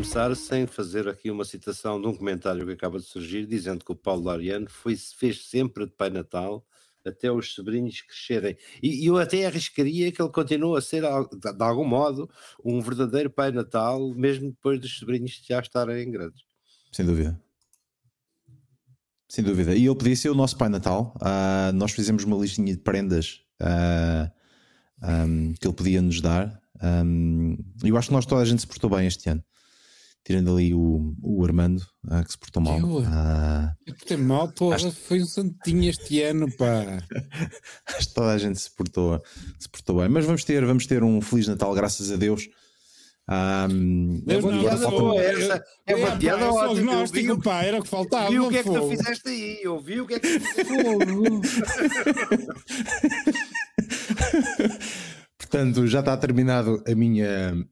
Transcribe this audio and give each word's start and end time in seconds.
começar 0.00 0.34
sem 0.34 0.66
fazer 0.66 1.06
aqui 1.08 1.30
uma 1.30 1.44
citação 1.44 2.00
de 2.00 2.06
um 2.06 2.14
comentário 2.14 2.64
que 2.64 2.72
acaba 2.72 2.98
de 2.98 3.04
surgir, 3.04 3.44
dizendo 3.44 3.84
que 3.84 3.92
o 3.92 3.94
Paulo 3.94 4.24
Lariano 4.24 4.66
foi, 4.66 4.96
fez 4.96 5.44
sempre 5.44 5.84
de 5.84 5.92
Pai 5.92 6.08
Natal 6.08 6.64
até 7.04 7.30
os 7.30 7.52
sobrinhos 7.52 8.00
crescerem. 8.00 8.56
E, 8.82 9.04
e 9.04 9.06
eu 9.06 9.18
até 9.18 9.44
arriscaria 9.44 10.10
que 10.10 10.22
ele 10.22 10.30
continue 10.30 10.78
a 10.78 10.80
ser, 10.80 11.02
de 11.02 11.62
algum 11.62 11.84
modo, 11.84 12.30
um 12.64 12.80
verdadeiro 12.80 13.28
Pai 13.28 13.52
Natal, 13.52 14.14
mesmo 14.14 14.48
depois 14.48 14.80
dos 14.80 14.98
sobrinhos 14.98 15.38
já 15.46 15.60
estarem 15.60 16.10
grandes. 16.10 16.44
Sem 16.90 17.04
dúvida. 17.04 17.38
Sem 19.28 19.44
dúvida. 19.44 19.74
E 19.74 19.84
ele 19.84 19.94
podia 19.94 20.16
ser 20.16 20.30
o 20.30 20.34
nosso 20.34 20.56
Pai 20.56 20.70
Natal. 20.70 21.14
Uh, 21.16 21.74
nós 21.74 21.92
fizemos 21.92 22.24
uma 22.24 22.38
listinha 22.38 22.72
de 22.72 22.80
prendas 22.80 23.42
uh, 23.60 24.32
ah, 25.02 25.24
um, 25.26 25.52
que 25.60 25.66
ele 25.66 25.74
podia 25.74 26.00
nos 26.00 26.22
dar. 26.22 26.58
Um, 26.82 27.58
eu 27.84 27.98
acho 27.98 28.08
que 28.08 28.14
nós 28.14 28.24
toda 28.24 28.40
a 28.40 28.46
gente 28.46 28.62
se 28.62 28.66
portou 28.66 28.88
bem 28.88 29.06
este 29.06 29.28
ano. 29.28 29.44
Tirando 30.30 30.54
ali 30.56 30.72
o, 30.72 31.12
o 31.24 31.44
Armando, 31.44 31.80
uh, 32.06 32.22
que 32.24 32.30
se 32.30 32.38
portou 32.38 32.62
mal. 32.62 32.78
Eu, 32.78 32.98
uh, 32.98 33.68
eu 33.84 33.94
portei 33.96 34.16
mal, 34.16 34.46
porra, 34.52 34.76
acho... 34.76 34.92
foi 34.92 35.20
um 35.20 35.26
santinho 35.26 35.90
este 35.90 36.22
ano, 36.22 36.46
pá. 36.56 37.02
acho 37.96 38.06
que 38.06 38.14
toda 38.14 38.30
a 38.30 38.38
gente 38.38 38.60
se 38.60 38.70
portou, 38.70 39.20
se 39.58 39.68
portou 39.68 39.98
bem. 39.98 40.08
Mas 40.08 40.24
vamos 40.24 40.44
ter, 40.44 40.64
vamos 40.64 40.86
ter 40.86 41.02
um 41.02 41.20
Feliz 41.20 41.48
Natal, 41.48 41.74
graças 41.74 42.12
a 42.12 42.16
Deus. 42.16 42.48
Um, 43.28 44.22
é 44.28 44.36
uma 44.36 44.60
piada 44.60 44.88
boa 44.88 45.20
essa. 45.20 45.64
É 45.84 45.96
uma 45.96 46.16
piada 46.16 46.46
pá, 46.46 46.52
ótima. 46.52 46.92
Agnóstico, 46.92 47.42
pá, 47.42 47.64
era 47.64 47.80
o 47.80 47.82
que 47.82 47.88
faltava. 47.88 48.30
Vi 48.30 48.38
o 48.38 48.48
que 48.50 48.58
é 48.58 48.62
que 48.62 48.70
tu 48.70 48.88
fizeste 48.88 49.28
aí. 49.28 49.58
Eu 49.64 49.80
vi 49.80 50.00
o 50.00 50.06
que 50.06 50.14
é 50.14 50.20
que 50.20 50.38
tu 50.38 51.40
Portanto, 55.50 55.84
já 55.88 55.98
está 55.98 56.16
terminado 56.16 56.80
a 56.86 56.94
minha, 56.94 57.66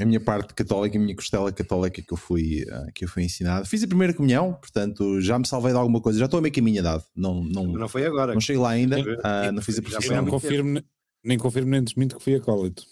a 0.00 0.04
minha 0.06 0.20
parte 0.20 0.54
católica, 0.54 0.96
a 0.96 1.00
minha 1.00 1.14
costela 1.14 1.52
católica 1.52 2.00
que 2.00 2.10
eu, 2.10 2.16
fui, 2.16 2.64
eh, 2.66 2.86
que 2.94 3.04
eu 3.04 3.08
fui 3.10 3.24
ensinado. 3.24 3.66
Fiz 3.66 3.82
a 3.82 3.86
primeira 3.86 4.14
comunhão, 4.14 4.54
portanto, 4.54 5.20
já 5.20 5.38
me 5.38 5.46
salvei 5.46 5.70
de 5.70 5.76
alguma 5.76 6.00
coisa. 6.00 6.18
Já 6.18 6.24
estou 6.24 6.38
a 6.38 6.40
meio 6.40 6.54
caminho 6.54 6.82
dado. 6.82 7.04
Não, 7.14 7.44
não, 7.44 7.66
não 7.66 7.88
foi 7.90 8.06
agora. 8.06 8.32
Não 8.32 8.40
cheguei 8.40 8.62
lá 8.62 8.70
ainda. 8.70 8.98
Uh, 8.98 9.52
não 9.52 9.60
fiz 9.60 9.78
a 9.78 9.82
profissão. 9.82 10.16
Não 10.16 10.26
confirmo, 10.30 10.82
nem 11.22 11.36
confirmo 11.36 11.70
nem 11.70 11.84
desminto 11.84 12.16
que 12.16 12.24
fui 12.24 12.36
acólito. 12.36 12.84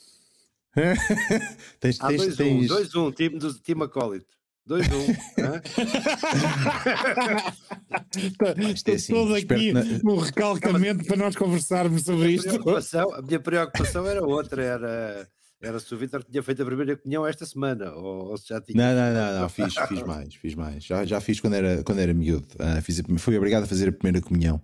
tens, 1.80 1.98
2-1, 1.98 2.66
2-1, 2.68 3.14
time, 3.14 3.38
do, 3.38 3.54
time 3.54 3.84
acólito. 3.84 4.37
2-1. 4.68 5.16
Estou 8.74 8.94
assim, 8.94 9.12
todo 9.12 9.34
aqui 9.34 9.72
na... 9.72 9.82
um 10.04 10.16
recalcamento 10.18 11.04
para 11.04 11.16
nós 11.16 11.34
conversarmos 11.34 12.02
sobre 12.02 12.32
isto. 12.32 12.50
A 13.16 13.22
minha 13.22 13.40
preocupação 13.40 14.06
era 14.06 14.22
outra, 14.22 14.62
era 14.62 15.28
era 15.60 15.80
se 15.80 15.92
o 15.92 15.98
Vitor 15.98 16.22
tinha 16.22 16.40
feito 16.40 16.62
a 16.62 16.66
primeira 16.66 16.96
comunhão 16.96 17.26
esta 17.26 17.44
semana, 17.44 17.92
ou, 17.92 18.28
ou 18.28 18.36
se 18.36 18.48
já 18.48 18.60
tinha. 18.60 18.76
Não, 18.76 18.94
não, 18.94 19.12
não, 19.12 19.40
não 19.42 19.48
fiz, 19.48 19.74
fiz 19.88 20.02
mais, 20.02 20.34
fiz 20.34 20.54
mais. 20.54 20.84
Já, 20.84 21.04
já 21.04 21.20
fiz 21.20 21.40
quando 21.40 21.54
era, 21.54 21.82
quando 21.82 21.98
era 21.98 22.14
miúdo. 22.14 22.46
Uh, 22.54 22.80
fiz 22.80 23.00
a, 23.00 23.18
fui 23.18 23.36
obrigado 23.36 23.64
a 23.64 23.66
fazer 23.66 23.88
a 23.88 23.92
primeira 23.92 24.24
comunhão. 24.24 24.62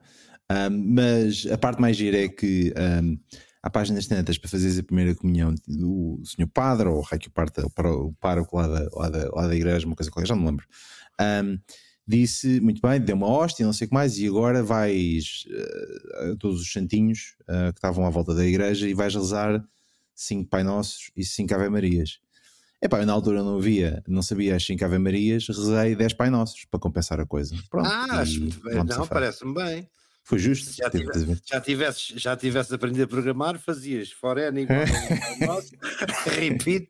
Um, 0.50 0.94
mas 0.94 1.46
a 1.50 1.58
parte 1.58 1.80
mais 1.80 1.96
gira 1.96 2.24
é 2.24 2.28
que 2.28 2.72
um, 3.02 3.18
há 3.64 3.70
páginas 3.70 4.06
tantas 4.06 4.36
para 4.36 4.50
fazer 4.50 4.78
a 4.78 4.82
primeira 4.82 5.14
comunhão 5.14 5.54
do 5.66 6.20
senhor 6.22 6.48
padre 6.48 6.86
ou 6.86 6.98
o 6.98 7.00
rei 7.00 7.18
que 7.18 7.30
parta 7.30 7.66
o 7.66 8.12
pároco 8.20 8.58
lá 8.58 8.68
da, 8.68 8.88
lá, 8.92 9.08
da, 9.08 9.30
lá 9.32 9.46
da 9.46 9.56
igreja, 9.56 9.86
uma 9.86 9.96
coisa 9.96 10.10
qualquer, 10.10 10.28
já 10.28 10.34
não 10.34 10.42
me 10.42 10.50
lembro. 10.50 10.66
Um, 11.18 11.58
disse 12.06 12.60
muito 12.60 12.82
bem, 12.82 13.00
deu 13.00 13.16
uma 13.16 13.26
hóstia, 13.26 13.64
não 13.64 13.72
sei 13.72 13.86
o 13.86 13.88
que 13.88 13.94
mais, 13.94 14.18
e 14.18 14.28
agora 14.28 14.62
vais 14.62 15.46
uh, 15.48 16.32
a 16.32 16.36
todos 16.36 16.60
os 16.60 16.70
santinhos 16.70 17.36
uh, 17.44 17.72
que 17.72 17.78
estavam 17.78 18.04
à 18.04 18.10
volta 18.10 18.34
da 18.34 18.44
igreja 18.44 18.86
e 18.86 18.92
vais 18.92 19.14
rezar 19.14 19.64
cinco 20.14 20.50
Pai 20.50 20.62
Nossos 20.62 21.10
e 21.16 21.24
cinco 21.24 21.54
Ave 21.54 21.70
Marias. 21.70 22.18
Epá, 22.82 23.00
eu 23.00 23.06
na 23.06 23.14
altura 23.14 23.42
não 23.42 23.58
via, 23.58 24.02
não 24.06 24.20
sabia 24.20 24.56
as 24.56 24.62
cinco 24.62 24.84
Ave 24.84 24.98
Marias, 24.98 25.48
rezei 25.48 25.96
10 25.96 26.12
Pai 26.12 26.28
Nossos 26.28 26.66
para 26.66 26.78
compensar 26.78 27.18
a 27.18 27.24
coisa. 27.24 27.56
Pronto, 27.70 27.88
ah, 27.88 28.20
acho 28.20 28.40
muito 28.40 28.60
bem, 28.60 28.84
não, 28.84 29.06
parece-me 29.06 29.54
bem. 29.54 29.88
Foi 30.24 30.38
justo. 30.38 30.72
Já, 30.74 30.88
tivesse, 30.88 31.42
já, 31.44 31.60
tivesses, 31.60 32.06
já 32.16 32.36
tivesses 32.36 32.72
aprendido 32.72 33.04
a 33.04 33.06
programar, 33.06 33.58
fazias 33.58 34.10
for 34.10 34.38
n 34.38 34.62
igual 34.62 34.80
ao 35.42 35.46
nosso, 35.46 35.72
repeat. 36.40 36.88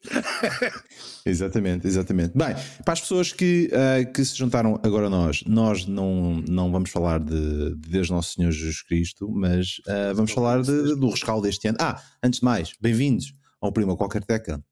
exatamente, 1.26 1.84
exatamente. 1.88 2.32
Bem, 2.38 2.54
para 2.84 2.92
as 2.92 3.00
pessoas 3.00 3.32
que, 3.32 3.68
uh, 3.72 4.12
que 4.12 4.24
se 4.24 4.36
juntaram 4.36 4.80
agora 4.84 5.08
a 5.08 5.10
nós, 5.10 5.42
nós 5.46 5.84
não, 5.84 6.40
não 6.48 6.70
vamos 6.70 6.90
falar 6.90 7.18
de, 7.18 7.74
de 7.74 7.88
Deus 7.88 8.08
Nosso 8.08 8.34
Senhor 8.34 8.52
Jesus 8.52 8.82
Cristo, 8.82 9.28
mas 9.28 9.78
uh, 9.88 10.14
vamos 10.14 10.30
falar 10.30 10.62
de, 10.62 10.94
do 10.94 11.10
rescaldo 11.10 11.42
deste 11.42 11.66
ano. 11.66 11.78
Ah, 11.80 12.00
antes 12.22 12.38
de 12.38 12.44
mais, 12.44 12.72
bem-vindos 12.80 13.34
ao 13.60 13.72
Prima 13.72 13.96
Qualquer 13.96 14.22
Teca. 14.22 14.62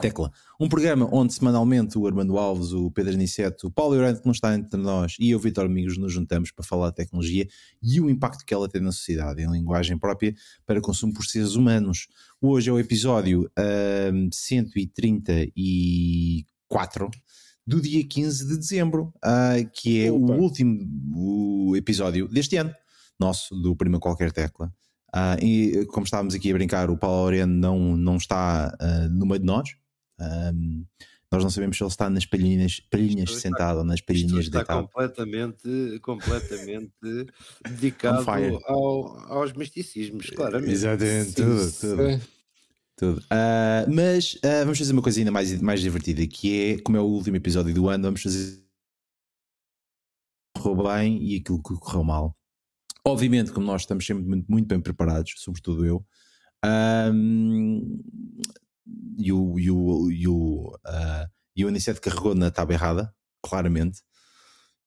Tecla. 0.00 0.32
Um 0.58 0.68
programa 0.68 1.08
onde 1.12 1.32
semanalmente 1.32 1.96
o 1.96 2.04
Armando 2.06 2.36
Alves, 2.36 2.72
o 2.72 2.90
Pedro 2.90 3.14
Aniceto, 3.14 3.68
o 3.68 3.70
Paulo 3.70 3.94
Iorante 3.94 4.18
que 4.20 4.26
não 4.26 4.32
está 4.32 4.52
entre 4.54 4.80
nós 4.80 5.14
e 5.20 5.30
eu, 5.30 5.38
Vitor 5.38 5.66
Amigos, 5.66 5.96
nos 5.96 6.12
juntamos 6.12 6.50
para 6.50 6.64
falar 6.64 6.90
de 6.90 6.96
tecnologia 6.96 7.46
e 7.82 8.00
o 8.00 8.10
impacto 8.10 8.44
que 8.44 8.52
ela 8.52 8.68
tem 8.68 8.82
na 8.82 8.90
sociedade 8.90 9.40
em 9.42 9.50
linguagem 9.50 9.96
própria 9.96 10.34
para 10.66 10.80
consumo 10.80 11.14
por 11.14 11.24
seres 11.24 11.54
humanos. 11.54 12.08
Hoje 12.40 12.70
é 12.70 12.72
o 12.72 12.78
episódio 12.78 13.48
um, 14.12 14.28
134 14.32 17.10
do 17.66 17.80
dia 17.80 18.06
15 18.06 18.46
de 18.46 18.58
dezembro, 18.58 19.10
uh, 19.24 19.66
que 19.72 20.04
é 20.04 20.12
Opa. 20.12 20.32
o 20.32 20.40
último 20.40 20.86
o 21.14 21.74
episódio 21.76 22.28
deste 22.28 22.56
ano, 22.56 22.74
nosso, 23.18 23.54
do 23.54 23.74
Prima 23.76 23.98
Qualquer 24.00 24.32
Tecla. 24.32 24.70
Uh, 25.14 25.38
e 25.40 25.86
como 25.86 26.04
estávamos 26.04 26.34
aqui 26.34 26.50
a 26.50 26.54
brincar, 26.54 26.90
o 26.90 26.98
Paulo 26.98 27.22
Aureno 27.22 27.54
não, 27.54 27.96
não 27.96 28.16
está 28.16 28.76
uh, 28.80 29.08
no 29.08 29.24
meio 29.24 29.38
de 29.38 29.46
nós, 29.46 29.76
um, 30.20 30.84
nós 31.30 31.42
não 31.42 31.50
sabemos 31.50 31.76
se 31.76 31.82
ele 31.82 31.90
está 31.90 32.08
nas 32.08 32.24
palhinhas, 32.24 32.80
palhinhas 32.80 33.30
está, 33.30 33.40
sentado 33.40 33.78
ou 33.78 33.84
nas 33.84 34.00
palhinhas 34.00 34.44
está 34.44 34.58
deitado. 34.58 34.82
completamente, 34.82 35.98
completamente 36.00 36.92
dedicado 37.68 38.30
ao, 38.66 39.18
aos 39.32 39.52
misticismos, 39.52 40.30
claramente. 40.30 40.72
Exatamente, 40.72 41.30
sim, 41.30 41.34
tudo, 41.34 41.72
tudo. 41.80 42.20
tudo. 42.96 43.18
Uh, 43.20 43.92
mas 43.92 44.34
uh, 44.34 44.60
vamos 44.60 44.78
fazer 44.78 44.92
uma 44.92 45.02
coisa 45.02 45.18
ainda 45.18 45.32
mais, 45.32 45.60
mais 45.60 45.80
divertida, 45.80 46.24
que 46.26 46.60
é, 46.60 46.78
como 46.78 46.96
é 46.96 47.00
o 47.00 47.04
último 47.04 47.36
episódio 47.36 47.74
do 47.74 47.88
ano, 47.88 48.04
vamos 48.04 48.22
fazer 48.22 48.64
correu 50.64 50.84
bem 50.84 51.22
e 51.22 51.36
aquilo 51.36 51.62
que 51.62 51.74
correu 51.74 52.04
mal. 52.04 52.36
Obviamente, 53.04 53.52
como 53.52 53.66
nós 53.66 53.82
estamos 53.82 54.06
sempre 54.06 54.24
muito, 54.24 54.46
muito 54.50 54.66
bem 54.66 54.80
preparados, 54.80 55.34
sobretudo 55.36 55.84
eu, 55.84 56.06
um, 57.12 58.00
e 59.18 59.32
o, 59.32 59.58
e 59.58 59.70
o, 59.70 60.10
e 60.10 60.28
o, 60.28 60.78
uh, 60.86 61.30
e 61.56 61.64
o 61.64 61.68
Aniceto 61.68 62.00
carregou 62.00 62.34
na 62.34 62.50
tábua 62.50 62.74
errada, 62.74 63.14
claramente. 63.42 64.02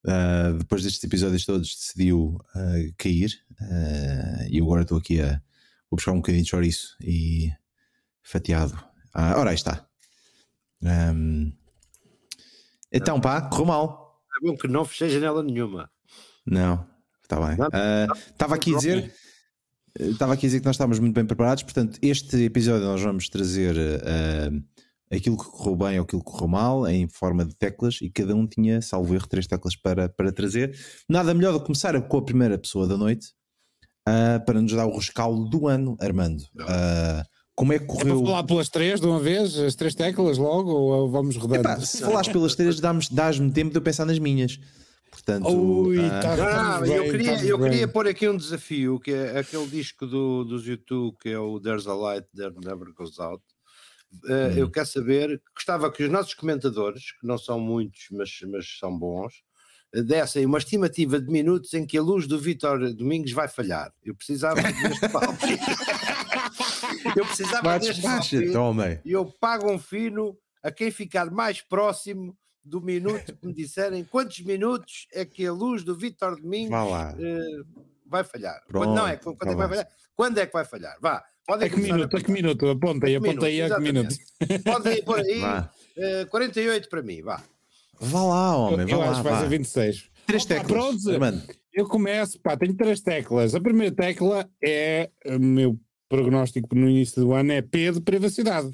Uh, 0.05 0.57
depois 0.57 0.83
destes 0.83 1.03
episódios 1.03 1.45
todos 1.45 1.75
decidiu 1.75 2.39
uh, 2.55 2.93
cair 2.97 3.31
e 4.49 4.61
agora 4.61 4.83
estou 4.83 4.99
aqui 4.99 5.19
a 5.19 5.41
vou 5.89 5.97
buscar 5.97 6.11
um 6.11 6.17
bocadinho 6.17 6.43
de 6.43 6.49
chouriço 6.49 6.95
e 7.01 7.51
fatiado. 8.21 8.77
Ah, 9.13 9.39
ora 9.39 9.49
aí 9.49 9.55
está. 9.55 9.87
Um, 10.81 11.51
então 12.91 13.19
pá, 13.19 13.41
correu 13.41 13.65
mal. 13.65 14.21
É 14.35 14.45
bom 14.45 14.55
que 14.55 14.67
não 14.67 14.85
fechei 14.85 15.09
janela 15.09 15.41
nenhuma. 15.41 15.89
Não, 16.45 16.87
está 17.23 17.39
bem. 17.39 17.57
Estava 18.31 18.55
aqui 18.55 18.73
a 18.73 18.77
dizer 18.77 19.13
Estava 19.99 20.33
aqui 20.33 20.45
a 20.45 20.49
dizer 20.49 20.59
que 20.59 20.65
nós 20.65 20.75
estávamos 20.75 20.99
muito 20.99 21.15
bem 21.15 21.25
preparados, 21.25 21.63
portanto, 21.63 21.97
este 22.01 22.37
episódio 22.43 22.85
nós 22.85 23.01
vamos 23.01 23.29
trazer 23.29 23.75
uh, 23.75 24.63
aquilo 25.11 25.37
que 25.37 25.45
correu 25.45 25.75
bem 25.75 25.97
ou 25.97 26.03
aquilo 26.03 26.23
que 26.23 26.31
correu 26.31 26.47
mal, 26.47 26.87
em 26.87 27.07
forma 27.07 27.43
de 27.43 27.55
teclas, 27.55 27.99
e 28.01 28.09
cada 28.09 28.35
um 28.35 28.45
tinha, 28.45 28.81
salvo 28.81 29.15
erro, 29.15 29.27
três 29.27 29.47
teclas 29.47 29.75
para, 29.75 30.07
para 30.07 30.31
trazer. 30.31 30.77
Nada 31.09 31.33
melhor 31.33 31.53
do 31.53 31.59
que 31.59 31.65
começar 31.65 31.99
com 31.99 32.17
a 32.17 32.21
primeira 32.21 32.57
pessoa 32.57 32.85
da 32.88 32.97
noite 32.97 33.29
uh, 34.07 34.44
para 34.45 34.61
nos 34.61 34.73
dar 34.73 34.85
o 34.85 34.95
rescaldo 34.95 35.45
do 35.45 35.67
ano, 35.67 35.97
Armando. 36.00 36.41
Uh, 36.59 37.23
como 37.55 37.73
é 37.73 37.79
que 37.79 37.85
correu? 37.85 38.21
É 38.21 38.25
falar 38.25 38.43
pelas 38.43 38.69
três 38.69 39.01
de 39.01 39.07
uma 39.07 39.19
vez, 39.19 39.57
as 39.57 39.73
três 39.73 39.95
teclas 39.95 40.38
logo, 40.38 40.71
ou 40.71 41.09
vamos 41.09 41.35
rodando? 41.38 41.61
Epá, 41.61 41.79
se 41.79 42.01
falares 42.01 42.31
pelas 42.31 42.53
três, 42.53 42.79
dás-me 42.79 43.51
tempo 43.51 43.71
de 43.71 43.77
eu 43.77 43.81
pensar 43.81 44.05
nas 44.05 44.19
minhas. 44.19 44.59
Portanto, 45.12 45.48
Ui, 45.50 46.00
ah, 46.00 46.19
tá, 46.21 46.80
ah, 46.80 46.88
eu 46.88 47.04
queria, 47.04 47.45
eu 47.45 47.59
queria 47.59 47.88
pôr 47.88 48.07
aqui 48.07 48.27
um 48.27 48.38
desafio, 48.38 49.00
que 49.00 49.12
é 49.12 49.39
aquele 49.39 49.68
disco 49.68 50.06
do, 50.06 50.44
dos 50.44 50.65
YouTube, 50.65 51.18
que 51.19 51.30
é 51.30 51.39
o 51.39 51.59
There's 51.59 51.88
a 51.88 51.94
Light 51.94 52.27
That 52.36 52.56
Never 52.63 52.94
Goes 52.94 53.19
Out. 53.19 53.44
Uh, 54.24 54.27
hum. 54.27 54.57
Eu 54.57 54.71
quero 54.71 54.86
saber, 54.86 55.42
gostava 55.56 55.92
que 55.92 56.04
os 56.04 56.09
nossos 56.09 56.33
comentadores, 56.33 57.12
que 57.19 57.27
não 57.27 57.38
são 57.38 57.59
muitos, 57.59 58.07
mas, 58.12 58.30
mas 58.48 58.77
são 58.80 58.98
bons, 58.98 59.44
dessem 60.06 60.45
uma 60.45 60.57
estimativa 60.57 61.19
de 61.19 61.31
minutos 61.31 61.74
em 61.74 61.86
que 61.86 61.98
a 61.98 62.01
luz 62.01 62.27
do 62.27 62.39
Vitor 62.39 62.94
Domingos 62.94 63.31
vai 63.31 63.48
falhar. 63.48 63.92
Eu 64.03 64.15
precisava 64.15 64.62
deste 64.62 65.07
palco. 65.10 65.38
eu 67.15 67.25
precisava 67.25 67.63
Bate, 67.63 67.88
deste 67.88 68.01
palco. 68.01 68.27
E 69.06 69.12
eu 69.12 69.25
pago 69.39 69.71
um 69.71 69.80
fino 69.80 70.38
a 70.62 70.71
quem 70.71 70.92
ficar 70.92 71.31
mais 71.31 71.62
próximo 71.62 72.38
do 72.67 72.81
minuto 72.81 73.35
que 73.35 73.47
me 73.47 73.53
disserem 73.53 74.03
quantos 74.03 74.39
minutos 74.41 75.07
é 75.13 75.25
que 75.25 75.45
a 75.45 75.51
luz 75.51 75.83
do 75.83 75.95
Vitor 75.95 76.39
Domingos 76.39 76.77
uh, 76.77 77.65
vai 78.05 78.23
falhar. 78.23 78.61
Pronto, 78.67 78.85
quando, 78.85 78.95
não 78.95 79.07
é, 79.07 79.15
quando, 79.17 79.37
é 79.43 79.49
que 79.49 79.55
vai 79.55 79.69
falhar? 79.69 79.87
Quando 80.15 80.37
é 80.39 80.45
que 80.45 80.53
vai 80.53 80.65
falhar? 80.65 80.97
Vá, 81.01 81.23
Podem 81.47 81.67
A 81.67 81.69
que 81.69 81.75
começar 81.75 81.95
minuto, 81.95 82.17
a 82.17 82.21
que 82.21 82.31
minuto? 82.31 82.67
Apontei, 82.67 83.15
A 83.15 83.21
que 83.21 83.29
apontei 83.29 83.61
a 83.61 83.69
que 83.75 83.81
minuto. 83.81 84.15
Podem 84.65 85.01
pôr 85.03 85.19
aí 85.21 85.39
Vá. 85.39 85.71
eh, 85.95 86.25
48 86.25 86.89
para 86.89 87.01
mim, 87.01 87.21
vá. 87.21 87.41
Vá 88.01 88.23
lá, 88.23 88.53
Eu, 88.53 88.59
homem, 88.59 88.85
vá 88.85 88.91
eu 88.91 88.99
lá. 88.99 89.09
acho 89.11 89.17
que 89.19 89.23
vai 89.23 89.33
vá. 89.33 89.41
ser 89.41 89.49
26. 89.49 90.09
Três 90.25 90.45
teclas. 90.45 90.67
pronto. 90.67 91.09
Armando. 91.09 91.41
Eu 91.73 91.87
começo, 91.87 92.37
pá, 92.41 92.57
tenho 92.57 92.75
três 92.75 92.99
teclas. 92.99 93.55
A 93.55 93.61
primeira 93.61 93.95
tecla 93.95 94.49
é 94.61 95.09
o 95.25 95.39
meu 95.39 95.79
prognóstico 96.09 96.75
no 96.75 96.89
início 96.89 97.21
do 97.21 97.33
ano 97.33 97.53
é 97.53 97.61
P 97.61 97.93
de 97.93 98.01
privacidade. 98.01 98.71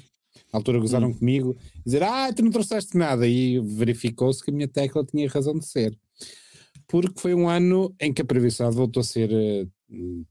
Na 0.54 0.58
altura 0.58 0.78
gozaram 0.78 1.08
Hum. 1.08 1.14
comigo, 1.14 1.56
dizer, 1.84 2.04
ah, 2.04 2.32
tu 2.32 2.44
não 2.44 2.50
trouxeste 2.52 2.96
nada. 2.96 3.26
E 3.26 3.58
verificou-se 3.58 4.40
que 4.42 4.52
a 4.52 4.54
minha 4.54 4.68
tecla 4.68 5.04
tinha 5.04 5.28
razão 5.28 5.58
de 5.58 5.66
ser. 5.66 5.98
Porque 6.86 7.20
foi 7.20 7.34
um 7.34 7.48
ano 7.48 7.92
em 8.00 8.12
que 8.12 8.22
a 8.22 8.24
privacidade 8.24 8.76
voltou 8.76 9.00
a 9.00 9.04
ser 9.04 9.32
eh, 9.32 9.66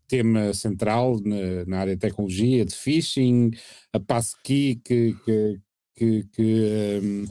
tema 0.08 0.54
central 0.54 1.20
na, 1.26 1.66
na 1.68 1.80
área 1.80 1.94
de 1.94 2.00
tecnologia, 2.00 2.64
de 2.64 2.74
phishing, 2.74 3.52
a 3.92 4.00
passkey 4.00 4.80
que, 4.84 5.14
que, 5.26 5.60
que, 5.98 6.24
que, 6.32 6.42
ehm, 6.42 7.26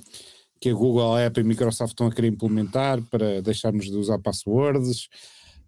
que 0.60 0.68
a 0.68 0.74
Google, 0.74 1.14
a 1.14 1.26
Apple 1.26 1.42
e 1.42 1.46
a 1.46 1.48
Microsoft 1.48 1.92
estão 1.92 2.08
a 2.08 2.12
querer 2.14 2.28
implementar 2.28 3.00
para 3.10 3.40
deixarmos 3.40 3.86
de 3.86 3.96
usar 3.96 4.18
passwords, 4.18 5.08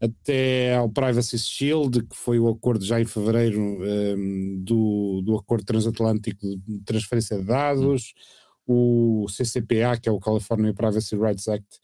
até 0.05 0.77
ao 0.77 0.89
Privacy 0.89 1.39
Shield, 1.39 2.05
que 2.05 2.17
foi 2.17 2.39
o 2.39 2.49
acordo 2.49 2.85
já 2.85 3.01
em 3.01 3.05
fevereiro 3.05 3.85
ehm, 3.85 4.63
do, 4.63 5.23
do 5.23 5.37
acordo 5.37 5.65
transatlântico 5.65 6.47
de 6.47 6.81
transferência 6.85 7.39
de 7.39 7.45
dados, 7.45 8.15
o 8.67 9.27
CCPA, 9.29 9.99
que 10.01 10.09
é 10.09 10.13
o 10.13 10.21
California 10.21 10.75
Privacy 10.75 11.17
Rights 11.17 11.49
Act, 11.49 11.81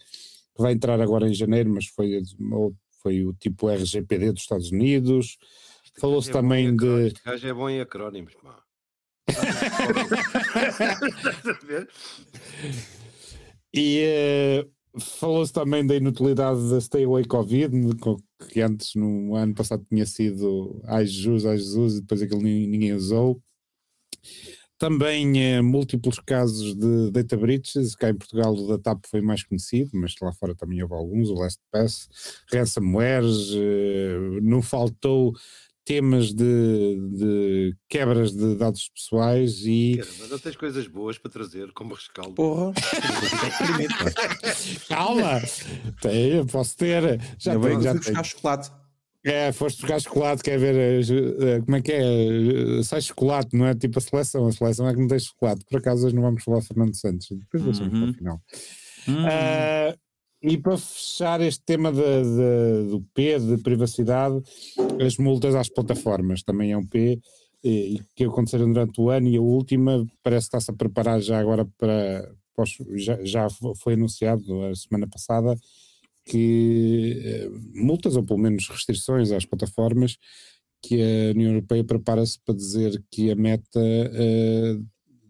que 0.55 0.63
vai 0.63 0.73
entrar 0.73 1.01
agora 1.01 1.29
em 1.29 1.35
janeiro, 1.35 1.71
mas 1.71 1.87
foi, 1.87 2.23
foi 3.03 3.25
o 3.25 3.33
tipo 3.35 3.69
RGPD 3.69 4.33
dos 4.33 4.43
Estados 4.43 4.71
Unidos. 4.71 5.37
Falou-se 5.99 6.31
é 6.31 6.33
também 6.33 6.75
de. 6.75 7.07
Este 7.07 7.23
gajo 7.25 7.49
é 7.49 7.53
bom 7.53 7.69
em 7.69 7.81
acrónimos, 7.81 8.35
pá. 8.35 8.63
E 13.73 14.03
eh, 14.03 14.67
falou-se 14.99 15.53
também 15.53 15.87
da 15.87 15.95
inutilidade 15.95 16.71
da 16.71 16.81
Stay 16.81 17.05
Away 17.05 17.25
Covid, 17.25 17.71
que 18.49 18.61
antes, 18.61 18.95
no 18.95 19.35
ano 19.37 19.55
passado, 19.55 19.87
tinha 19.89 20.07
sido 20.07 20.81
ai 20.85 21.07
Jesus, 21.07 21.47
ai 21.47 21.57
Jesus, 21.57 21.97
e 21.97 22.01
depois 22.01 22.23
aquilo 22.23 22.43
ni- 22.43 22.67
ninguém 22.67 22.93
usou. 22.95 23.41
Também 24.79 25.39
eh, 25.39 25.61
múltiplos 25.61 26.19
casos 26.19 26.75
de 26.75 27.11
data 27.11 27.37
breaches, 27.37 27.95
cá 27.95 28.09
em 28.09 28.15
Portugal 28.15 28.55
o 28.55 28.67
da 28.67 28.79
TAP 28.79 29.05
foi 29.11 29.21
mais 29.21 29.43
conhecido, 29.45 29.91
mas 29.93 30.15
lá 30.23 30.33
fora 30.33 30.55
também 30.55 30.83
houve 30.83 30.95
alguns, 30.95 31.29
o 31.29 31.35
LastPass, 31.35 32.09
ransomwares, 32.51 33.53
eh, 33.55 34.41
não 34.41 34.63
faltou 34.63 35.35
temas 35.85 36.33
de, 36.33 36.97
de 37.17 37.77
quebras 37.89 38.33
de 38.33 38.55
dados 38.57 38.89
pessoais 38.95 39.63
e 39.65 39.97
Caramba, 39.99 40.27
não 40.29 40.39
tens 40.39 40.57
coisas 40.57 40.87
boas 40.87 41.19
para 41.19 41.31
trazer 41.31 41.73
como 41.73 41.95
rescaldo. 41.95 42.35
Porra. 42.35 42.73
Calma! 44.89 45.41
Tem, 46.01 46.47
posso 46.47 46.77
ter. 46.77 47.21
Já 47.39 47.55
Eu 47.55 47.61
tenho, 47.61 47.83
já 47.83 47.91
fui 47.93 48.01
tenho. 48.01 48.15
buscar 48.17 48.25
chocolate. 48.25 48.71
É, 49.23 49.53
foste 49.53 49.83
buscar 49.83 50.01
chocolate, 50.01 50.43
quer 50.43 50.59
ver 50.59 50.75
eh, 50.75 51.01
eh, 51.57 51.61
como 51.61 51.77
é 51.77 51.83
que 51.83 51.93
é? 51.93 52.79
Eh, 52.79 52.83
Sai 52.83 53.03
chocolate, 53.03 53.55
não 53.55 53.67
é 53.67 53.75
tipo 53.75 53.99
a 53.99 54.01
seleção. 54.01 54.47
A 54.47 54.53
seleção 54.53 54.89
é 54.89 54.95
que 54.95 55.01
não 55.01 55.09
tem 55.09 55.19
chocolate. 55.19 55.63
Por 55.69 55.79
acaso 55.79 56.07
hoje 56.07 56.15
não 56.15 56.23
vamos 56.23 56.43
falar 56.43 56.63
Fernando 56.63 56.95
Santos. 56.97 57.27
Depois 57.31 57.63
deixamos 57.65 57.93
para 57.93 58.01
Uhum. 58.03 58.11
o 58.11 58.15
final. 58.15 58.41
Hum. 59.09 59.27
Ah, 59.29 59.95
e 60.43 60.57
para 60.59 60.77
fechar 60.77 61.41
este 61.41 61.63
tema 61.65 61.93
de- 61.93 62.01
de- 62.01 62.91
do 62.91 63.03
P, 63.15 63.39
de 63.39 63.59
privacidade, 63.63 64.41
as 65.05 65.17
multas 65.19 65.55
às 65.55 65.69
plataformas 65.69 66.43
também 66.43 66.73
é 66.73 66.77
um 66.77 66.87
P, 66.87 67.21
e, 67.63 68.01
que 68.17 68.25
aconteceram 68.25 68.73
durante 68.73 69.01
o 69.01 69.11
ano 69.11 69.29
e 69.29 69.37
a 69.37 69.41
última 69.43 70.07
parece 70.23 70.49
que 70.49 70.57
está-se 70.57 70.71
a 70.71 70.75
preparar 70.75 71.21
já 71.21 71.39
agora 71.39 71.67
para, 71.77 72.33
já, 72.97 73.23
já 73.23 73.49
foi 73.77 73.95
anunciado 73.95 74.65
a 74.65 74.75
semana 74.75 75.07
passada 75.07 75.55
que 76.25 77.21
eh, 77.25 77.49
multas 77.75 78.17
ou 78.17 78.23
pelo 78.25 78.39
menos 78.39 78.69
restrições 78.69 79.31
às 79.33 79.45
plataformas 79.45 80.17
que 80.83 80.95
a 81.03 81.33
União 81.35 81.51
Europeia 81.53 81.85
prepara-se 81.85 82.39
para 82.45 82.55
dizer 82.55 83.03
que 83.11 83.31
a 83.31 83.37
Meta 83.37 83.81
eh, 83.81 84.79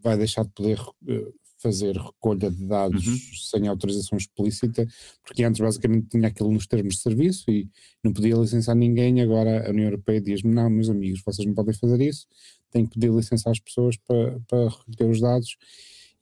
vai 0.01 0.17
deixar 0.17 0.43
de 0.45 0.51
poder 0.51 0.79
eh, 1.07 1.27
fazer 1.61 1.95
recolha 1.95 2.49
de 2.49 2.65
dados 2.65 3.05
Uhum. 3.05 3.17
sem 3.49 3.67
autorização 3.67 4.17
explícita, 4.17 4.87
porque 5.23 5.43
antes 5.43 5.61
basicamente 5.61 6.07
tinha 6.09 6.27
aquilo 6.27 6.51
nos 6.51 6.67
termos 6.67 6.95
de 6.95 7.01
serviço 7.01 7.49
e 7.49 7.69
não 8.03 8.11
podia 8.11 8.35
licenciar 8.35 8.75
ninguém, 8.75 9.21
agora 9.21 9.67
a 9.67 9.71
União 9.71 9.85
Europeia 9.85 10.21
diz-me, 10.21 10.53
não, 10.53 10.69
meus 10.69 10.89
amigos, 10.89 11.21
vocês 11.25 11.45
não 11.45 11.53
podem 11.53 11.73
fazer 11.73 12.01
isso, 12.01 12.25
têm 12.71 12.85
que 12.85 12.99
pedir 12.99 13.11
licença 13.11 13.49
às 13.49 13.59
pessoas 13.59 13.97
para, 14.07 14.39
para 14.47 14.69
recolher 14.69 15.11
os 15.11 15.21
dados. 15.21 15.57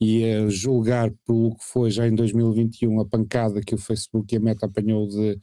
E 0.02 0.24
a 0.24 0.48
julgar 0.48 1.12
pelo 1.26 1.54
que 1.56 1.64
foi 1.64 1.90
já 1.90 2.08
em 2.08 2.14
2021 2.14 3.00
a 3.00 3.04
pancada 3.04 3.60
que 3.60 3.74
o 3.74 3.78
Facebook 3.78 4.34
e 4.34 4.38
a 4.38 4.40
Meta 4.40 4.64
apanhou 4.64 5.06
de, 5.06 5.38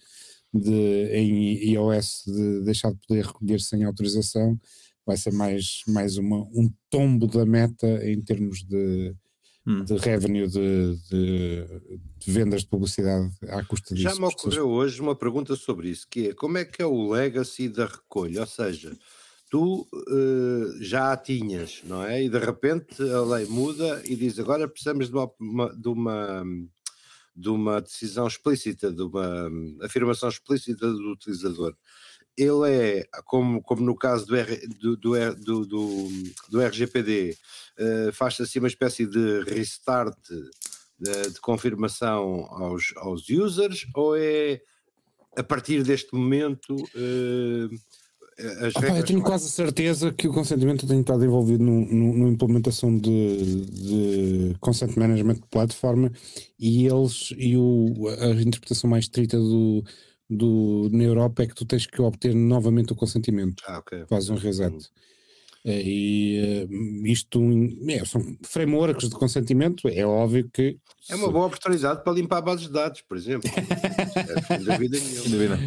de, 0.51 1.09
em 1.13 1.73
iOS 1.73 2.23
de 2.25 2.63
deixar 2.63 2.91
de 2.91 2.97
poder 3.07 3.25
recolher 3.25 3.59
sem 3.59 3.83
autorização, 3.83 4.59
vai 5.05 5.15
ser 5.15 5.31
mais, 5.31 5.81
mais 5.87 6.17
uma, 6.17 6.39
um 6.53 6.71
tombo 6.89 7.27
da 7.27 7.45
Meta 7.45 7.87
em 8.03 8.19
termos 8.19 8.63
de, 8.63 9.15
Hum. 9.69 9.83
de 9.83 9.97
revenue 9.97 10.47
de, 10.47 10.95
de- 11.09 11.99
de 12.19 12.31
vendas 12.31 12.61
de 12.61 12.67
publicidade 12.69 13.29
à 13.49 13.61
custa 13.65 13.93
disso. 13.93 14.09
Já 14.09 14.15
me 14.15 14.25
ocorreu 14.25 14.69
hoje 14.69 15.01
uma 15.01 15.13
pergunta 15.13 15.57
sobre 15.57 15.89
isso, 15.89 16.07
que 16.09 16.29
é 16.29 16.33
como 16.33 16.57
é 16.57 16.63
que 16.63 16.81
é 16.81 16.85
o 16.85 17.11
legacy 17.11 17.67
da 17.67 17.85
recolha? 17.85 18.39
Ou 18.41 18.47
seja, 18.47 18.95
tu 19.49 19.85
eh, 20.09 20.77
já 20.79 21.11
a 21.11 21.17
tinhas, 21.17 21.81
não 21.83 22.01
é? 22.01 22.23
E 22.23 22.29
de 22.29 22.39
repente 22.39 23.01
a 23.01 23.21
lei 23.23 23.45
muda 23.45 24.01
e 24.05 24.15
diz 24.15 24.39
agora 24.39 24.69
precisamos 24.69 25.07
de 25.09 25.13
uma, 25.13 25.29
uma- 25.37 25.75
de 25.75 25.87
uma, 25.89 26.43
de 27.35 27.49
uma 27.49 27.81
decisão 27.81 28.25
explícita, 28.25 28.89
de 28.89 29.01
uma 29.01 29.49
hum, 29.49 29.77
afirmação 29.81 30.29
explícita 30.29 30.89
do 30.89 31.11
utilizador. 31.11 31.75
Ele 32.37 32.69
é, 32.71 33.03
como, 33.25 33.61
como 33.63 33.81
no 33.81 33.95
caso 33.95 34.27
do, 34.27 34.35
R- 34.35 34.67
do, 34.67 34.95
do, 34.95 35.35
do, 35.35 35.65
do, 35.65 36.07
do 36.49 36.61
RGPD, 36.61 37.35
eh, 37.79 38.11
faz-se 38.13 38.43
assim 38.43 38.59
uma 38.59 38.67
espécie 38.67 39.07
de 39.07 39.41
restart 39.43 40.15
de, 40.99 41.29
de 41.33 41.39
confirmação 41.41 42.45
aos, 42.51 42.93
aos 42.97 43.27
users 43.29 43.87
ou 43.95 44.15
é 44.15 44.61
a 45.35 45.43
partir 45.43 45.83
deste 45.83 46.13
momento 46.13 46.75
eh, 46.95 47.69
as 48.67 48.75
Ah, 48.75 48.81
pá, 48.81 48.87
eu 48.87 48.91
regras 48.93 49.07
tenho 49.07 49.21
quase 49.23 49.49
certeza 49.49 50.11
que 50.11 50.27
o 50.27 50.33
consentimento 50.33 50.85
tem 50.85 50.99
estado 50.99 51.25
envolvido 51.25 51.63
na 51.63 52.29
implementação 52.29 52.95
de, 52.95 53.65
de 53.65 54.55
consent 54.59 54.95
management 54.95 55.35
de 55.35 55.47
plataforma 55.49 56.11
e 56.59 56.85
eles 56.85 57.33
e 57.35 57.57
o, 57.57 58.07
a 58.19 58.39
interpretação 58.41 58.87
mais 58.89 59.05
estrita 59.05 59.37
do, 59.39 59.83
do, 60.29 60.89
na 60.91 61.03
Europa 61.03 61.43
é 61.43 61.47
que 61.47 61.55
tu 61.55 61.65
tens 61.65 61.85
que 61.85 62.01
obter 62.01 62.33
novamente 62.35 62.93
o 62.93 62.95
consentimento. 62.95 63.63
Ah, 63.67 63.79
ok. 63.79 64.05
faz 64.07 64.29
um 64.29 64.35
reset. 64.35 64.75
Eh, 65.65 65.81
E 65.83 66.37
eh, 66.37 66.67
isto 67.11 67.41
é, 67.89 68.05
são 68.05 68.21
frameworks 68.43 69.09
de 69.09 69.15
consentimento, 69.15 69.87
é 69.87 70.05
óbvio 70.05 70.49
que 70.51 70.79
É 71.09 71.15
uma 71.15 71.31
boa 71.31 71.47
oportunidade 71.47 72.03
para 72.03 72.13
limpar 72.13 72.41
bases 72.41 72.67
de 72.67 72.73
dados, 72.73 73.01
por 73.01 73.17
exemplo. 73.17 73.49
é, 74.15 74.41
sem 74.43 74.63
dúvida 74.63 74.97
nenhuma. 74.99 75.59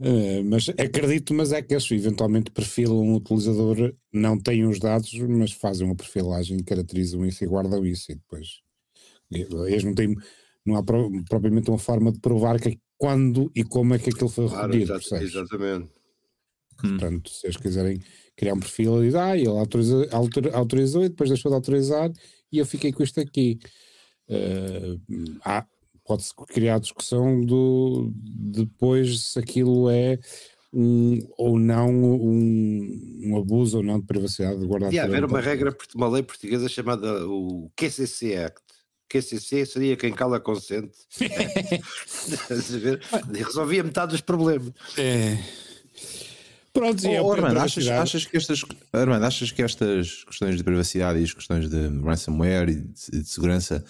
Eh, 0.00 0.42
mas 0.42 0.68
acredito, 0.68 1.32
mas 1.32 1.52
é 1.52 1.62
que 1.62 1.74
eles 1.74 1.88
eventualmente 1.90 2.50
perfilam 2.50 3.00
um 3.00 3.14
utilizador, 3.14 3.94
não 4.12 4.36
têm 4.38 4.66
os 4.66 4.78
dados, 4.80 5.12
mas 5.14 5.52
fazem 5.52 5.86
uma 5.86 5.94
perfilagem, 5.94 6.58
caracterizam 6.62 7.24
isso 7.24 7.44
e 7.44 7.46
guardam 7.46 7.84
isso 7.86 8.10
e 8.10 8.16
depois 8.16 8.60
eh, 9.32 9.46
eles 9.68 9.84
não 9.84 9.94
têm, 9.94 10.14
não 10.66 10.76
há 10.76 10.82
pro- 10.82 11.10
propriamente 11.28 11.70
uma 11.70 11.78
forma 11.78 12.10
de 12.10 12.18
provar 12.20 12.60
que, 12.60 12.78
quando 13.06 13.50
e 13.52 13.64
como 13.64 13.94
é 13.94 13.98
que 13.98 14.10
aquilo 14.10 14.28
foi 14.28 14.46
Claro, 14.48 14.72
recolhido, 14.72 14.94
exa- 14.94 15.20
exatamente. 15.24 15.90
Portanto, 16.80 17.30
se 17.30 17.46
eles 17.48 17.56
quiserem 17.56 18.00
criar 18.36 18.54
um 18.54 18.60
perfil, 18.60 19.02
dizem, 19.02 19.20
ah, 19.20 19.36
ele 19.36 19.48
autoriza- 19.48 20.08
autor- 20.12 20.54
autorizou 20.54 21.04
e 21.04 21.08
depois 21.08 21.28
deixou 21.28 21.50
de 21.50 21.56
autorizar 21.56 22.12
e 22.52 22.58
eu 22.58 22.64
fiquei 22.64 22.92
com 22.92 23.02
isto 23.02 23.18
aqui. 23.20 23.58
Há- 25.44 25.66
Pode-se 26.04 26.34
criar 26.48 26.78
discussão 26.80 27.44
do 27.44 28.12
depois 28.14 29.20
se 29.20 29.38
aquilo 29.38 29.88
é 29.88 30.18
um, 30.72 31.18
ou 31.38 31.58
não 31.58 31.90
um, 31.92 33.20
um 33.24 33.36
abuso 33.36 33.76
ou 33.78 33.82
não 33.84 34.00
de 34.00 34.06
privacidade 34.06 34.58
de 34.58 34.66
guardar 34.66 34.90
tudo 34.90 35.14
haver 35.16 35.24
uma 35.24 35.40
regra, 35.40 35.76
uma 35.94 36.08
lei 36.08 36.22
portuguesa 36.24 36.68
chamada 36.68 37.24
o 37.28 37.70
QCC 37.76 38.36
Act. 38.36 38.62
QCC 39.12 39.66
seria 39.66 39.96
quem 39.96 40.12
cala 40.12 40.40
consente. 40.40 40.96
Resolvia 43.30 43.82
metade 43.82 44.12
dos 44.12 44.22
problemas. 44.22 44.72
É. 44.96 45.36
Pronto, 46.72 47.06
Oh, 47.06 47.26
o 47.26 47.32
Armando, 47.32 47.58
achas, 47.58 47.86
achas 47.86 48.24
que 48.24 48.34
estas, 48.34 48.64
Armando, 48.90 49.26
achas 49.26 49.52
que 49.52 49.62
estas 49.62 50.24
questões 50.24 50.56
de 50.56 50.64
privacidade 50.64 51.20
e 51.20 51.24
as 51.24 51.34
questões 51.34 51.68
de 51.68 51.88
ransomware 52.02 52.70
e 52.70 52.76
de, 52.76 53.20
de 53.20 53.28
segurança 53.28 53.84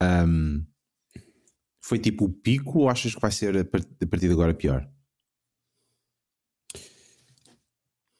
ahm, 0.00 0.62
foi 1.82 1.98
tipo 1.98 2.24
o 2.24 2.30
pico 2.30 2.78
ou 2.78 2.88
achas 2.88 3.14
que 3.14 3.20
vai 3.20 3.30
ser 3.30 3.58
a 3.58 4.06
partir 4.06 4.28
de 4.28 4.32
agora 4.32 4.54
pior? 4.54 4.88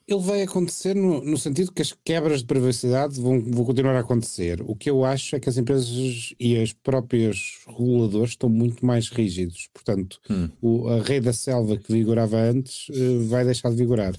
Ele 0.07 0.21
vai 0.21 0.43
acontecer 0.43 0.95
no, 0.95 1.25
no, 1.25 1.39
sentido 1.39 1.73
que 1.73 1.81
as 1.81 1.95
quebras 2.05 2.41
de 2.41 2.47
privacidade 2.47 3.19
vão, 3.19 3.41
vão 3.41 3.65
continuar 3.65 3.97
a 3.97 4.01
acontecer. 4.01 4.63
O 4.67 4.77
que 4.77 4.91
eu 4.91 5.03
acho 5.03 5.35
é 5.35 5.41
que 5.41 5.49
as 5.49 5.57
empresas 5.57 6.35
e 6.39 6.63
os 6.63 6.75
próprios 6.75 7.65
reguladores 7.67 8.31
estão 8.31 8.51
muito 8.51 8.85
mais 8.85 9.09
rígidos. 9.09 9.71
Portanto, 9.73 10.21
hum. 10.29 10.51
o, 10.61 10.89
a 10.89 11.03
rei 11.03 11.21
da 11.21 11.33
selva 11.33 11.79
que 11.79 11.91
vigorava 11.91 12.39
antes 12.39 12.87
uh, 12.91 13.25
vai 13.29 13.47
deixar 13.47 13.71
de 13.71 13.77
vigorar. 13.77 14.15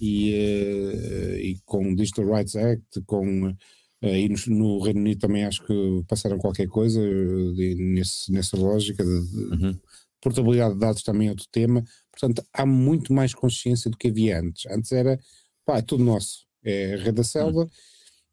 E, 0.00 0.32
uh, 0.32 1.36
e 1.36 1.58
com 1.66 1.92
o 1.92 1.96
Digital 1.96 2.36
Rights 2.36 2.56
Act, 2.56 3.02
com 3.04 3.48
uh, 3.48 3.56
e 4.02 4.26
no, 4.30 4.56
no, 4.56 4.80
Reino 4.80 5.00
Unido 5.00 5.20
também 5.20 5.44
acho 5.44 5.62
que 5.66 6.02
passaram 6.08 6.38
qualquer 6.38 6.66
coisa 6.66 6.98
de, 6.98 7.74
nesse, 7.74 8.32
nessa 8.32 8.56
lógica 8.56 9.04
de, 9.04 9.30
de 9.30 9.64
uhum. 9.64 9.78
Portabilidade 10.20 10.74
de 10.74 10.80
dados 10.80 11.02
também 11.02 11.28
é 11.28 11.30
outro 11.30 11.46
tema. 11.50 11.84
Portanto, 12.10 12.44
há 12.52 12.66
muito 12.66 13.12
mais 13.12 13.34
consciência 13.34 13.90
do 13.90 13.96
que 13.96 14.08
havia 14.08 14.40
antes. 14.40 14.66
Antes 14.70 14.92
era, 14.92 15.18
pá, 15.64 15.78
é 15.78 15.82
tudo 15.82 16.04
nosso, 16.04 16.46
é 16.62 16.94
a 16.94 16.96
rede 16.98 17.12
da 17.12 17.24
selva, 17.24 17.68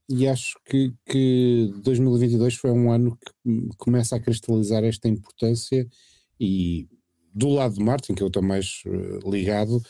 e 0.10 0.28
acho 0.28 0.56
que, 0.66 0.94
que 1.06 1.74
2022 1.84 2.56
foi 2.56 2.72
um 2.72 2.92
ano 2.92 3.18
que 3.18 3.78
começa 3.78 4.16
a 4.16 4.20
cristalizar 4.20 4.84
esta 4.84 5.08
importância 5.08 5.86
e 6.40 6.88
do 7.34 7.50
lado 7.50 7.76
de 7.76 7.84
Martin, 7.84 8.16
que 8.16 8.24
eu 8.24 8.28
estou 8.28 8.42
mais 8.42 8.82
uh, 8.86 9.30
ligado, 9.30 9.82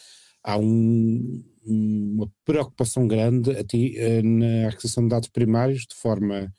há 0.44 0.58
um, 0.58 1.44
uma 1.64 2.32
preocupação 2.44 3.08
grande 3.08 3.64
ti, 3.66 3.96
uh, 4.00 4.24
na 4.24 4.70
aquisição 4.70 5.04
de 5.04 5.10
dados 5.10 5.30
primários 5.30 5.86
de 5.88 5.96
forma, 5.96 6.52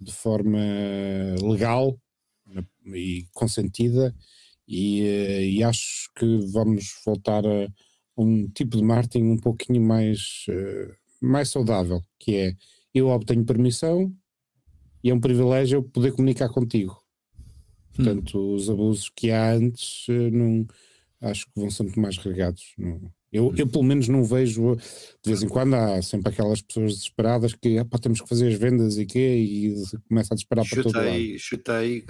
de 0.00 0.12
forma 0.12 0.58
legal 1.42 1.98
e 2.86 3.26
consentida 3.32 4.14
e, 4.70 5.02
eh, 5.02 5.46
e 5.50 5.64
acho 5.64 6.08
que 6.16 6.38
vamos 6.52 6.94
voltar 7.04 7.44
a 7.44 7.68
um 8.16 8.48
tipo 8.48 8.76
de 8.76 8.84
marketing 8.84 9.24
um 9.24 9.36
pouquinho 9.36 9.82
mais, 9.82 10.44
uh, 10.48 10.94
mais 11.20 11.48
saudável, 11.48 12.00
que 12.18 12.36
é 12.36 12.54
eu 12.94 13.08
obtenho 13.08 13.44
permissão 13.44 14.14
e 15.02 15.10
é 15.10 15.14
um 15.14 15.20
privilégio 15.20 15.82
poder 15.82 16.12
comunicar 16.12 16.48
contigo. 16.50 16.96
Portanto, 17.94 18.38
hum. 18.38 18.54
os 18.54 18.70
abusos 18.70 19.08
que 19.08 19.30
há 19.30 19.52
antes 19.54 20.06
uh, 20.08 20.30
não, 20.30 20.66
acho 21.20 21.46
que 21.46 21.52
vão 21.56 21.70
ser 21.70 21.82
muito 21.84 21.98
mais 21.98 22.16
regados. 22.18 22.74
Não, 22.78 23.10
eu, 23.32 23.52
eu, 23.56 23.66
pelo 23.66 23.84
menos, 23.84 24.08
não 24.08 24.24
vejo. 24.24 24.76
De 24.76 25.30
vez 25.30 25.42
em 25.42 25.48
quando 25.48 25.74
há 25.74 26.02
sempre 26.02 26.32
aquelas 26.32 26.60
pessoas 26.62 26.94
desesperadas 26.94 27.54
que 27.54 27.76
temos 28.02 28.20
que 28.20 28.28
fazer 28.28 28.48
as 28.48 28.54
vendas 28.54 28.98
e 28.98 29.06
quê, 29.06 29.36
e 29.36 29.74
começa 30.08 30.34
a 30.34 30.36
desesperar 30.36 30.68
para 30.68 30.82
todo 30.82 30.96
lado. 30.96 31.38
Chutei, 31.38 32.04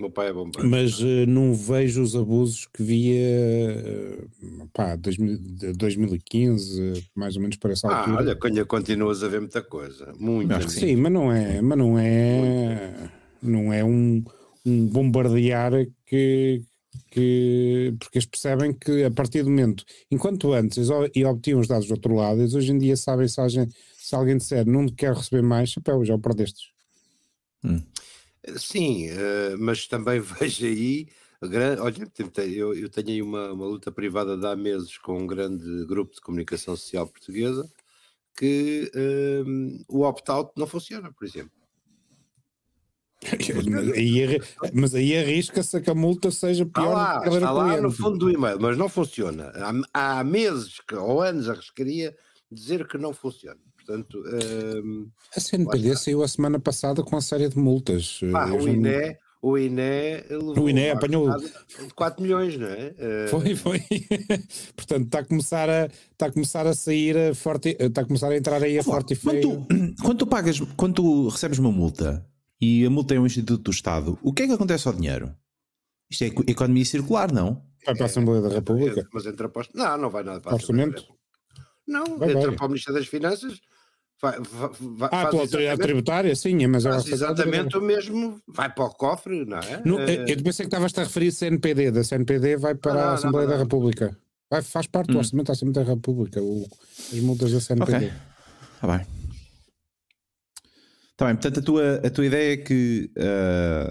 meu 0.00 0.10
pai 0.10 0.28
é 0.28 0.32
bom. 0.32 0.50
Mas 0.62 1.00
uh, 1.00 1.26
não 1.26 1.54
vejo 1.54 2.02
os 2.02 2.16
abusos 2.16 2.66
que 2.72 2.82
via 2.82 4.28
uh, 4.42 4.68
pá, 4.72 4.96
2000, 4.96 5.74
2015, 5.76 7.04
mais 7.14 7.36
ou 7.36 7.42
menos 7.42 7.56
para 7.56 7.72
essa 7.72 7.88
ah, 7.88 7.98
altura. 7.98 8.16
Olha, 8.16 8.38
olha, 8.42 8.64
continuas 8.64 9.22
a 9.22 9.28
ver 9.28 9.40
muita 9.40 9.62
coisa. 9.62 10.12
Muito. 10.18 10.52
Acho 10.52 10.68
que 10.68 10.72
sim, 10.72 10.96
mas 10.96 11.12
não 11.12 11.30
é, 11.30 11.60
mas 11.60 11.78
não 11.78 11.98
é, 11.98 13.10
não 13.42 13.72
é 13.72 13.84
um, 13.84 14.24
um 14.64 14.86
bombardear 14.86 15.72
que, 16.06 16.62
que 17.10 17.94
porque 17.98 18.18
eles 18.18 18.26
percebem 18.26 18.72
que 18.72 19.04
a 19.04 19.10
partir 19.10 19.42
do 19.42 19.50
momento, 19.50 19.84
enquanto 20.10 20.52
antes 20.52 20.88
e 21.14 21.24
obtinham 21.24 21.60
os 21.60 21.68
dados 21.68 21.86
do 21.86 21.92
outro 21.92 22.14
lado, 22.14 22.40
eles 22.40 22.54
hoje 22.54 22.72
em 22.72 22.78
dia 22.78 22.96
sabem 22.96 23.28
se, 23.28 23.40
alguém, 23.40 23.68
se 23.96 24.14
alguém 24.14 24.36
disser 24.36 24.66
não 24.66 24.86
quer 24.88 25.14
receber 25.14 25.42
mais, 25.42 25.70
chapéu, 25.70 26.04
já 26.04 26.14
o 26.14 26.18
perdestes. 26.18 26.68
Hum. 27.62 27.82
Sim, 28.58 29.08
uh, 29.10 29.58
mas 29.58 29.86
também 29.86 30.20
vejo 30.20 30.66
aí. 30.66 31.08
Olha, 31.42 32.12
eu, 32.54 32.74
eu 32.74 32.90
tenho 32.90 33.08
aí 33.08 33.22
uma, 33.22 33.52
uma 33.52 33.64
luta 33.64 33.90
privada 33.90 34.36
de 34.36 34.46
há 34.46 34.54
meses 34.54 34.98
com 34.98 35.18
um 35.18 35.26
grande 35.26 35.86
grupo 35.86 36.14
de 36.14 36.20
comunicação 36.20 36.76
social 36.76 37.06
portuguesa 37.06 37.70
que 38.36 38.90
uh, 38.94 39.84
o 39.88 40.02
opt-out 40.02 40.52
não 40.56 40.66
funciona, 40.66 41.12
por 41.12 41.24
exemplo. 41.24 41.52
mas, 43.70 43.92
aí, 43.92 44.40
mas 44.72 44.94
aí 44.94 45.16
arrisca-se 45.16 45.80
que 45.80 45.90
a 45.90 45.94
multa 45.94 46.30
seja 46.30 46.64
pior. 46.64 46.86
Está 46.86 46.94
lá, 46.94 47.36
está 47.36 47.50
lá 47.50 47.80
no 47.80 47.90
fundo 47.90 48.16
do 48.16 48.30
e-mail, 48.30 48.58
mas 48.58 48.78
não 48.78 48.88
funciona. 48.88 49.52
Há, 49.92 50.20
há 50.20 50.24
meses 50.24 50.80
que, 50.80 50.94
ou 50.94 51.20
anos 51.20 51.48
arriscaria 51.48 52.16
dizer 52.50 52.88
que 52.88 52.96
não 52.96 53.12
funciona. 53.12 53.60
Portanto, 53.90 54.22
um, 54.84 55.10
a 55.36 55.40
CNPD 55.40 55.96
saiu 55.96 56.22
a 56.22 56.28
semana 56.28 56.60
passada 56.60 57.02
com 57.02 57.16
uma 57.16 57.20
série 57.20 57.48
de 57.48 57.58
multas. 57.58 58.20
Ah, 58.32 58.46
o, 58.46 58.68
INE, 58.68 59.16
o 59.42 59.58
INE 59.58 60.22
levou 60.30 60.64
o 60.64 60.70
INE 60.70 60.90
apanhou 60.90 61.28
4 61.96 62.22
milhões, 62.22 62.56
não 62.56 62.68
é? 62.68 62.94
Foi, 63.28 63.56
foi. 63.56 63.82
Portanto, 64.76 65.06
está 65.06 65.18
a 65.18 65.24
começar 65.24 65.68
a, 65.68 65.86
está 65.86 66.26
a 66.26 66.32
começar 66.32 66.66
a 66.68 66.74
sair 66.74 67.16
a 67.16 67.34
forte, 67.34 67.76
está 67.80 68.02
a 68.02 68.04
começar 68.04 68.28
a 68.28 68.36
entrar 68.36 68.62
aí 68.62 68.78
a 68.78 68.84
forte 68.84 69.14
e. 69.14 69.16
Quando 69.16 69.40
tu, 69.40 69.66
quando 70.04 70.18
tu 70.18 70.26
pagas, 70.28 70.60
quando 70.76 70.94
tu 70.94 71.28
recebes 71.28 71.58
uma 71.58 71.72
multa 71.72 72.24
e 72.60 72.86
a 72.86 72.90
multa 72.90 73.16
é 73.16 73.18
um 73.18 73.26
instituto 73.26 73.64
do 73.64 73.70
Estado, 73.72 74.16
o 74.22 74.32
que 74.32 74.44
é 74.44 74.46
que 74.46 74.52
acontece 74.52 74.86
ao 74.86 74.94
dinheiro? 74.94 75.34
Isto 76.08 76.24
é 76.24 76.26
economia 76.46 76.84
circular, 76.84 77.32
não? 77.32 77.60
Vai 77.84 77.96
para 77.96 78.04
a 78.04 78.06
Assembleia 78.06 78.40
da 78.40 78.50
República. 78.50 79.04
Mas 79.12 79.26
entra 79.26 79.48
para... 79.48 79.66
Não, 79.74 79.98
não 79.98 80.10
vai 80.10 80.22
nada 80.22 80.40
para 80.40 80.52
a 80.52 80.54
Orçamento? 80.54 81.04
Não, 81.88 82.18
vai, 82.18 82.30
entra 82.30 82.48
vai. 82.48 82.56
para 82.56 82.66
o 82.66 82.68
Ministério 82.68 83.00
das 83.00 83.08
Finanças 83.08 83.60
Vai, 84.22 84.38
vai, 84.38 85.08
ah, 85.12 85.26
pela 85.28 85.42
autoridade 85.42 85.80
tributária, 85.80 86.36
sim, 86.36 86.66
mas 86.66 86.82
faz 86.84 87.06
exatamente 87.06 87.78
o 87.78 87.80
mesmo, 87.80 88.38
vai 88.46 88.68
para 88.68 88.84
o 88.84 88.90
cofre, 88.90 89.46
não 89.46 89.56
é? 89.56 89.80
No, 89.82 89.98
eu 89.98 90.42
pensei 90.42 90.66
que 90.66 90.74
estavas 90.74 90.92
a 90.98 91.04
referir 91.04 91.32
CNPD, 91.32 91.90
da 91.90 92.04
CNPD 92.04 92.58
vai 92.58 92.74
para 92.74 92.92
não, 92.92 93.00
a 93.00 93.12
Assembleia 93.14 93.46
não, 93.46 93.52
não, 93.52 93.58
da 93.58 93.64
República. 93.64 94.14
Vai, 94.50 94.60
faz 94.60 94.86
parte 94.86 95.10
hum. 95.10 95.14
do 95.14 95.18
orçamento 95.18 95.46
da 95.46 95.52
Assembleia 95.54 95.86
da 95.86 95.94
República, 95.94 96.42
o, 96.42 96.68
as 97.12 97.18
multas 97.20 97.50
da 97.50 97.60
CNPD. 97.60 97.96
Ok, 97.96 98.12
está 98.74 98.86
bem. 98.88 99.06
Está 101.12 101.26
bem, 101.26 101.34
portanto 101.36 101.60
a 101.60 101.62
tua, 101.62 101.94
a 102.04 102.10
tua 102.10 102.26
ideia 102.26 102.52
é 102.54 102.56
que 102.58 103.10
uh, 103.16 103.90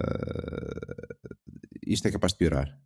isto 1.87 2.07
é 2.07 2.11
capaz 2.11 2.33
de 2.33 2.37
piorar. 2.37 2.77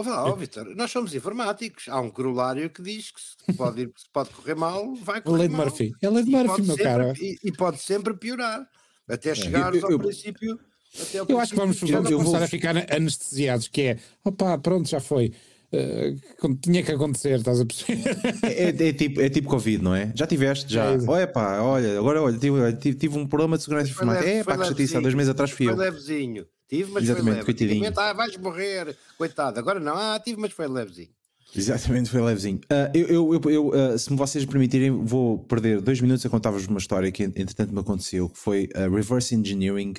Ó 0.00 0.30
oh, 0.30 0.36
Vitor, 0.36 0.76
nós 0.76 0.92
somos 0.92 1.12
informáticos. 1.12 1.88
Há 1.88 2.00
um 2.00 2.08
corolário 2.08 2.70
que 2.70 2.80
diz 2.80 3.10
que 3.10 3.20
se 3.20 3.52
pode, 3.56 3.82
ir, 3.82 3.92
se 3.96 4.08
pode 4.12 4.30
correr 4.30 4.54
mal, 4.54 4.94
vai 4.94 5.20
correr 5.20 5.38
lei 5.38 5.48
de 5.48 5.54
Murphy. 5.56 5.92
É 6.00 6.06
a 6.06 6.10
lei 6.10 6.22
de 6.22 6.30
Murphy, 6.30 6.62
meu 6.62 6.76
cara. 6.76 7.12
E, 7.20 7.36
e, 7.42 7.50
pode 7.50 7.78
sempre 7.78 8.14
piorar. 8.14 8.64
Até 9.08 9.34
chegar 9.34 9.74
é. 9.74 9.80
ao 9.80 9.90
eu, 9.90 9.98
princípio. 9.98 10.56
Até 10.94 11.18
ao 11.18 11.26
eu 11.26 11.26
princípio, 11.26 11.38
acho 11.40 11.50
que 11.50 11.56
vamos, 11.56 11.80
vamos 11.80 12.10
começar 12.10 12.38
vou... 12.38 12.44
a 12.44 12.46
ficar 12.46 12.76
anestesiados, 12.94 13.66
que 13.66 13.82
é, 13.82 13.98
opá, 14.24 14.56
pronto, 14.56 14.88
já 14.88 15.00
foi. 15.00 15.32
Uh, 15.70 16.54
tinha 16.62 16.82
que 16.82 16.92
acontecer, 16.92 17.38
estás 17.38 17.60
a 17.60 17.66
perceber? 17.66 18.16
É, 18.42 18.70
é, 18.70 18.88
é, 18.88 18.92
tipo, 18.92 19.20
é 19.20 19.28
tipo 19.28 19.48
Covid, 19.48 19.82
não 19.82 19.94
é? 19.94 20.10
Já 20.14 20.26
tiveste, 20.26 20.72
já. 20.72 20.92
É 20.92 20.98
olha 21.06 21.26
pá, 21.26 21.60
olha, 21.60 21.98
agora 21.98 22.22
olha, 22.22 22.38
tive, 22.38 22.94
tive 22.94 23.18
um 23.18 23.26
problema 23.26 23.58
de 23.58 23.64
segurança 23.64 23.90
informática. 23.90 24.28
É 24.28 24.42
pá, 24.42 24.56
que 24.56 24.64
chatice, 24.64 24.96
há 24.96 25.00
dois 25.00 25.14
meses 25.14 25.30
atrás 25.30 25.50
fui 25.50 25.68
eu. 25.68 25.76
Foi 25.76 25.84
levezinho. 25.84 26.46
Tive, 26.68 26.90
mas 26.90 27.04
Exatamente, 27.04 27.44
foi 27.44 27.66
leve. 27.66 27.92
Ah, 27.96 28.12
vais 28.12 28.36
morrer, 28.36 28.96
coitado. 29.16 29.58
Agora 29.58 29.78
não, 29.78 29.94
ah, 29.96 30.20
tive, 30.22 30.40
mas 30.40 30.52
foi 30.52 30.68
levezinho. 30.68 31.10
Exatamente, 31.54 32.10
foi 32.10 32.20
levezinho. 32.20 32.60
Uh, 32.64 32.90
eu, 32.94 33.08
eu, 33.08 33.34
eu, 33.34 33.50
eu 33.50 33.68
uh, 33.68 33.98
se 33.98 34.10
me 34.10 34.18
vocês 34.18 34.44
permitirem, 34.44 34.90
vou 34.90 35.38
perder 35.38 35.80
dois 35.80 36.00
minutos 36.00 36.24
a 36.24 36.28
contar-vos 36.28 36.66
uma 36.66 36.78
história 36.78 37.10
que 37.10 37.22
entretanto 37.22 37.72
me 37.72 37.80
aconteceu, 37.80 38.28
que 38.28 38.38
foi 38.38 38.68
uh, 38.74 38.94
reverse 38.94 39.34
engineering 39.34 39.94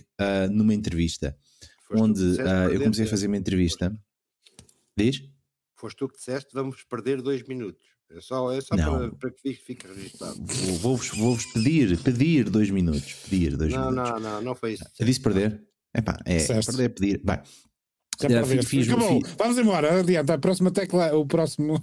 numa 0.51 0.73
entrevista, 0.73 1.35
Foste 1.87 2.03
onde 2.03 2.21
eu 2.71 2.81
comecei 2.81 3.05
a 3.05 3.07
fazer 3.07 3.27
uma 3.27 3.37
entrevista. 3.37 3.91
Diz? 4.95 5.21
Foste 5.79 5.97
tu 5.97 6.09
que 6.09 6.17
disseste, 6.17 6.49
vamos 6.53 6.83
perder 6.83 7.21
dois 7.21 7.41
minutos. 7.43 7.81
É 8.11 8.19
só, 8.19 8.51
é 8.51 8.59
só 8.59 8.75
para, 8.75 9.11
para, 9.11 9.31
que 9.31 9.41
fique, 9.41 9.63
fique 9.63 9.87
registado. 9.87 10.35
Vou-vos 10.81 11.09
vou 11.09 11.37
pedir, 11.53 11.97
pedir 12.03 12.49
dois 12.49 12.69
minutos. 12.69 13.13
Pedir 13.29 13.55
dois 13.55 13.71
não, 13.71 13.91
minutos. 13.91 14.11
Não, 14.11 14.19
não, 14.19 14.41
não 14.41 14.55
foi 14.55 14.73
isso. 14.73 14.83
Eu 14.99 15.05
disse 15.05 15.21
perder? 15.21 15.63
Epá, 15.95 16.17
é, 16.25 16.37
é 16.37 16.61
perder 16.61 16.89
pedir. 16.89 17.21
Vai. 17.23 17.41
Já 18.19 18.45
fiz, 18.45 18.65
fiz, 18.65 18.89
Acabou. 18.89 19.21
Fiz... 19.21 19.35
Vamos 19.37 19.57
embora. 19.57 19.99
Adianta. 19.99 20.33
A 20.33 20.37
próxima 20.37 20.71
tecla, 20.71 21.15
o 21.15 21.25
próximo. 21.25 21.81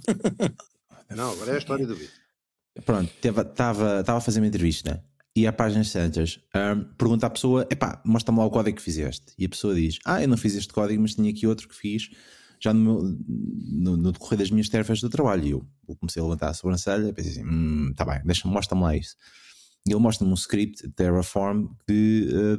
Não, 1.09 1.31
agora 1.31 1.51
é 1.51 1.55
a 1.55 1.57
história 1.57 1.87
do 1.87 1.95
vídeo. 1.95 2.11
Pronto, 2.85 3.11
estava 3.23 4.01
a 4.05 4.21
fazer 4.21 4.39
uma 4.39 4.47
entrevista 4.47 5.03
e 5.35 5.47
a 5.47 5.53
páginas 5.53 5.89
Santas 5.89 6.39
um, 6.55 6.83
pergunta 6.95 7.25
à 7.25 7.29
pessoa: 7.29 7.67
epá, 7.71 8.01
mostra-me 8.05 8.37
lá 8.37 8.45
o 8.45 8.51
código 8.51 8.77
que 8.77 8.83
fizeste. 8.83 9.33
E 9.37 9.45
a 9.45 9.49
pessoa 9.49 9.73
diz: 9.73 9.97
Ah, 10.05 10.21
eu 10.21 10.27
não 10.27 10.37
fiz 10.37 10.55
este 10.55 10.73
código, 10.73 11.01
mas 11.01 11.15
tinha 11.15 11.31
aqui 11.31 11.47
outro 11.47 11.67
que 11.67 11.75
fiz 11.75 12.09
já 12.59 12.73
no, 12.73 12.79
meu, 12.79 13.17
no, 13.27 13.97
no 13.97 14.11
decorrer 14.11 14.39
das 14.39 14.51
minhas 14.51 14.69
tarefas 14.69 15.01
do 15.01 15.09
trabalho. 15.09 15.45
E 15.45 15.51
eu, 15.51 15.65
comecei 15.99 16.21
a 16.21 16.25
levantar 16.25 16.49
a 16.49 16.53
sobrancelha 16.53 17.13
pensei 17.13 17.31
assim: 17.33 17.45
hum, 17.45 17.93
tá 17.95 18.05
bem, 18.05 18.21
deixa-me, 18.25 18.53
mostra-me 18.53 18.83
lá 18.83 18.95
isso. 18.95 19.15
E 19.87 19.91
ele 19.91 19.99
mostra-me 19.99 20.31
um 20.31 20.35
script 20.35 20.89
Terraform 20.89 21.67
de, 21.87 22.29
eh, 22.29 22.57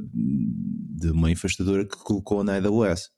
de 0.99 1.11
uma 1.11 1.31
infraestrutura 1.31 1.85
que 1.85 1.97
colocou 1.99 2.43
na 2.43 2.57
AWS. 2.57 3.11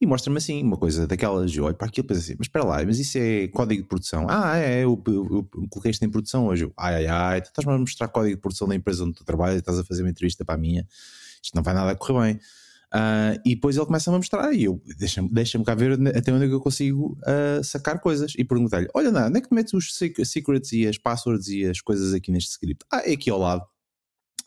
E 0.00 0.06
mostra-me 0.06 0.36
assim, 0.36 0.62
uma 0.62 0.76
coisa 0.76 1.06
daquelas, 1.06 1.54
eu 1.54 1.64
olho 1.64 1.74
para 1.74 1.86
aquilo 1.86 2.04
e 2.04 2.08
penso 2.08 2.20
assim, 2.20 2.34
mas 2.38 2.46
espera 2.48 2.66
lá, 2.66 2.84
mas 2.84 2.98
isso 2.98 3.16
é 3.16 3.48
código 3.48 3.82
de 3.82 3.88
produção? 3.88 4.26
Ah, 4.28 4.58
é, 4.58 4.84
eu, 4.84 5.02
eu, 5.06 5.26
eu, 5.30 5.68
coloquei 5.70 5.90
isto 5.90 6.04
em 6.04 6.10
produção 6.10 6.46
hoje. 6.46 6.64
Eu, 6.64 6.72
ai, 6.76 6.96
ai, 6.96 7.06
ai, 7.06 7.40
tu 7.40 7.46
estás-me 7.46 7.72
a 7.72 7.78
mostrar 7.78 8.08
código 8.08 8.34
de 8.34 8.40
produção 8.40 8.68
da 8.68 8.74
empresa 8.74 9.04
onde 9.04 9.14
tu 9.14 9.24
trabalhas 9.24 9.56
e 9.56 9.58
estás 9.60 9.78
a 9.78 9.84
fazer 9.84 10.02
uma 10.02 10.10
entrevista 10.10 10.44
para 10.44 10.56
a 10.56 10.58
minha. 10.58 10.86
Isto 11.42 11.54
não 11.54 11.62
vai 11.62 11.72
nada 11.72 11.94
correr 11.96 12.34
bem. 12.34 12.40
Uh, 12.96 13.36
e 13.44 13.54
depois 13.54 13.76
ele 13.76 13.84
começa 13.84 14.08
a 14.08 14.12
me 14.12 14.18
mostrar 14.18 14.50
e 14.54 14.64
eu 14.64 14.80
deixa-me 14.96 15.28
deixa 15.28 15.62
cá 15.62 15.74
ver 15.74 15.98
até 16.16 16.32
onde 16.32 16.46
é 16.46 16.48
que 16.48 16.54
eu 16.54 16.60
consigo 16.60 17.18
uh, 17.22 17.62
sacar 17.62 18.00
coisas 18.00 18.32
e 18.38 18.44
perguntar-lhe: 18.44 18.88
Olha, 18.94 19.12
não, 19.12 19.26
onde 19.26 19.38
é 19.38 19.40
que 19.42 19.54
metes 19.54 19.74
os 19.74 19.94
secrets 19.94 20.72
e 20.72 20.86
as 20.86 20.96
passwords 20.96 21.48
e 21.48 21.66
as 21.66 21.82
coisas 21.82 22.14
aqui 22.14 22.30
neste 22.30 22.52
script? 22.52 22.86
Ah, 22.90 23.02
é 23.04 23.12
aqui 23.12 23.28
ao 23.28 23.38
lado. 23.38 23.62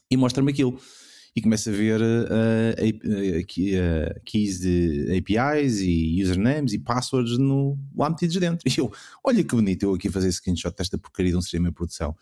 E 0.10 0.18
mostra-me 0.18 0.52
aquilo. 0.52 0.80
E 1.36 1.42
começa 1.42 1.70
a 1.70 1.74
ver 1.74 2.02
uh, 2.02 3.46
keys 4.26 4.60
de 4.60 5.16
APIs 5.16 5.82
e 5.82 6.20
usernames 6.24 6.74
e 6.74 6.80
passwords 6.80 7.38
no, 7.38 7.78
lá 7.96 8.10
metidos 8.10 8.36
dentro. 8.38 8.60
E 8.66 8.80
eu, 8.80 8.92
olha 9.24 9.44
que 9.44 9.56
bonito 9.56 9.84
eu 9.84 9.94
aqui 9.94 10.10
fazer 10.10 10.32
screenshot 10.32 10.76
desta 10.76 10.98
porcaria 10.98 11.32
de 11.32 11.38
um 11.38 11.42
sistema 11.42 11.70
de 11.70 11.76
produção. 11.76 12.16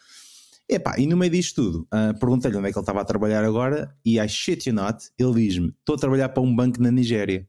Epá, 0.70 0.96
e 0.98 1.08
no 1.08 1.16
meio 1.16 1.32
disto 1.32 1.64
tudo, 1.64 1.88
uh, 1.94 2.18
perguntei-lhe 2.20 2.58
onde 2.58 2.68
é 2.68 2.72
que 2.72 2.78
ele 2.78 2.84
estava 2.84 3.02
a 3.02 3.06
trabalhar 3.06 3.44
agora 3.46 3.96
e 4.04 4.20
I 4.20 4.28
shit 4.28 4.68
you 4.68 4.76
not, 4.76 5.10
ele 5.18 5.34
diz-me: 5.34 5.70
estou 5.80 5.96
a 5.96 5.98
trabalhar 5.98 6.30
para 6.30 6.44
um 6.44 6.54
banco 6.54 6.82
na 6.82 6.92
Nigéria. 6.92 7.48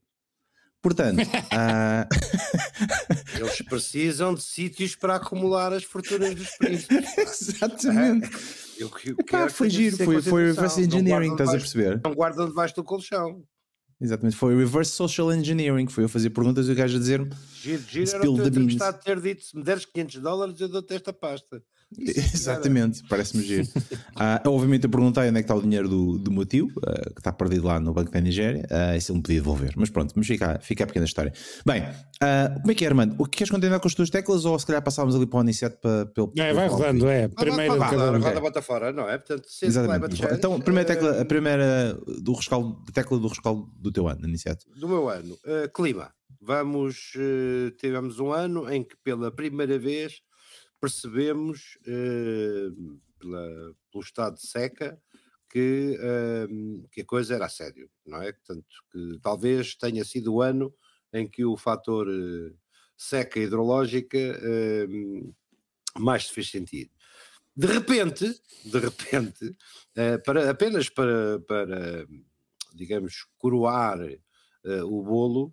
Portanto, 0.81 1.19
uh... 1.19 2.07
eles 3.37 3.63
precisam 3.63 4.35
de 4.35 4.43
sítios 4.43 4.95
para 4.95 5.17
acumular 5.17 5.73
as 5.73 5.85
fortunas 5.85 6.35
dos 6.35 6.51
príncipes. 6.57 7.09
Exatamente. 7.19 8.31
É, 8.79 8.83
eu, 8.83 9.51
foi 9.51 9.69
giro, 9.69 9.97
foi, 9.97 10.23
foi 10.23 10.47
reverse 10.47 10.83
engineering, 10.83 11.33
estás 11.33 11.51
a 11.51 11.59
perceber? 11.59 12.01
Não 12.05 12.15
guardam 12.15 12.47
debaixo 12.47 12.77
do 12.77 12.85
colchão. 12.85 13.43
Exatamente, 14.01 14.37
foi 14.37 14.57
reverse 14.57 14.93
social 14.93 15.33
engineering. 15.33 15.89
Foi 15.89 16.05
eu 16.05 16.09
fazer 16.09 16.31
perguntas 16.31 16.69
e 16.69 16.73
o 16.73 16.75
gajo 16.75 16.97
a 16.97 17.01
dizer-me. 17.01 17.31
Giro, 17.61 17.83
giro, 17.89 18.11
era 18.11 18.31
o 18.31 18.37
teu 18.37 18.51
de 18.51 18.93
ter 19.05 19.21
dito: 19.21 19.43
se 19.43 19.57
me 19.57 19.63
deres 19.65 19.85
500 19.85 20.21
dólares, 20.21 20.61
eu 20.61 20.69
dou-te 20.69 20.95
esta 20.95 21.13
pasta. 21.13 21.63
Exatamente, 21.99 23.03
parece-me 23.09 23.43
giro. 23.43 23.65
uh, 24.15 24.49
obviamente 24.49 24.85
eu 24.85 24.91
perguntei 24.91 25.29
onde 25.29 25.39
é 25.39 25.43
que 25.43 25.45
está 25.45 25.55
o 25.55 25.63
dinheiro 25.63 25.89
do, 25.89 26.19
do 26.19 26.31
meu 26.31 26.45
tio, 26.45 26.67
uh, 26.67 27.15
que 27.15 27.21
está 27.21 27.33
perdido 27.33 27.67
lá 27.67 27.81
no 27.81 27.95
Banco 27.95 28.11
da 28.11 28.21
Nigéria, 28.21 28.67
uh, 28.71 28.95
e 28.95 29.01
se 29.01 29.11
ele 29.11 29.17
me 29.17 29.23
podia 29.23 29.41
devolver. 29.41 29.73
Mas 29.75 29.89
pronto, 29.89 30.13
mas 30.15 30.27
fica, 30.27 30.59
fica 30.61 30.85
a 30.85 30.87
pequena 30.87 31.07
história. 31.07 31.33
Bem, 31.65 31.83
uh, 31.83 32.61
como 32.61 32.71
é 32.71 32.75
que 32.75 32.85
é, 32.85 32.89
Armando? 32.89 33.15
O 33.19 33.25
que 33.25 33.39
queres 33.39 33.51
continuar 33.51 33.81
com 33.81 33.89
as 33.89 33.95
tuas 33.95 34.11
teclas 34.11 34.45
ou 34.45 34.59
se 34.59 34.67
calhar 34.67 34.83
passávamos 34.83 35.17
ali 35.17 35.27
para 35.27 35.39
o 35.39 35.41
Aniceto 35.41 35.79
para, 35.81 36.07
pelo. 36.07 36.31
É, 36.37 36.53
vai 36.53 36.69
rodando, 36.69 37.09
é. 37.09 37.27
Primeiro 37.29 37.83
ah, 37.83 37.87
roda, 37.87 38.19
roda, 38.19 38.41
bota 38.41 38.61
fora, 38.61 38.93
não 38.93 39.09
é? 39.09 39.17
Portanto, 39.17 39.49
Exatamente. 39.63 40.23
Então, 40.31 40.57
a 40.57 40.61
primeira 40.61 40.87
tecla, 40.87 41.23
a 41.23 41.25
primeira 41.25 41.99
do 42.21 42.35
rescaldo, 42.35 42.85
tecla 42.93 43.19
do 43.19 43.29
rescaldo 43.29 43.67
do 43.89 43.93
teu 43.93 44.09
ano, 44.09 44.25
Aniceto. 44.25 44.67
Do 44.77 44.89
meu 44.89 45.09
ano, 45.09 45.35
uh, 45.35 45.69
clima. 45.73 46.15
Vamos, 46.41 47.13
uh, 47.17 47.71
tivemos 47.73 48.21
um 48.21 48.33
ano 48.33 48.71
em 48.71 48.85
que 48.85 48.97
pela 48.99 49.33
primeira 49.33 49.79
vez 49.79 50.23
percebemos 50.81 51.77
eh, 51.89 52.69
pela, 53.19 53.75
pelo 53.91 54.05
estado 54.05 54.37
de 54.37 54.47
seca 54.47 54.97
que, 55.51 55.99
que 56.93 57.01
a 57.01 57.05
coisa 57.05 57.35
era 57.35 57.47
a 57.47 57.49
sério, 57.49 57.91
não 58.07 58.23
é? 58.23 58.33
Portanto, 58.33 58.65
que 58.93 59.19
talvez 59.21 59.75
tenha 59.75 60.05
sido 60.05 60.35
o 60.35 60.41
ano 60.41 60.73
em 61.13 61.27
que 61.27 61.45
o 61.45 61.57
fator 61.57 62.07
seca 62.97 63.41
hidrológica 63.41 64.19
mais 65.99 66.29
se 66.29 66.33
fez 66.33 66.49
sentir. 66.49 66.93
De 67.57 67.67
repente, 67.67 68.41
de 68.65 68.79
repente, 68.79 69.57
para, 70.25 70.49
apenas 70.49 70.89
para, 70.89 71.41
para, 71.41 72.07
digamos, 72.79 73.27
coroar 73.37 74.01
eh, 74.01 74.83
o 74.83 75.03
bolo, 75.03 75.53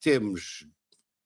temos 0.00 0.66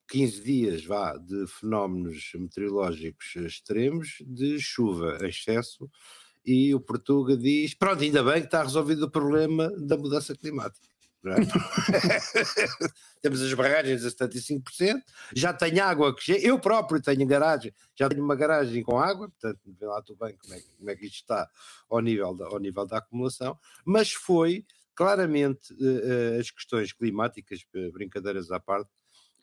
15 0.08 0.42
dias 0.42 0.84
vá, 0.84 1.16
de 1.16 1.46
fenómenos 1.46 2.30
meteorológicos 2.34 3.36
extremos, 3.36 4.16
de 4.26 4.58
chuva 4.60 5.18
em 5.22 5.28
excesso, 5.28 5.90
e 6.44 6.74
o 6.74 6.80
Portuga 6.80 7.36
diz: 7.36 7.74
pronto, 7.74 8.02
ainda 8.02 8.22
bem 8.22 8.40
que 8.40 8.46
está 8.46 8.62
resolvido 8.62 9.04
o 9.04 9.10
problema 9.10 9.70
da 9.78 9.96
mudança 9.96 10.34
climática. 10.34 10.88
É? 11.24 11.34
Temos 13.20 13.42
as 13.42 13.52
barragens 13.52 14.04
a 14.04 14.08
75%, 14.08 15.02
já 15.34 15.52
tenho 15.52 15.82
água 15.82 16.14
que 16.14 16.32
eu 16.32 16.58
próprio 16.60 17.02
tenho 17.02 17.26
garagem, 17.26 17.74
já 17.96 18.08
tenho 18.08 18.22
uma 18.22 18.36
garagem 18.36 18.82
com 18.84 18.98
água, 18.98 19.28
portanto, 19.28 19.60
vê 19.66 19.86
lá 19.86 20.00
tudo 20.00 20.24
bem 20.24 20.36
como 20.36 20.54
é, 20.54 20.60
como 20.78 20.90
é 20.90 20.96
que 20.96 21.06
isto 21.06 21.16
está 21.16 21.48
ao 21.90 22.00
nível 22.00 22.34
da, 22.34 22.46
ao 22.46 22.58
nível 22.60 22.86
da 22.86 22.98
acumulação, 22.98 23.58
mas 23.84 24.12
foi 24.12 24.64
claramente 24.94 25.72
uh, 25.74 26.38
as 26.38 26.50
questões 26.50 26.92
climáticas, 26.92 27.60
brincadeiras 27.92 28.50
à 28.52 28.60
parte, 28.60 28.90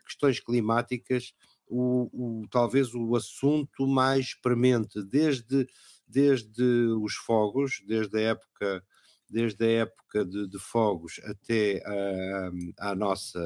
questões 0.06 0.40
climáticas 0.40 1.34
o, 1.68 2.10
o, 2.14 2.48
talvez 2.50 2.94
o 2.94 3.16
assunto 3.16 3.88
mais 3.88 4.34
premente, 4.36 5.02
desde, 5.04 5.68
desde 6.08 6.64
os 7.02 7.16
fogos, 7.16 7.82
desde 7.86 8.18
a 8.18 8.22
época, 8.22 8.84
desde 9.30 9.66
a 9.66 9.70
época 9.84 10.26
de, 10.26 10.48
de 10.48 10.60
fogos 10.60 11.20
até 11.24 11.82
a, 11.86 12.90
a 12.92 12.96
nossa 12.96 13.40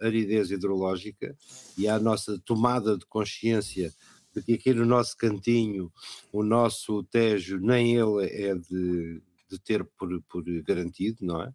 aridez 0.00 0.50
hidrológica 0.50 1.36
e 1.76 1.88
à 1.88 1.98
nossa 1.98 2.38
tomada 2.44 2.96
de 2.96 3.06
consciência 3.06 3.92
de 4.34 4.42
que 4.42 4.54
aqui 4.54 4.72
no 4.72 4.86
nosso 4.86 5.16
cantinho 5.16 5.92
o 6.32 6.42
nosso 6.42 7.04
Tejo 7.04 7.58
nem 7.58 7.96
ele 7.96 8.26
é 8.26 8.54
de, 8.54 9.22
de 9.50 9.58
ter 9.58 9.84
por, 9.84 10.22
por 10.22 10.42
garantido, 10.62 11.18
não 11.20 11.42
é? 11.42 11.52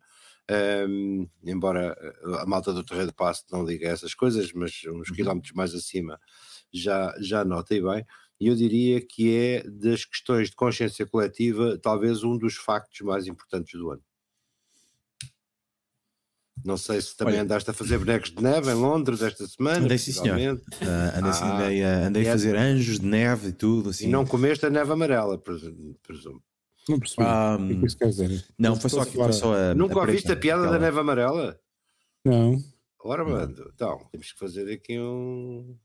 Um, 0.49 1.27
embora 1.43 1.93
a 2.39 2.45
malta 2.45 2.71
do 2.71 2.81
Torreio 2.81 3.07
de 3.07 3.13
Passo 3.13 3.43
não 3.51 3.65
liga 3.65 3.89
a 3.89 3.91
essas 3.91 4.13
coisas, 4.13 4.53
mas 4.53 4.81
uns 4.87 5.09
uhum. 5.09 5.15
quilómetros 5.15 5.51
mais 5.51 5.75
acima 5.75 6.17
já, 6.71 7.13
já 7.19 7.43
notei 7.43 7.81
bem. 7.81 8.05
E 8.39 8.47
eu 8.47 8.55
diria 8.55 9.01
que 9.01 9.35
é 9.35 9.63
das 9.67 10.05
questões 10.05 10.49
de 10.49 10.55
consciência 10.55 11.05
coletiva, 11.05 11.77
talvez 11.77 12.23
um 12.23 12.37
dos 12.37 12.55
factos 12.55 13.01
mais 13.01 13.25
importantes 13.27 13.79
do 13.79 13.91
ano. 13.91 14.03
Não 16.63 16.75
sei 16.75 16.99
se 17.01 17.15
também 17.15 17.35
Olha, 17.35 17.43
andaste 17.43 17.69
a 17.69 17.73
fazer 17.73 17.97
bonecos 17.97 18.31
de 18.31 18.41
neve 18.41 18.71
em 18.71 18.73
Londres 18.73 19.21
esta 19.21 19.47
semana. 19.47 19.85
Andei 19.85 19.97
sim, 19.97 20.11
senhor. 20.11 20.37
Uh, 20.37 20.57
andei, 21.15 21.31
ah, 21.31 21.55
andei, 21.55 21.83
andei 21.83 22.27
a 22.27 22.31
fazer 22.31 22.55
anjos 22.55 22.99
de 22.99 23.05
neve 23.05 23.49
e 23.49 23.53
tudo. 23.53 23.89
Assim. 23.89 24.05
E 24.05 24.09
não 24.09 24.25
comeste 24.25 24.65
a 24.65 24.69
neve 24.69 24.91
amarela, 24.91 25.37
presumo. 25.37 26.41
Não 26.89 26.99
percebi. 26.99 27.27
Um, 27.27 27.77
o 27.77 27.79
que 27.79 27.85
isso 27.85 27.97
quer 27.97 28.09
dizer? 28.09 28.45
Não, 28.57 28.75
foi 28.75 28.89
só, 28.89 29.05
foi 29.05 29.33
só 29.33 29.53
a. 29.53 29.75
Nunca 29.75 29.99
ouviste 29.99 30.31
a 30.31 30.35
piada 30.35 30.63
aquela... 30.63 30.79
da 30.79 30.85
neve 30.85 30.99
amarela? 30.99 31.59
Não. 32.25 32.57
Ora, 32.99 33.23
mando. 33.23 33.71
Então, 33.73 34.07
temos 34.11 34.31
que 34.31 34.39
fazer 34.39 34.71
aqui 34.71 34.99
um. 34.99 35.77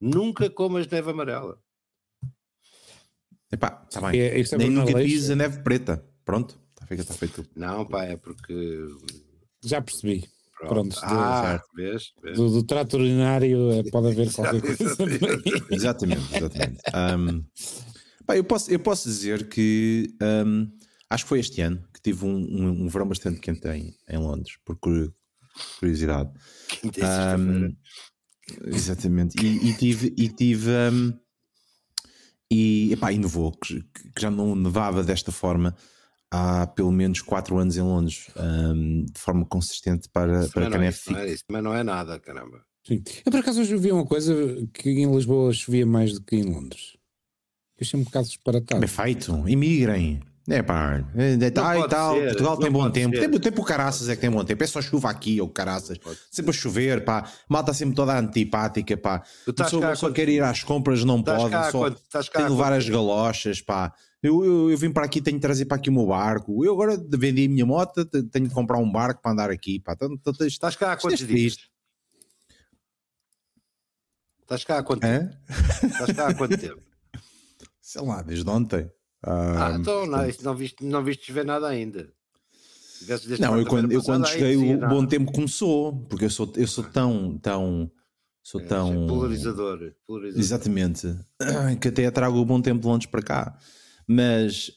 Nunca 0.00 0.48
comas 0.50 0.86
neve 0.86 1.10
amarela. 1.10 1.58
Epá, 3.52 3.70
tá 3.70 4.10
bem. 4.10 4.20
É, 4.20 4.40
é 4.40 4.56
Nem 4.56 4.70
nunca 4.70 5.02
diz 5.02 5.30
a 5.30 5.36
neve 5.36 5.62
preta. 5.62 6.04
Pronto, 6.24 6.58
está 6.70 6.86
feito, 6.86 7.00
está 7.00 7.14
feito. 7.14 7.46
Não, 7.56 7.84
pá, 7.86 8.04
é 8.04 8.16
porque. 8.16 8.86
Já 9.64 9.80
percebi. 9.80 10.28
Pronto, 10.58 10.94
ah, 11.02 11.56
do, 11.56 11.76
vês, 11.82 12.12
vês. 12.22 12.36
Do, 12.36 12.50
do 12.50 12.62
trato 12.62 12.98
urinário 12.98 13.72
eh, 13.72 13.82
pode 13.90 14.08
haver 14.08 14.30
qualquer 14.30 14.60
coisa. 14.60 14.96
exatamente, 15.70 16.36
exatamente. 16.36 16.82
Um, 16.94 17.44
Pá, 18.30 18.36
eu, 18.36 18.44
posso, 18.44 18.70
eu 18.70 18.78
posso 18.78 19.08
dizer 19.08 19.48
que 19.48 20.14
um, 20.22 20.70
acho 21.10 21.24
que 21.24 21.28
foi 21.28 21.40
este 21.40 21.60
ano 21.62 21.82
que 21.92 22.00
tive 22.00 22.24
um, 22.24 22.36
um, 22.36 22.84
um 22.84 22.88
verão 22.88 23.08
bastante 23.08 23.40
quente 23.40 23.66
em, 23.66 23.92
em 24.08 24.18
Londres, 24.18 24.56
por 24.64 24.78
curiosidade. 25.80 26.30
Um, 27.36 27.74
exatamente. 28.66 29.34
E, 29.44 29.70
e, 29.70 29.74
tive. 29.74 30.14
E 30.16 30.28
tive 30.28 30.70
um, 30.70 31.12
e, 32.50 32.92
epá, 32.92 33.12
e 33.12 33.18
nevou, 33.18 33.52
que, 33.52 33.80
que, 33.82 34.20
já 34.20 34.30
não 34.30 34.56
nevava 34.56 35.02
desta 35.04 35.30
forma 35.30 35.74
há 36.30 36.66
pelo 36.66 36.92
menos 36.92 37.20
4 37.22 37.56
anos 37.58 37.76
em 37.76 37.82
Londres, 37.82 38.26
um, 38.36 39.04
de 39.04 39.20
forma 39.20 39.44
consistente 39.44 40.08
para, 40.08 40.48
para 40.48 40.68
a 40.68 40.70
Canef. 40.70 41.14
É 41.14 41.32
isso, 41.32 41.44
mas 41.50 41.62
não 41.62 41.74
é 41.74 41.82
nada, 41.82 42.18
caramba. 42.18 42.64
Sim. 42.86 43.02
Eu 43.24 43.30
por 43.30 43.40
acaso 43.40 43.60
hoje 43.60 43.76
vi 43.76 43.92
uma 43.92 44.06
coisa 44.06 44.34
que 44.72 44.90
em 44.90 45.12
Lisboa 45.12 45.52
chovia 45.52 45.86
mais 45.86 46.12
do 46.12 46.22
que 46.22 46.36
em 46.36 46.44
Londres. 46.44 46.96
Achei 47.80 47.98
um 47.98 48.04
bocado 48.04 48.26
disparatado. 48.26 48.84
É 48.84 48.86
feito, 48.86 49.48
imigrem. 49.48 50.20
É 50.50 50.62
pá, 50.62 51.02
é, 51.14 51.50
tá, 51.50 51.78
e 51.78 51.88
tal, 51.88 52.14
ser, 52.16 52.26
Portugal 52.26 52.56
tem 52.56 52.70
bom 52.70 52.90
tempo. 52.90 53.16
Ser. 53.16 53.30
Tem, 53.30 53.40
tempo 53.40 53.62
caraças 53.62 54.08
é 54.08 54.16
que 54.16 54.20
tem 54.20 54.30
bom 54.30 54.44
tempo. 54.44 54.62
É 54.62 54.66
só 54.66 54.82
chuva 54.82 55.08
aqui, 55.08 55.40
ou 55.40 55.48
caraças. 55.48 55.98
Sempre 56.30 56.50
a 56.50 56.52
chover, 56.52 57.04
pá. 57.04 57.30
Malta 57.48 57.72
sempre 57.72 57.94
toda 57.94 58.18
antipática, 58.18 58.96
pá. 58.96 59.22
Só, 59.68 59.94
só 59.94 60.10
quer 60.10 60.28
ir 60.28 60.42
às 60.42 60.64
compras, 60.64 61.04
não 61.04 61.22
pode. 61.22 61.54
Só 61.70 61.88
tem 62.32 62.44
de 62.44 62.50
levar 62.50 62.72
as 62.72 62.88
galochas, 62.88 63.60
pá. 63.60 63.92
Eu, 64.22 64.44
eu, 64.44 64.70
eu, 64.70 64.76
vim 64.76 64.90
para 64.92 65.04
aqui, 65.04 65.20
tenho 65.20 65.36
de 65.36 65.40
trazer 65.40 65.64
para 65.64 65.76
aqui 65.76 65.88
o 65.88 65.92
meu 65.92 66.06
barco. 66.06 66.64
Eu 66.64 66.72
agora 66.72 67.00
vendi 67.08 67.46
a 67.46 67.48
minha 67.48 67.64
moto, 67.64 68.04
tenho 68.04 68.48
de 68.48 68.54
comprar 68.54 68.78
um 68.78 68.90
barco 68.90 69.22
para 69.22 69.32
andar 69.32 69.50
aqui, 69.50 69.78
pá. 69.78 69.92
Então, 69.92 70.12
então, 70.12 70.46
estás 70.46 70.74
cá 70.74 70.92
há 70.92 70.96
quantos 70.96 71.26
dias? 71.26 71.56
Estás 74.42 74.64
cá 74.64 74.78
há 74.78 74.82
quanto 74.82 75.00
tempo? 75.00 75.32
Estás 75.84 76.12
cá 76.12 76.26
há 76.26 76.34
quanto 76.34 76.58
tempo? 76.58 76.90
sei 77.90 78.02
lá, 78.02 78.22
desde 78.22 78.48
ontem. 78.48 78.90
Ah, 79.22 79.66
ah 79.66 79.76
então 79.78 80.06
não, 80.06 80.18
não, 80.42 80.54
viste, 80.54 80.84
não 80.84 81.04
viste 81.04 81.32
ver 81.32 81.44
nada 81.44 81.68
ainda. 81.68 82.12
Não, 83.38 83.58
eu 83.58 83.66
quando, 83.66 83.92
eu 83.92 84.02
quando 84.02 84.26
cheguei 84.26 84.56
o 84.56 84.78
nada. 84.78 84.94
bom 84.94 85.06
tempo 85.06 85.32
começou, 85.32 85.96
porque 86.04 86.26
eu 86.26 86.30
sou, 86.30 86.52
eu 86.56 86.66
sou 86.66 86.84
tão, 86.84 87.38
tão, 87.38 87.90
sou 88.42 88.60
é, 88.60 88.64
tão... 88.64 89.06
Polarizador, 89.06 89.92
polarizador. 90.06 90.40
Exatamente, 90.40 91.16
que 91.80 91.88
até 91.88 92.10
trago 92.10 92.38
o 92.38 92.44
bom 92.44 92.60
tempo 92.60 92.80
de 92.80 92.86
Londres 92.86 93.10
para 93.10 93.22
cá. 93.22 93.58
Mas, 94.12 94.72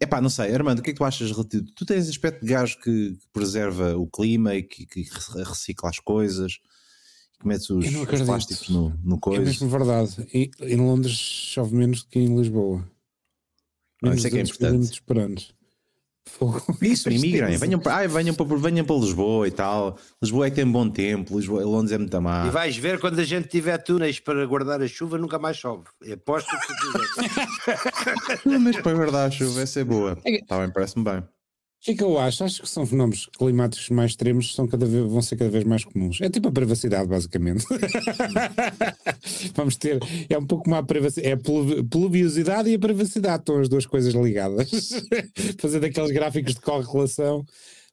é 0.00 0.06
pá, 0.06 0.18
não 0.20 0.30
sei, 0.30 0.54
Armando, 0.54 0.78
o 0.78 0.82
que 0.82 0.90
é 0.90 0.92
que 0.94 0.98
tu 0.98 1.04
achas 1.04 1.30
relativo? 1.30 1.66
Tu 1.76 1.84
tens 1.84 2.08
aspecto 2.08 2.42
de 2.42 2.50
gajo 2.50 2.78
que, 2.78 3.12
que 3.12 3.28
preserva 3.32 3.96
o 3.98 4.06
clima 4.06 4.54
e 4.54 4.62
que, 4.62 4.86
que, 4.86 5.06
recicla 5.36 5.90
as 5.90 5.98
coisas, 5.98 6.54
que 7.38 7.46
mete 7.46 7.70
os, 7.70 7.86
os 7.86 8.22
plásticos 8.22 8.70
no, 8.70 8.98
no 9.04 9.20
coisa. 9.20 9.42
É 9.42 9.44
mesmo 9.44 9.68
verdade. 9.68 10.26
E, 10.32 10.50
em 10.62 10.76
Londres 10.76 11.12
chove 11.12 11.76
menos 11.76 12.02
do 12.02 12.08
que 12.08 12.18
em 12.18 12.34
Lisboa. 12.34 12.82
Menos 14.02 14.18
isso 14.18 14.26
é 14.26 14.30
que 14.30 14.38
é 14.38 14.42
importante. 14.42 15.58
Fogo. 16.28 16.62
Isso, 16.82 17.10
imigrem, 17.10 17.56
venham, 17.56 17.80
ai, 17.86 18.06
venham, 18.06 18.34
para, 18.34 18.56
venham 18.56 18.84
para 18.84 18.96
Lisboa 18.96 19.48
e 19.48 19.50
tal. 19.50 19.98
Lisboa 20.22 20.46
é 20.46 20.50
que 20.50 20.56
tem 20.56 20.70
bom 20.70 20.88
tempo, 20.88 21.36
Lisboa, 21.36 21.64
Londres 21.64 21.92
é 21.92 21.98
muito 21.98 22.20
má. 22.20 22.46
E 22.46 22.50
vais 22.50 22.76
ver 22.76 23.00
quando 23.00 23.18
a 23.18 23.24
gente 23.24 23.48
tiver 23.48 23.78
túneis 23.78 24.20
para 24.20 24.44
guardar 24.44 24.82
a 24.82 24.86
chuva, 24.86 25.16
nunca 25.16 25.38
mais 25.38 25.56
chove. 25.56 25.84
Aposto 26.12 26.50
que 26.50 28.48
Mas 28.60 28.76
para 28.76 28.94
guardar 28.94 29.28
a 29.28 29.30
chuva, 29.30 29.62
essa 29.62 29.80
é 29.80 29.84
boa. 29.84 30.18
Está 30.24 30.56
é 30.56 30.60
bem, 30.60 30.72
parece-me 30.72 31.04
bem. 31.04 31.24
O 31.80 31.84
que 31.84 31.92
é 31.92 31.94
que 31.94 32.02
eu 32.02 32.18
acho? 32.18 32.42
Acho 32.42 32.62
que 32.62 32.68
são 32.68 32.84
fenómenos 32.84 33.26
climáticos 33.38 33.88
mais 33.90 34.10
extremos 34.10 34.52
são 34.52 34.66
cada 34.66 34.84
vez, 34.84 35.06
vão 35.06 35.22
ser 35.22 35.36
cada 35.36 35.48
vez 35.48 35.62
mais 35.62 35.84
comuns. 35.84 36.20
É 36.20 36.28
tipo 36.28 36.48
a 36.48 36.52
privacidade, 36.52 37.08
basicamente. 37.08 37.64
Vamos 39.54 39.76
ter. 39.76 40.00
É 40.28 40.36
um 40.36 40.44
pouco 40.44 40.66
uma 40.66 40.84
privacidade. 40.84 41.28
É 41.28 41.34
a 41.34 41.84
pluviosidade 41.88 42.68
e 42.68 42.74
a 42.74 42.78
privacidade. 42.78 43.42
Estão 43.42 43.60
as 43.60 43.68
duas 43.68 43.86
coisas 43.86 44.12
ligadas. 44.12 44.68
Fazer 45.60 45.78
daqueles 45.78 46.10
gráficos 46.10 46.54
de 46.54 46.60
correlação. 46.60 47.44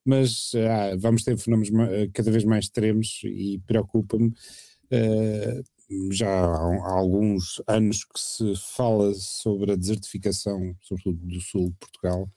Mas 0.04 0.52
ah, 0.56 0.96
vamos 0.98 1.24
ter 1.24 1.38
fenómenos 1.38 1.70
cada 2.12 2.32
vez 2.32 2.44
mais 2.44 2.66
extremos 2.66 3.22
e 3.24 3.62
preocupa-me. 3.68 4.30
Uh, 4.30 5.64
já 6.12 6.28
há 6.28 6.92
alguns 6.92 7.62
anos 7.68 8.04
que 8.04 8.20
se 8.20 8.54
fala 8.76 9.14
sobre 9.14 9.72
a 9.72 9.76
desertificação, 9.76 10.76
sobretudo 10.82 11.20
do 11.24 11.40
sul 11.40 11.70
de 11.70 11.76
Portugal 11.76 12.28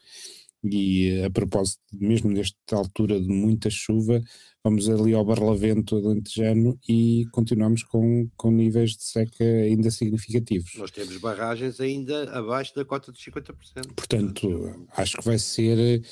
e 0.64 1.22
a 1.24 1.30
propósito, 1.30 1.80
mesmo 1.92 2.30
nesta 2.30 2.76
altura 2.76 3.20
de 3.20 3.28
muita 3.28 3.70
chuva, 3.70 4.20
vamos 4.64 4.88
ali 4.88 5.14
ao 5.14 5.24
Barlavento 5.24 5.96
Alentejano 5.96 6.78
e 6.88 7.26
continuamos 7.32 7.82
com, 7.82 8.28
com 8.36 8.50
níveis 8.50 8.96
de 8.96 9.04
seca 9.04 9.44
ainda 9.44 9.90
significativos. 9.90 10.74
Nós 10.76 10.90
temos 10.90 11.16
barragens 11.18 11.80
ainda 11.80 12.30
abaixo 12.32 12.74
da 12.74 12.84
cota 12.84 13.12
de 13.12 13.18
50%. 13.18 13.94
Portanto, 13.94 14.88
acho 14.96 15.16
que 15.18 15.24
vai 15.24 15.38
ser 15.38 16.02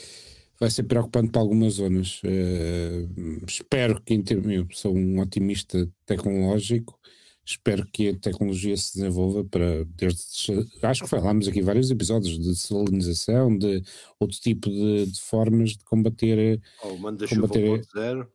vai 0.58 0.70
ser 0.70 0.84
preocupante 0.84 1.30
para 1.30 1.40
algumas 1.40 1.74
zonas. 1.74 2.20
Uh, 2.22 3.44
espero 3.46 4.00
que, 4.02 4.14
em 4.14 4.22
termos, 4.22 4.50
eu 4.50 4.66
sou 4.72 4.96
um 4.96 5.20
otimista 5.20 5.86
tecnológico, 6.06 6.98
Espero 7.46 7.86
que 7.86 8.08
a 8.08 8.18
tecnologia 8.18 8.76
se 8.76 8.98
desenvolva 8.98 9.44
para, 9.44 9.84
desde, 9.96 10.68
acho 10.82 11.04
que 11.04 11.08
falámos 11.08 11.46
aqui 11.46 11.62
vários 11.62 11.92
episódios 11.92 12.40
de 12.40 12.56
salinização, 12.56 13.56
de 13.56 13.84
outro 14.18 14.36
tipo 14.40 14.68
de, 14.68 15.06
de 15.06 15.20
formas 15.20 15.70
de 15.70 15.84
combater. 15.84 16.60
Ou 16.82 16.98
manda 16.98 17.28
combater, 17.28 17.84
chuva 17.84 17.88
zero. 17.94 18.32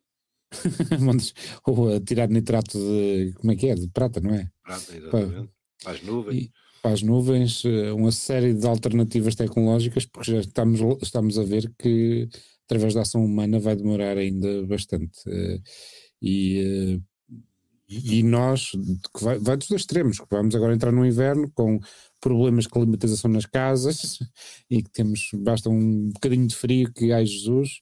ou 1.67 1.93
a 1.93 1.99
tirar 1.99 2.29
nitrato 2.29 2.77
de, 2.77 3.33
como 3.35 3.51
é 3.51 3.55
que 3.57 3.67
é? 3.67 3.75
De 3.75 3.89
prata, 3.89 4.21
não 4.21 4.33
é? 4.33 4.49
Prata, 4.63 4.95
exatamente. 4.95 5.49
Para, 5.83 5.91
as 5.91 6.03
nuvens. 6.03 6.43
E, 6.43 6.51
para 6.81 6.91
as 6.93 7.01
nuvens, 7.01 7.65
eh, 7.65 7.91
uma 7.91 8.13
série 8.13 8.53
de 8.53 8.65
alternativas 8.65 9.35
tecnológicas, 9.35 10.05
porque 10.05 10.31
já 10.31 10.39
estamos, 10.39 10.79
estamos 11.01 11.37
a 11.37 11.43
ver 11.43 11.69
que 11.77 12.29
através 12.63 12.93
da 12.93 13.01
ação 13.01 13.25
humana 13.25 13.59
vai 13.59 13.75
demorar 13.75 14.17
ainda 14.17 14.65
bastante. 14.65 15.19
Eh, 15.27 15.59
e 16.21 16.59
eh, 16.59 17.10
e 17.91 18.23
nós, 18.23 18.71
que 19.15 19.23
vai, 19.23 19.37
vai 19.37 19.57
dos 19.57 19.67
dois 19.67 19.81
extremos, 19.81 20.19
que 20.19 20.25
vamos 20.29 20.55
agora 20.55 20.73
entrar 20.73 20.91
no 20.91 21.05
inverno 21.05 21.51
com 21.53 21.79
problemas 22.21 22.63
de 22.63 22.69
climatização 22.69 23.29
nas 23.29 23.45
casas 23.45 24.19
e 24.69 24.81
que 24.81 24.89
temos, 24.89 25.29
basta 25.33 25.69
um 25.69 26.09
bocadinho 26.09 26.47
de 26.47 26.55
frio 26.55 26.93
que 26.93 27.11
ai 27.11 27.25
Jesus 27.25 27.81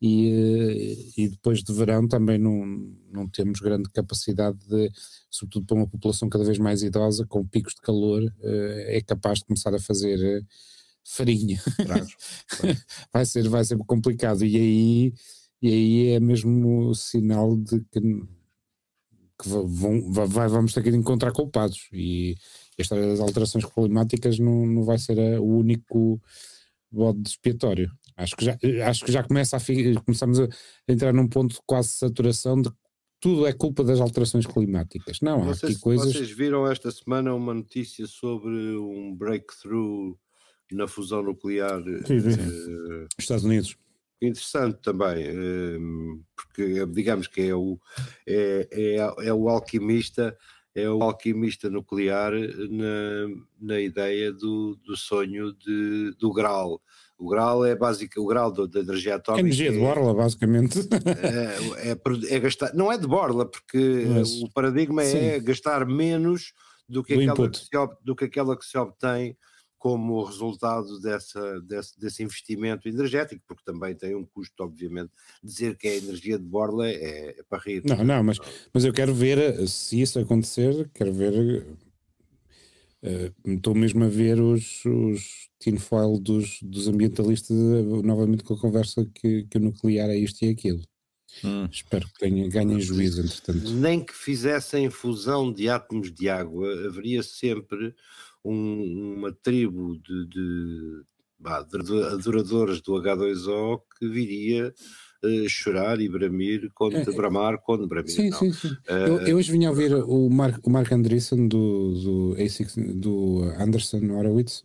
e, 0.00 0.28
eh, 0.28 1.22
e 1.22 1.28
depois 1.28 1.62
de 1.62 1.72
verão 1.72 2.06
também 2.06 2.38
não, 2.38 2.66
não 3.10 3.28
temos 3.28 3.60
grande 3.60 3.88
capacidade 3.90 4.58
de, 4.68 4.90
sobretudo 5.30 5.66
para 5.66 5.76
uma 5.76 5.88
população 5.88 6.28
cada 6.28 6.44
vez 6.44 6.58
mais 6.58 6.82
idosa, 6.82 7.24
com 7.26 7.46
picos 7.46 7.74
de 7.74 7.80
calor, 7.80 8.22
eh, 8.42 8.98
é 8.98 9.00
capaz 9.00 9.38
de 9.38 9.46
começar 9.46 9.74
a 9.74 9.80
fazer 9.80 10.18
eh, 10.22 10.42
farinha. 11.02 11.60
Claro, 11.76 12.06
claro. 12.48 12.76
vai, 13.12 13.24
ser, 13.24 13.48
vai 13.48 13.64
ser 13.64 13.78
complicado 13.78 14.44
e 14.44 14.56
aí, 14.56 15.14
e 15.62 15.68
aí 15.68 16.08
é 16.08 16.20
mesmo 16.20 16.94
sinal 16.94 17.56
de 17.56 17.80
que 17.90 18.00
que 19.40 19.48
vão, 19.48 20.10
vai, 20.10 20.48
vamos 20.48 20.72
ter 20.72 20.82
que 20.82 20.90
encontrar 20.90 21.32
culpados 21.32 21.88
e 21.92 22.36
a 22.78 22.82
história 22.82 23.06
das 23.06 23.20
alterações 23.20 23.64
climáticas 23.64 24.38
não, 24.38 24.66
não 24.66 24.82
vai 24.82 24.98
ser 24.98 25.18
a, 25.18 25.40
o 25.40 25.58
único 25.58 26.20
bode 26.90 27.28
expiatório. 27.28 27.90
Acho 28.16 28.36
que 28.36 28.44
já, 28.44 28.58
acho 28.86 29.04
que 29.04 29.12
já 29.12 29.22
começa 29.22 29.56
a 29.56 29.60
começamos 30.04 30.40
a 30.40 30.48
entrar 30.88 31.12
num 31.12 31.28
ponto 31.28 31.54
de 31.54 31.60
quase 31.66 31.90
saturação 31.90 32.60
de 32.60 32.70
tudo 33.20 33.46
é 33.46 33.52
culpa 33.52 33.82
das 33.82 34.00
alterações 34.00 34.46
climáticas. 34.46 35.20
Não, 35.20 35.48
há 35.48 35.52
aqui 35.52 35.78
coisas. 35.78 36.12
Vocês 36.12 36.30
viram 36.30 36.70
esta 36.70 36.90
semana 36.90 37.34
uma 37.34 37.54
notícia 37.54 38.06
sobre 38.06 38.76
um 38.76 39.14
breakthrough 39.14 40.16
na 40.72 40.86
fusão 40.86 41.22
nuclear? 41.22 41.82
Sim, 42.06 42.20
sim. 42.20 42.40
Uh, 42.40 43.06
Estados 43.18 43.44
Unidos 43.44 43.76
interessante 44.20 44.78
também, 44.82 45.30
hum, 45.30 46.22
porque 46.34 46.86
digamos 46.86 47.26
que 47.26 47.42
é 47.42 47.54
o, 47.54 47.78
é, 48.26 48.68
é, 48.70 49.26
é 49.28 49.32
o 49.32 49.48
alquimista, 49.48 50.36
é 50.74 50.88
o 50.88 51.02
alquimista 51.02 51.68
nuclear 51.68 52.32
na, 52.32 53.28
na 53.60 53.80
ideia 53.80 54.32
do, 54.32 54.76
do 54.84 54.96
sonho 54.96 55.52
de, 55.52 56.14
do 56.18 56.32
Graal. 56.32 56.80
O 57.18 57.28
Graal 57.30 57.64
é 57.64 57.74
básico, 57.74 58.20
o 58.20 58.26
Graal 58.26 58.52
da 58.52 58.80
energia 58.80 59.16
atómica. 59.16 59.40
Energia 59.40 59.72
de 59.72 59.78
Borla, 59.78 60.14
basicamente. 60.14 60.80
É, 61.22 61.90
é, 61.90 62.34
é, 62.34 62.40
gastar, 62.40 62.74
não 62.74 62.92
é 62.92 62.98
de 62.98 63.06
Borla, 63.06 63.46
porque 63.46 64.04
Mas, 64.08 64.42
o 64.42 64.50
paradigma 64.52 65.02
sim. 65.02 65.16
é 65.16 65.40
gastar 65.40 65.86
menos 65.86 66.52
do 66.88 67.02
que, 67.02 67.14
do 67.14 67.30
aquela 67.30 67.50
que 67.50 67.58
se, 67.58 67.68
do 68.02 68.16
que 68.16 68.24
aquela 68.24 68.56
que 68.56 68.64
se 68.64 68.76
obtém 68.76 69.36
como 69.86 70.24
resultado 70.24 70.98
dessa, 70.98 71.60
desse, 71.60 71.96
desse, 71.96 72.20
investimento 72.20 72.88
energético, 72.88 73.40
porque 73.46 73.62
também 73.64 73.94
tem 73.94 74.16
um 74.16 74.24
custo, 74.24 74.64
obviamente, 74.64 75.12
dizer 75.40 75.76
que 75.76 75.86
é 75.86 75.98
energia 75.98 76.36
de 76.36 76.44
borla 76.44 76.88
é, 76.88 77.36
é 77.38 77.42
para 77.48 77.62
rir. 77.62 77.82
Não, 77.84 78.02
não, 78.02 78.24
mas, 78.24 78.40
mas 78.74 78.84
eu 78.84 78.92
quero 78.92 79.14
ver, 79.14 79.68
se 79.68 80.00
isso 80.00 80.18
acontecer, 80.18 80.90
quero 80.92 81.12
ver, 81.12 81.64
uh, 83.04 83.52
estou 83.52 83.76
mesmo 83.76 84.02
a 84.02 84.08
ver 84.08 84.40
os, 84.40 84.84
os 84.84 85.48
tinfoil 85.60 86.18
dos, 86.18 86.58
dos 86.62 86.88
ambientalistas 86.88 87.56
novamente 88.02 88.42
com 88.42 88.54
a 88.54 88.60
conversa 88.60 89.08
que, 89.14 89.44
que 89.44 89.56
o 89.56 89.60
nuclear 89.60 90.10
é 90.10 90.16
isto 90.16 90.44
e 90.44 90.48
aquilo. 90.48 90.82
Hum. 91.44 91.68
Espero 91.70 92.08
que 92.08 92.18
tenha, 92.18 92.48
ganhem 92.48 92.80
juízo, 92.80 93.20
entretanto. 93.20 93.70
Nem 93.70 94.04
que 94.04 94.14
fizessem 94.14 94.90
fusão 94.90 95.52
de 95.52 95.68
átomos 95.68 96.12
de 96.12 96.28
água, 96.28 96.68
haveria 96.88 97.22
sempre 97.22 97.94
um, 98.50 99.14
uma 99.16 99.32
tribo 99.32 99.96
de, 99.98 100.28
de, 100.28 101.02
bah, 101.38 101.62
de, 101.62 101.76
adoradores 102.04 102.80
do 102.80 102.92
H2O 102.92 103.80
que 103.98 104.08
viria 104.08 104.72
uh, 105.24 105.48
chorar 105.48 106.00
e 106.00 106.08
bramir 106.08 106.70
quando 106.74 106.96
é, 106.96 107.02
é. 107.02 107.12
bramar 107.12 107.58
quando 107.62 107.86
bramir. 107.86 108.10
Sim, 108.10 108.30
não. 108.30 108.38
sim, 108.38 108.52
sim. 108.52 108.68
Uh, 108.68 108.92
eu, 108.92 109.18
eu, 109.20 109.36
hoje 109.36 109.50
vinha 109.50 109.68
a 109.68 109.70
ouvir 109.70 109.94
o 109.94 110.30
Mark, 110.30 110.66
o 110.66 110.70
Mark 110.70 110.90
Andreessen 110.92 111.48
do, 111.48 111.92
do, 111.94 112.36
A6, 112.38 113.00
do 113.00 113.42
Anderson 113.58 114.00
Horowitz 114.10 114.64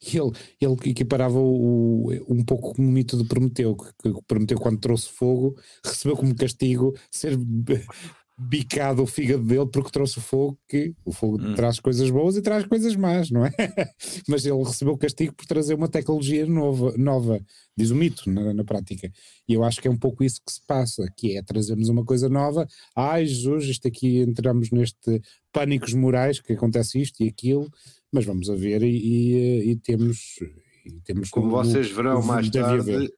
e 0.00 0.18
ele, 0.18 0.30
ele 0.60 0.90
equiparava 0.90 1.38
o, 1.38 2.12
um 2.28 2.44
pouco 2.44 2.74
como 2.74 2.88
o 2.88 2.92
mito 2.92 3.16
de 3.16 3.24
Prometeu, 3.24 3.74
que, 3.74 4.12
que 4.12 4.22
Prometeu 4.26 4.58
quando 4.58 4.78
trouxe 4.78 5.08
fogo 5.08 5.56
recebeu 5.84 6.16
como 6.16 6.36
castigo 6.36 6.94
ser 7.10 7.36
bicado 8.38 9.02
o 9.02 9.06
fígado 9.06 9.42
dele 9.44 9.66
porque 9.66 9.90
trouxe 9.90 10.18
o 10.18 10.20
fogo, 10.20 10.58
que 10.68 10.94
o 11.04 11.12
fogo 11.12 11.40
hum. 11.40 11.54
traz 11.54 11.80
coisas 11.80 12.10
boas 12.10 12.36
e 12.36 12.42
traz 12.42 12.66
coisas 12.66 12.94
más, 12.94 13.30
não 13.30 13.46
é? 13.46 13.50
Mas 14.28 14.44
ele 14.44 14.62
recebeu 14.62 14.92
o 14.92 14.98
castigo 14.98 15.34
por 15.34 15.46
trazer 15.46 15.74
uma 15.74 15.88
tecnologia 15.88 16.44
nova, 16.46 16.94
nova 16.98 17.40
diz 17.74 17.90
o 17.90 17.94
mito 17.94 18.30
na, 18.30 18.52
na, 18.52 18.64
prática. 18.64 19.10
E 19.48 19.54
eu 19.54 19.64
acho 19.64 19.80
que 19.80 19.88
é 19.88 19.90
um 19.90 19.96
pouco 19.96 20.22
isso 20.22 20.40
que 20.44 20.52
se 20.52 20.60
passa, 20.66 21.06
que 21.16 21.36
é 21.36 21.42
trazermos 21.42 21.88
uma 21.88 22.04
coisa 22.04 22.28
nova. 22.28 22.66
Ai 22.94 23.24
Jesus, 23.24 23.64
isto 23.64 23.88
aqui 23.88 24.18
entramos 24.18 24.70
neste 24.70 25.20
pânicos 25.50 25.94
morais 25.94 26.38
que 26.38 26.52
acontece 26.52 27.00
isto 27.00 27.22
e 27.22 27.28
aquilo, 27.28 27.70
mas 28.12 28.26
vamos 28.26 28.50
a 28.50 28.54
ver 28.54 28.82
e, 28.82 28.96
e, 28.96 29.70
e 29.70 29.76
temos. 29.76 30.38
E 30.84 31.00
temos 31.00 31.30
Como 31.30 31.50
vocês 31.50 31.90
verão 31.90 32.22
mais 32.22 32.48
tarde, 32.48 33.10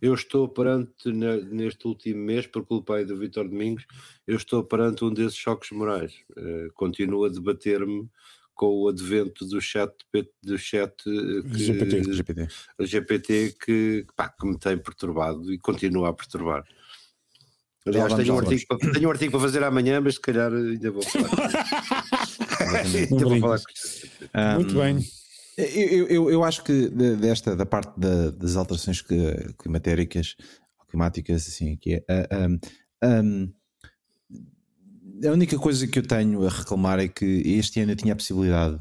eu 0.00 0.14
estou 0.14 0.48
perante, 0.48 1.10
neste 1.12 1.86
último 1.86 2.20
mês, 2.20 2.46
por 2.46 2.64
culpa 2.64 2.96
aí 2.96 3.04
do 3.04 3.16
Vitor 3.16 3.48
Domingos, 3.48 3.84
eu 4.26 4.36
estou 4.36 4.64
perante 4.64 5.04
um 5.04 5.12
desses 5.12 5.36
choques 5.36 5.70
morais. 5.70 6.14
Uh, 6.36 6.72
continuo 6.74 7.24
a 7.24 7.28
debater-me 7.28 8.08
com 8.54 8.82
o 8.82 8.88
advento 8.88 9.46
do 9.46 9.58
chat, 9.58 9.90
do 10.42 10.58
chat 10.58 10.92
eh, 11.06 11.48
que, 11.50 11.64
GPT, 11.64 12.12
GPT. 12.12 12.48
GPT 12.80 13.54
que, 13.64 14.06
pá, 14.14 14.28
que 14.28 14.46
me 14.46 14.58
tem 14.58 14.76
perturbado 14.76 15.50
e 15.50 15.58
continua 15.58 16.10
a 16.10 16.12
perturbar. 16.12 16.62
Aliás, 17.86 18.12
tenho 18.12 18.34
um, 18.34 18.38
artigo 18.38 18.62
para, 18.68 18.92
tenho 18.92 19.08
um 19.08 19.10
artigo 19.10 19.30
para 19.30 19.40
fazer 19.40 19.64
amanhã, 19.64 19.98
mas 20.02 20.16
se 20.16 20.20
calhar 20.20 20.52
ainda 20.52 20.90
vou 20.90 21.02
falar. 21.02 21.30
ainda 22.84 23.24
vou 23.24 23.40
falar 23.40 23.58
com... 23.60 24.38
um, 24.38 24.54
Muito 24.56 24.74
bem. 24.74 25.19
Eu, 25.60 26.06
eu, 26.08 26.30
eu 26.30 26.44
acho 26.44 26.62
que 26.64 26.88
desta, 26.88 27.54
da 27.54 27.66
parte 27.66 27.98
da, 27.98 28.30
das 28.30 28.56
alterações 28.56 29.02
climatéricas, 29.58 30.36
climáticas, 30.88 31.46
assim, 31.48 31.76
que 31.76 32.04
é. 32.08 32.28
Um, 32.32 32.58
um, 33.04 33.52
a 35.26 35.32
única 35.32 35.58
coisa 35.58 35.86
que 35.86 35.98
eu 35.98 36.06
tenho 36.06 36.46
a 36.46 36.50
reclamar 36.50 36.98
é 36.98 37.08
que 37.08 37.24
este 37.24 37.80
ano 37.80 37.92
eu 37.92 37.96
tinha 37.96 38.14
a 38.14 38.16
possibilidade 38.16 38.80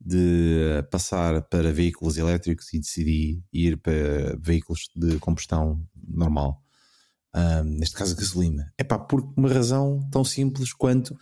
de 0.00 0.82
passar 0.90 1.42
para 1.42 1.72
veículos 1.72 2.16
elétricos 2.16 2.72
e 2.72 2.78
decidi 2.78 3.42
ir 3.52 3.76
para 3.78 4.36
veículos 4.40 4.88
de 4.94 5.18
combustão 5.18 5.84
normal. 6.06 6.62
Um, 7.34 7.64
neste 7.64 7.94
caso, 7.94 8.16
gasolina. 8.16 8.72
É 8.78 8.84
pá, 8.84 8.98
por 8.98 9.32
uma 9.36 9.52
razão 9.52 10.00
tão 10.10 10.24
simples 10.24 10.72
quanto, 10.72 11.16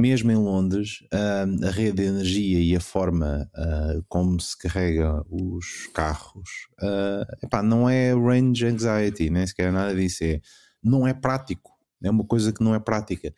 mesmo 0.00 0.32
em 0.32 0.36
Londres, 0.36 1.04
um, 1.12 1.66
a 1.66 1.70
rede 1.70 1.98
de 1.98 2.04
energia 2.04 2.58
e 2.58 2.74
a 2.74 2.80
forma 2.80 3.48
uh, 3.54 4.02
como 4.08 4.40
se 4.40 4.56
carrega 4.56 5.22
os 5.28 5.88
carros 5.92 6.68
uh, 6.82 7.44
epá, 7.44 7.62
não 7.62 7.88
é 7.88 8.12
range 8.12 8.66
anxiety, 8.66 9.28
nem 9.28 9.46
sequer 9.46 9.70
nada 9.70 9.94
disso. 9.94 10.24
É, 10.24 10.40
não 10.82 11.06
é 11.06 11.12
prático. 11.12 11.72
É 12.02 12.10
uma 12.10 12.24
coisa 12.24 12.52
que 12.52 12.64
não 12.64 12.74
é 12.74 12.80
prática 12.80 13.32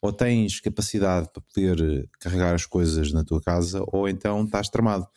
ou 0.00 0.12
tens 0.12 0.60
capacidade 0.60 1.30
para 1.32 1.42
poder 1.42 2.08
carregar 2.20 2.54
as 2.54 2.66
coisas 2.66 3.10
na 3.10 3.24
tua 3.24 3.40
casa, 3.40 3.82
ou 3.86 4.06
então 4.06 4.44
estás 4.44 4.68
tramado. 4.68 5.08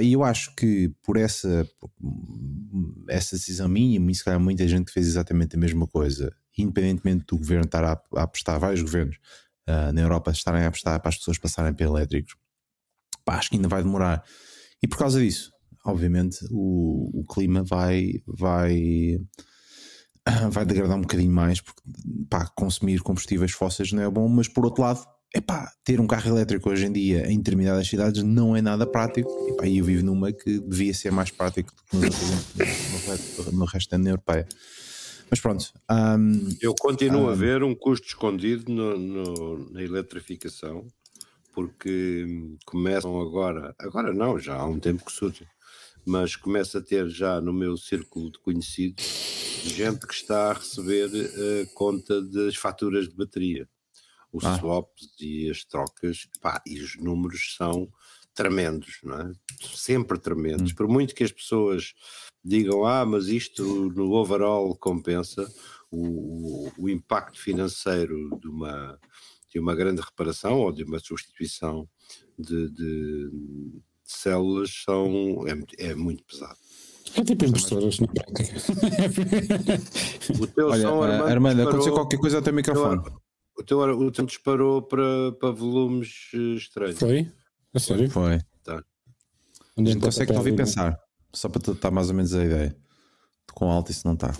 E 0.00 0.12
eu 0.12 0.24
acho 0.24 0.54
que 0.54 0.90
por 1.02 1.18
essa, 1.18 1.68
essa 3.08 3.36
decisão 3.36 3.68
minha, 3.68 4.00
e 4.00 4.14
se 4.14 4.24
calhar 4.24 4.40
muita 4.40 4.66
gente 4.66 4.90
fez 4.90 5.06
exatamente 5.06 5.56
a 5.56 5.58
mesma 5.58 5.86
coisa, 5.86 6.34
independentemente 6.56 7.26
do 7.26 7.36
governo 7.36 7.66
estar 7.66 7.84
a, 7.84 8.00
a 8.16 8.22
apostar, 8.22 8.58
vários 8.58 8.80
governos 8.80 9.18
uh, 9.68 9.92
na 9.92 10.00
Europa 10.00 10.30
estarem 10.30 10.62
a 10.62 10.68
apostar 10.68 11.00
para 11.00 11.08
as 11.08 11.16
pessoas 11.16 11.38
passarem 11.38 11.74
para 11.74 11.86
elétricos, 11.86 12.34
pá, 13.24 13.36
acho 13.36 13.50
que 13.50 13.56
ainda 13.56 13.68
vai 13.68 13.82
demorar. 13.82 14.24
E 14.82 14.88
por 14.88 14.98
causa 14.98 15.20
disso, 15.20 15.52
obviamente, 15.84 16.38
o, 16.50 17.20
o 17.20 17.24
clima 17.24 17.62
vai, 17.62 18.14
vai 18.26 19.18
vai 20.50 20.64
degradar 20.64 20.96
um 20.96 21.02
bocadinho 21.02 21.32
mais, 21.32 21.60
porque 21.60 21.82
pá, 22.28 22.46
consumir 22.54 23.00
combustíveis 23.00 23.52
fósseis 23.52 23.92
não 23.92 24.02
é 24.02 24.10
bom, 24.10 24.28
mas 24.28 24.48
por 24.48 24.64
outro 24.64 24.82
lado, 24.82 25.04
é 25.34 25.40
pá, 25.40 25.72
ter 25.84 25.98
um 26.00 26.06
carro 26.06 26.28
elétrico 26.28 26.68
hoje 26.68 26.86
em 26.86 26.92
dia 26.92 27.30
em 27.30 27.38
determinadas 27.38 27.88
cidades 27.88 28.22
não 28.22 28.54
é 28.54 28.60
nada 28.60 28.86
prático. 28.86 29.30
E 29.64 29.78
eu 29.78 29.84
vivo 29.84 30.04
numa 30.04 30.30
que 30.30 30.60
devia 30.60 30.92
ser 30.92 31.10
mais 31.10 31.30
prático 31.30 31.72
do 31.90 32.00
que 32.00 32.06
no, 32.06 33.44
no, 33.46 33.58
no 33.60 33.64
resto 33.64 33.90
da 33.90 33.96
União 33.96 34.12
Europeia. 34.12 34.46
Mas 35.32 35.40
pronto. 35.40 35.72
Um, 35.90 36.54
eu 36.60 36.74
continuo 36.74 37.22
um, 37.22 37.28
a 37.30 37.34
ver 37.34 37.62
um 37.62 37.74
custo 37.74 38.06
escondido 38.06 38.70
no, 38.70 38.98
no, 38.98 39.70
na 39.70 39.82
eletrificação, 39.82 40.86
porque 41.54 42.26
começam 42.66 43.18
agora, 43.18 43.74
agora 43.78 44.12
não, 44.12 44.38
já 44.38 44.56
há 44.56 44.66
um 44.66 44.78
tempo 44.78 45.06
que 45.06 45.10
surge, 45.10 45.48
mas 46.04 46.36
começa 46.36 46.80
a 46.80 46.82
ter 46.82 47.08
já 47.08 47.40
no 47.40 47.50
meu 47.50 47.78
círculo 47.78 48.30
de 48.30 48.38
conhecidos 48.40 49.02
gente 49.64 50.06
que 50.06 50.12
está 50.12 50.50
a 50.50 50.52
receber 50.52 51.08
uh, 51.08 51.66
conta 51.72 52.20
das 52.20 52.56
faturas 52.56 53.08
de 53.08 53.14
bateria, 53.14 53.66
os 54.30 54.44
ah. 54.44 54.58
swaps 54.58 55.14
e 55.18 55.50
as 55.50 55.64
trocas, 55.64 56.28
pá, 56.42 56.60
e 56.66 56.78
os 56.78 56.98
números 56.98 57.54
são 57.56 57.88
tremendos, 58.34 58.98
não 59.02 59.18
é? 59.18 59.32
Sempre 59.74 60.18
tremendos. 60.18 60.72
Hum. 60.72 60.74
Por 60.74 60.88
muito 60.88 61.14
que 61.14 61.24
as 61.24 61.32
pessoas 61.32 61.94
digam, 62.44 62.84
ah, 62.84 63.04
mas 63.04 63.26
isto 63.26 63.90
no 63.94 64.12
overall 64.12 64.74
compensa, 64.76 65.48
o, 65.90 66.66
o, 66.68 66.72
o 66.78 66.88
impacto 66.88 67.38
financeiro 67.38 68.16
de 68.40 68.48
uma, 68.48 68.98
de 69.50 69.60
uma 69.60 69.74
grande 69.74 70.00
reparação 70.00 70.58
ou 70.60 70.72
de 70.72 70.84
uma 70.84 70.98
substituição 70.98 71.88
de, 72.38 72.70
de 72.70 73.30
células 74.02 74.70
são, 74.84 75.44
é, 75.46 75.90
é 75.90 75.94
muito 75.94 76.24
pesado. 76.24 76.56
É 77.14 77.22
tipo 77.22 77.44
impressoras 77.44 77.98
na 78.00 78.06
prática. 78.06 78.42
o 80.40 80.46
teu 80.46 80.68
Olha, 80.68 80.82
som, 80.82 81.02
Armando, 81.02 81.30
Armando 81.30 81.56
disparou, 81.56 81.68
aconteceu 81.68 81.92
qualquer 81.92 82.18
coisa 82.18 82.36
ao 82.38 82.42
teu 82.42 82.54
microfone. 82.54 83.02
O 83.58 83.62
teu, 83.62 83.78
o 83.80 84.10
teu 84.10 84.24
disparou 84.24 84.82
para, 84.82 85.32
para 85.38 85.50
volumes 85.50 86.30
eh, 86.32 86.56
estranhos. 86.56 86.98
Foi? 86.98 87.30
A 87.74 87.78
sério? 87.78 88.10
Foi. 88.10 88.38
Tá. 88.64 88.82
Onde 89.76 89.90
é 89.90 89.94
não 89.94 90.00
consegue 90.00 90.32
ouvir 90.32 90.56
pensar. 90.56 90.98
Só 91.34 91.48
para 91.48 91.60
tu 91.60 91.72
estar 91.72 91.90
mais 91.90 92.08
ou 92.08 92.14
menos 92.14 92.34
a 92.34 92.44
ideia. 92.44 92.76
Com 93.54 93.70
alto 93.70 93.90
isso 93.90 94.06
não 94.06 94.14
está. 94.14 94.34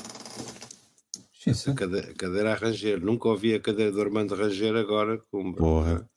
A 1.46 1.74
cadeira, 1.74 2.10
a 2.10 2.14
cadeira 2.14 2.52
a 2.52 2.54
ranger. 2.54 3.00
Nunca 3.00 3.28
ouvi 3.28 3.54
a 3.54 3.60
cadeira 3.60 3.90
do 3.90 4.00
Armando 4.00 4.34
ranger 4.34 4.76
agora. 4.76 5.18
Com, 5.30 5.52
Porra. 5.54 6.08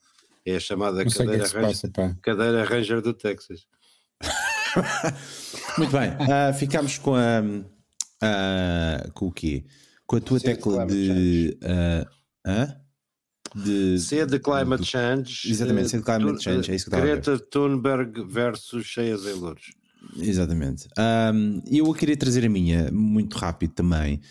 É 0.46 0.58
a 0.58 0.60
chamada 0.60 1.04
cadeira, 1.04 1.44
é 1.44 1.48
ranger, 1.48 1.62
passa, 1.62 1.92
cadeira 2.22 2.64
ranger 2.64 3.02
do 3.02 3.14
Texas. 3.14 3.66
Muito 5.78 5.92
bem, 5.92 6.12
uh, 6.12 6.54
ficamos 6.54 6.98
com 7.00 7.16
a. 7.16 7.42
Uh, 8.22 9.12
com 9.14 9.28
o 9.28 9.32
quê? 9.32 9.66
Com 10.06 10.18
a 10.18 10.22
tua 10.22 10.40
C 10.40 10.46
tecla 10.46 10.86
de. 10.86 11.58
Uh, 11.64 12.86
de, 13.56 13.98
C 14.00 14.26
de 14.26 14.38
Climate 14.38 14.84
Change. 14.84 15.50
Exatamente, 15.50 15.90
C 15.90 15.98
de 15.98 16.04
Climate 16.04 16.44
Change, 16.44 16.72
é 16.72 16.76
isso 16.76 16.90
que 16.90 16.96
Greta 16.96 17.40
Thunberg 17.40 18.24
versus 18.26 18.86
Cheias 18.86 19.26
em 19.26 19.34
Louros. 19.34 19.72
Exatamente. 20.18 20.88
Um, 20.98 21.62
eu 21.70 21.94
queria 21.94 22.18
trazer 22.18 22.46
a 22.46 22.50
minha, 22.50 22.92
muito 22.92 23.38
rápido 23.38 23.74
também, 23.74 24.22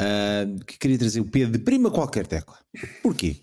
uh, 0.00 0.64
que 0.64 0.78
queria 0.78 0.98
trazer 0.98 1.20
o 1.20 1.24
P 1.24 1.46
de 1.46 1.58
prima 1.58 1.90
qualquer 1.90 2.26
tecla. 2.26 2.58
Porquê? 3.02 3.42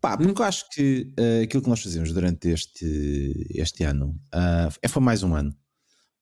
Pá, 0.00 0.16
porque 0.16 0.40
eu 0.40 0.44
acho 0.44 0.68
que 0.70 1.12
uh, 1.18 1.44
aquilo 1.44 1.62
que 1.62 1.68
nós 1.68 1.82
fazemos 1.82 2.12
durante 2.12 2.48
este, 2.48 3.46
este 3.54 3.84
ano 3.84 4.20
uh, 4.34 4.88
foi 4.88 5.02
mais 5.02 5.22
um 5.22 5.34
ano 5.34 5.56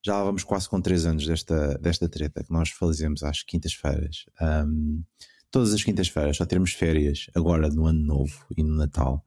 já 0.05 0.23
vamos 0.23 0.45
quase 0.45 0.69
com 0.69 0.81
3 0.81 1.07
anos 1.07 1.27
desta, 1.27 1.79
desta 1.79 2.09
treta 2.09 2.43
que 2.43 2.53
nós 2.53 2.71
fazemos 2.71 3.23
às 3.23 3.43
quintas-feiras. 3.43 4.25
Um, 4.41 5.03
todas 5.51 5.75
as 5.75 5.83
quintas-feiras, 5.83 6.37
só 6.37 6.47
termos 6.47 6.73
férias 6.73 7.27
agora 7.35 7.69
no 7.69 7.87
Ano 7.87 8.01
Novo 8.01 8.47
e 8.57 8.63
no 8.63 8.75
Natal. 8.75 9.25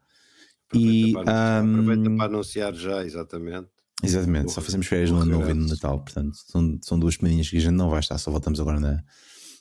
Aproveita, 0.67 1.07
e, 1.07 1.13
para, 1.13 1.63
um, 1.63 1.79
aproveita 1.79 2.17
para 2.17 2.25
anunciar 2.25 2.73
já, 2.73 3.05
exatamente. 3.05 3.69
Exatamente, 4.03 4.51
só 4.51 4.61
fazemos 4.61 4.87
férias 4.87 5.09
no 5.11 5.19
Ano 5.19 5.31
Novo 5.31 5.49
e 5.49 5.53
no 5.53 5.67
Natal, 5.67 5.99
portanto, 5.99 6.35
são, 6.47 6.77
são 6.81 6.99
duas 6.99 7.15
semaninhas 7.15 7.49
que 7.49 7.57
a 7.57 7.61
gente 7.61 7.73
não 7.73 7.89
vai 7.89 7.99
estar, 7.99 8.17
só 8.17 8.29
voltamos 8.29 8.59
agora 8.59 8.79
na, 8.79 9.03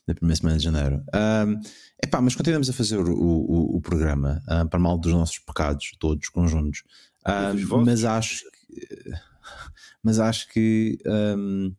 na 0.06 0.14
primeira 0.14 0.36
semana 0.36 0.58
de 0.58 0.64
janeiro. 0.64 1.02
Um, 1.14 1.60
epá, 2.02 2.20
mas 2.20 2.34
continuamos 2.34 2.68
a 2.68 2.72
fazer 2.72 2.98
o, 2.98 3.12
o, 3.12 3.76
o 3.76 3.80
programa 3.80 4.42
um, 4.48 4.66
para 4.66 4.80
mal 4.80 4.98
dos 4.98 5.12
nossos 5.12 5.38
pecados, 5.38 5.92
todos 5.98 6.28
conjuntos. 6.28 6.82
Um, 7.24 7.84
mas 7.84 8.04
acho 8.04 8.44
que 8.50 9.12
mas 10.02 10.18
acho 10.18 10.48
que, 10.48 10.98
um, 11.06 11.74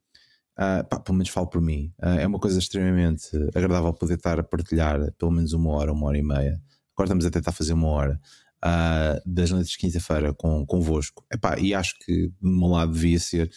uh, 0.57 0.87
pá, 0.87 0.99
pelo 0.99 1.17
menos 1.17 1.29
falo 1.29 1.47
por 1.47 1.61
mim, 1.61 1.93
uh, 2.01 2.19
é 2.19 2.27
uma 2.27 2.39
coisa 2.39 2.59
extremamente 2.59 3.29
agradável 3.55 3.93
poder 3.93 4.15
estar 4.15 4.39
a 4.39 4.43
partilhar 4.43 5.11
pelo 5.13 5.31
menos 5.31 5.53
uma 5.53 5.71
hora, 5.71 5.91
uma 5.91 6.07
hora 6.07 6.17
e 6.17 6.23
meia. 6.23 6.61
Agora 6.95 7.07
estamos 7.07 7.25
a 7.25 7.31
tentar 7.31 7.51
fazer 7.51 7.73
uma 7.73 7.87
hora. 7.87 8.19
Uh, 8.63 9.19
das 9.25 9.51
noites 9.51 9.71
de 9.71 9.77
quinta-feira 9.77 10.33
com, 10.33 10.65
convosco. 10.65 11.25
Epá, 11.31 11.59
e 11.59 11.73
acho 11.73 11.99
que 11.99 12.31
do 12.41 12.49
meu 12.49 12.69
lado 12.69 12.93
devia 12.93 13.19
ser, 13.19 13.51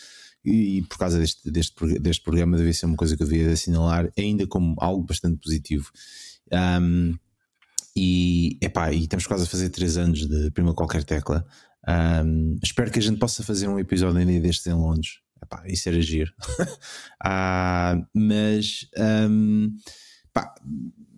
e, 0.44 0.78
e 0.78 0.82
por 0.82 0.98
causa 0.98 1.18
deste, 1.18 1.48
deste, 1.48 1.98
deste 2.00 2.24
programa, 2.24 2.56
devia 2.56 2.72
ser 2.72 2.86
uma 2.86 2.96
coisa 2.96 3.16
que 3.16 3.22
eu 3.22 3.28
devia 3.28 3.52
assinalar, 3.52 4.10
ainda 4.18 4.46
como 4.46 4.74
algo 4.78 5.04
bastante 5.04 5.40
positivo. 5.40 5.90
Um, 6.52 7.14
e, 7.96 8.58
epá, 8.60 8.92
e 8.92 9.04
estamos 9.04 9.26
quase 9.26 9.44
a 9.44 9.46
fazer 9.46 9.70
três 9.70 9.96
anos 9.96 10.26
de 10.26 10.50
Prima 10.50 10.74
Qualquer 10.74 11.02
Tecla. 11.02 11.46
Um, 11.88 12.58
espero 12.62 12.90
que 12.90 12.98
a 12.98 13.02
gente 13.02 13.18
possa 13.18 13.42
fazer 13.42 13.68
um 13.68 13.78
episódio 13.78 14.18
ainda 14.18 14.40
destes 14.40 14.66
em 14.66 14.74
Londres. 14.74 15.20
Epá, 15.42 15.62
isso 15.66 15.88
era 15.88 16.00
giro. 16.00 16.32
ah, 17.22 17.96
mas 18.12 18.88
um, 19.30 19.74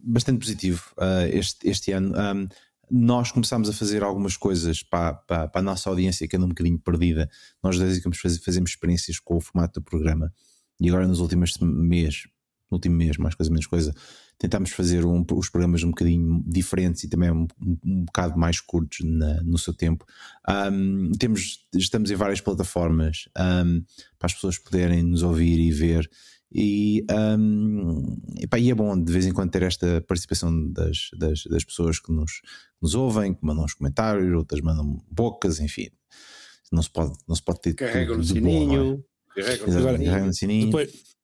bastante 0.03 0.39
positivo 0.39 0.83
uh, 0.99 1.27
este, 1.33 1.69
este 1.69 1.93
ano. 1.93 2.15
Um, 2.17 2.49
nós 2.91 3.31
começámos 3.31 3.69
a 3.69 3.73
fazer 3.73 4.03
algumas 4.03 4.37
coisas 4.37 4.83
para, 4.83 5.15
para, 5.15 5.49
para, 5.49 5.61
a 5.61 5.65
nossa 5.65 5.89
audiência 5.91 6.27
que 6.27 6.37
anda 6.37 6.47
um 6.47 6.51
bocadinho 6.51 6.79
perdida. 6.79 7.29
Nós 7.63 7.79
desde 7.79 8.01
que 8.01 8.39
fazemos 8.39 8.71
experiências 8.71 9.19
com 9.19 9.37
o 9.37 9.41
formato 9.41 9.81
do 9.81 9.85
programa 9.85 10.33
e 10.81 10.89
agora 10.89 11.07
nos 11.07 11.21
últimos 11.21 11.57
meses, 11.61 12.29
no 12.71 12.77
último 12.77 12.95
mês, 12.95 13.17
mais 13.17 13.35
coisa 13.35 13.51
menos 13.51 13.67
coisa, 13.67 13.95
tentámos 14.39 14.71
fazer 14.71 15.05
um, 15.05 15.25
os 15.33 15.49
programas 15.49 15.83
um 15.83 15.89
bocadinho 15.89 16.43
diferentes 16.47 17.03
e 17.03 17.09
também 17.09 17.31
um, 17.31 17.47
um, 17.61 17.79
um 17.85 18.05
bocado 18.05 18.39
mais 18.39 18.61
curtos 18.61 19.01
na, 19.03 19.43
no 19.43 19.59
seu 19.59 19.75
tempo. 19.75 20.07
Um, 20.49 21.11
temos, 21.19 21.65
estamos 21.75 22.11
em 22.11 22.15
várias 22.15 22.41
plataformas 22.41 23.29
para 23.35 24.27
as 24.27 24.35
pessoas 24.35 24.59
poderem 24.59 25.03
nos 25.03 25.23
ouvir 25.23 25.59
e 25.59 25.73
ver. 25.73 26.09
E, 26.53 27.05
um, 27.39 28.17
epá, 28.41 28.59
e 28.59 28.71
é 28.71 28.75
bom 28.75 28.99
de 28.99 29.13
vez 29.13 29.27
em 29.27 29.33
quando 29.33 29.51
ter 29.51 29.63
esta 29.63 30.01
participação 30.03 30.73
das, 30.73 31.11
das, 31.19 31.45
das 31.45 31.65
pessoas 31.65 31.99
que 31.99 32.11
nos, 32.11 32.41
nos 32.81 32.95
ouvem, 32.95 33.35
que 33.35 33.45
mandam 33.45 33.65
os 33.65 33.75
comentários, 33.75 34.35
outras 34.35 34.61
mandam 34.61 34.99
bocas, 35.11 35.61
enfim. 35.61 35.89
Não 36.73 36.83
se 36.83 36.91
pode, 36.91 37.13
não 37.27 37.35
se 37.35 37.43
pode 37.43 37.61
ter. 37.61 37.75
Carrega 37.75 38.17
no 38.17 38.25
sininho. 38.25 39.05
Carrega 39.35 40.27
no 40.27 40.35
sininho. 40.35 40.67
Depois, 40.67 41.18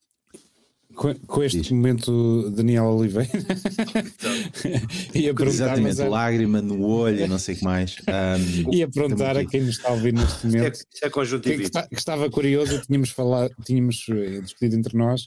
Com, 0.95 1.15
com 1.15 1.43
este 1.43 1.61
Diz. 1.61 1.71
momento, 1.71 2.51
Daniel 2.51 2.85
Oliveira 2.85 3.31
ia 5.15 5.35
perguntar. 5.35 5.49
Exatamente, 5.49 5.99
mas, 5.99 6.09
lágrima 6.09 6.63
no 6.63 6.85
olho, 6.85 7.27
não 7.27 7.39
sei 7.39 7.55
o 7.55 7.59
que 7.59 7.65
mais. 7.65 7.97
Um, 8.15 8.73
ia 8.73 8.89
perguntar 8.89 9.37
a 9.37 9.45
quem 9.45 9.63
nos 9.63 9.77
está 9.77 9.89
a 9.89 9.93
ouvir 9.93 10.13
neste 10.13 10.47
momento. 10.47 10.75
Isso 10.75 11.05
é, 11.05 11.07
é 11.07 11.11
que, 11.11 11.71
que, 11.71 11.89
que, 11.89 11.99
estava 11.99 12.31
curioso, 12.31 12.81
tínhamos, 12.83 13.11
falado, 13.11 13.53
tínhamos 13.65 14.07
eh, 14.09 14.41
discutido 14.41 14.77
entre 14.77 14.97
nós 14.97 15.27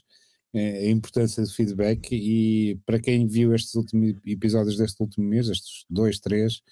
eh, 0.54 0.86
a 0.86 0.90
importância 0.90 1.42
do 1.42 1.50
feedback 1.50 2.08
e 2.12 2.78
para 2.86 2.98
quem 2.98 3.26
viu 3.26 3.54
estes 3.54 3.74
últimos 3.74 4.14
episódios 4.26 4.76
deste 4.76 5.02
último 5.02 5.28
mês, 5.28 5.48
estes 5.48 5.84
dois, 5.88 6.18
três, 6.18 6.62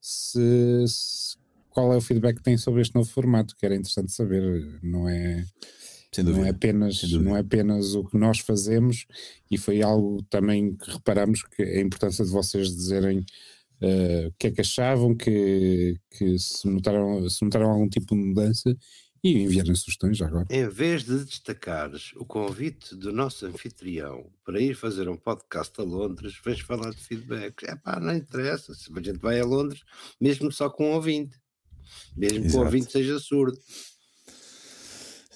se, 0.00 0.84
se, 0.86 1.36
qual 1.70 1.92
é 1.92 1.96
o 1.96 2.00
feedback 2.00 2.36
que 2.36 2.42
tem 2.42 2.56
sobre 2.56 2.82
este 2.82 2.94
novo 2.94 3.08
formato, 3.08 3.54
que 3.56 3.64
era 3.64 3.76
interessante 3.76 4.12
saber, 4.12 4.78
não 4.82 5.08
é? 5.08 5.44
Não 6.18 6.44
é, 6.44 6.48
apenas, 6.50 7.02
não 7.12 7.36
é 7.36 7.40
apenas 7.40 7.94
o 7.94 8.04
que 8.04 8.18
nós 8.18 8.40
fazemos, 8.40 9.06
e 9.48 9.56
foi 9.56 9.80
algo 9.80 10.22
também 10.24 10.74
que 10.74 10.90
reparamos 10.90 11.42
que 11.42 11.62
a 11.62 11.80
importância 11.80 12.24
de 12.24 12.30
vocês 12.32 12.74
dizerem 12.74 13.24
uh, 13.80 14.28
o 14.28 14.32
que 14.36 14.48
é 14.48 14.50
que 14.50 14.60
achavam, 14.60 15.14
que, 15.14 15.96
que 16.10 16.36
se, 16.36 16.68
notaram, 16.68 17.28
se 17.30 17.44
notaram 17.44 17.70
algum 17.70 17.88
tipo 17.88 18.14
de 18.14 18.20
mudança 18.20 18.76
e 19.22 19.42
enviarem 19.42 19.74
sugestões 19.74 20.20
agora. 20.20 20.46
Em 20.50 20.68
vez 20.68 21.04
de 21.04 21.24
destacares 21.24 22.12
o 22.16 22.24
convite 22.24 22.96
do 22.96 23.12
nosso 23.12 23.46
anfitrião 23.46 24.26
para 24.44 24.60
ir 24.60 24.74
fazer 24.74 25.08
um 25.08 25.16
podcast 25.16 25.78
a 25.80 25.84
Londres, 25.84 26.40
vens 26.44 26.60
falar 26.60 26.90
de 26.90 26.96
feedback. 26.96 27.64
É 27.64 27.76
pá, 27.76 28.00
não 28.00 28.16
interessa. 28.16 28.74
Se 28.74 28.90
a 28.92 29.00
gente 29.00 29.18
vai 29.18 29.38
a 29.38 29.44
Londres, 29.44 29.82
mesmo 30.20 30.50
só 30.50 30.70
com 30.70 30.90
um 30.90 30.94
ouvinte, 30.94 31.38
mesmo 32.16 32.38
Exato. 32.38 32.50
que 32.50 32.56
o 32.56 32.60
ouvinte 32.64 32.92
seja 32.92 33.18
surdo. 33.18 33.58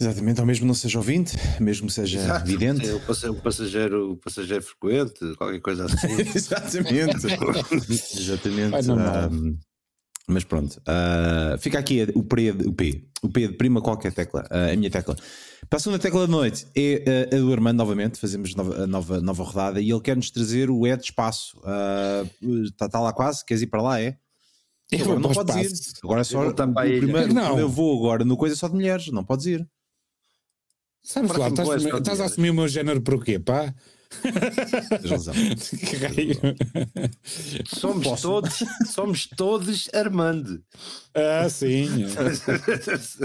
Exatamente, 0.00 0.40
ou 0.40 0.46
mesmo 0.46 0.66
não 0.66 0.74
seja 0.74 0.98
ouvinte, 0.98 1.36
mesmo 1.60 1.88
seja 1.88 2.18
Exato. 2.18 2.46
vidente. 2.46 2.84
o 2.90 3.34
passageiro, 3.34 4.12
o 4.12 4.16
passageiro 4.16 4.62
frequente, 4.62 5.36
qualquer 5.36 5.60
coisa 5.60 5.84
assim. 5.84 6.08
Exatamente. 6.34 7.26
Exatamente. 8.18 8.90
Um, 8.90 9.56
mas 10.26 10.42
pronto, 10.42 10.80
uh, 10.80 11.58
fica 11.58 11.78
aqui 11.78 12.02
o 12.14 12.24
P, 12.24 12.50
o 12.50 12.72
P, 12.72 13.04
o 13.22 13.28
P 13.28 13.48
de 13.48 13.54
prima 13.54 13.80
qualquer 13.80 14.12
tecla, 14.12 14.42
uh, 14.50 14.72
a 14.72 14.76
minha 14.76 14.90
tecla. 14.90 15.14
Para 15.68 15.76
a 15.76 15.80
segunda 15.80 15.98
tecla 16.00 16.22
da 16.22 16.26
noite 16.26 16.66
é 16.74 17.28
uh, 17.30 17.36
a 17.36 17.38
do 17.38 17.52
Armando, 17.52 17.76
novamente, 17.76 18.18
fazemos 18.18 18.54
nova, 18.56 18.82
a 18.82 18.86
nova, 18.88 19.20
nova 19.20 19.44
rodada 19.44 19.80
e 19.80 19.90
ele 19.90 20.00
quer 20.00 20.16
nos 20.16 20.30
trazer 20.30 20.70
o 20.70 20.86
E 20.86 20.96
de 20.96 21.04
espaço. 21.04 21.60
Está 22.64 22.88
tá 22.88 23.00
lá 23.00 23.12
quase, 23.12 23.44
queres 23.44 23.62
ir 23.62 23.68
para 23.68 23.82
lá? 23.82 24.00
É? 24.00 24.16
Agora 25.00 25.20
não 25.20 25.30
podes 25.30 25.56
ir. 25.56 25.92
Agora 26.02 26.20
é 26.22 26.24
só 26.24 26.48
o 26.48 26.54
primeiro, 26.54 27.32
não. 27.32 27.58
eu 27.58 27.68
vou 27.68 27.96
agora 27.98 28.24
no 28.24 28.36
coisa 28.36 28.56
só 28.56 28.66
de 28.66 28.74
mulheres, 28.74 29.08
não 29.08 29.24
podes 29.24 29.46
ir. 29.46 29.68
Sabes 31.04 31.36
lá, 31.36 31.48
estás, 31.48 31.84
estás 31.84 32.20
a 32.20 32.24
assumir 32.24 32.48
o 32.48 32.54
meu 32.54 32.66
género 32.66 33.02
por 33.02 33.22
quê, 33.22 33.38
pá? 33.38 33.74
Tens 34.22 35.04
razão. 35.10 35.34
somos 37.66 38.04
Posso? 38.04 38.22
todos, 38.22 38.64
somos 38.86 39.26
todos 39.26 39.90
Armando. 39.92 40.62
Ah, 41.14 41.46
sim. 41.50 41.88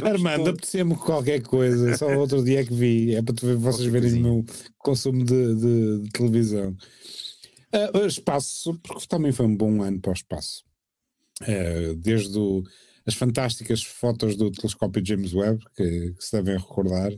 Armando, 0.03 0.49
apetecia-me 0.49 0.95
qualquer 0.97 1.41
coisa. 1.41 1.95
Só 1.95 2.07
outro 2.17 2.43
dia 2.43 2.61
é 2.61 2.65
que 2.65 2.73
vi. 2.73 3.15
É 3.15 3.21
para 3.21 3.35
ver, 3.41 3.55
vocês 3.55 3.87
verem 3.87 4.13
o 4.15 4.21
meu 4.21 4.45
consumo 4.77 5.23
de, 5.23 5.55
de, 5.55 6.01
de 6.01 6.09
televisão. 6.09 6.75
Uh, 7.73 8.05
espaço, 8.05 8.77
porque 8.83 9.07
também 9.07 9.31
foi 9.31 9.45
um 9.45 9.55
bom 9.55 9.81
ano 9.81 10.01
para 10.01 10.11
o 10.11 10.13
espaço. 10.13 10.65
Uh, 11.43 11.95
desde 11.95 12.37
o, 12.37 12.61
as 13.09 13.15
fantásticas 13.15 13.83
fotos 13.83 14.35
do 14.35 14.51
telescópio 14.51 15.05
James 15.05 15.33
Webb, 15.33 15.63
que, 15.75 16.13
que 16.13 16.23
se 16.23 16.31
devem 16.31 16.57
recordar, 16.57 17.11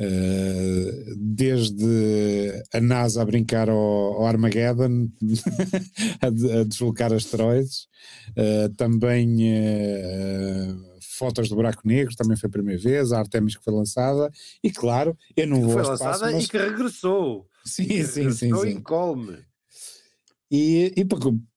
Uh, 0.00 1.14
desde 1.16 2.64
a 2.72 2.80
NASA 2.80 3.22
a 3.22 3.24
brincar 3.24 3.68
ao, 3.68 3.76
ao 3.76 4.26
Armageddon, 4.26 5.08
a, 6.20 6.26
a, 6.26 6.64
deslocar 6.64 7.12
asteroides, 7.12 7.86
uh, 8.30 8.74
também 8.74 9.52
uh, 9.52 10.92
fotos 11.02 11.48
do 11.50 11.54
buraco 11.54 11.86
negro, 11.86 12.16
também 12.16 12.36
foi 12.36 12.48
a 12.48 12.50
primeira 12.50 12.80
vez, 12.80 13.12
a 13.12 13.18
Artemis 13.20 13.54
que 13.54 13.62
foi 13.62 13.72
lançada, 13.72 14.28
e 14.64 14.72
claro, 14.72 15.16
eu 15.36 15.46
não 15.46 15.60
vou 15.60 15.72
foi 15.72 15.82
lançada 15.82 16.32
mas... 16.32 16.44
e 16.46 16.48
que 16.48 16.58
regressou. 16.58 17.46
Sim, 17.64 17.86
sim, 18.02 18.30
sim. 18.32 18.46
Regressou 18.46 18.64
sim. 18.64 18.80
Colme. 18.80 19.38
E, 20.54 20.92
e 20.94 21.04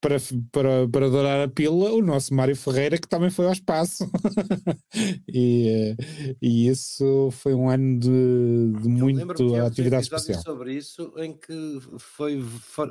para, 0.00 0.16
para, 0.50 0.88
para 0.88 1.06
adorar 1.06 1.46
a 1.46 1.50
pila, 1.50 1.92
o 1.92 2.00
nosso 2.00 2.32
Mário 2.32 2.56
Ferreira, 2.56 2.96
que 2.96 3.06
também 3.06 3.28
foi 3.28 3.44
ao 3.44 3.52
espaço. 3.52 4.10
e, 5.28 5.94
e 6.40 6.66
isso 6.66 7.30
foi 7.30 7.52
um 7.52 7.68
ano 7.68 8.00
de, 8.00 8.80
de 8.80 8.88
muito 8.88 9.54
atividade 9.56 10.04
especial. 10.04 10.40
sobre 10.40 10.72
isso 10.72 11.12
em 11.18 11.36
que 11.36 11.78
foi 11.98 12.42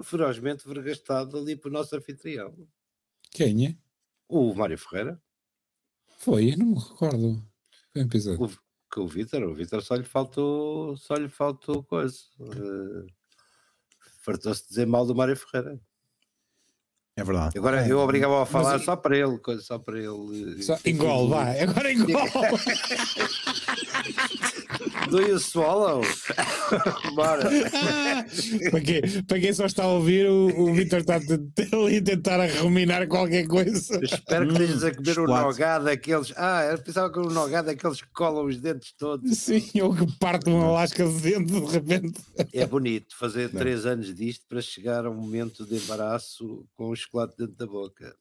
ferozmente 0.04 0.68
vergastado 0.68 1.40
ali 1.40 1.56
para 1.56 1.70
o 1.70 1.74
nosso 1.74 1.96
anfitrião. 1.96 2.56
Quem 3.32 3.66
é? 3.66 3.76
O 4.30 4.54
Mário 4.54 4.78
Ferreira. 4.78 5.20
Foi, 6.20 6.54
eu 6.54 6.58
não 6.60 6.68
me 6.68 6.80
recordo. 6.80 7.44
Foi 7.92 8.04
um 8.04 8.06
episódio. 8.06 8.46
O, 8.46 8.94
que 8.94 9.00
o 9.00 9.08
Vitor, 9.08 9.42
o 9.42 9.56
Vitor 9.56 9.82
só 9.82 9.96
lhe 9.96 10.04
faltou, 10.04 10.96
só 10.98 11.16
lhe 11.16 11.30
faltou 11.30 11.84
coisa. 11.84 12.20
Uh, 12.40 13.08
Fartou-se 14.22 14.68
dizer 14.68 14.86
mal 14.86 15.06
do 15.08 15.16
Mário 15.16 15.36
Ferreira. 15.36 15.80
É 17.18 17.24
verdade. 17.24 17.58
Agora 17.58 17.88
eu 17.88 18.00
obrigava 18.00 18.44
a 18.44 18.46
falar 18.46 18.74
Mas, 18.74 18.84
só 18.84 18.98
para 18.98 19.18
ele, 19.18 19.40
só 19.62 19.80
para 19.80 19.98
ele. 19.98 20.62
Só, 20.62 20.78
engol, 20.86 21.30
vai, 21.30 21.62
agora 21.62 21.94
engol. 21.94 22.28
Do 25.10 25.22
you 25.22 25.40
swallow? 25.40 26.02
Bora. 27.16 27.44
para, 28.72 28.82
quem, 28.82 29.24
para 29.24 29.40
quem 29.40 29.54
só 29.54 29.66
está 29.66 29.84
a 29.84 29.88
ouvir, 29.88 30.28
o, 30.28 30.48
o 30.62 30.74
Vitor 30.74 31.00
está 31.00 31.16
ali 31.16 31.98
a 31.98 32.04
tentar 32.04 32.46
ruminar 32.60 33.08
qualquer 33.08 33.48
coisa. 33.48 34.00
espero 34.04 34.48
que 34.48 34.54
estejas 34.54 34.84
a 34.84 34.94
comer 34.94 35.20
o 35.20 35.28
nogá 35.28 35.80
daqueles. 35.80 36.34
Ah, 36.36 36.64
eu 36.72 36.78
pensava 36.78 37.12
que 37.12 37.20
o 37.20 37.30
nogá 37.30 37.62
daqueles 37.62 38.02
que 38.02 38.12
colam 38.14 38.46
os 38.46 38.58
dentes 38.60 38.94
todos. 38.98 39.38
Sim, 39.38 39.64
ou 39.82 39.96
que 39.96 40.06
parte 40.18 40.50
uma 40.50 40.72
lasca 40.72 41.08
de 41.08 41.20
dente 41.20 41.52
de 41.54 41.66
repente. 41.66 42.22
É 42.54 42.66
bonito 42.66 43.16
fazer 43.18 43.52
Não. 43.54 43.60
três 43.60 43.86
anos 43.86 44.14
disto 44.14 44.46
para 44.48 44.62
chegar 44.62 45.06
a 45.06 45.10
um 45.10 45.16
momento 45.16 45.66
de 45.66 45.76
embaraço 45.76 46.66
com 46.76 46.90
os 46.90 47.00
chocolate 47.00 47.36
dentro 47.38 47.56
da 47.56 47.66
boca. 47.66 48.16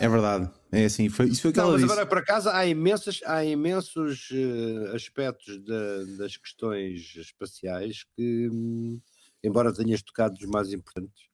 É 0.00 0.08
verdade. 0.08 0.50
É 0.72 0.86
assim, 0.86 1.10
foi, 1.10 1.26
isso 1.26 1.42
foi 1.42 1.50
o 1.50 1.54
que 1.54 1.60
ela 1.60 1.72
mas 1.72 1.82
disse. 1.82 1.92
agora, 1.92 2.06
por 2.06 2.16
acaso, 2.16 2.48
há, 2.48 2.66
imensas, 2.66 3.20
há 3.26 3.44
imensos 3.44 4.30
uh, 4.30 4.96
aspectos 4.96 5.58
de, 5.62 6.16
das 6.16 6.38
questões 6.38 7.14
espaciais 7.14 8.04
que, 8.16 8.48
um, 8.48 8.98
embora 9.44 9.70
tenhas 9.70 10.00
tocado 10.00 10.34
os 10.34 10.46
mais 10.46 10.72
importantes, 10.72 11.26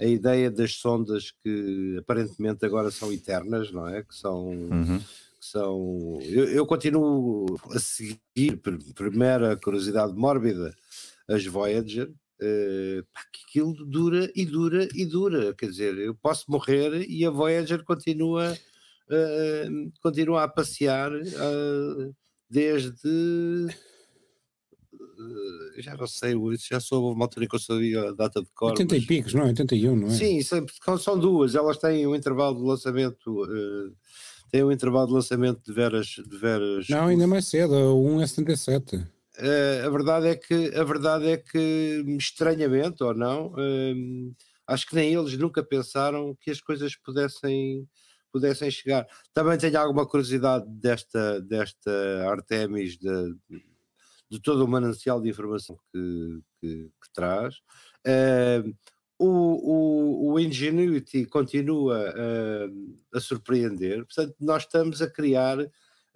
a 0.00 0.06
ideia 0.06 0.50
das 0.50 0.76
sondas 0.76 1.32
que 1.42 1.96
aparentemente 1.98 2.64
agora 2.64 2.90
são 2.90 3.12
eternas, 3.12 3.70
não 3.70 3.86
é? 3.86 4.02
Que 4.02 4.14
são. 4.14 4.46
Uhum. 4.46 4.98
Que 4.98 5.46
são 5.46 6.18
eu, 6.22 6.48
eu 6.48 6.66
continuo 6.66 7.60
a 7.70 7.78
seguir, 7.78 8.60
primeira 8.94 9.56
curiosidade 9.56 10.12
mórbida, 10.14 10.74
as 11.28 11.44
Voyager, 11.44 12.10
Uh, 12.40 13.02
pá, 13.12 13.20
que 13.32 13.40
aquilo 13.48 13.84
dura 13.84 14.30
e 14.32 14.46
dura 14.46 14.88
e 14.94 15.04
dura. 15.04 15.52
Quer 15.54 15.70
dizer, 15.70 15.98
eu 15.98 16.14
posso 16.14 16.48
morrer 16.48 17.04
e 17.10 17.24
a 17.24 17.30
Voyager 17.30 17.82
continua, 17.82 18.56
uh, 19.10 19.92
continua 20.02 20.44
a 20.44 20.48
passear 20.48 21.12
uh, 21.12 22.14
desde. 22.48 23.68
já 25.78 25.96
não 25.96 26.06
sei, 26.06 26.34
já 26.70 26.80
soube 26.80 27.14
uma 27.14 27.24
altura 27.24 27.46
que 27.46 27.54
eu 27.54 27.60
sabia 27.60 28.08
a 28.08 28.12
data 28.12 28.40
de 28.40 28.48
cor. 28.54 28.70
80 28.70 28.94
mas... 28.94 29.02
e 29.02 29.06
picos, 29.06 29.34
não 29.34 29.42
é? 29.42 29.46
81, 29.46 29.96
não 29.96 30.08
é? 30.08 30.10
Sim, 30.10 30.42
sempre, 30.42 30.74
são 30.98 31.18
duas. 31.18 31.54
Elas 31.54 31.78
têm 31.78 32.06
um 32.06 32.14
intervalo 32.14 32.56
de 32.56 32.62
lançamento. 32.62 33.46
tem 34.50 34.62
um 34.62 34.72
intervalo 34.72 35.06
de 35.06 35.12
lançamento 35.14 35.60
de 35.64 35.72
veras. 35.72 36.06
De 36.06 36.38
veras 36.38 36.88
não, 36.88 37.06
ainda 37.06 37.26
mais 37.26 37.46
cedo, 37.46 37.74
um 37.96 38.20
é 38.20 38.26
77. 38.26 38.96
Uh, 39.38 39.86
a 39.86 39.90
verdade 39.90 40.26
é 40.26 40.34
que 40.34 40.74
a 40.74 40.82
verdade 40.82 41.28
é 41.28 41.36
que 41.36 42.04
estranhamente 42.18 43.04
ou 43.04 43.14
não 43.14 43.52
uh, 43.52 44.34
acho 44.66 44.84
que 44.88 44.96
nem 44.96 45.14
eles 45.14 45.38
nunca 45.38 45.62
pensaram 45.62 46.36
que 46.40 46.50
as 46.50 46.60
coisas 46.60 46.96
pudessem 46.96 47.86
pudessem 48.32 48.70
chegar. 48.70 49.06
Também 49.32 49.58
tenho 49.58 49.78
alguma 49.78 50.06
curiosidade 50.06 50.66
desta 50.68 51.40
desta 51.40 51.90
Artemis 52.30 52.98
de, 52.98 53.36
de 54.30 54.40
todo 54.40 54.64
o 54.64 54.68
manancial 54.68 55.20
de 55.20 55.30
informação 55.30 55.78
que, 55.92 56.40
que, 56.60 56.84
que 56.84 57.12
traz. 57.12 57.56
Uh, 58.06 58.74
o, 59.20 60.30
o, 60.30 60.32
o, 60.32 60.40
Ingenuity 60.40 61.26
continua 61.26 62.14
a 63.12 63.18
surpreender. 63.18 64.04
Portanto 64.06 64.36
nós 64.38 64.62
estamos 64.62 65.02
a 65.02 65.10
criar 65.10 65.58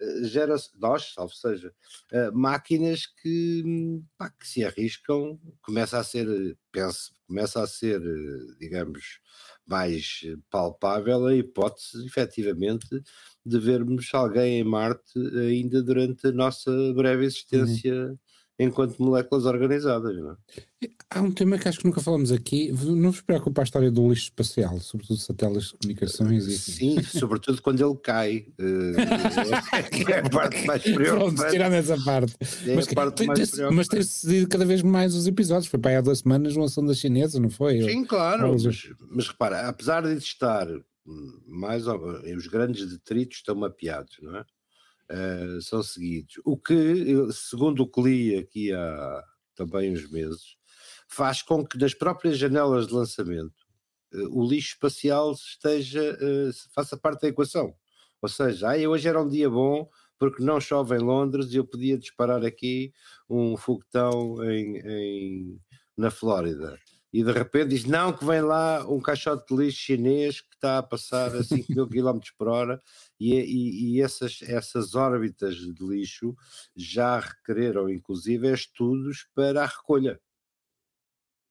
eh, 0.02 0.24
gera 0.24 0.56
nós, 0.80 1.12
salvo 1.14 1.32
seja, 1.32 1.72
uh, 2.12 2.36
máquinas 2.36 3.06
que, 3.06 4.02
pá, 4.18 4.30
que 4.30 4.48
se 4.48 4.64
arriscam, 4.64 5.38
começa 5.62 5.98
a 5.98 6.04
ser, 6.04 6.26
penso, 6.72 7.14
começa 7.26 7.62
a 7.62 7.66
ser, 7.66 8.00
digamos, 8.58 9.20
mais 9.66 10.20
palpável 10.50 11.26
a 11.26 11.36
hipótese, 11.36 12.04
efetivamente, 12.06 12.86
de 13.44 13.58
vermos 13.58 14.08
alguém 14.12 14.60
em 14.60 14.64
Marte 14.64 15.18
ainda 15.38 15.82
durante 15.82 16.28
a 16.28 16.32
nossa 16.32 16.70
breve 16.94 17.24
existência 17.24 17.92
uhum. 17.94 18.18
Enquanto 18.59 18.98
moléculas 18.98 19.44
organizadas. 19.44 20.16
Não 20.16 20.32
é? 20.32 20.36
Há 21.11 21.20
um 21.20 21.30
tema 21.30 21.59
que 21.59 21.68
acho 21.68 21.78
que 21.78 21.86
nunca 21.86 22.00
falamos 22.00 22.32
aqui. 22.32 22.72
Não 22.72 23.11
vos 23.11 23.20
preocupa 23.20 23.62
a 23.62 23.64
história 23.64 23.90
do 23.90 24.09
lixo 24.09 24.24
espacial, 24.24 24.78
sobretudo 24.80 25.18
satélites 25.18 25.68
de 25.68 25.78
comunicações? 25.78 26.46
E... 26.46 26.59
Sim, 26.59 27.03
sobretudo 27.03 27.61
quando 27.61 27.84
ele 27.84 27.96
cai. 27.98 28.46
Uh, 28.59 28.94
é 30.11 30.18
a 30.18 30.30
parte 30.30 30.66
mais 30.66 30.82
preocupante. 30.82 31.34
Pronto, 31.36 31.50
tirando 31.50 31.72
essa 31.74 31.98
parte. 32.03 32.34
É 32.66 32.74
mas, 32.74 32.86
parte 32.86 33.26
mas 33.72 33.88
tem 33.88 34.03
sucedido 34.03 34.48
cada 34.48 34.64
vez 34.64 34.82
mais 34.82 35.14
os 35.14 35.26
episódios. 35.26 35.66
Foi 35.66 35.78
para 35.78 35.92
aí 35.92 35.96
há 35.96 36.00
duas 36.00 36.20
semanas 36.20 36.57
uma 36.57 36.68
sonda 36.68 36.94
chinesa, 36.94 37.40
não 37.40 37.50
foi? 37.50 37.82
Sim, 37.82 38.05
claro. 38.05 38.53
Mas, 38.53 38.88
mas 39.11 39.28
repara, 39.28 39.68
apesar 39.68 40.03
de 40.03 40.14
estar 40.14 40.66
mais 41.46 41.84
os 41.86 42.46
grandes 42.46 42.88
detritos 42.88 43.38
estão 43.38 43.55
mapeados, 43.55 44.18
não 44.22 44.36
é? 44.36 44.44
Uh, 45.12 45.60
são 45.60 45.82
seguidos. 45.82 46.40
O 46.42 46.56
que, 46.56 47.30
segundo 47.32 47.82
o 47.82 47.86
que 47.86 48.00
li 48.00 48.38
aqui 48.38 48.72
há 48.72 49.22
também 49.54 49.92
uns 49.92 50.10
meses, 50.10 50.56
faz 51.06 51.42
com 51.42 51.66
que 51.66 51.76
nas 51.76 51.92
próprias 51.92 52.38
janelas 52.38 52.86
de 52.86 52.94
lançamento 52.94 53.66
uh, 54.14 54.40
o 54.40 54.48
lixo 54.48 54.74
espacial 54.74 55.32
esteja, 55.32 56.14
uh, 56.14 56.50
faça 56.74 56.96
parte 56.96 57.22
da 57.22 57.28
equação. 57.28 57.74
Ou 58.22 58.28
seja, 58.28 58.72
ah, 58.72 58.88
hoje 58.88 59.06
era 59.06 59.20
um 59.20 59.28
dia 59.28 59.50
bom 59.50 59.86
porque 60.18 60.42
não 60.42 60.60
chove 60.60 60.96
em 60.96 61.00
Londres 61.00 61.52
e 61.52 61.56
eu 61.56 61.66
podia 61.66 61.98
disparar 61.98 62.44
aqui 62.44 62.92
um 63.28 63.56
foguetão 63.56 64.42
em, 64.44 64.78
em 64.78 65.60
na 65.96 66.10
Flórida 66.10 66.78
e 67.12 67.22
de 67.22 67.30
repente 67.32 67.68
diz 67.68 67.84
não 67.84 68.12
que 68.12 68.24
vem 68.24 68.40
lá 68.40 68.86
um 68.88 69.00
caixote 69.00 69.54
de 69.54 69.62
lixo 69.62 69.78
chinês 69.78 70.40
que 70.40 70.54
está 70.54 70.78
a 70.78 70.82
passar 70.82 71.34
a 71.36 71.44
5 71.44 71.72
mil 71.72 71.86
km 71.88 72.18
por 72.38 72.48
hora 72.48 72.80
e, 73.20 73.34
e, 73.34 73.96
e, 73.96 74.02
essas, 74.02 74.40
essas 74.42 74.94
órbitas 74.94 75.56
de 75.56 75.84
lixo 75.84 76.34
já 76.74 77.20
requereram 77.20 77.88
inclusive 77.88 78.50
estudos 78.52 79.26
para 79.34 79.62
a 79.62 79.66
recolha 79.66 80.18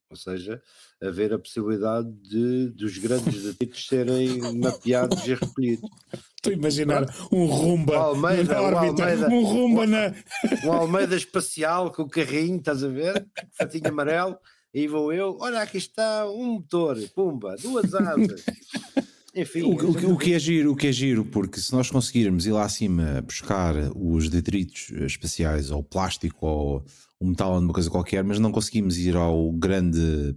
ou 0.09 0.17
seja, 0.17 0.61
haver 1.01 1.33
a 1.33 1.39
possibilidade 1.39 2.11
de 2.11 2.67
dos 2.71 2.97
grandes 2.97 3.43
detritos 3.43 3.87
serem 3.87 4.41
mapeados 4.59 5.25
e 5.25 5.33
recolhidos. 5.33 5.89
Estou 6.35 6.51
a 6.51 6.55
imaginar 6.55 7.05
um 7.31 7.45
rumba 7.45 7.95
Almeida, 7.95 8.55
na 8.55 8.61
órbita, 8.61 9.03
um, 9.03 9.05
Almeida, 9.05 9.27
um 9.29 9.43
rumba 9.43 9.81
um, 9.83 9.87
na... 9.87 10.13
um 10.65 10.73
Almeida 10.73 11.15
espacial 11.15 11.93
com 11.93 12.01
o 12.01 12.09
carrinho, 12.09 12.57
estás 12.57 12.83
a 12.83 12.89
ver? 12.89 13.25
Fatinho 13.53 13.87
amarelo 13.87 14.37
e 14.73 14.87
vou 14.87 15.11
eu, 15.11 15.37
olha 15.39 15.61
aqui 15.61 15.77
está 15.77 16.29
um 16.29 16.53
motor, 16.53 16.97
pumba, 17.13 17.55
duas 17.61 17.93
asas. 17.93 18.43
Enfim, 19.33 19.61
o, 19.61 19.69
o, 19.69 20.13
o, 20.13 20.17
que 20.17 20.33
é 20.33 20.39
giro, 20.39 20.73
o 20.73 20.75
que 20.75 20.87
é 20.87 20.91
giro, 20.91 21.23
porque 21.23 21.59
se 21.59 21.71
nós 21.71 21.89
conseguirmos 21.89 22.45
ir 22.45 22.51
lá 22.51 22.65
acima 22.65 23.21
buscar 23.21 23.73
os 23.95 24.29
detritos 24.29 24.91
espaciais, 24.91 25.71
ou 25.71 25.81
plástico, 25.81 26.45
ou 26.45 26.85
o 27.17 27.27
metal, 27.27 27.53
ou 27.53 27.59
uma 27.59 27.71
coisa 27.71 27.89
qualquer, 27.89 28.25
mas 28.25 28.39
não 28.39 28.51
conseguimos 28.51 28.97
ir 28.97 29.15
ao 29.15 29.53
grande 29.53 30.35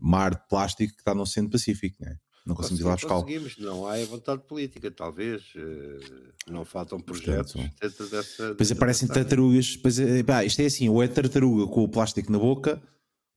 mar 0.00 0.34
de 0.34 0.48
plástico 0.48 0.94
que 0.94 1.00
está 1.00 1.14
no 1.14 1.22
Oceano 1.22 1.50
Pacífico, 1.50 1.96
né? 2.00 2.16
não 2.46 2.54
conseguimos 2.54 2.80
ir 2.80 2.84
lá 2.84 2.94
buscar. 2.94 3.08
Conseguimos, 3.08 3.58
não 3.58 3.86
há 3.86 4.04
vontade 4.04 4.42
política, 4.46 4.90
talvez, 4.90 5.42
eh, 5.56 6.22
não 6.48 6.64
faltam 6.64 7.00
projetos 7.00 7.52
Portanto, 7.52 7.74
dentro 7.80 8.08
dessa. 8.08 8.54
Pois 8.54 8.70
aparecem 8.70 9.08
tartarugas, 9.08 9.76
pois 9.76 9.98
é, 9.98 10.22
pá, 10.22 10.44
isto 10.44 10.60
é 10.60 10.66
assim, 10.66 10.88
ou 10.88 11.02
é 11.02 11.08
tartaruga 11.08 11.66
com 11.66 11.82
o 11.82 11.88
plástico 11.88 12.30
na 12.30 12.38
boca 12.38 12.80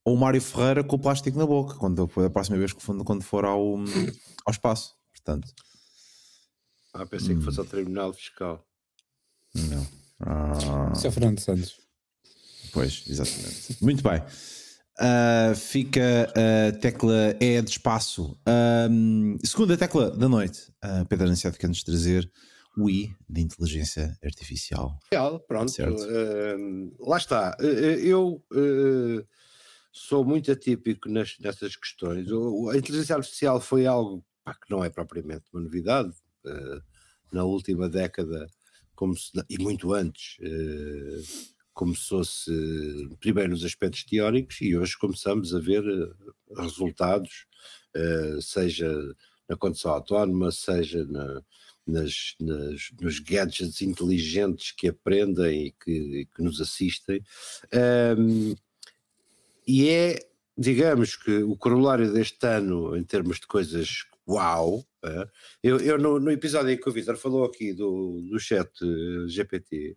ou 0.06 0.14
o 0.14 0.16
Mário 0.16 0.40
Ferreira 0.40 0.84
com 0.84 0.94
o 0.94 0.98
plástico 1.00 1.36
na 1.36 1.44
boca, 1.44 1.74
quando 1.74 2.08
a 2.24 2.30
próxima 2.30 2.56
vez 2.56 2.72
que 2.72 2.80
for, 2.80 2.96
quando 3.04 3.24
for 3.24 3.44
ao, 3.44 3.74
ao 4.46 4.52
espaço. 4.52 4.94
Portanto. 5.12 5.52
Ah, 6.94 7.04
pensei 7.04 7.34
hum. 7.34 7.40
que 7.40 7.44
fosse 7.44 7.58
ao 7.58 7.66
Tribunal 7.66 8.12
Fiscal. 8.12 8.64
Não. 9.52 9.86
Ah. 10.20 10.92
Isso 10.94 11.08
é 11.08 11.10
Fernando 11.10 11.40
Santos. 11.40 11.80
Pois, 12.72 13.02
exatamente. 13.08 13.82
Muito 13.82 14.02
bem. 14.04 14.22
Uh, 14.98 15.54
fica 15.56 16.32
a 16.32 16.72
tecla 16.78 17.36
E 17.40 17.60
de 17.60 17.70
espaço. 17.70 18.38
Um, 18.88 19.36
segunda 19.42 19.76
tecla 19.76 20.12
da 20.12 20.28
noite. 20.28 20.72
Uh, 20.84 21.04
Pedro 21.08 21.26
Ansiado 21.26 21.58
quer 21.58 21.66
nos 21.66 21.82
trazer 21.82 22.30
o 22.78 22.88
I 22.88 23.12
de 23.28 23.40
inteligência 23.40 24.16
artificial. 24.24 25.00
Real, 25.10 25.40
pronto. 25.40 25.72
Uh, 25.72 26.94
lá 27.00 27.16
está. 27.16 27.56
eu 27.60 28.40
sou 29.96 30.22
muito 30.24 30.52
atípico 30.52 31.08
nas, 31.08 31.38
nessas 31.38 31.74
questões. 31.74 32.30
O, 32.30 32.68
a 32.68 32.76
inteligência 32.76 33.16
artificial 33.16 33.58
foi 33.60 33.86
algo 33.86 34.22
pá, 34.44 34.54
que 34.54 34.70
não 34.70 34.84
é 34.84 34.90
propriamente 34.90 35.44
uma 35.52 35.62
novidade. 35.62 36.12
Uh, 36.44 36.82
na 37.32 37.44
última 37.44 37.88
década, 37.88 38.46
como 38.94 39.16
se, 39.16 39.32
e 39.48 39.58
muito 39.58 39.94
antes, 39.94 40.36
uh, 40.40 41.54
começou-se 41.72 42.50
primeiro 43.20 43.50
nos 43.50 43.64
aspectos 43.64 44.04
teóricos 44.04 44.60
e 44.60 44.76
hoje 44.76 44.96
começamos 44.98 45.54
a 45.54 45.58
ver 45.58 45.82
uh, 45.82 46.14
resultados, 46.54 47.46
seja 48.42 48.92
na 49.48 49.56
condução 49.56 49.90
autónoma, 49.92 50.50
seja 50.52 51.06
na, 51.06 51.42
nas, 51.86 52.34
nas, 52.38 52.90
nos 53.00 53.18
gadgets 53.20 53.80
inteligentes 53.80 54.72
que 54.72 54.88
aprendem 54.88 55.68
e 55.68 55.72
que, 55.72 56.28
que 56.34 56.42
nos 56.42 56.60
assistem. 56.60 57.22
Um, 58.18 58.54
e 59.66 59.88
é, 59.88 60.28
digamos 60.56 61.16
que 61.16 61.42
o 61.42 61.56
corolário 61.56 62.12
deste 62.12 62.46
ano, 62.46 62.96
em 62.96 63.04
termos 63.04 63.40
de 63.40 63.46
coisas 63.46 64.04
uau, 64.28 64.84
é, 65.04 65.28
eu, 65.62 65.78
eu 65.78 65.98
no, 65.98 66.18
no, 66.18 66.30
episódio 66.30 66.70
em 66.70 66.76
que 66.76 66.88
o 66.88 66.92
Vitor 66.92 67.16
falou 67.16 67.44
aqui 67.44 67.72
do, 67.72 68.20
do 68.30 68.38
chat 68.40 68.68
eh, 68.82 69.28
GPT, 69.28 69.96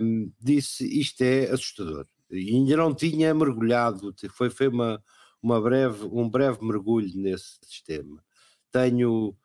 um, 0.00 0.32
disse 0.40 0.84
isto 1.00 1.22
é 1.22 1.50
assustador. 1.50 2.06
E 2.30 2.50
ainda 2.54 2.76
não 2.76 2.94
tinha 2.94 3.34
mergulhado, 3.34 4.14
foi, 4.30 4.50
foi 4.50 4.68
uma, 4.68 5.02
uma 5.42 5.60
breve, 5.60 6.04
um 6.06 6.28
breve 6.28 6.64
mergulho 6.64 7.12
nesse 7.14 7.58
sistema. 7.62 8.22
Tenho, 8.72 9.36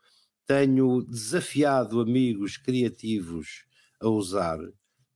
tenho 0.47 1.03
desafiado 1.03 1.99
amigos 2.01 2.57
criativos 2.57 3.65
a 3.99 4.07
usar 4.07 4.57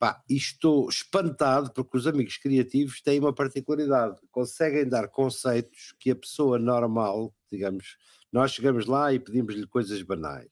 Pá, 0.03 0.21
estou 0.29 0.89
espantado 0.89 1.71
porque 1.71 1.95
os 1.95 2.05
amigos 2.05 2.35
criativos 2.35 3.01
têm 3.01 3.21
uma 3.21 3.31
particularidade, 3.31 4.19
conseguem 4.31 4.85
dar 4.85 5.07
conceitos 5.07 5.95
que 5.97 6.11
a 6.11 6.15
pessoa 6.17 6.59
normal, 6.59 7.33
digamos, 7.49 7.95
nós 8.29 8.51
chegamos 8.51 8.85
lá 8.85 9.13
e 9.13 9.19
pedimos-lhe 9.19 9.65
coisas 9.65 10.01
banais. 10.01 10.51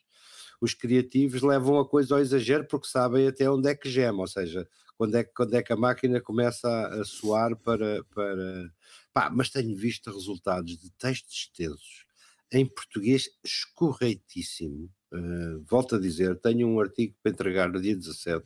Os 0.61 0.73
criativos 0.73 1.41
levam 1.41 1.77
a 1.77 1.85
coisa 1.85 2.15
ao 2.15 2.21
exagero 2.21 2.65
porque 2.65 2.87
sabem 2.87 3.27
até 3.27 3.51
onde 3.51 3.67
é 3.67 3.75
que 3.75 3.89
gema, 3.89 4.21
ou 4.21 4.27
seja, 4.27 4.65
quando 4.95 5.15
é, 5.15 5.25
quando 5.25 5.53
é 5.53 5.61
que 5.61 5.73
a 5.73 5.75
máquina 5.75 6.21
começa 6.21 6.69
a, 6.69 7.01
a 7.01 7.03
soar 7.03 7.53
para. 7.57 8.05
para... 8.05 8.71
Pá, 9.11 9.29
mas 9.29 9.49
tenho 9.49 9.75
visto 9.75 10.09
resultados 10.13 10.77
de 10.77 10.89
textos 10.91 11.35
extensos 11.35 12.05
em 12.53 12.65
português 12.65 13.27
escorreitíssimo. 13.43 14.89
Uh, 15.11 15.63
volto 15.69 15.95
a 15.95 15.99
dizer, 15.99 16.37
tenho 16.37 16.67
um 16.67 16.79
artigo 16.79 17.13
para 17.21 17.31
entregar 17.31 17.69
no 17.69 17.81
dia 17.81 17.95
17 17.95 18.45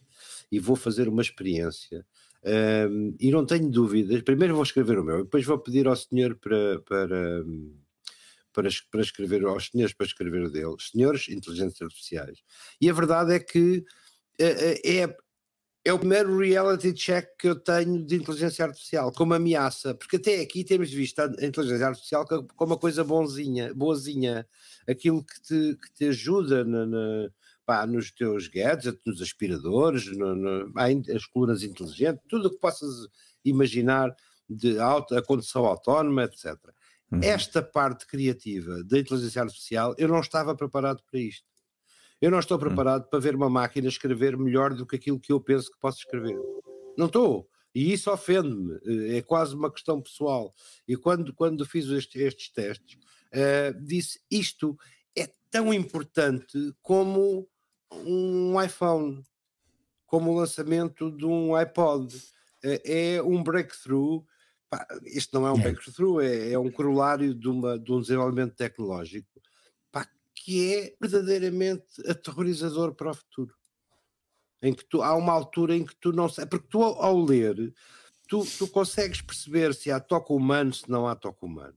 e 0.52 0.60
vou 0.60 0.76
fazer 0.76 1.08
uma 1.08 1.22
experiência. 1.22 2.06
Um, 2.44 3.16
e 3.20 3.32
não 3.32 3.46
tenho 3.46 3.70
dúvidas. 3.70 4.22
Primeiro 4.22 4.54
vou 4.54 4.64
escrever 4.64 5.00
o 5.00 5.04
meu, 5.04 5.24
depois 5.24 5.46
vou 5.46 5.60
pedir 5.60 5.88
ao 5.88 5.96
senhor 5.96 6.36
para, 6.36 6.80
para, 6.82 7.44
para, 8.54 8.70
para 8.92 9.02
escrever, 9.02 9.44
aos 9.46 9.68
senhores 9.68 9.94
para 9.94 10.06
escrever 10.06 10.44
o 10.44 10.52
dele, 10.52 10.76
senhores 10.80 11.28
inteligências 11.30 11.82
artificiais. 11.82 12.40
E 12.80 12.90
a 12.90 12.94
verdade 12.94 13.34
é 13.34 13.40
que 13.40 13.84
é, 14.40 15.02
é, 15.02 15.18
é 15.86 15.94
o 15.94 16.00
primeiro 16.00 16.36
reality 16.36 16.92
check 16.94 17.28
que 17.38 17.48
eu 17.48 17.56
tenho 17.56 18.04
de 18.04 18.16
inteligência 18.16 18.66
artificial, 18.66 19.12
como 19.12 19.36
ameaça, 19.36 19.94
porque 19.94 20.16
até 20.16 20.42
aqui 20.42 20.64
temos 20.64 20.90
visto 20.92 21.20
a 21.20 21.28
inteligência 21.46 21.88
artificial 21.88 22.26
como 22.26 22.74
uma 22.74 22.80
coisa 22.80 23.04
bonzinha, 23.04 23.72
boazinha, 23.72 24.48
aquilo 24.90 25.24
que 25.24 25.40
te, 25.42 25.78
que 25.78 25.94
te 25.94 26.06
ajuda 26.06 26.66
na, 26.66 26.88
na 26.88 27.30
pá, 27.64 27.86
nos 27.86 28.10
teus 28.12 28.48
gadgets, 28.48 29.00
nos 29.06 29.22
aspiradores, 29.22 30.08
no, 30.18 30.36
no, 30.36 30.74
as 31.16 31.26
colunas 31.28 31.62
inteligentes, 31.62 32.24
tudo 32.28 32.48
o 32.48 32.52
que 32.52 32.60
possas 32.60 33.08
imaginar 33.44 34.16
de 34.50 34.80
auto, 34.80 35.16
a 35.16 35.22
condução 35.22 35.66
autónoma, 35.66 36.24
etc. 36.24 36.58
Uhum. 37.12 37.20
Esta 37.22 37.62
parte 37.62 38.08
criativa 38.08 38.84
da 38.84 38.98
inteligência 38.98 39.44
artificial, 39.44 39.94
eu 40.00 40.08
não 40.08 40.20
estava 40.20 40.56
preparado 40.56 41.04
para 41.10 41.20
isto. 41.20 41.46
Eu 42.22 42.32
não 42.32 42.40
estou 42.40 42.58
uhum. 42.58 42.64
preparado 42.64 43.10
para 43.10 43.20
ver 43.20 43.36
uma 43.36 43.50
máquina 43.50 43.88
escrever 43.88 44.38
melhor 44.38 44.74
do 44.74 44.86
que 44.86 44.96
aquilo 44.96 45.20
que 45.20 45.32
eu 45.32 45.40
penso 45.40 45.72
que 45.72 45.80
posso 45.80 46.00
escrever. 46.00 46.38
Não 46.98 47.08
estou. 47.08 47.48
E 47.74 47.92
isso 47.92 48.10
ofende-me, 48.10 48.80
é 49.18 49.22
quase 49.22 49.54
uma 49.54 49.70
questão 49.70 50.02
pessoal. 50.02 50.54
E 50.88 50.96
quando, 50.96 51.34
quando 51.34 51.66
fiz 51.66 51.88
estes, 51.90 52.22
estes 52.22 52.50
testes, 52.50 52.96
uh, 52.96 53.84
disse 53.84 54.22
isto 54.32 54.78
é 55.14 55.30
tão 55.52 55.74
importante 55.74 56.74
como 56.82 57.50
um 57.92 58.62
iPhone, 58.62 59.22
como 60.06 60.32
o 60.32 60.36
lançamento 60.36 61.12
de 61.12 61.26
um 61.26 61.54
iPod. 61.54 62.16
É, 62.64 63.16
é 63.16 63.22
um 63.22 63.44
breakthrough. 63.44 64.26
isto 65.04 65.38
não 65.38 65.46
é 65.46 65.52
um 65.52 65.60
é. 65.60 65.62
breakthrough, 65.62 66.22
é, 66.22 66.54
é 66.54 66.60
um 66.60 66.72
corolário 66.72 67.36
de, 67.36 67.50
uma, 67.50 67.78
de 67.78 67.92
um 67.92 68.00
desenvolvimento 68.00 68.56
tecnológico 68.56 69.36
que 70.46 70.76
é 70.76 70.96
verdadeiramente 71.02 72.08
aterrorizador 72.08 72.94
para 72.94 73.10
o 73.10 73.16
futuro. 73.16 73.56
em 74.62 74.74
que 74.74 74.86
tu 74.86 75.02
há 75.02 75.16
uma 75.16 75.34
altura 75.34 75.76
em 75.76 75.84
que 75.84 75.96
tu 75.96 76.12
não 76.12 76.30
sabes, 76.30 76.50
porque 76.52 76.68
tu 76.70 76.84
ao, 76.84 77.02
ao 77.02 77.20
ler, 77.20 77.74
tu, 78.28 78.46
tu 78.58 78.68
consegues 78.68 79.22
perceber 79.22 79.74
se 79.74 79.90
há 79.90 80.00
toque 80.00 80.32
humano, 80.32 80.72
se 80.72 80.90
não 80.90 81.08
há 81.08 81.16
toque 81.16 81.44
humano. 81.44 81.76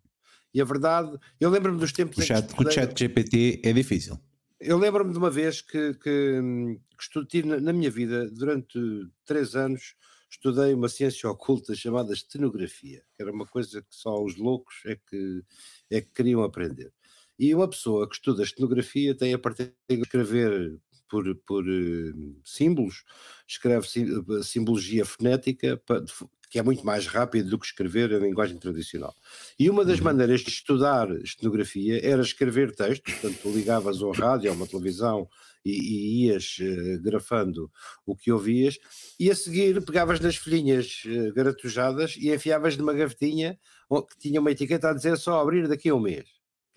E 0.53 0.61
a 0.61 0.65
verdade, 0.67 1.19
eu 1.41 1.49
lembro-me 1.49 1.79
dos 1.79 1.93
tempos 1.93 2.19
o 2.19 2.23
chat, 2.23 2.47
estudei, 2.47 2.67
o 2.67 2.71
chat 2.71 2.99
GPT 2.99 3.63
é 3.65 3.73
difícil. 3.73 4.19
Eu 4.61 4.77
lembro-me 4.77 5.13
de 5.13 5.19
uma 5.19 5.31
vez 5.31 5.63
que, 5.63 5.95
que, 5.95 6.41
que 6.43 7.03
estudei 7.03 7.43
na, 7.43 7.59
na 7.59 7.73
minha 7.73 7.91
vida, 7.91 8.31
durante 8.31 8.79
três 9.25 9.57
anos, 9.57 9.95
estudei 10.31 10.75
uma 10.75 10.91
ciência 10.91 11.31
oculta 11.31 11.75
chamada 11.75 12.13
estenografia, 12.13 13.03
que 13.17 13.23
era 13.23 13.33
uma 13.33 13.47
coisa 13.47 13.81
que 13.81 13.97
só 13.97 14.23
os 14.23 14.37
loucos 14.37 14.75
é 14.85 14.97
que, 15.09 15.43
é 15.91 16.01
que 16.03 16.11
queriam 16.13 16.43
aprender. 16.43 16.93
E 17.39 17.55
uma 17.55 17.69
pessoa 17.69 18.09
que 18.09 18.17
estuda 18.17 18.43
estenografia 18.43 19.15
tem 19.15 19.33
a 19.33 19.39
partir 19.39 19.73
de 19.89 20.01
escrever 20.01 20.79
por, 21.09 21.35
por 21.47 21.65
uh, 21.65 22.37
símbolos, 22.45 23.05
escreve 23.47 23.89
sim, 23.89 24.07
simbologia 24.43 25.05
fonética, 25.05 25.81
que 26.51 26.59
é 26.59 26.63
muito 26.63 26.85
mais 26.85 27.07
rápido 27.07 27.51
do 27.51 27.59
que 27.59 27.67
escrever 27.67 28.11
em 28.13 28.21
linguagem 28.21 28.59
tradicional. 28.59 29.15
E 29.59 29.69
uma 29.69 29.85
das 29.85 29.99
uhum. 29.99 30.05
maneiras 30.05 30.41
de 30.41 30.51
estudar 30.51 31.11
estenografia 31.23 32.05
era 32.05 32.23
escrever 32.23 32.75
textos, 32.75 33.15
portanto, 33.15 33.39
tu 33.43 33.51
ligavas 33.51 34.03
ao 34.03 34.13
rádio, 34.13 34.51
a 34.51 34.55
uma 34.55 34.67
televisão 34.67 35.29
e, 35.65 35.73
e 35.73 36.27
ias 36.27 36.57
uh, 36.61 37.03
grafando 37.03 37.71
o 38.07 38.17
que 38.17 38.33
ouvias, 38.33 38.79
e 39.19 39.31
a 39.31 39.35
seguir 39.35 39.83
pegavas 39.85 40.21
nas 40.21 40.37
folhinhas 40.37 41.03
uh, 41.07 41.35
garatujadas 41.35 42.17
e 42.19 42.33
enfiavas 42.33 42.77
numa 42.77 42.95
gavetinha 42.95 43.59
que 44.11 44.19
tinha 44.19 44.41
uma 44.41 44.51
etiqueta 44.51 44.91
a 44.91 44.95
dizer 44.95 45.17
só 45.17 45.41
abrir 45.41 45.67
daqui 45.67 45.89
a 45.89 45.95
um 45.95 46.01
mês, 46.01 46.29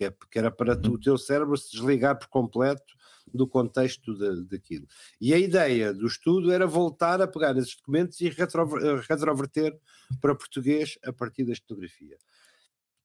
que, 0.02 0.06
é, 0.06 0.14
que 0.30 0.38
era 0.38 0.50
para 0.50 0.72
o 0.72 0.98
teu 0.98 1.16
cérebro 1.16 1.56
se 1.56 1.70
desligar 1.70 2.18
por 2.18 2.28
completo 2.28 2.94
do 3.32 3.46
contexto 3.46 4.14
daquilo. 4.46 4.86
E 5.20 5.32
a 5.32 5.38
ideia 5.38 5.94
do 5.94 6.06
estudo 6.06 6.50
era 6.50 6.66
voltar 6.66 7.22
a 7.22 7.28
pegar 7.28 7.56
esses 7.56 7.76
documentos 7.76 8.20
e 8.20 8.28
retroverter 8.28 9.78
para 10.20 10.34
português 10.34 10.98
a 11.04 11.12
partir 11.12 11.44
da 11.44 11.52
etnografia. 11.52 12.18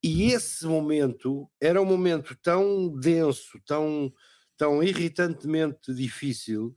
E 0.03 0.31
esse 0.31 0.65
momento 0.65 1.49
era 1.61 1.81
um 1.81 1.85
momento 1.85 2.35
tão 2.41 2.89
denso, 2.89 3.59
tão, 3.65 4.11
tão 4.57 4.81
irritantemente 4.81 5.93
difícil, 5.93 6.75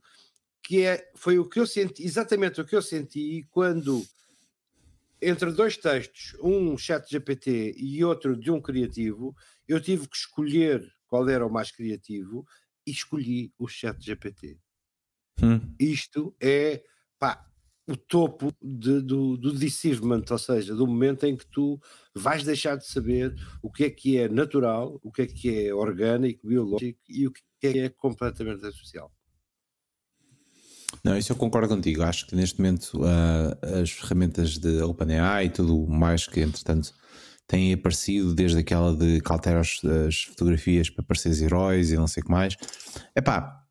que 0.63 0.83
é, 0.83 1.09
foi 1.15 1.39
o 1.39 1.47
que 1.47 1.59
eu 1.59 1.65
senti, 1.65 2.03
exatamente 2.03 2.61
o 2.61 2.65
que 2.65 2.75
eu 2.75 2.81
senti 2.81 3.47
quando 3.49 4.03
entre 5.21 5.51
dois 5.51 5.77
textos, 5.77 6.35
um 6.41 6.77
chat 6.77 7.09
GPT 7.09 7.75
e 7.77 8.03
outro 8.03 8.35
de 8.35 8.49
um 8.49 8.61
criativo, 8.61 9.35
eu 9.67 9.79
tive 9.79 10.07
que 10.07 10.15
escolher 10.15 10.83
qual 11.05 11.29
era 11.29 11.45
o 11.45 11.51
mais 11.51 11.71
criativo 11.71 12.45
e 12.87 12.91
escolhi 12.91 13.53
o 13.59 13.67
chat 13.67 14.03
GPT. 14.03 14.57
Hum. 15.41 15.75
Isto 15.79 16.35
é 16.41 16.83
pá, 17.19 17.45
o 17.87 17.95
topo 17.95 18.51
de, 18.61 19.01
do, 19.01 19.37
do 19.37 19.53
deceivement, 19.53 20.23
ou 20.29 20.37
seja, 20.37 20.73
do 20.73 20.87
momento 20.87 21.25
em 21.25 21.35
que 21.35 21.45
tu 21.45 21.79
vais 22.15 22.43
deixar 22.43 22.75
de 22.75 22.87
saber 22.87 23.35
o 23.61 23.71
que 23.71 23.83
é 23.83 23.89
que 23.89 24.17
é 24.17 24.29
natural, 24.29 24.99
o 25.03 25.11
que 25.11 25.23
é 25.23 25.27
que 25.27 25.67
é 25.67 25.73
orgânico, 25.73 26.47
biológico 26.47 26.99
e 27.09 27.27
o 27.27 27.31
que 27.31 27.41
é 27.63 27.71
que 27.71 27.79
é 27.79 27.89
completamente 27.89 28.65
artificial. 28.65 29.11
Não, 31.03 31.17
isso 31.17 31.31
eu 31.31 31.35
concordo 31.35 31.67
contigo. 31.67 32.03
Acho 32.03 32.27
que 32.27 32.35
neste 32.35 32.59
momento 32.59 33.01
uh, 33.01 33.81
as 33.81 33.89
ferramentas 33.89 34.57
de 34.57 34.81
OpenAI 34.81 35.45
e 35.45 35.49
tudo 35.49 35.87
mais 35.87 36.27
que, 36.27 36.41
entretanto, 36.41 36.93
têm 37.47 37.73
aparecido, 37.73 38.33
desde 38.33 38.59
aquela 38.59 38.95
de 38.95 39.19
que 39.19 39.49
as, 39.49 39.81
as 40.07 40.23
fotografias 40.23 40.89
para 40.89 41.03
parecer 41.03 41.43
heróis 41.43 41.91
e 41.91 41.95
não 41.95 42.07
sei 42.07 42.21
o 42.21 42.25
que 42.25 42.31
mais. 42.31 42.55
Epá, 43.15 43.61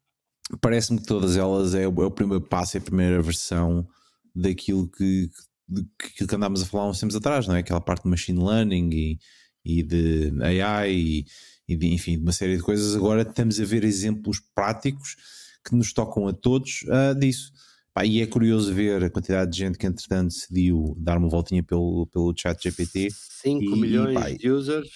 parece-me 0.60 1.00
que 1.00 1.06
todas 1.06 1.36
elas 1.36 1.74
é 1.74 1.86
o, 1.86 2.02
é 2.02 2.06
o, 2.06 2.10
primeiro 2.10 2.44
passo, 2.44 2.76
é 2.76 2.80
a 2.80 2.82
primeira 2.82 3.22
versão 3.22 3.88
daquilo 4.34 4.88
que, 4.90 5.30
de, 5.68 5.86
que 6.16 6.34
andámos 6.34 6.62
a 6.62 6.66
falar 6.66 6.90
uns 6.90 7.00
tempos 7.00 7.16
atrás, 7.16 7.46
não 7.46 7.54
é? 7.54 7.60
Aquela 7.60 7.80
parte 7.80 8.02
de 8.02 8.10
machine 8.10 8.42
learning 8.42 8.90
e, 8.92 9.18
e 9.64 9.82
de 9.82 10.32
AI 10.42 10.92
e, 10.92 11.26
e 11.68 11.76
de, 11.76 11.86
enfim, 11.94 12.16
de 12.16 12.22
uma 12.22 12.32
série 12.32 12.56
de 12.56 12.62
coisas. 12.62 12.96
Agora 12.96 13.22
estamos 13.22 13.60
a 13.60 13.64
ver 13.64 13.84
exemplos 13.84 14.40
práticos 14.54 15.16
que 15.64 15.74
nos 15.74 15.92
tocam 15.92 16.28
a 16.28 16.32
todos 16.32 16.82
uh, 16.82 17.18
disso. 17.18 17.52
Pá, 17.92 18.04
e 18.04 18.20
é 18.20 18.26
curioso 18.26 18.72
ver 18.72 19.02
a 19.02 19.10
quantidade 19.10 19.50
de 19.50 19.58
gente 19.58 19.76
que, 19.76 19.86
entretanto, 19.86 20.28
decidiu 20.28 20.96
dar 20.98 21.18
uma 21.18 21.28
voltinha 21.28 21.62
pelo, 21.62 22.06
pelo 22.06 22.32
chat 22.36 22.62
GPT. 22.62 23.08
5 23.10 23.62
e, 23.62 23.80
milhões 23.80 24.14
pá, 24.14 24.30
de 24.30 24.50
users. 24.50 24.88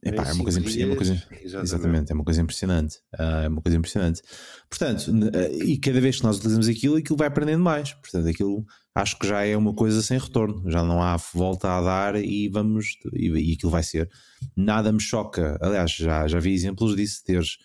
Epá, 0.00 0.28
é, 0.28 0.32
uma 0.32 0.44
coisa, 0.44 0.60
é 0.60 0.86
uma 0.86 0.96
coisa 0.96 1.12
exatamente. 1.12 1.64
exatamente. 1.64 2.12
é 2.12 2.14
uma 2.14 2.24
coisa 2.24 2.40
impressionante. 2.40 2.98
Uh, 3.18 3.44
é 3.44 3.48
uma 3.48 3.60
coisa 3.60 3.76
impressionante. 3.76 4.22
Portanto, 4.70 5.08
uh, 5.08 5.64
e 5.64 5.76
cada 5.76 6.00
vez 6.00 6.18
que 6.18 6.22
nós 6.22 6.36
utilizamos 6.36 6.68
aquilo, 6.68 6.96
aquilo 6.96 7.16
vai 7.16 7.26
aprendendo 7.26 7.64
mais. 7.64 7.92
Portanto, 7.94 8.28
aquilo 8.28 8.64
acho 8.94 9.18
que 9.18 9.26
já 9.26 9.44
é 9.44 9.56
uma 9.56 9.74
coisa 9.74 10.00
sem 10.00 10.18
retorno. 10.18 10.62
Já 10.70 10.84
não 10.84 11.02
há 11.02 11.16
volta 11.34 11.68
a 11.68 11.80
dar 11.80 12.16
e 12.16 12.48
vamos. 12.48 12.96
E, 13.12 13.50
e 13.50 13.54
aquilo 13.54 13.72
vai 13.72 13.82
ser. 13.82 14.08
Nada 14.56 14.92
me 14.92 15.00
choca. 15.00 15.58
Aliás, 15.60 15.90
já, 15.90 16.28
já 16.28 16.38
vi 16.38 16.52
exemplos 16.52 16.94
disso: 16.94 17.24
teres 17.24 17.58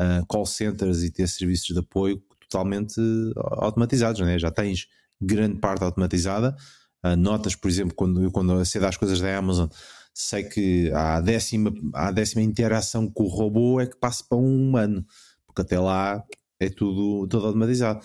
uh, 0.00 0.26
call 0.26 0.46
centers 0.46 1.02
e 1.02 1.10
ter 1.10 1.28
serviços 1.28 1.68
de 1.68 1.78
apoio 1.78 2.22
totalmente 2.48 3.00
automatizados, 3.36 4.20
né? 4.22 4.38
já 4.38 4.50
tens 4.50 4.88
grande 5.20 5.58
parte 5.58 5.84
automatizada. 5.84 6.56
Uh, 7.04 7.16
notas, 7.16 7.54
por 7.54 7.68
exemplo, 7.68 7.94
quando 7.94 8.22
eu 8.22 8.30
quando 8.30 8.52
acedo 8.54 8.86
às 8.86 8.96
coisas 8.96 9.20
da 9.20 9.36
Amazon, 9.36 9.68
sei 10.12 10.44
que 10.44 10.90
a 10.92 11.20
décima, 11.20 11.72
a 11.94 12.10
décima 12.10 12.42
interação 12.42 13.08
com 13.08 13.24
o 13.24 13.28
robô 13.28 13.80
é 13.80 13.86
que 13.86 13.96
passa 13.96 14.24
para 14.28 14.38
um 14.38 14.68
humano, 14.68 15.04
porque 15.46 15.62
até 15.62 15.78
lá 15.78 16.22
é 16.58 16.68
tudo, 16.68 17.26
tudo 17.28 17.46
automatizado. 17.46 18.00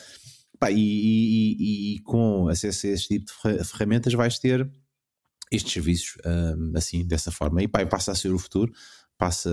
Pá, 0.58 0.72
e, 0.72 0.78
e, 0.78 1.96
e, 1.96 2.00
com 2.04 2.48
acesso 2.48 2.88
a 2.88 2.90
este 2.92 3.20
tipo 3.20 3.26
de 3.26 3.64
ferramentas 3.66 4.14
vais 4.14 4.40
ter 4.40 4.70
estes 5.52 5.74
serviços 5.74 6.16
um, 6.26 6.72
ah, 6.74 6.78
assim, 6.78 7.06
dessa 7.06 7.32
forma. 7.32 7.62
E 7.62 7.68
pá, 7.68 7.86
passa 7.86 8.14
a 8.14 8.16
ser 8.16 8.34
o 8.34 8.40
futuro 8.40 8.72
passa, 9.18 9.50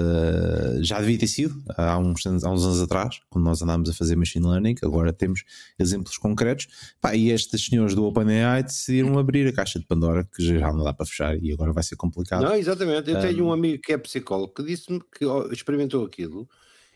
já 0.82 1.00
devia 1.00 1.18
ter 1.18 1.28
sido 1.28 1.62
há 1.76 1.96
uns, 1.98 2.26
há 2.26 2.30
uns 2.50 2.64
anos 2.64 2.80
atrás, 2.80 3.20
quando 3.30 3.44
nós 3.44 3.62
andámos 3.62 3.88
a 3.88 3.94
fazer 3.94 4.16
machine 4.16 4.46
learning, 4.46 4.74
agora 4.82 5.12
temos 5.12 5.44
exemplos 5.78 6.18
concretos, 6.18 6.66
Pá, 7.00 7.14
e 7.14 7.30
estes 7.30 7.66
senhores 7.66 7.94
do 7.94 8.04
OpenAI 8.04 8.64
decidiram 8.64 9.18
abrir 9.18 9.46
a 9.46 9.52
caixa 9.52 9.78
de 9.78 9.86
Pandora, 9.86 10.24
que 10.24 10.42
já 10.42 10.72
não 10.72 10.84
dá 10.84 10.92
para 10.92 11.06
fechar 11.06 11.36
e 11.40 11.52
agora 11.52 11.72
vai 11.72 11.82
ser 11.82 11.96
complicado. 11.96 12.42
Não, 12.42 12.54
exatamente, 12.54 13.10
eu 13.10 13.20
tenho 13.20 13.44
um, 13.44 13.48
um 13.48 13.52
amigo 13.52 13.82
que 13.82 13.92
é 13.92 13.98
psicólogo 13.98 14.52
que 14.52 14.64
disse-me 14.64 15.00
que 15.00 15.24
experimentou 15.52 16.04
aquilo 16.04 16.48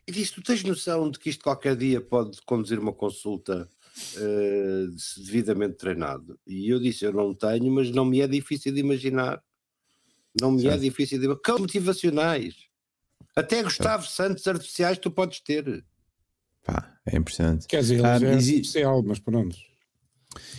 e 0.07 0.13
disse, 0.13 0.35
tu 0.35 0.43
tens 0.43 0.63
noção 0.63 1.11
de 1.11 1.19
que 1.19 1.31
isto 1.31 1.43
qualquer 1.43 1.77
dia 1.77 2.01
pode 2.01 2.39
conduzir 2.47 2.79
uma 2.79 2.93
consulta 2.93 3.69
uh, 4.17 5.23
devidamente 5.25 5.75
treinado? 5.75 6.39
E 6.47 6.69
eu 6.69 6.79
disse, 6.79 7.05
eu 7.05 7.13
não 7.13 7.35
tenho, 7.35 7.71
mas 7.73 7.91
não 7.91 8.05
me 8.05 8.21
é 8.21 8.29
difícil 8.29 8.73
de 8.73 8.81
imaginar 8.81 9.43
não 10.41 10.53
me 10.53 10.59
é 10.59 10.63
certo. 10.63 10.75
é 10.75 10.79
difícil 10.79 11.21
de. 11.21 11.41
Que 11.41 11.53
motivacionais. 11.53 12.55
Até 13.35 13.63
Gustavo 13.63 14.05
certo. 14.05 14.15
Santos 14.15 14.47
artificiais 14.47 14.99
tu 14.99 15.11
podes 15.11 15.41
ter. 15.41 15.85
Pá, 16.65 16.99
é 17.07 17.17
impressionante. 17.17 17.67
Quer 17.67 17.81
dizer, 17.81 18.05
ah, 18.05 18.19
é 18.21 18.35
existe, 18.35 18.63
especial, 18.63 19.03
mas 19.03 19.19
pronto. 19.19 19.57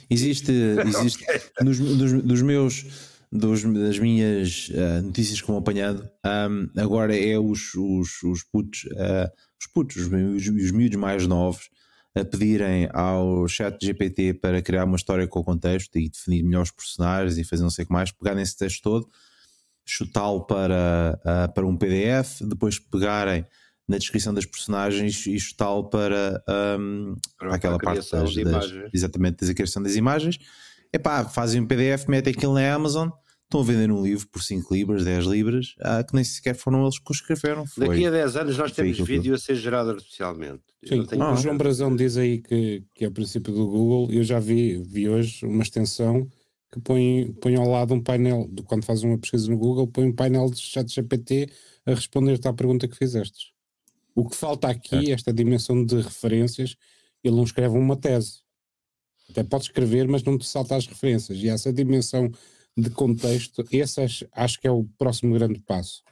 Existe, 0.10 0.52
existe 0.86 1.26
nos, 1.62 1.80
dos, 1.80 2.24
dos, 2.24 2.42
meus 2.42 2.86
dos, 3.32 3.64
das 3.64 4.00
minhas 4.00 4.70
uh, 4.70 5.04
notícias 5.04 5.42
que 5.42 5.48
vou 5.48 5.58
apanhado, 5.58 6.10
um, 6.26 6.70
agora 6.80 7.16
é 7.16 7.38
os, 7.38 7.74
os, 7.76 8.24
os 8.24 8.44
putos, 8.44 8.86
uh, 8.86 9.30
os 9.60 9.68
putos, 9.68 9.98
os, 9.98 10.08
os, 10.08 10.48
os 10.48 10.72
miúdos 10.72 10.98
mais 10.98 11.28
novos 11.28 11.70
a 12.16 12.26
pedirem 12.26 12.90
ao 12.94 13.48
chat 13.48 13.78
GPT 13.86 14.36
para 14.36 14.62
criar 14.62 14.86
uma 14.86 14.96
história 14.96 15.28
com 15.28 15.40
o 15.40 15.44
contexto 15.44 16.00
e 16.00 16.10
definir 16.10 16.44
melhor 16.44 16.64
os 16.64 16.72
personagens 16.72 17.38
e 17.38 17.44
fazer 17.44 17.62
não 17.62 17.70
sei 17.70 17.84
o 17.84 17.88
que 17.88 17.94
mais, 17.94 18.12
pegarem 18.12 18.42
esse 18.42 18.58
texto 18.58 18.82
todo 18.82 19.08
chutá-lo 19.88 20.46
para, 20.46 21.20
uh, 21.24 21.54
para 21.54 21.66
um 21.66 21.78
PDF, 21.78 22.42
depois 22.42 22.78
pegarem 22.78 23.46
na 23.88 23.98
descrição 23.98 24.34
das 24.34 24.46
personagens 24.46 25.26
e 25.26 25.40
chutá-lo 25.40 25.90
para, 25.90 26.44
um, 26.78 27.16
para 27.40 27.56
aquela 27.56 27.78
parte 27.78 28.12
das, 28.12 28.36
das, 28.36 28.74
exatamente 28.94 29.46
da 29.46 29.54
criação 29.54 29.82
das 29.82 29.96
imagens. 29.96 30.38
Epá, 30.92 31.24
fazem 31.24 31.62
um 31.62 31.66
PDF, 31.66 32.08
metem 32.08 32.34
aquilo 32.34 32.54
na 32.54 32.74
Amazon, 32.74 33.10
estão 33.44 33.62
a 33.62 33.64
vender 33.64 33.90
um 33.90 34.04
livro 34.04 34.28
por 34.28 34.44
5 34.44 34.74
libras, 34.74 35.06
10 35.06 35.26
libras, 35.26 35.76
uh, 35.80 36.06
que 36.06 36.14
nem 36.14 36.24
sequer 36.24 36.54
foram 36.54 36.84
eles 36.84 37.00
que 37.00 37.10
o 37.10 37.14
escreveram. 37.14 37.66
Foi, 37.66 37.88
Daqui 37.88 38.06
a 38.06 38.12
10 38.12 38.36
anos 38.36 38.58
nós 38.58 38.74
temos 38.74 39.00
vídeo 39.00 39.34
a 39.34 39.38
ser 39.38 39.56
gerado 39.56 39.92
artificialmente. 39.92 40.64
Sim, 40.86 41.06
tenho... 41.06 41.32
o 41.32 41.38
João 41.38 41.58
Brazão 41.58 41.96
diz 41.96 42.18
aí 42.18 42.42
que, 42.42 42.84
que 42.94 43.06
é 43.06 43.08
o 43.08 43.12
princípio 43.12 43.54
do 43.54 43.66
Google, 43.66 44.12
eu 44.12 44.24
já 44.24 44.38
vi, 44.38 44.84
vi 44.84 45.08
hoje 45.08 45.46
uma 45.46 45.64
extensão 45.64 46.30
que 46.72 46.80
põe, 46.82 47.32
põe 47.42 47.56
ao 47.56 47.68
lado 47.68 47.94
um 47.94 48.02
painel, 48.02 48.50
quando 48.66 48.86
fazes 48.86 49.04
uma 49.04 49.18
pesquisa 49.18 49.50
no 49.50 49.58
Google, 49.58 49.88
põe 49.88 50.06
um 50.06 50.14
painel 50.14 50.50
de 50.50 50.60
chat 50.60 50.94
GPT 50.94 51.50
a 51.86 51.94
responder-te 51.94 52.48
à 52.48 52.54
pergunta 52.54 52.88
que 52.88 52.96
fizeste. 52.96 53.54
O 54.14 54.28
que 54.28 54.36
falta 54.36 54.68
aqui, 54.68 55.12
é. 55.12 55.14
esta 55.14 55.32
dimensão 55.32 55.86
de 55.86 55.96
referências, 56.02 56.76
ele 57.24 57.36
não 57.36 57.44
escreve 57.44 57.78
uma 57.78 57.96
tese. 57.96 58.42
Até 59.30 59.44
pode 59.44 59.66
escrever, 59.66 60.08
mas 60.08 60.24
não 60.24 60.38
te 60.38 60.46
salta 60.46 60.76
as 60.76 60.88
referências. 60.88 61.38
E 61.38 61.50
essa 61.50 61.72
dimensão 61.72 62.30
de 62.76 62.90
contexto, 62.90 63.64
esse 63.72 64.28
acho 64.32 64.60
que 64.60 64.68
é 64.68 64.72
o 64.72 64.86
próximo 64.98 65.34
grande 65.34 65.60
passo. 65.60 66.04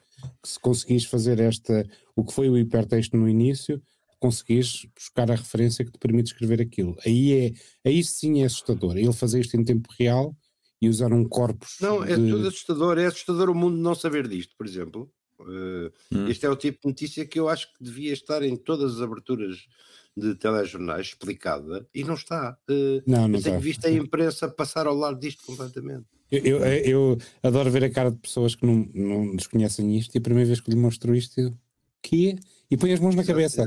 Que 0.41 0.49
se 0.49 0.59
conseguires 0.59 1.05
fazer 1.05 1.39
esta, 1.39 1.85
o 2.15 2.23
que 2.23 2.33
foi 2.33 2.49
o 2.49 2.57
hipertexto 2.57 3.17
no 3.17 3.27
início, 3.27 3.81
conseguires 4.19 4.87
buscar 4.95 5.29
a 5.29 5.35
referência 5.35 5.85
que 5.85 5.91
te 5.91 5.99
permite 5.99 6.27
escrever 6.27 6.61
aquilo. 6.61 6.95
Aí, 7.05 7.33
é, 7.33 7.89
aí 7.89 8.03
sim 8.03 8.41
é 8.41 8.45
assustador. 8.45 8.97
Ele 8.97 9.11
fazer 9.13 9.39
isto 9.39 9.55
em 9.55 9.63
tempo 9.63 9.89
real 9.97 10.35
e 10.81 10.89
usar 10.89 11.13
um 11.13 11.23
corpus. 11.23 11.77
Não, 11.81 12.03
é 12.03 12.15
de... 12.15 12.29
tudo 12.29 12.47
assustador. 12.47 12.97
É 12.97 13.05
assustador 13.05 13.49
o 13.49 13.55
mundo 13.55 13.77
não 13.77 13.95
saber 13.95 14.27
disto, 14.27 14.55
por 14.57 14.65
exemplo. 14.65 15.11
Uh, 15.39 15.91
hum. 16.11 16.27
Este 16.27 16.45
é 16.45 16.49
o 16.49 16.55
tipo 16.55 16.79
de 16.81 16.87
notícia 16.87 17.25
que 17.25 17.39
eu 17.39 17.49
acho 17.49 17.71
que 17.73 17.83
devia 17.83 18.13
estar 18.13 18.41
em 18.41 18.55
todas 18.55 18.95
as 18.95 19.01
aberturas 19.01 19.67
de 20.15 20.33
telejornais 20.35 21.07
explicada 21.07 21.87
e 21.93 22.03
não 22.03 22.13
está. 22.13 22.57
Uh, 22.69 23.01
não, 23.05 23.27
não 23.27 23.37
eu 23.37 23.43
tenho 23.43 23.55
está. 23.55 23.59
visto 23.59 23.85
a 23.85 23.91
imprensa 23.91 24.47
passar 24.47 24.87
ao 24.87 24.95
lado 24.95 25.19
disto 25.19 25.45
completamente. 25.45 26.05
Eu, 26.31 26.41
eu, 26.43 26.63
eu, 26.63 27.17
adoro 27.43 27.69
ver 27.69 27.83
a 27.83 27.89
cara 27.89 28.11
de 28.11 28.17
pessoas 28.17 28.55
que 28.55 28.65
não, 28.65 28.89
não 28.93 29.35
desconhecem 29.35 29.95
isto 29.95 30.15
e 30.15 30.17
a 30.17 30.21
primeira 30.21 30.47
vez 30.47 30.59
que 30.59 30.71
lhe 30.71 30.77
mostro 30.77 31.15
isto, 31.15 31.39
eu, 31.39 31.53
que 32.01 32.37
e 32.75 32.77
põe 32.77 32.91
as 32.91 32.99
mãos 32.99 33.15
na 33.15 33.23
cabeça. 33.23 33.63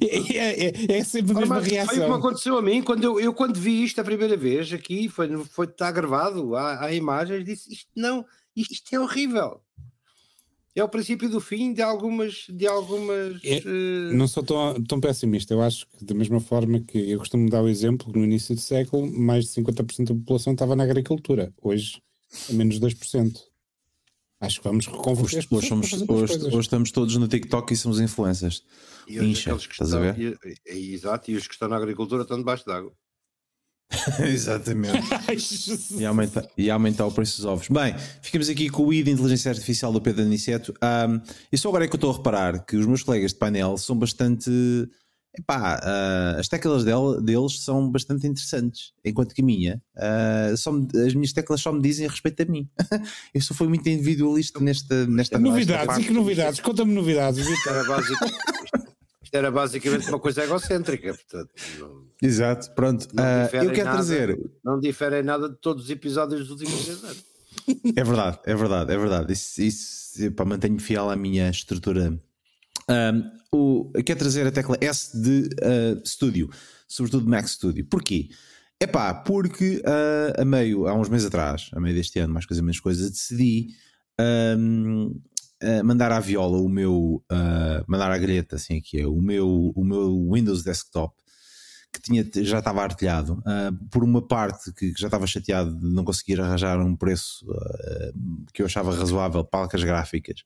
É, 0.00 0.36
é, 0.36 0.66
é, 0.66 0.98
é, 0.98 1.04
sempre 1.04 1.32
a 1.32 1.40
mesma 1.40 1.60
reação. 1.60 1.94
Foi 1.94 2.04
o 2.04 2.12
que 2.12 2.18
aconteceu 2.18 2.58
a 2.58 2.62
mim 2.62 2.82
quando 2.82 3.02
eu, 3.02 3.18
eu, 3.18 3.32
quando 3.32 3.58
vi 3.58 3.82
isto 3.82 4.00
a 4.00 4.04
primeira 4.04 4.36
vez 4.36 4.72
aqui, 4.72 5.08
foi, 5.08 5.28
foi 5.44 5.66
está 5.66 5.90
gravado, 5.90 6.54
há, 6.54 6.84
há 6.84 6.92
imagens, 6.92 7.44
disse 7.44 7.72
isto 7.72 7.88
não, 7.96 8.24
isto, 8.54 8.94
é 8.94 9.00
horrível 9.00 9.60
é 10.76 10.82
o 10.82 10.88
princípio 10.88 11.28
do 11.30 11.40
fim 11.40 11.72
de 11.72 11.80
algumas. 11.80 12.46
De 12.48 12.66
algumas 12.66 13.40
é, 13.44 13.58
uh... 13.58 14.12
Não 14.12 14.26
sou 14.26 14.42
tão, 14.42 14.82
tão 14.82 15.00
pessimista. 15.00 15.54
Eu 15.54 15.62
acho 15.62 15.86
que, 15.86 16.04
da 16.04 16.14
mesma 16.14 16.40
forma 16.40 16.80
que 16.80 16.98
eu 17.12 17.18
costumo 17.20 17.48
dar 17.48 17.62
o 17.62 17.68
exemplo, 17.68 18.12
no 18.12 18.24
início 18.24 18.56
do 18.56 18.60
século, 18.60 19.08
mais 19.08 19.44
de 19.44 19.62
50% 19.62 20.08
da 20.08 20.14
população 20.14 20.52
estava 20.52 20.74
na 20.74 20.82
agricultura. 20.82 21.54
Hoje, 21.62 22.02
é 22.50 22.52
menos 22.54 22.80
de 22.80 22.86
2%. 22.86 23.53
Acho 24.44 24.60
que 24.60 24.68
vamos 24.68 24.86
reconverter 24.86 25.38
hoje, 25.38 25.48
hoje, 25.50 25.68
somos, 25.68 25.92
hoje, 25.92 26.46
hoje, 26.46 26.60
estamos 26.60 26.90
todos 26.90 27.16
no 27.16 27.26
TikTok 27.26 27.72
e 27.72 27.76
somos 27.76 28.00
influências. 28.00 28.62
E 29.08 29.18
Incha, 29.18 29.56
que 29.56 29.60
estão, 29.60 29.86
estás 29.86 29.94
a 29.94 29.98
ver? 29.98 30.18
E, 30.18 30.72
e, 30.72 30.94
exato, 30.94 31.30
e 31.30 31.36
os 31.36 31.46
que 31.46 31.54
estão 31.54 31.68
na 31.68 31.76
agricultura 31.76 32.22
estão 32.22 32.36
debaixo 32.36 32.64
d'água. 32.66 32.92
Exatamente. 34.20 34.98
e, 35.98 36.04
aumentar, 36.04 36.46
e 36.56 36.70
aumentar 36.70 37.06
o 37.06 37.12
preço 37.12 37.36
dos 37.36 37.44
ovos. 37.44 37.68
Bem, 37.68 37.94
ficamos 38.22 38.48
aqui 38.48 38.68
com 38.68 38.84
o 38.84 38.92
I 38.92 39.02
de 39.02 39.10
inteligência 39.10 39.50
artificial 39.50 39.92
do 39.92 40.00
Pedro 40.00 40.22
Aniceto. 40.22 40.74
Um, 40.82 41.20
e 41.52 41.58
só 41.58 41.68
agora 41.68 41.84
é 41.84 41.88
que 41.88 41.94
eu 41.94 41.98
estou 41.98 42.10
a 42.10 42.16
reparar 42.16 42.64
que 42.64 42.76
os 42.76 42.86
meus 42.86 43.02
colegas 43.02 43.32
de 43.32 43.38
painel 43.38 43.76
são 43.76 43.96
bastante. 43.96 44.50
Epá, 45.36 45.80
uh, 45.82 46.38
as 46.38 46.46
teclas 46.46 46.84
dele, 46.84 47.20
deles 47.20 47.64
são 47.64 47.90
bastante 47.90 48.24
interessantes, 48.26 48.92
enquanto 49.04 49.34
que 49.34 49.42
a 49.42 49.44
minha, 49.44 49.82
uh, 49.96 50.56
só 50.56 50.70
me, 50.70 50.86
as 51.04 51.12
minhas 51.12 51.32
teclas 51.32 51.60
só 51.60 51.72
me 51.72 51.82
dizem 51.82 52.06
a 52.06 52.10
respeito 52.10 52.42
a 52.42 52.46
mim. 52.46 52.68
eu 53.34 53.40
só 53.40 53.52
fui 53.52 53.66
muito 53.66 53.88
individualista 53.88 54.60
nesta, 54.60 55.06
nesta 55.06 55.38
Novidades, 55.38 55.86
nesta 55.88 56.02
e 56.02 56.04
que 56.04 56.12
novidades? 56.12 56.60
Conta-me 56.60 56.94
novidades, 56.94 57.44
Era 57.66 57.84
básico, 57.84 58.24
isto 59.24 59.34
era 59.34 59.50
basicamente 59.50 60.08
uma 60.08 60.20
coisa 60.20 60.44
egocêntrica, 60.44 61.12
portanto. 61.14 61.50
Não, 61.80 62.04
Exato, 62.22 62.70
pronto. 62.72 63.02
Uh, 63.06 63.56
eu 63.56 63.72
quero 63.72 63.84
nada, 63.84 63.92
trazer. 63.92 64.38
Não 64.64 64.78
difere 64.78 65.20
nada 65.22 65.48
de 65.48 65.56
todos 65.56 65.84
os 65.84 65.90
episódios 65.90 66.46
dos 66.46 66.50
últimos 66.50 66.86
10 66.86 67.04
anos. 67.04 67.24
É 67.96 68.04
verdade, 68.04 68.38
é 68.44 68.54
verdade, 68.54 68.92
é 68.92 68.96
verdade. 68.96 69.32
Isso, 69.32 69.60
isso 69.62 70.32
para 70.32 70.44
mantenho 70.44 70.78
fiel 70.78 71.10
à 71.10 71.16
minha 71.16 71.50
estrutura. 71.50 72.16
O, 73.52 73.92
eu 73.94 74.02
quero 74.02 74.18
trazer 74.18 74.46
a 74.46 74.52
tecla 74.52 74.76
S 74.80 75.20
de 75.20 75.48
uh, 75.62 76.06
Studio, 76.06 76.50
sobretudo 76.88 77.28
Mac 77.28 77.46
Studio. 77.46 77.86
Porquê? 77.86 78.28
É 78.80 78.86
pá, 78.86 79.14
porque 79.14 79.82
uh, 79.86 80.42
a 80.42 80.44
meio, 80.44 80.86
há 80.86 80.94
uns 80.94 81.08
meses 81.08 81.26
atrás, 81.26 81.70
a 81.72 81.80
meio 81.80 81.94
deste 81.94 82.18
ano, 82.18 82.34
mais 82.34 82.46
coisa 82.46 82.62
menos 82.62 82.80
coisa, 82.80 83.08
decidi 83.08 83.68
um, 84.20 85.20
mandar 85.84 86.12
à 86.12 86.20
viola 86.20 86.58
o 86.58 86.68
meu, 86.68 87.24
uh, 87.30 87.84
mandar 87.86 88.10
à 88.10 88.18
grelha, 88.18 88.46
assim 88.52 88.80
que 88.80 89.00
é, 89.00 89.06
o 89.06 89.20
meu, 89.20 89.72
o 89.74 89.84
meu 89.84 90.32
Windows 90.32 90.62
Desktop 90.62 91.14
que 91.94 92.00
tinha, 92.00 92.28
já 92.44 92.58
estava 92.58 92.82
artilhado, 92.82 93.34
uh, 93.34 93.88
por 93.88 94.02
uma 94.02 94.20
parte 94.20 94.72
que, 94.72 94.92
que, 94.92 95.00
já 95.00 95.06
estava 95.06 95.26
chateado 95.28 95.74
de 95.78 95.94
não 95.94 96.04
conseguir 96.04 96.40
arranjar 96.40 96.80
um 96.80 96.96
preço 96.96 97.46
uh, 97.48 98.46
que 98.52 98.62
eu 98.62 98.66
achava 98.66 98.94
razoável 98.94 99.44
para 99.44 99.68
as 99.72 99.84
gráficas, 99.84 100.42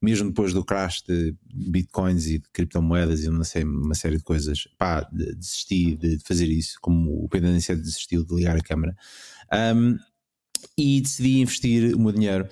mesmo 0.00 0.28
depois 0.28 0.52
do 0.52 0.64
crash 0.64 1.02
de 1.02 1.34
bitcoins 1.52 2.26
e 2.26 2.38
de 2.38 2.48
criptomoedas 2.52 3.24
e 3.24 3.28
uma 3.28 3.44
série, 3.44 3.64
uma 3.64 3.94
série 3.94 4.16
de 4.16 4.22
coisas, 4.22 4.68
pá, 4.78 5.08
desisti 5.12 5.96
de 5.96 6.18
fazer 6.24 6.46
isso, 6.46 6.78
como 6.80 7.24
o 7.24 7.28
Pedro 7.28 7.50
desistiu 7.50 8.24
de 8.24 8.34
ligar 8.34 8.56
a 8.56 8.62
câmera, 8.62 8.94
um, 9.74 9.96
e 10.76 11.00
decidi 11.00 11.40
investir 11.40 11.94
o 11.94 12.00
meu 12.00 12.12
dinheiro 12.12 12.48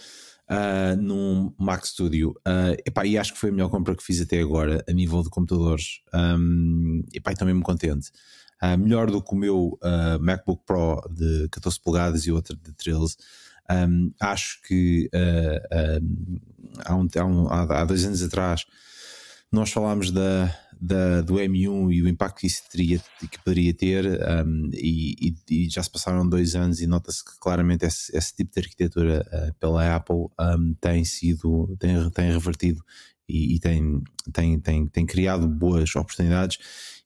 uh, 0.51 1.01
num 1.01 1.53
Mac 1.59 1.84
Studio. 1.84 2.30
Uh, 2.47 2.76
epá, 2.84 3.07
e 3.07 3.18
acho 3.18 3.34
que 3.34 3.38
foi 3.38 3.51
a 3.51 3.53
melhor 3.53 3.68
compra 3.68 3.97
que 3.97 4.03
fiz 4.03 4.20
até 4.20 4.40
agora 4.40 4.84
a 4.88 4.92
nível 4.92 5.22
de 5.22 5.30
computadores. 5.30 6.01
Um, 6.14 7.05
epá, 7.12 7.32
estou 7.32 7.47
mesmo 7.47 7.62
contente. 7.62 8.11
Uh, 8.62 8.78
melhor 8.78 9.11
do 9.11 9.22
que 9.22 9.34
o 9.34 9.36
meu 9.36 9.78
uh, 9.82 10.20
MacBook 10.20 10.62
Pro 10.64 11.01
de 11.11 11.49
14 11.51 11.80
polegadas 11.80 12.26
e 12.26 12.32
outro 12.32 12.57
de 12.57 12.72
13. 12.72 13.16
Um, 13.71 14.12
acho 14.21 14.61
que 14.62 15.09
uh, 15.14 16.01
há, 16.85 16.95
um, 16.95 17.09
há, 17.17 17.25
um, 17.25 17.49
há, 17.49 17.85
dois 17.85 18.05
anos 18.05 18.23
atrás 18.23 18.64
nós 19.51 19.71
falámos 19.71 20.11
da, 20.11 20.55
da, 20.81 21.23
do 21.23 21.35
M1 21.35 21.93
e 21.93 22.03
o 22.03 22.09
impacto 22.09 22.41
que 22.41 22.47
isso 22.47 22.62
teria, 22.71 23.01
que 23.19 23.43
poderia 23.43 23.73
ter, 23.73 24.05
um, 24.45 24.71
e, 24.73 25.35
e, 25.51 25.69
já 25.69 25.83
se 25.83 25.91
passaram 25.91 26.29
dois 26.29 26.55
anos 26.55 26.81
e 26.81 26.87
nota-se 26.87 27.25
que 27.25 27.39
claramente 27.41 27.87
esse, 27.87 28.17
esse, 28.17 28.35
tipo 28.35 28.53
de 28.53 28.61
arquitetura 28.61 29.27
uh, 29.33 29.55
pela 29.59 29.97
Apple 29.97 30.27
um, 30.39 30.75
tem 30.81 31.05
sido, 31.05 31.77
tem, 31.79 32.11
tem 32.11 32.33
revertido 32.33 32.83
e, 33.29 33.55
e, 33.57 33.61
tem, 33.61 34.03
tem, 34.33 34.61
tem, 34.61 34.87
tem 34.87 35.07
criado 35.07 35.49
boas 35.49 35.95
oportunidades 35.97 36.59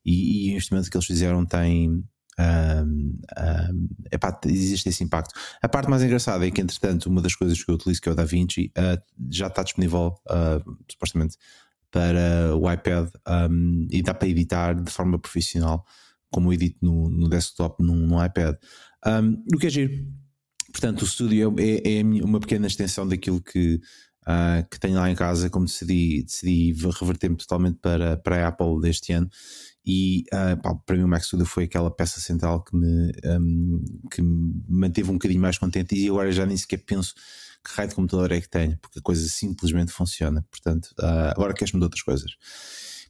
e, 0.04 0.48
e 0.48 0.50
o 0.50 0.52
investimento 0.52 0.90
que 0.90 0.96
eles 0.96 1.06
fizeram 1.06 1.44
tem. 1.44 2.04
Um, 2.40 3.18
um, 3.38 3.88
epá, 4.10 4.40
existe 4.46 4.88
esse 4.88 5.04
impacto. 5.04 5.38
A 5.60 5.68
parte 5.68 5.90
mais 5.90 6.02
engraçada 6.02 6.46
é 6.46 6.50
que, 6.50 6.60
entretanto, 6.60 7.06
uma 7.06 7.20
das 7.20 7.34
coisas 7.34 7.62
que 7.62 7.70
eu 7.70 7.74
utilizo, 7.74 8.00
que 8.00 8.08
é 8.08 8.12
o 8.12 8.14
DaVinci, 8.14 8.72
uh, 8.78 9.00
já 9.30 9.48
está 9.48 9.62
disponível, 9.62 10.14
uh, 10.30 10.76
supostamente, 10.90 11.36
para 11.90 12.56
o 12.56 12.70
iPad 12.70 13.08
um, 13.50 13.86
e 13.90 14.02
dá 14.02 14.14
para 14.14 14.28
editar 14.28 14.74
de 14.74 14.90
forma 14.90 15.18
profissional, 15.18 15.84
como 16.30 16.48
eu 16.48 16.54
edito 16.54 16.78
no, 16.80 17.10
no 17.10 17.28
desktop 17.28 17.82
no 17.82 18.24
iPad. 18.24 18.56
Um, 19.06 19.42
o 19.52 19.58
que 19.58 19.66
é 19.66 19.70
giro. 19.70 20.06
Portanto, 20.70 21.02
o 21.02 21.04
estúdio 21.04 21.54
é, 21.58 21.98
é, 21.98 22.02
uma 22.02 22.38
pequena 22.38 22.68
extensão 22.68 23.06
daquilo 23.06 23.42
que, 23.42 23.80
uh, 24.22 24.68
que 24.70 24.78
tenho 24.78 24.94
lá 24.94 25.10
em 25.10 25.16
casa, 25.16 25.50
como 25.50 25.66
decidi, 25.66 26.22
decidi 26.22 26.72
reverter-me 26.72 27.36
totalmente 27.36 27.78
para, 27.82 28.16
para 28.18 28.44
a 28.44 28.48
Apple 28.48 28.80
deste 28.80 29.12
ano. 29.12 29.28
E 29.92 30.24
uh, 30.32 30.56
pá, 30.62 30.72
para 30.86 30.96
mim 30.96 31.02
o 31.02 31.08
Mac 31.08 31.24
Studio 31.24 31.44
foi 31.44 31.64
aquela 31.64 31.90
peça 31.90 32.20
central 32.20 32.62
que 32.62 32.76
me, 32.76 33.10
um, 33.24 33.84
que 34.08 34.22
me 34.22 34.62
manteve 34.68 35.10
um 35.10 35.14
bocadinho 35.14 35.40
mais 35.40 35.58
contente 35.58 35.96
e 35.96 36.08
agora 36.08 36.30
já 36.30 36.46
nem 36.46 36.56
sequer 36.56 36.84
penso 36.86 37.12
que 37.64 37.74
raio 37.74 37.88
de 37.88 37.96
computador 37.96 38.30
é 38.30 38.40
que 38.40 38.48
tenho, 38.48 38.78
porque 38.78 39.00
a 39.00 39.02
coisa 39.02 39.28
simplesmente 39.28 39.90
funciona. 39.90 40.46
Portanto, 40.48 40.94
uh, 41.00 41.32
agora 41.34 41.52
queres-me 41.52 41.80
de 41.80 41.84
outras 41.84 42.02
coisas. 42.02 42.30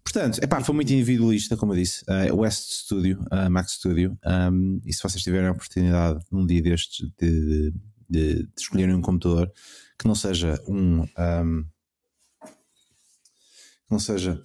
Portanto, 0.03 0.43
epá, 0.43 0.63
foi 0.63 0.75
muito 0.75 0.91
individualista, 0.91 1.55
como 1.55 1.75
eu 1.75 1.77
disse. 1.77 2.03
Uh, 2.09 2.35
West 2.35 2.71
Studio, 2.71 3.21
uh, 3.31 3.51
Mac 3.51 3.69
Studio. 3.69 4.19
Um, 4.25 4.81
e 4.87 4.95
se 4.95 5.03
vocês 5.03 5.23
tiverem 5.23 5.49
a 5.49 5.53
oportunidade 5.53 6.25
num 6.33 6.47
dia 6.47 6.63
destes 6.63 7.07
de, 7.21 7.75
de, 8.09 8.43
de 8.43 8.49
escolherem 8.59 8.95
um 8.95 9.03
computador 9.03 9.53
que 9.99 10.09
não 10.09 10.15
seja 10.15 10.59
um, 10.67 11.03
um 11.03 11.65
que 13.87 13.91
não 13.91 13.99
seja 13.99 14.43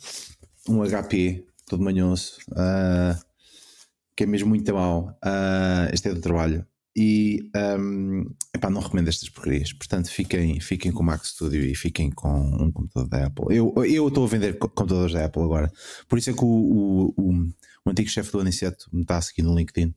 um 0.68 0.84
HP 0.84 1.46
todo 1.66 1.84
manhoso, 1.84 2.38
uh, 2.52 3.20
que 4.16 4.24
é 4.24 4.28
mesmo 4.28 4.50
muito 4.50 4.74
mau. 4.74 5.18
Uh, 5.24 5.94
este 5.94 6.10
é 6.10 6.14
do 6.14 6.22
trabalho 6.22 6.66
e 6.96 7.52
um, 7.78 8.26
epá, 8.56 8.70
não 8.70 8.80
recomendo 8.80 9.10
estas 9.10 9.28
porcarias. 9.30 9.74
Portanto, 9.74 10.10
fiquem, 10.10 10.60
fiquem 10.62 10.92
com 10.92 11.04
o 11.04 11.06
Mac 11.06 11.26
Studio 11.26 11.62
e 11.62 11.76
fiquem 11.76 12.10
com 12.10 12.30
um 12.30 12.72
computador 12.72 13.10
da 13.10 13.26
Apple. 13.26 13.58
Eu, 13.58 13.74
eu 13.86 14.08
estou 14.08 14.24
a 14.24 14.28
vender 14.28 14.58
computadores 14.58 15.14
da 15.14 15.26
Apple 15.26 15.44
agora. 15.44 15.70
Por 16.08 16.18
isso 16.18 16.30
é 16.30 16.34
que 16.34 16.46
o, 16.46 16.48
o, 16.48 17.14
o, 17.18 17.34
o 17.86 17.90
antigo 17.90 18.10
chefe 18.10 18.32
do 18.32 18.40
Aniceto 18.40 18.88
me 18.94 19.02
está 19.02 19.18
a 19.18 19.22
seguir 19.22 19.42
no 19.42 19.56
LinkedIn. 19.56 19.94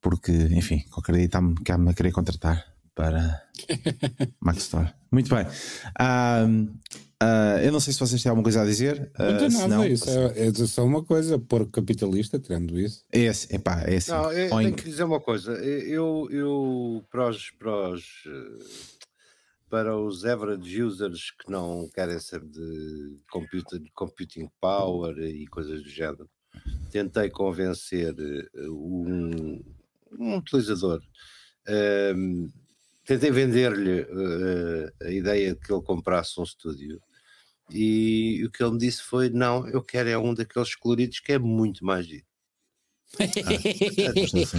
Porque, 0.00 0.32
enfim, 0.32 0.80
qualquer 0.90 1.14
dia 1.14 1.24
está-me 1.26 1.90
a 1.90 1.94
querer 1.94 2.10
contratar 2.10 2.64
para 2.98 3.40
Mac 4.42 4.56
Store. 4.56 4.92
Muito 5.12 5.32
bem. 5.32 5.46
Um, 6.00 6.76
Uh, 7.20 7.58
eu 7.64 7.72
não 7.72 7.80
sei 7.80 7.92
se 7.92 7.98
vocês 7.98 8.22
têm 8.22 8.30
alguma 8.30 8.44
coisa 8.44 8.62
a 8.62 8.64
dizer. 8.64 9.10
Uh, 9.18 9.32
não 9.32 9.38
tem 9.38 9.68
nada, 9.68 9.88
isso 9.88 10.08
é, 10.08 10.46
é, 10.46 10.52
só 10.54 10.84
uma 10.84 11.04
coisa, 11.04 11.36
por 11.36 11.68
capitalista, 11.68 12.38
tirando 12.38 12.78
isso. 12.78 13.04
É, 13.10 13.22
esse, 13.22 13.52
epá, 13.52 13.82
é 13.82 13.96
assim. 13.96 14.12
Não, 14.12 14.30
eu 14.32 14.48
tenho 14.48 14.76
que 14.76 14.84
dizer 14.84 15.02
uma 15.02 15.18
coisa. 15.18 15.50
Eu, 15.54 16.28
eu 16.30 17.04
para, 17.10 17.28
os, 17.28 17.50
para, 17.58 17.90
os, 17.90 18.04
para 19.68 19.96
os 19.98 20.24
average 20.24 20.80
users 20.80 21.32
que 21.32 21.50
não 21.50 21.90
querem 21.92 22.20
ser 22.20 22.40
de 22.40 23.16
computer, 23.32 23.82
computing 23.96 24.48
power 24.60 25.18
e 25.18 25.44
coisas 25.48 25.82
do 25.82 25.88
género, 25.88 26.30
tentei 26.92 27.30
convencer 27.30 28.14
um, 28.70 29.60
um 30.12 30.36
utilizador. 30.36 31.02
Um, 31.68 32.48
tentei 33.08 33.30
vender-lhe 33.30 34.02
uh, 34.02 34.92
a 35.02 35.10
ideia 35.10 35.54
de 35.54 35.60
que 35.60 35.72
ele 35.72 35.82
comprasse 35.82 36.38
um 36.38 36.42
estúdio 36.42 37.00
E 37.70 38.44
o 38.44 38.50
que 38.50 38.62
ele 38.62 38.72
me 38.72 38.78
disse 38.78 39.02
foi: 39.02 39.30
não, 39.30 39.66
eu 39.68 39.82
quero 39.82 40.10
é 40.10 40.18
um 40.18 40.34
daqueles 40.34 40.74
coloridos 40.74 41.18
que 41.20 41.32
é 41.32 41.38
muito 41.38 41.84
mais 41.84 42.06
giro. 42.06 42.26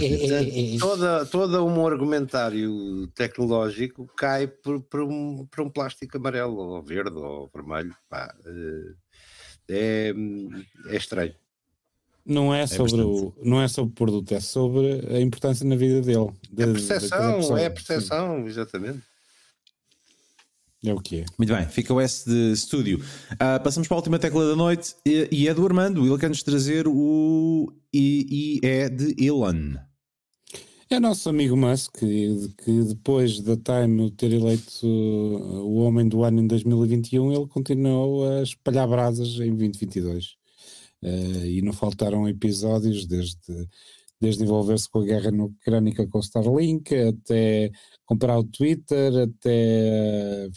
Ah, 0.02 0.78
toda, 0.80 1.26
toda 1.26 1.62
um 1.62 1.86
argumentário 1.86 3.06
tecnológico 3.14 4.08
cai 4.16 4.48
por, 4.48 4.82
por, 4.82 5.02
um, 5.02 5.46
por 5.46 5.60
um 5.60 5.70
plástico 5.70 6.16
amarelo, 6.16 6.56
ou 6.56 6.82
verde, 6.82 7.16
ou 7.16 7.48
vermelho. 7.54 7.94
Pá, 8.08 8.34
eh, 8.44 8.94
é, 9.68 10.14
é 10.88 10.96
estranho. 10.96 11.34
Não 12.30 12.54
é, 12.54 12.60
é 12.60 12.66
sobre 12.68 13.02
o, 13.02 13.34
não 13.42 13.60
é 13.60 13.66
sobre 13.66 13.90
o 13.90 13.94
produto, 13.94 14.32
é 14.32 14.38
sobre 14.38 15.04
a 15.12 15.20
importância 15.20 15.66
na 15.66 15.74
vida 15.74 16.00
dele. 16.00 16.30
De, 16.48 16.62
a 16.62 16.66
percepção, 16.68 17.58
é 17.58 17.66
a 17.66 17.70
percepção, 17.70 18.46
exatamente. 18.46 19.00
É 20.84 20.94
o 20.94 21.00
que 21.00 21.22
é. 21.22 21.24
Muito 21.36 21.52
bem, 21.52 21.66
fica 21.66 21.92
o 21.92 22.00
S 22.00 22.30
de 22.30 22.52
estúdio. 22.52 23.00
Uh, 23.32 23.60
passamos 23.64 23.88
para 23.88 23.96
a 23.96 23.98
última 23.98 24.16
tecla 24.16 24.48
da 24.48 24.54
noite 24.54 24.94
e, 25.04 25.28
e 25.32 25.48
é 25.48 25.52
do 25.52 25.66
Armando. 25.66 26.06
Ele 26.06 26.18
quer-nos 26.18 26.44
trazer 26.44 26.86
o 26.86 27.72
I, 27.92 28.60
é 28.62 28.88
de 28.88 29.12
Elon. 29.18 29.74
É 30.88 31.00
nosso 31.00 31.28
amigo 31.28 31.56
Musk, 31.56 31.98
que, 31.98 32.48
que 32.64 32.82
depois 32.84 33.40
da 33.40 33.56
Time 33.56 34.08
ter 34.12 34.32
eleito 34.32 34.86
o 34.86 35.78
homem 35.78 36.08
do 36.08 36.22
ano 36.22 36.40
em 36.40 36.46
2021, 36.46 37.32
ele 37.32 37.46
continuou 37.48 38.28
a 38.28 38.42
espalhar 38.42 38.86
brasas 38.86 39.28
em 39.34 39.54
2022. 39.54 40.39
Uh, 41.02 41.46
e 41.46 41.62
não 41.62 41.72
faltaram 41.72 42.28
episódios 42.28 43.06
desde, 43.06 43.68
desde 44.20 44.42
envolver-se 44.42 44.88
com 44.88 45.00
a 45.00 45.04
guerra 45.04 45.30
ucrânica 45.30 46.06
com 46.06 46.18
o 46.18 46.20
Starlink 46.20 46.94
até 46.94 47.70
comprar 48.04 48.38
o 48.38 48.44
Twitter, 48.44 49.16
até 49.16 50.50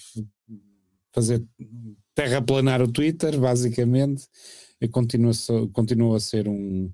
fazer 1.13 1.43
terraplanar 2.15 2.81
o 2.81 2.91
Twitter, 2.91 3.39
basicamente, 3.39 4.27
continua, 4.91 5.31
continua 5.71 6.17
a 6.17 6.19
ser 6.19 6.47
um, 6.47 6.91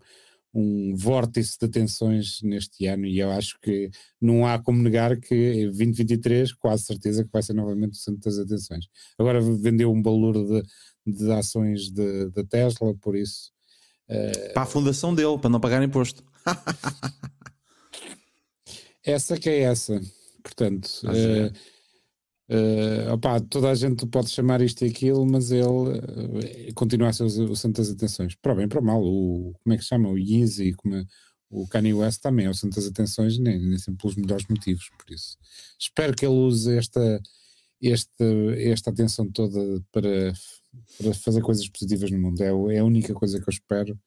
um 0.54 0.96
vórtice 0.96 1.58
de 1.60 1.66
atenções 1.66 2.40
neste 2.42 2.86
ano 2.88 3.06
e 3.06 3.20
eu 3.20 3.30
acho 3.32 3.60
que 3.62 3.90
não 4.22 4.46
há 4.46 4.60
como 4.60 4.82
negar 4.82 5.20
que 5.20 5.36
em 5.36 5.66
2023 5.66 6.54
quase 6.54 6.84
certeza 6.84 7.24
que 7.24 7.32
vai 7.32 7.44
ser 7.44 7.54
novamente 7.54 7.94
o 7.94 7.98
centro 7.98 8.22
das 8.22 8.40
atenções. 8.40 8.86
Agora 9.18 9.42
vendeu 9.42 9.92
um 9.92 10.02
valor 10.02 10.34
de, 10.34 10.64
de 11.12 11.32
ações 11.32 11.92
da 11.92 12.44
Tesla, 12.50 12.96
por 12.96 13.16
isso... 13.16 13.52
Uh, 14.10 14.54
para 14.54 14.64
a 14.64 14.66
fundação 14.66 15.14
dele, 15.14 15.38
para 15.38 15.52
não 15.52 15.60
pagar 15.60 15.84
imposto. 15.84 16.24
essa 19.04 19.38
que 19.38 19.50
é 19.50 19.62
essa. 19.62 20.02
Portanto, 20.42 20.90
uh, 21.04 22.56
uh, 22.56 23.14
opá, 23.14 23.40
toda 23.40 23.70
a 23.70 23.76
gente 23.76 24.06
pode 24.08 24.30
chamar 24.30 24.62
isto 24.62 24.84
e 24.84 24.90
aquilo, 24.90 25.26
mas 25.26 25.52
ele 25.52 26.74
continua 26.74 27.10
a 27.10 27.14
ser 27.14 27.24
o, 27.24 27.52
o 27.52 27.56
centro 27.56 27.84
das 27.84 27.92
atenções. 27.92 28.36
Para 28.42 28.56
bem, 28.56 28.68
para 28.68 28.82
mal. 28.82 29.04
O, 29.04 29.54
como 29.64 29.76
é 29.76 29.78
que 29.78 29.84
chama? 29.84 30.10
O 30.10 30.18
Yeezy, 30.18 30.74
como 30.74 30.96
é, 30.96 31.06
o 31.50 31.68
Kanye 31.68 31.94
West 31.94 32.22
também 32.22 32.46
é 32.46 32.50
o 32.50 32.54
centro 32.54 32.80
das 32.80 32.90
atenções, 32.90 33.38
nem, 33.40 33.60
nem 33.60 33.78
sempre 33.78 34.02
pelos 34.02 34.16
melhores 34.16 34.46
motivos. 34.48 34.90
Por 34.98 35.14
isso, 35.14 35.38
espero 35.80 36.16
que 36.16 36.26
ele 36.26 36.36
use 36.36 36.78
esta, 36.78 37.22
esta, 37.82 38.26
esta 38.58 38.90
atenção 38.92 39.30
toda 39.32 39.60
para, 39.92 40.34
para 40.98 41.14
fazer 41.14 41.42
coisas 41.42 41.68
positivas 41.68 42.12
no 42.12 42.20
mundo. 42.20 42.42
É, 42.42 42.76
é 42.76 42.80
a 42.80 42.86
única 42.86 43.14
coisa 43.14 43.40
que 43.40 43.50
eu 43.50 43.52
espero, 43.54 44.00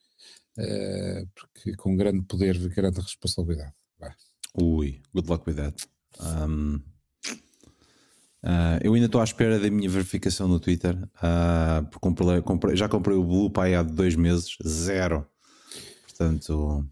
uh, 0.58 1.28
porque 1.34 1.74
com 1.76 1.96
grande 1.96 2.22
poder 2.22 2.58
vem 2.58 2.70
grande 2.70 3.00
responsabilidade. 3.00 3.72
Vai. 3.98 4.12
Ui, 4.60 5.00
good 5.14 5.28
luck 5.28 5.48
with 5.48 5.56
that. 5.56 5.86
Um, 6.20 6.76
uh, 8.44 8.78
eu 8.82 8.94
ainda 8.94 9.06
estou 9.06 9.20
à 9.20 9.24
espera 9.24 9.58
da 9.58 9.70
minha 9.70 9.88
verificação 9.88 10.46
no 10.48 10.60
Twitter. 10.60 10.96
Uh, 11.16 11.84
porque 11.90 12.00
comprei, 12.00 12.42
comprei, 12.42 12.76
já 12.76 12.88
comprei 12.88 13.16
o 13.16 13.24
Blue 13.24 13.50
Pie 13.50 13.74
há 13.74 13.82
dois 13.82 14.14
meses, 14.14 14.56
zero. 14.66 15.26
Portanto, 16.06 16.86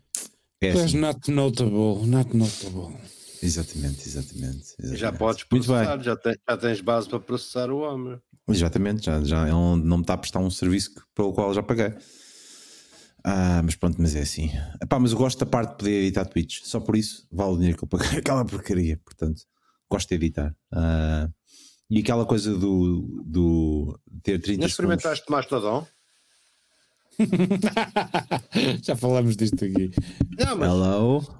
é 0.60 0.70
assim. 0.70 0.98
not 0.98 1.30
notable, 1.30 2.06
not 2.06 2.36
notable. 2.36 2.94
Exatamente, 3.42 4.06
exatamente, 4.06 4.74
exatamente. 4.78 4.96
Já 4.96 5.12
podes 5.12 5.44
processar, 5.44 6.02
já, 6.02 6.18
já, 6.48 6.56
tens 6.56 6.80
base 6.80 7.08
para 7.08 7.20
processar 7.20 7.70
o 7.70 7.78
homem. 7.78 8.20
Exatamente, 8.48 9.06
já, 9.06 9.22
já 9.22 9.42
ele 9.42 9.52
não 9.52 9.98
me 9.98 10.02
está 10.02 10.14
a 10.14 10.18
prestar 10.18 10.40
um 10.40 10.50
serviço 10.50 10.90
pelo 11.14 11.32
qual 11.32 11.54
já 11.54 11.62
paguei. 11.62 11.94
Ah, 13.24 13.62
mas 13.62 13.76
pronto, 13.76 13.96
mas 14.00 14.14
é 14.14 14.20
assim. 14.20 14.50
Epá, 14.82 14.98
mas 14.98 15.12
eu 15.12 15.18
gosto 15.18 15.38
da 15.38 15.46
parte 15.46 15.70
de 15.70 15.76
poder 15.76 16.02
editar 16.02 16.24
tweets. 16.24 16.62
Só 16.64 16.80
por 16.80 16.96
isso 16.96 17.26
vale 17.30 17.52
o 17.52 17.56
dinheiro 17.56 17.78
que 17.78 17.84
eu 17.84 17.88
paguei 17.88 18.18
aquela 18.18 18.44
porcaria. 18.44 18.98
Portanto, 19.04 19.42
gosto 19.90 20.08
de 20.08 20.14
editar. 20.14 20.54
Ah, 20.72 21.28
e 21.90 21.98
aquela 21.98 22.24
coisa 22.24 22.56
do, 22.56 23.22
do 23.24 24.00
ter 24.22 24.40
30 24.40 24.60
Não 24.60 24.66
experimentaste 24.66 25.24
segundos... 25.24 25.50
Mastodon? 25.50 25.86
Já 28.82 28.96
falamos 28.96 29.36
disto 29.36 29.64
aqui. 29.64 29.90
Não, 30.38 30.56
mas... 30.56 30.68
Hello. 30.68 31.39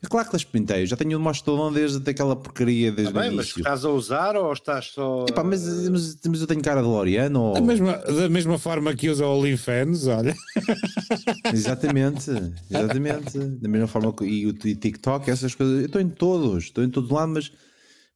É 0.00 0.06
claro 0.06 0.28
que 0.28 0.34
las 0.34 0.42
experimentei, 0.42 0.86
já 0.86 0.96
tenho 0.96 1.18
o 1.18 1.20
Mastodon 1.20 1.72
desde 1.72 2.08
aquela 2.08 2.36
porcaria 2.36 2.92
desde 2.92 3.12
tá 3.12 3.20
bem, 3.20 3.30
o 3.30 3.32
início. 3.32 3.54
Mas 3.56 3.66
estás 3.66 3.84
a 3.84 3.88
usar 3.88 4.36
ou 4.36 4.52
estás 4.52 4.86
só. 4.86 5.26
Epá, 5.28 5.42
mas, 5.42 5.66
mas, 5.88 6.18
mas 6.24 6.40
eu 6.40 6.46
tenho 6.46 6.62
cara 6.62 6.80
de 6.80 6.86
Loriano. 6.86 7.40
Ou... 7.40 7.54
Da, 7.54 7.60
mesma, 7.60 7.96
da 7.96 8.28
mesma 8.28 8.58
forma 8.58 8.94
que 8.94 9.08
usa 9.08 9.26
o 9.26 9.38
OnlyFans, 9.38 10.06
olha. 10.06 10.36
exatamente, 11.52 12.30
exatamente. 12.70 13.38
Da 13.38 13.68
mesma 13.68 13.88
forma 13.88 14.12
que 14.12 14.24
e 14.24 14.46
o 14.46 14.52
TikTok, 14.52 15.28
essas 15.28 15.56
coisas. 15.56 15.80
Eu 15.80 15.86
estou 15.86 16.00
em 16.00 16.08
todos, 16.08 16.64
estou 16.64 16.84
em 16.84 16.90
todo 16.90 17.12
lado, 17.12 17.32
mas 17.32 17.50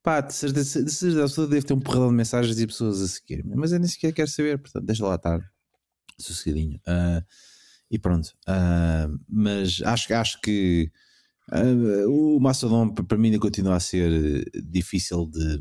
pá, 0.01 0.21
de 0.21 0.33
certeza, 0.33 0.83
de 0.83 0.89
certeza 0.91 1.47
deve 1.47 1.65
ter 1.65 1.73
um 1.73 1.81
porradão 1.81 2.07
de 2.07 2.15
mensagens 2.15 2.57
e 2.61 2.65
pessoas 2.65 3.01
a 3.01 3.07
seguir. 3.09 3.43
Mas 3.43 3.73
eu 3.73 3.79
nem 3.79 3.89
sequer 3.89 4.13
quero 4.13 4.29
saber, 4.29 4.57
portanto, 4.57 4.85
deixa 4.85 5.05
lá 5.05 5.15
estar, 5.15 5.41
sossegadinho. 6.17 6.79
Uh, 6.87 7.21
e 7.91 7.99
pronto. 7.99 8.27
Uh, 8.47 9.19
mas 9.27 9.81
acho, 9.83 10.13
acho 10.13 10.39
que 10.39 10.89
Uh, 11.51 12.09
o 12.09 12.39
Mastodon 12.39 12.93
para 12.93 13.17
mim 13.17 13.27
ainda 13.27 13.39
continua 13.39 13.75
a 13.75 13.79
ser 13.79 14.49
difícil 14.69 15.25
de, 15.27 15.57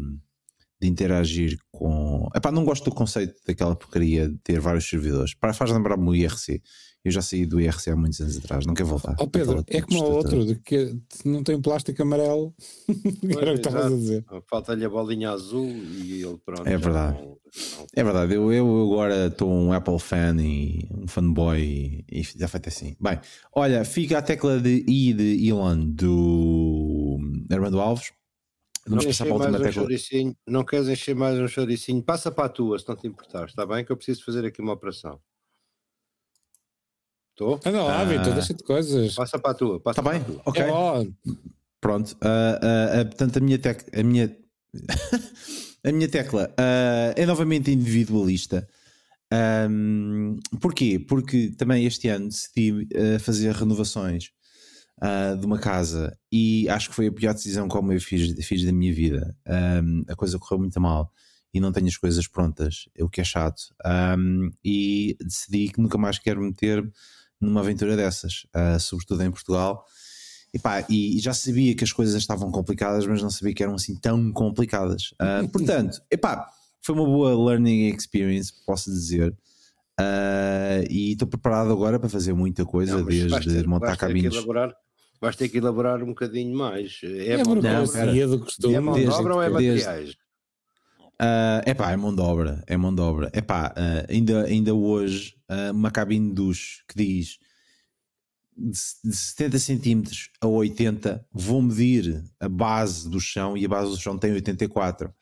de 0.81 0.89
interagir 0.89 1.59
com. 1.71 2.29
Epá, 2.35 2.53
não 2.53 2.65
gosto 2.65 2.85
do 2.85 2.95
conceito 2.95 3.35
daquela 3.47 3.75
porcaria 3.75 4.29
de 4.29 4.39
ter 4.39 4.61
vários 4.61 4.89
servidores. 4.89 5.35
Para, 5.35 5.53
faz 5.53 5.71
lembrar-me 5.71 6.09
o 6.09 6.15
IRC. 6.15 6.63
Eu 7.05 7.11
já 7.11 7.21
saí 7.21 7.45
do 7.45 7.61
IRC 7.61 7.91
há 7.91 7.97
muitos 7.97 8.21
anos 8.21 8.37
atrás, 8.37 8.65
não 8.65 8.75
quero 8.75 8.89
voltar. 8.89 9.17
Oh 9.19 9.27
Pedro, 9.27 9.65
é 9.67 9.81
como 9.81 10.05
o 10.05 10.13
outro, 10.13 10.47
de 10.47 10.55
que 10.55 10.97
não 11.25 11.43
tem 11.43 11.61
plástico 11.61 12.01
amarelo. 12.01 12.55
Era 13.39 13.51
o 13.51 13.55
que 13.55 13.61
estavas 13.61 13.87
a 13.87 13.97
dizer. 13.97 14.25
Falta-lhe 14.49 14.85
a 14.85 14.89
bolinha 14.89 15.31
azul 15.31 15.69
e 15.69 16.23
ele 16.23 16.39
pronto. 16.45 16.65
É 16.65 16.77
verdade. 16.77 17.19
Não, 17.19 17.25
não... 17.25 17.39
É 17.95 18.05
verdade. 18.05 18.35
Eu, 18.35 18.53
eu 18.53 18.83
agora 18.85 19.27
estou 19.27 19.51
um 19.51 19.73
Apple 19.73 19.99
fan 19.99 20.37
e 20.41 20.89
um 20.93 21.09
fanboy 21.09 21.61
e, 21.61 22.05
e 22.09 22.23
já 22.23 22.47
feito 22.47 22.69
assim. 22.69 22.97
Bem, 23.01 23.19
olha, 23.53 23.85
fica 23.85 24.19
a 24.19 24.23
tecla 24.23 24.61
de 24.61 24.85
I 24.87 25.13
de 25.13 25.49
Elon 25.49 25.85
do 25.85 27.19
Armando 27.51 27.81
Alves. 27.81 28.13
Vamos 28.87 29.07
passar 29.07 29.25
para 29.25 29.35
a 29.35 29.37
última 29.39 29.59
um 29.59 29.63
tecla. 29.63 30.37
Não 30.47 30.65
queres 30.65 30.89
encher 30.89 31.17
mais 31.17 31.37
um 31.37 31.49
choricinho? 31.49 32.01
Passa 32.03 32.31
para 32.31 32.45
a 32.45 32.49
tua, 32.49 32.79
se 32.79 32.89
não 32.89 32.95
te 32.95 33.09
importares, 33.09 33.51
está 33.51 33.67
bem? 33.67 33.85
Que 33.85 33.91
eu 33.91 33.97
preciso 33.97 34.25
fazer 34.25 34.45
aqui 34.45 34.63
uma 34.63 34.73
operação. 34.73 35.21
Estou? 37.33 37.59
Anda 37.65 37.83
lá, 37.83 38.01
ah, 38.01 38.05
Vitor, 38.05 38.35
deixa 38.35 38.55
de 38.55 38.63
coisas. 38.63 39.15
Passa 39.15 39.39
para 39.39 39.51
a 39.53 39.55
tua. 39.55 39.81
Passa 39.81 40.03
tá 40.03 40.11
bem, 40.11 40.23
ok. 40.45 40.63
É 40.63 40.67
Pronto. 41.81 42.13
Uh, 42.13 43.01
uh, 43.01 43.05
portanto, 43.07 43.39
a 43.39 43.41
minha, 43.41 43.59
tec 43.59 43.85
a 43.99 44.03
minha, 44.03 44.37
a 45.85 45.93
minha 45.93 46.09
tecla 46.09 46.55
é 47.17 47.27
novamente 47.27 47.71
individualista. 47.73 48.69
Um, 49.69 50.39
porquê? 50.61 50.99
Porque 50.99 51.51
também 51.57 51.87
este 51.87 52.09
ano 52.09 52.29
decidi 52.29 52.87
fazer 53.21 53.55
renovações 53.55 54.31
de 55.41 55.47
uma 55.47 55.59
casa 55.59 56.17
e 56.31 56.69
acho 56.69 56.91
que 56.91 56.95
foi 56.95 57.09
a 57.09 57.13
pior 57.13 57.35
decisão 57.35 57.67
como 57.67 57.93
eu 57.93 58.01
fiz, 58.01 58.31
fiz 58.47 58.65
da 58.65 58.73
minha 58.73 58.95
vida. 58.95 59.35
Um, 59.83 60.05
a 60.07 60.15
coisa 60.15 60.39
correu 60.39 60.61
muito 60.61 60.81
mal 60.81 61.11
e 61.53 61.61
não 61.61 61.73
tenho 61.73 61.89
as 61.89 61.97
coisas 61.97 62.29
prontas, 62.29 62.89
o 63.01 63.09
que 63.09 63.21
é 63.21 63.25
chato. 63.25 63.63
Um, 64.17 64.51
e 64.65 65.17
decidi 65.21 65.71
que 65.71 65.81
nunca 65.81 65.99
mais 65.99 66.19
quero 66.19 66.41
meter 66.41 66.89
numa 67.43 67.61
aventura 67.61 67.97
dessas, 67.97 68.47
uh, 68.55 68.79
sobretudo 68.79 69.23
em 69.23 69.31
Portugal. 69.31 69.85
E, 70.55 70.59
pá, 70.59 70.85
e, 70.89 71.19
já 71.19 71.33
sabia 71.33 71.75
que 71.75 71.83
as 71.83 71.93
coisas 71.93 72.15
estavam 72.15 72.51
complicadas, 72.51 73.07
mas 73.07 73.23
não 73.23 73.31
sabia 73.31 73.55
que 73.55 73.63
eram 73.63 73.75
assim 73.75 73.97
tão 73.97 74.31
complicadas. 74.33 75.13
Uh, 75.13 75.49
portanto, 75.49 76.01
epá, 76.11 76.47
foi 76.81 76.95
uma 76.95 77.05
boa 77.05 77.51
learning 77.51 77.89
experience, 77.89 78.53
posso 78.65 78.91
dizer. 78.91 79.35
Uh, 79.99 80.85
e 80.91 81.13
estou 81.13 81.27
preparado 81.27 81.73
agora 81.73 81.99
para 81.99 82.09
fazer 82.09 82.33
muita 82.33 82.65
coisa, 82.65 82.99
não, 82.99 83.05
desde 83.05 83.41
ter, 83.41 83.67
montar 83.67 83.97
caminhos. 83.97 84.35
Elaborar, 84.35 84.75
vais 85.21 85.37
ter 85.37 85.49
que 85.49 85.59
elaborar 85.59 86.03
um 86.03 86.09
bocadinho 86.09 86.57
mais. 86.57 87.01
É, 87.03 87.33
é 87.33 87.45
burocracia 87.45 88.29
do 88.29 88.41
costume. 88.41 88.75
É 88.75 88.81
mão 88.81 88.95
de 88.95 89.09
obra 89.09 89.35
ou 89.35 89.43
é 89.43 89.49
materiais? 89.49 90.17
Uh, 91.23 91.63
epá, 91.71 91.93
é 91.93 91.97
mão 91.97 92.13
de 92.13 92.21
obra, 92.21 92.65
é 92.67 92.77
mão 92.77 92.93
de 92.93 93.01
obra. 93.01 93.31
Epá, 93.33 93.73
uh, 93.77 94.13
ainda, 94.13 94.45
ainda 94.45 94.75
hoje, 94.75 95.37
uh, 95.49 95.71
uma 95.71 95.89
cabine 95.89 96.31
de 96.31 96.35
duche 96.35 96.83
que 96.89 96.97
diz 96.97 97.39
de, 98.57 98.73
de 99.05 99.17
70 99.17 99.59
centímetros 99.61 100.31
a 100.41 100.49
80, 100.49 101.25
vou 101.33 101.63
medir 101.63 102.25
a 102.41 102.49
base 102.49 103.09
do 103.09 103.21
chão 103.21 103.57
e 103.57 103.65
a 103.65 103.69
base 103.69 103.93
do 103.93 104.01
chão 104.01 104.19
tem 104.19 104.33
84. 104.33 105.15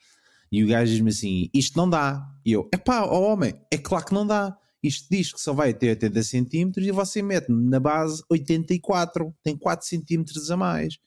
E 0.51 0.63
o 0.63 0.67
gajo 0.67 0.91
diz-me 0.91 1.11
assim: 1.11 1.49
Isto 1.53 1.77
não 1.77 1.87
dá. 1.87 2.27
E 2.43 2.51
eu: 2.51 2.67
Epá, 2.73 3.05
ó 3.05 3.31
homem, 3.31 3.53
é 3.69 3.77
claro 3.77 4.05
que 4.05 4.13
não 4.13 4.25
dá. 4.25 4.57
Isto 4.81 5.07
diz 5.11 5.31
que 5.31 5.39
só 5.39 5.53
vai 5.53 5.71
ter 5.71 5.89
80 5.89 6.23
centímetros 6.23 6.87
e 6.87 6.91
você 6.91 7.21
mete-me 7.21 7.69
na 7.69 7.79
base 7.79 8.23
84, 8.27 9.31
tem 9.43 9.55
4 9.55 9.85
centímetros 9.85 10.49
a 10.49 10.57
mais. 10.57 10.97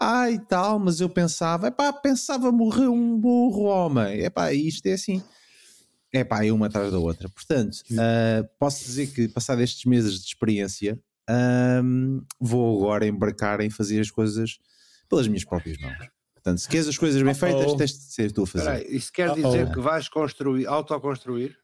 Ai 0.00 0.38
tal, 0.38 0.78
mas 0.78 1.00
eu 1.00 1.08
pensava, 1.08 1.66
epá, 1.66 1.92
pensava 1.92 2.52
morrer 2.52 2.86
um 2.86 3.18
burro 3.18 3.64
homem. 3.64 4.20
Epá, 4.20 4.52
isto 4.52 4.86
é 4.86 4.92
assim. 4.92 5.22
Epá, 6.12 6.44
é 6.44 6.52
uma 6.52 6.66
atrás 6.66 6.92
da 6.92 6.98
outra. 6.98 7.28
Portanto, 7.28 7.74
uh, 7.90 8.48
posso 8.58 8.84
dizer 8.84 9.08
que, 9.08 9.28
passado 9.28 9.60
estes 9.60 9.84
meses 9.84 10.20
de 10.20 10.26
experiência, 10.28 10.98
um, 11.82 12.22
vou 12.40 12.78
agora 12.78 13.06
embarcar 13.06 13.60
em 13.60 13.70
fazer 13.70 14.00
as 14.00 14.10
coisas 14.10 14.58
pelas 15.08 15.26
minhas 15.26 15.44
próprias 15.44 15.78
mãos. 15.78 15.98
Portanto, 16.32 16.58
se 16.58 16.68
queres 16.68 16.86
as 16.86 16.96
coisas 16.96 17.20
bem 17.20 17.34
feitas, 17.34 17.74
tens 17.74 17.92
de 17.92 18.12
ser 18.12 18.32
tu 18.32 18.44
a 18.44 18.46
fazer. 18.46 18.64
Peraí, 18.64 18.96
isso 18.96 19.12
quer 19.12 19.34
dizer 19.34 19.70
que 19.72 19.80
vais 19.80 20.08
construir, 20.08 20.66
autoconstruir? 20.66 21.56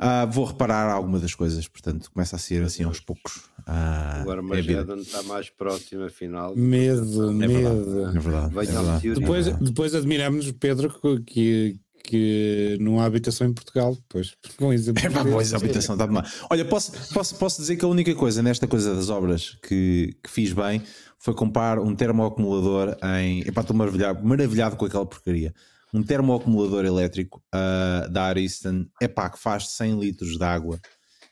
Uh, 0.00 0.26
vou 0.30 0.46
reparar 0.46 0.90
alguma 0.90 1.18
das 1.18 1.34
coisas, 1.34 1.68
portanto, 1.68 2.10
começa 2.10 2.34
a 2.34 2.38
ser 2.38 2.62
assim 2.62 2.84
aos 2.84 3.00
poucos. 3.00 3.36
Uh, 3.68 4.26
o 4.26 4.30
Armageddon 4.30 4.94
é 4.94 5.00
está 5.00 5.22
mais 5.24 5.50
próximo, 5.50 6.04
afinal. 6.04 6.56
Medo, 6.56 7.28
é 7.28 7.46
medo. 7.46 8.06
É 8.06 8.18
verdade. 8.18 8.58
É 8.58 8.62
verdade. 8.62 9.14
Depois, 9.14 9.46
depois 9.58 9.94
admiramos, 9.94 10.50
Pedro, 10.52 10.98
que, 11.26 11.78
que 12.02 12.78
não 12.80 12.98
há 12.98 13.04
habitação 13.04 13.46
em 13.46 13.52
Portugal. 13.52 13.94
Pois, 14.08 14.34
com 14.56 14.72
exemplo. 14.72 15.04
É, 15.04 15.10
pois, 15.30 15.52
a 15.52 15.58
habitação 15.58 15.94
está 15.94 16.06
demais. 16.06 16.32
Olha, 16.48 16.64
posso, 16.64 16.92
posso, 17.12 17.34
posso 17.34 17.60
dizer 17.60 17.76
que 17.76 17.84
a 17.84 17.88
única 17.88 18.14
coisa 18.14 18.42
nesta 18.42 18.66
coisa 18.66 18.94
das 18.94 19.10
obras 19.10 19.58
que, 19.62 20.16
que 20.22 20.30
fiz 20.30 20.54
bem 20.54 20.82
foi 21.18 21.34
comprar 21.34 21.78
um 21.78 21.94
termoacumulador 21.94 22.96
em. 23.18 23.40
Epá, 23.40 23.60
estou 23.60 23.76
maravilhado, 23.76 24.26
maravilhado 24.26 24.76
com 24.76 24.86
aquela 24.86 25.04
porcaria 25.04 25.54
um 25.92 26.02
termoacumulador 26.02 26.84
elétrico 26.84 27.42
uh, 27.54 28.10
da 28.10 28.24
Ariston, 28.24 28.86
é 29.00 29.08
pá, 29.08 29.28
que 29.28 29.38
faz 29.38 29.68
100 29.70 29.98
litros 29.98 30.38
de 30.38 30.44
água 30.44 30.78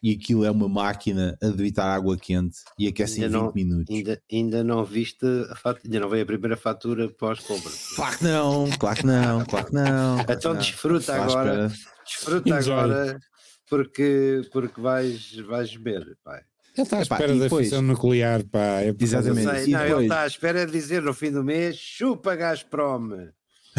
e 0.03 0.13
aquilo 0.13 0.45
é 0.45 0.51
uma 0.51 0.69
máquina 0.69 1.37
a 1.43 1.49
debitar 1.49 1.89
água 1.89 2.17
quente 2.17 2.59
e 2.79 2.87
aquece 2.87 3.23
ainda 3.23 3.37
em 3.37 3.41
20 3.41 3.43
não, 3.43 3.53
minutos. 3.55 3.97
Ainda, 3.97 4.23
ainda 4.31 4.65
não 4.65 4.85
viste 4.85 5.27
a 5.51 5.57
fatura, 5.57 5.83
ainda 5.85 6.01
não 6.01 6.09
veio 6.09 6.23
a 6.23 6.27
primeira 6.27 6.57
fatura 6.57 7.09
pós-compra. 7.09 7.73
Claro 7.97 8.19
que 8.19 8.25
não, 8.25 8.71
claro 8.79 8.97
que 8.97 9.07
não, 9.07 9.45
claro 9.45 9.67
que 9.67 9.75
não. 9.75 10.15
Claro 10.17 10.33
então 10.33 10.53
não. 10.55 10.61
desfruta 10.61 11.15
agora, 11.15 11.73
desfruta 12.05 12.57
agora 12.57 13.21
porque, 13.69 14.43
porque 14.53 14.81
vais, 14.81 15.37
vais 15.41 15.77
beber, 15.77 16.17
pai. 16.25 16.43
Ele 16.77 16.85
está 16.85 16.99
à 16.99 17.03
espera 17.03 17.35
da 17.35 17.51
fissão 17.51 17.83
nuclear, 17.83 18.45
pá. 18.45 18.83
É 18.83 18.95
Exatamente. 18.99 19.65
Sei, 19.65 19.73
não, 19.73 19.85
ele 19.85 20.03
está 20.03 20.23
à 20.23 20.27
espera 20.27 20.65
de 20.65 20.71
dizer 20.71 21.03
no 21.03 21.13
fim 21.13 21.33
do 21.33 21.43
mês: 21.43 21.77
chupa 21.77 22.37
Gazprom. 22.37 23.31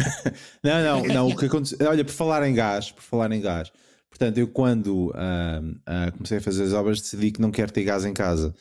não, 0.62 0.82
não, 0.82 1.14
não. 1.14 1.28
O 1.28 1.36
que 1.36 1.46
aconteceu. 1.46 1.78
Olha, 1.88 2.04
por 2.04 2.12
falar 2.12 2.46
em 2.48 2.54
gás, 2.54 2.90
por 2.90 3.02
falar 3.02 3.30
em 3.32 3.40
gás. 3.40 3.70
Portanto, 4.08 4.38
eu 4.38 4.48
quando 4.48 5.08
uh, 5.08 5.12
uh, 5.12 6.12
comecei 6.12 6.38
a 6.38 6.40
fazer 6.40 6.64
as 6.64 6.72
obras 6.72 7.00
decidi 7.00 7.30
que 7.30 7.40
não 7.40 7.50
quero 7.50 7.72
ter 7.72 7.84
gás 7.84 8.04
em 8.04 8.12
casa. 8.12 8.54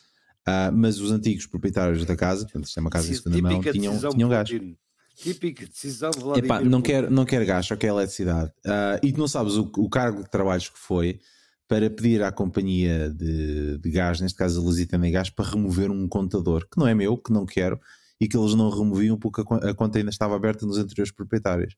Uh, 0.48 0.72
mas 0.74 1.00
os 1.00 1.12
antigos 1.12 1.46
proprietários 1.46 2.06
da 2.06 2.16
casa, 2.16 2.44
portanto, 2.44 2.66
isto 2.66 2.78
é 2.78 2.82
uma 2.82 2.90
casa 2.90 3.10
de 3.10 3.16
segunda 3.16 3.42
mão, 3.42 3.62
tinham, 3.62 4.00
tinham 4.10 4.30
gás. 4.30 4.50
Típica 5.16 5.68
decisão 5.68 6.12
de 6.12 6.20
Vladimir 6.20 6.46
Epá, 6.46 6.62
não 6.62 6.82
quero, 6.82 7.12
não 7.12 7.26
quero 7.26 7.46
gás, 7.46 7.66
só 7.66 7.76
quero 7.76 7.96
eletricidade. 7.96 8.52
e 9.04 9.12
tu 9.12 9.20
não 9.20 9.28
sabes 9.28 9.58
o, 9.58 9.70
o, 9.78 9.90
cargo 9.90 10.24
de 10.24 10.30
trabalhos 10.30 10.70
que 10.70 10.80
foi 10.80 11.20
para 11.68 11.90
pedir 11.90 12.24
à 12.24 12.32
companhia 12.32 13.10
de, 13.10 13.78
de 13.78 13.92
gás, 13.92 14.22
neste 14.22 14.38
caso 14.38 14.60
a 14.60 14.64
Lusitana 14.64 15.10
Gás, 15.10 15.30
para 15.30 15.50
remover 15.50 15.92
um 15.92 16.08
contador, 16.08 16.66
que 16.68 16.80
não 16.80 16.88
é 16.88 16.96
meu, 16.96 17.18
que 17.18 17.34
não 17.34 17.46
quero, 17.46 17.80
e 18.20 18.28
que 18.28 18.38
eles 18.38 18.54
não 18.54 18.70
removiam 18.70 19.18
porque 19.18 19.42
a 19.42 19.74
conta 19.74 19.98
ainda 19.98 20.10
estava 20.10 20.36
aberta 20.36 20.66
nos 20.66 20.78
anteriores 20.78 21.12
proprietários. 21.12 21.76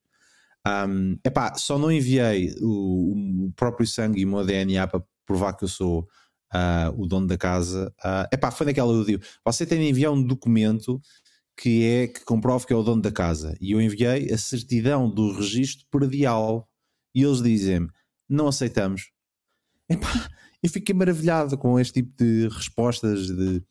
Um, 0.67 1.17
epá, 1.25 1.55
só 1.55 1.77
não 1.77 1.91
enviei 1.91 2.53
o, 2.61 3.47
o, 3.47 3.53
próprio 3.55 3.87
sangue 3.87 4.21
e 4.21 4.25
o 4.25 4.27
meu 4.27 4.45
DNA 4.45 4.87
para 4.87 5.03
provar 5.25 5.53
que 5.53 5.63
eu 5.63 5.67
sou 5.67 6.07
uh, 6.53 7.01
o 7.01 7.07
dono 7.07 7.27
da 7.27 7.37
casa. 7.37 7.93
Uh, 7.99 8.27
epá, 8.33 8.51
foi 8.51 8.65
naquela 8.67 8.91
eu 8.91 9.03
digo, 9.03 9.23
você 9.45 9.65
tem 9.65 9.79
de 9.79 9.89
enviar 9.89 10.11
um 10.11 10.21
documento 10.21 11.01
que 11.57 11.83
é 11.83 12.07
que 12.07 12.23
comprove 12.23 12.65
que 12.65 12.73
é 12.73 12.75
o 12.75 12.83
dono 12.83 13.01
da 13.01 13.11
casa. 13.11 13.55
E 13.59 13.71
eu 13.71 13.81
enviei 13.81 14.31
a 14.31 14.37
certidão 14.37 15.09
do 15.09 15.33
registro 15.33 15.85
predial 15.89 16.67
e 17.13 17.23
eles 17.23 17.41
dizem-me, 17.41 17.89
não 18.29 18.47
aceitamos. 18.47 19.11
Epá, 19.89 20.29
eu 20.63 20.69
fiquei 20.69 20.93
maravilhado 20.93 21.57
com 21.57 21.79
este 21.79 22.01
tipo 22.01 22.23
de 22.23 22.47
respostas 22.49 23.27
de 23.27 23.63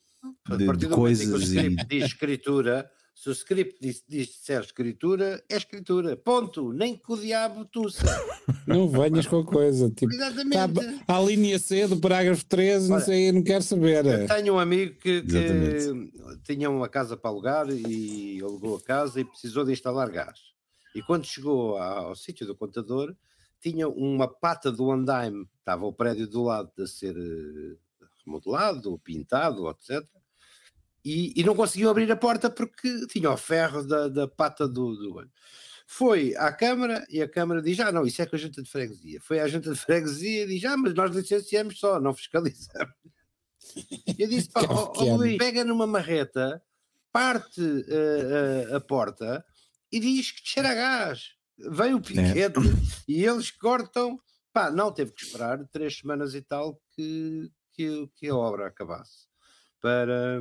de, 0.49 0.65
a 0.65 0.67
partir 0.67 0.87
do 0.87 0.95
coisas 0.95 1.27
momento 1.27 1.45
em 1.45 1.49
que 1.49 1.55
o 1.55 1.63
script 1.63 1.83
e... 1.83 1.99
diz 1.99 2.05
escritura, 2.07 2.91
se 3.21 3.29
o 3.29 3.33
script 3.33 3.77
diz, 3.79 4.03
diz 4.09 4.29
disser 4.29 4.63
escritura, 4.63 5.45
é 5.47 5.57
escritura. 5.57 6.17
Ponto. 6.17 6.73
Nem 6.73 6.97
que 6.97 7.13
o 7.13 7.19
diabo 7.19 7.67
tussa. 7.67 8.07
Não 8.67 8.89
venhas 8.89 9.27
com 9.27 9.41
a 9.41 9.45
coisa. 9.45 9.91
Tipo, 9.91 10.11
Exatamente. 10.11 11.05
Tá, 11.05 11.19
a 11.19 11.21
linha 11.21 11.59
C 11.59 11.87
do 11.87 11.99
parágrafo 11.99 12.47
13, 12.47 12.87
Olha, 12.87 12.99
não 12.99 13.05
sei, 13.05 13.33
não 13.33 13.43
quero 13.43 13.63
saber. 13.63 14.07
Eu 14.07 14.27
tenho 14.27 14.55
um 14.55 14.59
amigo 14.59 14.95
que, 14.99 15.21
que 15.21 16.13
tinha 16.45 16.71
uma 16.71 16.89
casa 16.89 17.15
para 17.15 17.31
alugar 17.31 17.69
e 17.69 18.41
alugou 18.43 18.77
a 18.77 18.81
casa 18.81 19.21
e 19.21 19.25
precisou 19.25 19.67
de 19.67 19.73
instalar 19.73 20.11
gás. 20.11 20.39
E 20.95 21.03
quando 21.03 21.27
chegou 21.27 21.77
ao, 21.77 22.09
ao 22.09 22.17
sítio 22.17 22.47
do 22.47 22.57
contador, 22.57 23.15
tinha 23.61 23.87
uma 23.87 24.29
pata 24.29 24.73
do 24.73 24.91
andaime, 24.91 25.47
estava 25.59 25.85
o 25.85 25.93
prédio 25.93 26.27
do 26.27 26.45
lado 26.45 26.71
a 26.79 26.87
ser 26.87 27.15
eh, 27.15 27.77
remodelado, 28.25 28.99
pintado, 29.05 29.69
etc 29.69 30.09
e, 31.05 31.33
e 31.35 31.45
não 31.45 31.55
conseguiam 31.55 31.91
abrir 31.91 32.11
a 32.11 32.17
porta 32.17 32.51
porque 32.51 33.07
tinha 33.07 33.31
o 33.31 33.37
ferro 33.37 33.83
da, 33.83 34.09
da 34.09 34.29
pata 34.29 34.69
do, 34.69 34.95
do 34.95 35.15
olho. 35.15 35.31
Foi 35.87 36.37
à 36.37 36.53
Câmara 36.53 37.05
e 37.11 37.21
a 37.21 37.29
Câmara 37.29 37.61
diz: 37.61 37.81
Ah, 37.81 37.91
não, 37.91 38.07
isso 38.07 38.23
é 38.23 38.27
com 38.27 38.37
a 38.37 38.39
junta 38.39 38.63
de 38.63 38.71
freguesia. 38.71 39.21
Foi 39.21 39.41
à 39.41 39.49
junta 39.49 39.73
de 39.73 39.79
freguesia 39.79 40.45
e 40.45 40.47
diz: 40.47 40.65
Ah, 40.65 40.77
mas 40.77 40.95
nós 40.95 41.15
licenciamos 41.15 41.79
só, 41.79 41.99
não 41.99 42.15
fiscalizamos. 42.15 42.95
Eu 44.19 44.29
disse: 44.29 44.51
Pá, 44.51 44.61
oh, 44.63 44.93
oh, 44.97 45.17
Luís, 45.17 45.37
pega 45.37 45.65
numa 45.65 45.87
marreta, 45.87 46.63
parte 47.11 47.61
uh, 47.61 48.71
uh, 48.73 48.77
a 48.77 48.81
porta 48.81 49.45
e 49.91 49.99
diz 49.99 50.31
que 50.31 50.49
cheira 50.49 50.71
a 50.71 50.75
gás. 50.75 51.31
Vem 51.59 51.95
o 51.95 51.99
é. 51.99 52.01
piquete 52.01 52.59
é. 52.59 52.73
e 53.09 53.25
eles 53.25 53.51
cortam. 53.51 54.19
Pá, 54.53 54.71
não, 54.71 54.93
teve 54.93 55.13
que 55.13 55.25
esperar 55.25 55.67
três 55.73 55.99
semanas 55.99 56.35
e 56.35 56.43
tal 56.43 56.81
que, 56.95 57.51
que, 57.73 58.09
que 58.17 58.29
a 58.29 58.37
obra 58.37 58.67
acabasse 58.67 59.30
para 59.81 60.41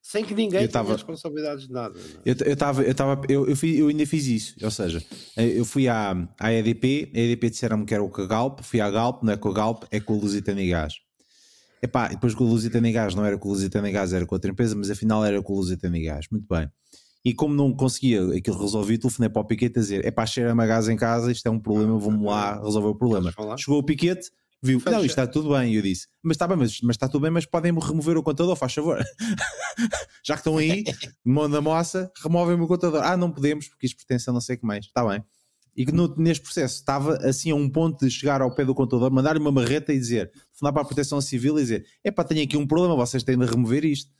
sem 0.00 0.24
que 0.24 0.34
ninguém 0.34 0.66
tenha 0.66 0.84
responsabilidades 0.84 1.66
de 1.66 1.72
nada. 1.72 1.98
É? 2.24 2.30
Eu 2.30 2.52
estava, 2.52 2.82
eu, 2.82 2.94
tava, 2.94 3.20
eu, 3.28 3.46
eu, 3.46 3.56
eu, 3.62 3.88
ainda 3.88 4.06
fiz 4.06 4.26
isso, 4.26 4.56
ou 4.62 4.70
seja, 4.70 5.02
eu 5.36 5.64
fui 5.64 5.88
à, 5.88 6.28
à 6.38 6.52
EDP, 6.52 7.12
a 7.14 7.18
EDP 7.18 7.50
disseram-me 7.50 7.84
que 7.84 7.94
era 7.94 8.06
com 8.06 8.22
a 8.22 8.26
Galp, 8.26 8.60
fui 8.62 8.80
à 8.80 8.90
Galp, 8.90 9.22
não 9.22 9.32
é 9.32 9.36
com 9.36 9.48
a 9.48 9.52
Galp, 9.52 9.84
é 9.90 10.00
com 10.00 10.14
a 10.14 10.16
Lusitana 10.16 10.60
e 10.60 10.68
Gás. 10.68 10.94
Epá, 11.82 12.08
depois 12.08 12.34
com 12.34 12.44
a 12.44 12.48
Lusitana 12.48 12.88
e 12.88 12.92
Gás, 12.92 13.14
não 13.14 13.24
era 13.24 13.38
com 13.38 13.48
a 13.48 13.52
Lusitana 13.52 13.88
e 13.88 13.92
Gás, 13.92 14.12
era 14.12 14.26
com 14.26 14.34
outra 14.34 14.50
empresa, 14.50 14.74
mas 14.76 14.90
afinal 14.90 15.24
era 15.24 15.42
com 15.42 15.52
a 15.52 15.56
Lusitana 15.56 15.98
e 15.98 16.04
Gás, 16.04 16.26
muito 16.30 16.46
bem. 16.48 16.70
E 17.24 17.32
como 17.32 17.54
não 17.54 17.72
conseguia 17.72 18.36
aquilo 18.36 18.60
resolver, 18.60 18.98
telefonei 18.98 19.28
para 19.28 19.42
o 19.42 19.44
Piquete 19.44 19.78
a 19.78 19.82
dizer: 19.82 20.04
é 20.04 20.10
pá, 20.10 20.26
cheira-me 20.26 20.62
a 20.62 20.66
gás 20.66 20.88
em 20.88 20.96
casa, 20.96 21.30
isto 21.30 21.46
é 21.46 21.50
um 21.50 21.58
problema, 21.58 21.96
vamos 21.96 22.26
lá 22.26 22.60
resolver 22.60 22.88
o 22.88 22.94
problema. 22.96 23.32
Chegou 23.56 23.78
o 23.78 23.82
Piquete, 23.82 24.30
viu, 24.62 24.80
Fecha. 24.80 24.96
não, 24.96 25.04
isto 25.04 25.10
está 25.10 25.26
tudo 25.26 25.50
bem. 25.50 25.72
E 25.72 25.76
eu 25.76 25.82
disse, 25.82 26.06
mas 26.22 26.36
está 26.36 26.46
bem, 26.46 26.56
mas, 26.56 26.80
mas 26.82 26.96
está 26.96 27.08
tudo 27.08 27.22
bem, 27.22 27.30
mas 27.30 27.44
podem 27.46 27.72
remover 27.72 28.16
o 28.16 28.22
contador, 28.22 28.54
faz 28.56 28.72
favor. 28.72 28.98
Já 30.24 30.34
que 30.34 30.40
estão 30.40 30.56
aí, 30.56 30.84
mão 31.24 31.50
da 31.50 31.60
moça, 31.60 32.10
removem-me 32.22 32.62
o 32.62 32.68
contador. 32.68 33.02
Ah, 33.02 33.16
não 33.16 33.30
podemos, 33.30 33.68
porque 33.68 33.86
isto 33.86 33.96
pertence 33.96 34.30
a 34.30 34.32
não 34.32 34.40
sei 34.40 34.56
o 34.56 34.58
que 34.60 34.66
mais. 34.66 34.86
Está 34.86 35.06
bem. 35.06 35.22
E 35.74 35.86
que 35.86 35.92
no, 35.92 36.14
neste 36.16 36.44
processo 36.44 36.76
estava 36.76 37.16
assim 37.26 37.50
a 37.50 37.54
um 37.54 37.68
ponto 37.68 38.04
de 38.04 38.10
chegar 38.10 38.42
ao 38.42 38.54
pé 38.54 38.64
do 38.64 38.74
contador, 38.74 39.10
mandar-lhe 39.10 39.40
uma 39.40 39.50
marreta 39.50 39.92
e 39.92 39.98
dizer, 39.98 40.30
fundar 40.52 40.72
para 40.72 40.82
a 40.82 40.84
proteção 40.84 41.20
civil 41.20 41.58
e 41.58 41.62
dizer, 41.62 41.86
é 42.04 42.10
pá, 42.10 42.22
tenho 42.24 42.42
aqui 42.42 42.56
um 42.56 42.66
problema, 42.66 42.94
vocês 42.94 43.22
têm 43.22 43.38
de 43.38 43.46
remover 43.46 43.84
isto. 43.84 44.10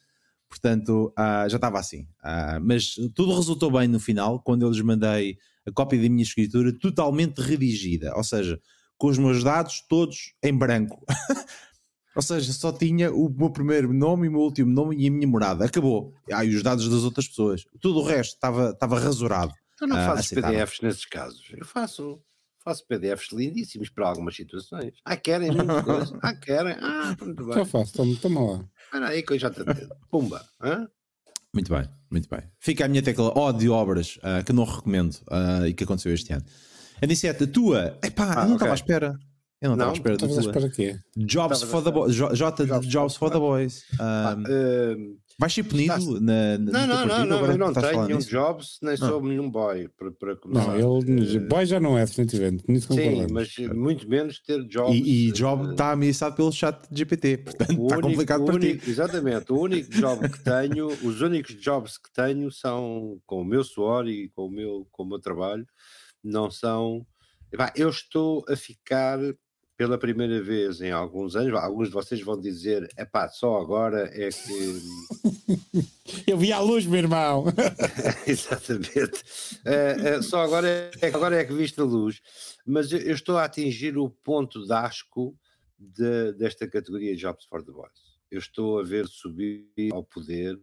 Portanto, 0.49 1.12
uh, 1.18 1.49
já 1.49 1.57
estava 1.57 1.78
assim. 1.78 2.03
Uh, 2.22 2.61
mas 2.62 2.95
tudo 3.14 3.34
resultou 3.34 3.70
bem 3.70 3.88
no 3.88 4.01
final, 4.01 4.40
quando 4.40 4.62
eu 4.62 4.70
lhes 4.70 4.80
mandei 4.82 5.38
a 5.66 5.72
cópia 5.72 6.01
da 6.01 6.09
minha 6.09 6.22
escritura 6.22 6.72
totalmente 6.78 7.38
redigida. 7.38 8.14
Ou 8.16 8.24
seja, 8.24 8.61
com 9.03 9.09
os 9.09 9.18
meus 9.18 9.42
dados 9.42 9.84
todos 9.88 10.32
em 10.40 10.57
branco. 10.57 11.05
Ou 12.14 12.22
seja, 12.22 12.53
só 12.53 12.70
tinha 12.70 13.12
o 13.12 13.28
meu 13.28 13.50
primeiro 13.50 13.92
nome, 13.92 14.28
o 14.28 14.30
meu 14.30 14.42
último 14.42 14.72
nome 14.72 14.94
e 14.96 15.09
a 15.09 15.11
minha 15.11 15.26
morada. 15.26 15.64
Acabou. 15.64 16.14
Ah, 16.30 16.44
e 16.44 16.55
os 16.55 16.62
dados 16.62 16.88
das 16.88 17.03
outras 17.03 17.26
pessoas. 17.26 17.64
Tudo 17.80 17.98
o 17.98 18.05
resto 18.05 18.34
estava, 18.34 18.70
estava 18.70 19.00
rasurado. 19.00 19.53
Tu 19.76 19.88
não 19.88 19.96
uh, 19.96 20.07
fazes 20.07 20.30
PDFs 20.30 20.80
nesses 20.82 21.05
casos. 21.05 21.42
Eu 21.53 21.66
faço. 21.66 22.22
Faço 22.62 22.86
PDFs 22.86 23.32
lindíssimos 23.32 23.90
para 23.90 24.07
algumas 24.07 24.36
situações. 24.36 24.94
Ah, 25.05 25.16
querem 25.16 25.50
muitas 25.57 25.82
coisas. 25.82 26.12
Ah, 26.22 26.36
querem. 26.36 26.76
Ah, 26.78 27.16
muito 27.20 27.44
bem. 27.44 27.55
Já 27.55 27.64
faço, 27.64 27.92
toma, 27.94 28.16
toma 28.22 28.40
lá. 28.40 28.64
Espera 28.84 29.09
aí 29.09 29.22
que 29.24 29.32
eu 29.32 29.38
já 29.40 29.50
te 29.50 29.62
atendo. 29.62 29.96
Pumba. 30.12 30.46
Hã? 30.61 30.88
Muito 31.53 31.74
bem, 31.74 31.88
muito 32.09 32.28
bem. 32.28 32.42
Fica 32.61 32.84
a 32.84 32.88
minha 32.88 33.03
tecla 33.03 33.32
ó 33.34 33.50
de 33.50 33.68
obras 33.68 34.16
uh, 34.18 34.44
que 34.46 34.53
não 34.53 34.62
recomendo 34.62 35.14
uh, 35.22 35.66
e 35.66 35.74
que 35.74 35.82
aconteceu 35.82 36.14
este 36.14 36.32
ano. 36.34 36.44
Anicete, 37.03 37.44
a 37.44 37.46
tua, 37.46 37.98
epá, 38.05 38.24
ah, 38.32 38.46
não 38.46 38.55
estava 38.55 38.55
okay. 38.55 38.68
à 38.70 38.74
espera. 38.74 39.18
Eu 39.61 39.68
não 39.70 39.74
estava 39.76 39.90
à 39.90 39.94
espera 39.94 40.14
Estavas 40.14 40.38
à 40.38 40.40
espera 40.40 40.70
quê? 40.70 40.96
Jobs 41.16 41.62
for 41.62 41.82
the 41.84 41.90
boys. 41.90 42.14
J, 42.14 42.34
J 42.34 42.66
Jobs 42.66 42.86
Jobs 42.88 43.16
for 43.16 43.30
the 43.30 43.38
boys. 43.38 43.84
Um, 44.00 44.42
Eh, 44.48 44.96
vais 45.38 45.53
ser 45.53 45.62
punido 45.64 45.92
estás- 45.94 46.20
na, 46.20 46.59
na, 46.59 46.86
não, 46.86 46.86
não, 46.86 47.07
não, 47.07 47.26
não, 47.26 47.46
eu 47.46 47.59
não 47.59 47.72
tenho 47.72 48.00
um 48.03 48.07
nisso? 48.16 48.28
jobs, 48.28 48.78
nem 48.82 48.96
sou 48.96 49.22
nenhum 49.22 49.48
boy, 49.50 49.88
para, 49.96 50.11
para 50.12 50.36
começar. 50.36 50.76
Não, 50.78 51.00
ele. 51.00 51.36
Eh, 51.36 51.38
Boy 51.40 51.64
já 51.66 51.78
não 51.80 51.96
é, 51.96 52.05
definitivamente. 52.05 52.64
Sim, 52.66 52.80
concordamos. 52.88 53.32
mas 53.32 53.57
muito 53.72 54.09
menos 54.09 54.40
ter 54.42 54.64
jobs. 54.66 54.94
E, 54.96 55.26
e 55.26 55.28
eh, 55.28 55.32
Job 55.32 55.70
está 55.70 55.92
ameaçado 55.92 56.34
pelo 56.36 56.50
chat 56.53 56.76
GPT, 56.92 57.36
portanto 57.38 57.70
está 57.82 58.00
complicado 58.00 58.44
para 58.44 58.59
ti. 58.59 58.66
único- 58.66 58.90
Exatamente, 58.90 59.53
o 59.53 59.61
único 59.61 59.90
job 59.92 60.28
que 60.28 60.40
tenho, 60.42 60.86
os 60.88 61.20
únicos 61.20 61.55
jobs 61.61 61.98
que 61.98 62.12
tenho 62.12 62.50
são 62.50 63.16
com 63.26 63.42
o 63.42 63.44
meu 63.44 63.62
suor 63.62 64.09
e 64.09 64.28
com 64.34 64.46
o 64.46 64.50
meu, 64.50 64.86
com 64.90 65.05
o 65.05 65.07
meu 65.09 65.20
trabalho, 65.20 65.64
não 66.22 66.50
são. 66.50 67.06
Eu 67.76 67.88
estou 67.90 68.44
a 68.48 68.56
ficar 68.56 69.18
pela 69.76 69.98
primeira 69.98 70.40
vez 70.42 70.80
em 70.80 70.90
alguns 70.92 71.34
anos, 71.34 71.54
alguns 71.58 71.88
de 71.88 71.94
vocês 71.94 72.20
vão 72.22 72.38
dizer, 72.40 72.88
é 72.96 73.04
pá, 73.04 73.28
só 73.28 73.58
agora 73.60 74.08
é 74.12 74.28
que. 74.28 74.82
Eu 76.26 76.36
vi 76.38 76.52
a 76.52 76.60
luz, 76.60 76.86
meu 76.86 76.98
irmão. 76.98 77.44
Exatamente. 78.26 79.22
Eh, 79.64 79.96
eh, 79.98 80.22
só 80.22 80.42
agora 80.42 80.68
é, 80.68 81.06
agora 81.06 81.36
é 81.40 81.44
que 81.44 81.52
viste 81.54 81.80
a 81.80 81.84
luz. 81.84 82.20
Mas 82.66 82.92
eu, 82.92 82.98
eu 83.00 83.14
estou 83.14 83.38
a 83.38 83.44
atingir 83.44 83.96
o 83.96 84.08
ponto 84.10 84.64
de 84.64 84.72
asco 84.72 85.36
de- 85.78 86.32
desta 86.34 86.68
categoria 86.68 87.16
Jobs 87.16 87.44
for 87.46 87.62
the 87.64 87.72
Boys. 87.72 87.90
Eu 88.30 88.38
estou 88.38 88.78
a 88.78 88.82
ver 88.82 89.06
subir 89.08 89.66
ao 89.92 90.04
poder 90.04 90.58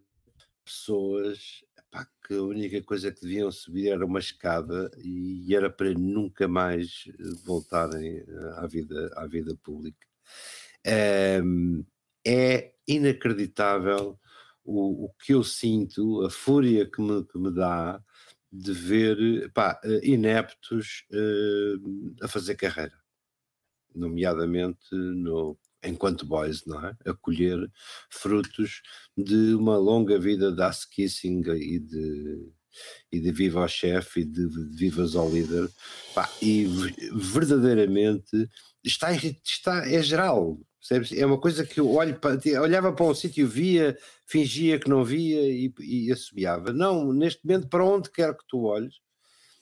pessoas 0.63 1.63
epá, 1.89 2.07
que 2.25 2.35
a 2.35 2.43
única 2.43 2.81
coisa 2.83 3.11
que 3.11 3.21
deviam 3.21 3.51
subir 3.51 3.89
era 3.89 4.05
uma 4.05 4.19
escada 4.19 4.91
e 5.03 5.53
era 5.53 5.69
para 5.69 5.93
nunca 5.93 6.47
mais 6.47 7.05
eh, 7.07 7.13
voltarem 7.45 8.17
eh, 8.19 8.53
à 8.57 8.67
vida, 8.67 9.11
à 9.15 9.27
vida 9.27 9.55
pública. 9.63 10.07
Ehm, 10.85 11.83
é 12.25 12.73
inacreditável 12.87 14.19
o, 14.63 15.05
o 15.05 15.09
que 15.19 15.33
eu 15.33 15.43
sinto, 15.43 16.25
a 16.25 16.29
fúria 16.29 16.89
que 16.89 17.01
me, 17.01 17.25
que 17.25 17.37
me 17.39 17.51
dá 17.53 18.01
de 18.51 18.73
ver 18.73 19.51
pá, 19.53 19.79
eh, 19.83 20.01
ineptos 20.03 21.05
eh, 21.11 21.75
a 22.23 22.27
fazer 22.27 22.55
carreira, 22.55 22.93
nomeadamente 23.95 24.93
no, 24.93 25.57
enquanto 25.83 26.25
boys, 26.25 26.65
não 26.65 26.85
é? 26.85 26.95
A 27.05 27.13
colher 27.13 27.57
frutos 28.09 28.81
de 29.17 29.53
uma 29.53 29.77
longa 29.77 30.19
vida 30.19 30.51
de 30.51 30.61
ass 30.61 30.85
kissing 30.85 31.41
e 31.55 31.79
de, 31.79 32.51
e 33.11 33.19
de 33.19 33.31
viva 33.31 33.61
ao 33.61 33.67
chefe 33.67 34.21
e 34.21 34.25
de, 34.25 34.47
de 34.47 34.75
vivas 34.77 35.15
ao 35.15 35.29
líder, 35.31 35.69
pá, 36.13 36.29
e 36.41 36.65
ve- 36.65 36.95
verdadeiramente 37.13 38.49
está, 38.83 39.13
está 39.13 39.89
é 39.89 40.01
geral. 40.01 40.59
percebes? 40.79 41.11
É 41.17 41.25
uma 41.25 41.39
coisa 41.39 41.65
que 41.65 41.79
eu 41.79 41.89
olho 41.91 42.19
para, 42.19 42.39
olhava 42.61 42.91
para 42.93 43.05
um 43.05 43.15
sítio, 43.15 43.47
via, 43.47 43.97
fingia 44.27 44.79
que 44.79 44.89
não 44.89 45.03
via 45.03 45.41
e, 45.41 45.73
e 45.79 46.11
assobiava. 46.11 46.71
Não, 46.73 47.11
neste 47.13 47.45
momento, 47.45 47.67
para 47.67 47.85
onde 47.85 48.09
quer 48.11 48.35
que 48.35 48.43
tu 48.47 48.63
olhes, 48.63 48.95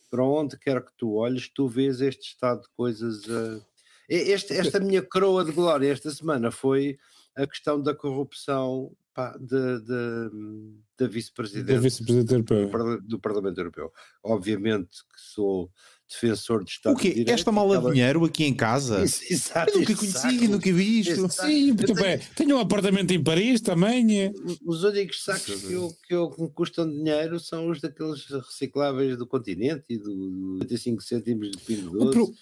para 0.10 0.24
onde 0.24 0.58
quer 0.58 0.84
que 0.84 0.92
tu 0.98 1.14
olhes, 1.16 1.50
tu 1.54 1.68
vês 1.68 2.02
este 2.02 2.30
estado 2.30 2.62
de 2.62 2.70
coisas. 2.76 3.24
ah, 3.30 3.60
e- 3.60 3.77
este- 4.08 4.54
esta 4.54 4.80
minha 4.80 5.02
coroa 5.02 5.44
de 5.44 5.52
glória 5.52 5.92
esta 5.92 6.10
semana 6.12 6.52
foi 6.52 6.98
a 7.36 7.46
questão 7.46 7.82
da 7.82 7.94
corrupção 7.94 8.92
pá, 9.14 9.36
de- 9.40 9.80
de- 9.82 10.72
da 11.00 11.06
Da 11.06 11.08
vice-presidente 11.08 12.44
do, 12.44 13.02
do 13.02 13.20
Parlamento 13.20 13.58
Europeu. 13.60 13.92
Obviamente 14.24 14.90
que 15.14 15.20
sou 15.34 15.72
defensor 16.10 16.64
de 16.64 16.72
Estado 16.72 16.94
O 16.94 16.98
quê? 16.98 17.10
de 17.10 17.16
Direito. 17.16 17.34
Esta 17.38 17.52
mala 17.52 17.76
ela- 17.76 17.90
de 17.90 17.96
dinheiro 17.96 18.24
aqui 18.26 18.46
em 18.46 18.54
casa? 18.56 19.04
Isso, 19.04 19.22
exato, 19.32 19.72
Eu 19.72 19.80
nunca 19.80 19.96
conheci, 19.96 20.48
nunca 20.48 20.72
vi 20.74 21.00
isto. 21.02 21.30
Sim, 21.30 21.68
muito 21.74 21.84
Eu 21.92 21.96
tenho- 21.96 22.02
bem. 22.18 22.20
Tenho 22.36 22.56
um 22.58 22.60
apartamento 22.60 23.12
em 23.12 23.24
Paris 23.24 23.60
também. 23.62 24.22
é. 24.22 24.32
Os 24.66 24.84
únicos 24.84 25.24
sacos 25.24 25.62
que, 25.64 25.74
eu, 25.74 25.92
que, 26.08 26.14
eu, 26.14 26.30
que 26.30 26.42
me 26.42 26.50
custam 26.52 26.88
dinheiro 26.90 27.40
são 27.40 27.70
os 27.70 27.82
daqueles 27.82 28.26
recicláveis 28.26 29.18
do 29.18 29.28
continente 29.28 29.84
e 29.90 29.98
do 29.98 30.60
25 30.60 31.02
cêntimos 31.02 31.52
de 31.52 31.58
pingo 31.58 31.96
O 32.02 32.06
doce. 32.12 32.34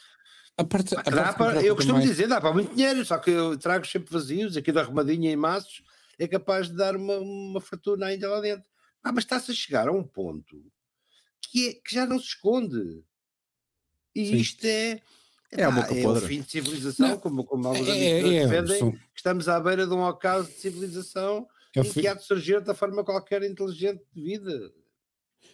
A 0.58 0.64
parte, 0.64 0.96
a 0.96 1.02
Dá 1.02 1.12
parte 1.12 1.32
que 1.34 1.38
para- 1.38 1.64
eu 1.64 1.76
costumo 1.76 2.00
dizer, 2.00 2.28
dá 2.28 2.40
para 2.40 2.54
muito 2.54 2.74
dinheiro, 2.74 3.04
só 3.06 3.18
que 3.18 3.30
eu 3.30 3.58
trago 3.58 3.86
sempre 3.86 4.12
vazios, 4.12 4.56
aqui 4.56 4.72
da 4.72 4.82
arrumadinha 4.82 5.30
em 5.32 5.36
maços, 5.36 5.84
é 6.18 6.28
capaz 6.28 6.70
de 6.70 6.76
dar 6.78 6.96
uma, 6.96 7.18
uma 7.18 7.60
fortuna 7.60 8.06
ainda 8.06 8.30
lá 8.30 8.40
dentro. 8.40 8.64
Ah, 9.04 9.12
mas 9.12 9.26
está-se 9.26 9.52
a 9.52 9.54
chegar 9.54 9.88
a 9.90 9.92
um 9.92 10.04
ponto 10.04 10.64
que, 11.42 11.68
é, 11.70 11.74
que 11.74 11.94
já 11.94 12.06
não 12.06 12.18
se 12.18 12.28
esconde. 12.28 13.04
E 14.16 14.28
Sim. 14.28 14.36
isto 14.38 14.66
é. 14.66 15.02
É 15.52 15.64
a 15.66 15.70
epá, 15.70 15.82
boca 15.82 15.94
é 15.94 16.08
o 16.08 16.16
fim 16.22 16.42
de 16.42 16.50
civilização, 16.52 17.08
Não, 17.10 17.18
como, 17.20 17.44
como 17.44 17.68
alguns 17.68 17.88
é- 17.88 17.92
amigos 17.92 18.32
é- 18.32 18.48
defendem, 18.48 18.92
que 18.92 19.00
estamos 19.18 19.48
à 19.50 19.60
beira 19.60 19.86
de 19.86 19.94
um 19.94 20.02
ocaso 20.04 20.48
de 20.50 20.56
civilização 20.58 21.48
é 21.76 21.82
o 21.82 21.86
em 21.86 21.92
que 21.92 22.08
há 22.08 22.14
de 22.14 22.24
surgir 22.26 22.62
da 22.62 22.74
forma 22.74 23.04
qualquer 23.04 23.44
inteligente 23.44 24.02
de 24.14 24.22
vida. 24.24 24.72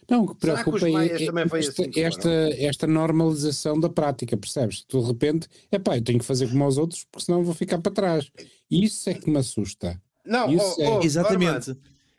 Não, 0.10 0.24
o 0.24 0.36
que 0.36 0.42
Será 0.46 0.58
que 0.58 0.64
preocupa 0.64 0.78
os 0.78 0.84
é, 0.84 0.92
maias 0.92 1.22
é 1.22 1.26
também 1.26 1.48
foi 1.48 1.60
esta, 1.60 1.72
assim 1.82 1.90
que 1.92 2.02
esta, 2.02 2.30
esta 2.58 2.88
normalização 2.88 3.80
da 3.80 3.90
prática, 3.90 4.36
percebes? 4.36 4.84
Tu 4.88 5.00
de 5.00 5.08
repente, 5.08 5.48
é 5.72 5.80
pá, 5.80 5.98
eu 5.98 6.02
tenho 6.04 6.20
que 6.20 6.26
fazer 6.26 6.48
como 6.50 6.64
aos 6.64 6.78
outros, 6.78 7.06
porque 7.12 7.26
senão 7.26 7.44
vou 7.44 7.54
ficar 7.54 7.80
para 7.80 7.92
trás. 7.92 8.30
Isso 8.70 9.10
é 9.10 9.14
que 9.14 9.30
me 9.30 9.38
assusta. 9.38 10.02
Não, 10.26 10.52
Isso 10.52 10.76
oh, 10.78 10.82
é- 10.82 10.86
oh, 10.86 10.88
Armando, 10.90 11.06
Exatamente. 11.06 11.78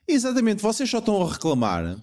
Exatamente, 0.09 0.62
vocês 0.62 0.89
só 0.91 0.99
estão 0.99 1.23
a 1.23 1.33
reclamar 1.33 1.97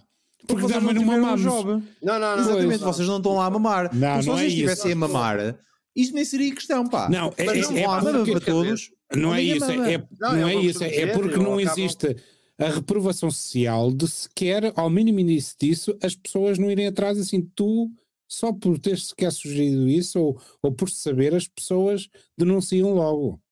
porque, 0.46 0.62
Porque 0.62 0.62
vocês 0.62 0.82
não 0.82 0.88
também 0.94 1.06
não 1.06 1.14
um 1.14 1.20
mamamos. 1.20 1.42
job. 1.42 1.82
Não, 2.02 2.18
não, 2.18 2.36
não. 2.36 2.38
Exatamente, 2.42 2.80
não. 2.80 2.92
vocês 2.92 3.08
não 3.08 3.16
estão 3.18 3.34
lá 3.34 3.44
a 3.46 3.50
mamar. 3.50 3.94
Não, 3.94 4.08
Porque 4.08 4.22
se 4.22 4.28
não 4.28 4.34
é 4.34 4.38
vocês 4.38 4.52
isso. 4.52 4.62
estivessem 4.62 4.92
a 4.92 4.96
mamar, 4.96 5.58
isto 5.94 6.14
nem 6.14 6.24
seria 6.24 6.54
questão, 6.54 6.86
pá. 6.86 7.08
Não, 7.08 7.32
é, 7.36 7.44
Mas 7.44 7.58
é, 7.58 7.60
não 7.70 7.76
é 7.78 7.82
Não 7.82 7.92
há 7.92 8.00
porque- 8.00 8.32
para 8.32 8.40
todos. 8.40 8.90
Não 9.14 9.34
é 9.34 9.42
isso, 9.42 9.64
é, 9.64 9.76
mama. 9.76 9.90
é- 9.92 9.98
Não, 10.20 10.32
não 10.36 10.48
é 10.48 10.54
é 10.54 10.60
que 10.60 10.66
isso, 10.66 10.84
é, 10.84 10.96
é 10.96 11.06
porque 11.08 11.36
não 11.36 11.58
acabo- 11.58 11.60
existe 11.60 12.16
a 12.60 12.68
reprovação 12.68 13.30
social 13.30 13.90
de 13.92 14.06
sequer, 14.06 14.72
ao 14.78 14.90
mínimo 14.90 15.20
indício 15.20 15.56
disso, 15.58 15.96
as 16.02 16.14
pessoas 16.14 16.58
não 16.58 16.70
irem 16.70 16.86
atrás 16.86 17.18
assim, 17.18 17.40
tu, 17.42 17.90
só 18.28 18.52
por 18.52 18.78
ter 18.78 18.98
sequer 18.98 19.32
sugerido 19.32 19.88
isso, 19.88 20.18
ou, 20.20 20.42
ou 20.62 20.72
por 20.72 20.90
saber, 20.90 21.34
as 21.34 21.48
pessoas 21.48 22.08
denunciam 22.36 22.92
logo. 22.92 23.42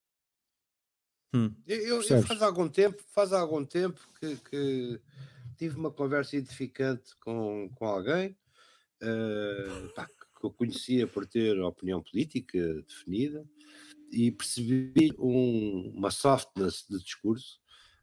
Eu, 1.67 1.77
eu- 1.81 2.03
eu 2.03 2.23
faz 2.23 2.43
algum 2.43 2.69
tempo, 2.69 3.03
faz 3.15 3.33
algum 3.33 3.65
tempo 3.65 4.01
que, 4.21 4.37
que 4.37 5.01
tive 5.57 5.77
uma 5.77 5.91
conversa 5.91 6.37
edificante 6.37 7.15
com, 7.21 7.69
com 7.75 7.85
alguém 7.87 8.37
eh, 9.01 9.89
pá, 9.95 10.07
que 10.07 10.45
eu 10.47 10.51
conhecia 10.51 11.07
por 11.07 11.27
ter 11.27 11.59
opinião 11.61 12.03
política 12.03 12.59
definida 12.83 13.45
e 14.11 14.31
percebi 14.33 15.13
um- 15.19 15.93
uma 15.95 16.11
softness 16.11 16.85
de 16.89 16.99
discurso 16.99 17.61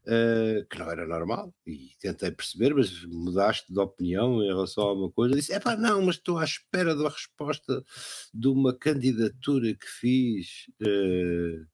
eh, 0.08 0.64
que 0.70 0.78
não 0.78 0.88
era 0.88 1.04
normal 1.04 1.52
e 1.66 1.90
tentei 2.00 2.30
perceber, 2.30 2.72
mas 2.72 3.04
mudaste 3.06 3.72
de 3.72 3.80
opinião 3.80 4.40
em 4.40 4.46
relação 4.46 4.84
a 4.84 4.92
uma 4.92 5.10
coisa. 5.10 5.34
Disse: 5.34 5.52
é 5.52 5.58
pá, 5.58 5.76
não, 5.76 6.00
mas 6.02 6.14
estou 6.14 6.38
à 6.38 6.44
espera 6.44 6.94
da 6.94 7.08
resposta 7.08 7.84
de 8.32 8.46
uma 8.46 8.72
candidatura 8.72 9.74
que 9.74 9.86
fiz 9.86 10.66
eh, 10.80 11.64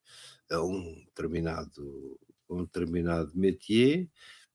a 0.51 0.63
um 0.63 0.95
determinado, 1.05 2.19
um 2.49 2.63
determinado 2.63 3.31
métier. 3.35 4.09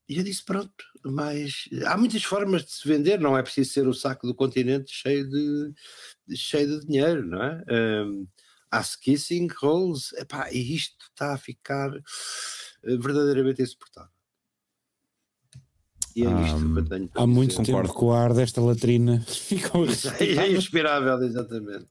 E 0.09 0.17
eu 0.17 0.23
disse: 0.23 0.43
pronto, 0.43 0.83
mas 1.05 1.69
há 1.85 1.95
muitas 1.95 2.23
formas 2.23 2.65
de 2.65 2.71
se 2.73 2.85
vender, 2.85 3.17
não 3.19 3.37
é 3.37 3.43
preciso 3.43 3.71
ser 3.71 3.87
o 3.87 3.93
saco 3.93 4.27
do 4.27 4.35
continente 4.35 4.91
cheio 4.91 5.29
de, 5.29 5.73
cheio 6.35 6.81
de 6.81 6.85
dinheiro, 6.85 7.25
não 7.25 7.41
é? 7.41 7.63
Um, 8.05 8.27
há 8.71 8.83
kissing 9.01 9.47
rolls, 9.61 10.13
epá, 10.17 10.51
e 10.51 10.75
isto 10.75 11.05
está 11.11 11.33
a 11.33 11.37
ficar 11.37 11.91
verdadeiramente 12.83 13.61
insuportável. 13.61 14.11
E 16.15 16.25
é 16.25 16.41
isto 16.43 16.57
Hum, 16.57 16.73
que 16.73 16.79
eu 16.79 16.85
tenho 16.85 17.07
para 17.07 17.21
Há 17.23 17.27
muito 17.27 17.49
dizer. 17.51 17.65
Concordo. 17.65 17.87
tempo 17.89 17.99
que 17.99 18.05
o 18.05 18.11
ar 18.11 18.33
desta 18.33 18.61
latrina 18.61 19.21
ficou 19.27 19.85
É 20.19 20.51
inspirável, 20.51 21.21
exatamente. 21.23 21.85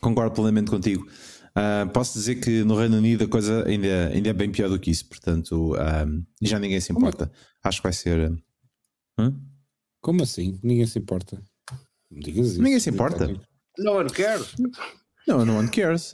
Concordo 0.00 0.34
plenamente 0.34 0.70
contigo. 0.70 1.06
Ah, 1.54 1.88
posso 1.92 2.18
dizer 2.18 2.36
que 2.36 2.64
no 2.64 2.76
Reino 2.76 2.96
Unido 2.96 3.24
a 3.24 3.28
coisa 3.28 3.64
ainda, 3.66 4.08
ainda 4.08 4.28
é 4.28 4.32
bem 4.32 4.50
pior 4.50 4.68
do 4.68 4.78
que 4.78 4.90
isso, 4.90 5.06
portanto, 5.08 5.74
ah, 5.78 6.04
já 6.42 6.58
ninguém 6.58 6.80
se 6.80 6.92
Como 6.92 7.06
é- 7.06 7.08
importa. 7.08 7.32
Acho 7.62 7.78
que 7.78 7.82
vai 7.84 7.92
ser. 7.92 8.32
hã? 9.18 9.32
Como 10.00 10.22
assim? 10.22 10.58
Ninguém 10.62 10.86
se 10.86 10.98
importa. 10.98 11.40
Isso. 12.10 12.60
Ninguém 12.60 12.80
se 12.80 12.90
importa. 12.90 13.28
No 13.78 13.92
one 13.92 14.10
cares. 14.10 14.54
Não, 15.26 15.44
no 15.46 15.56
one 15.58 15.68
cares. 15.70 16.12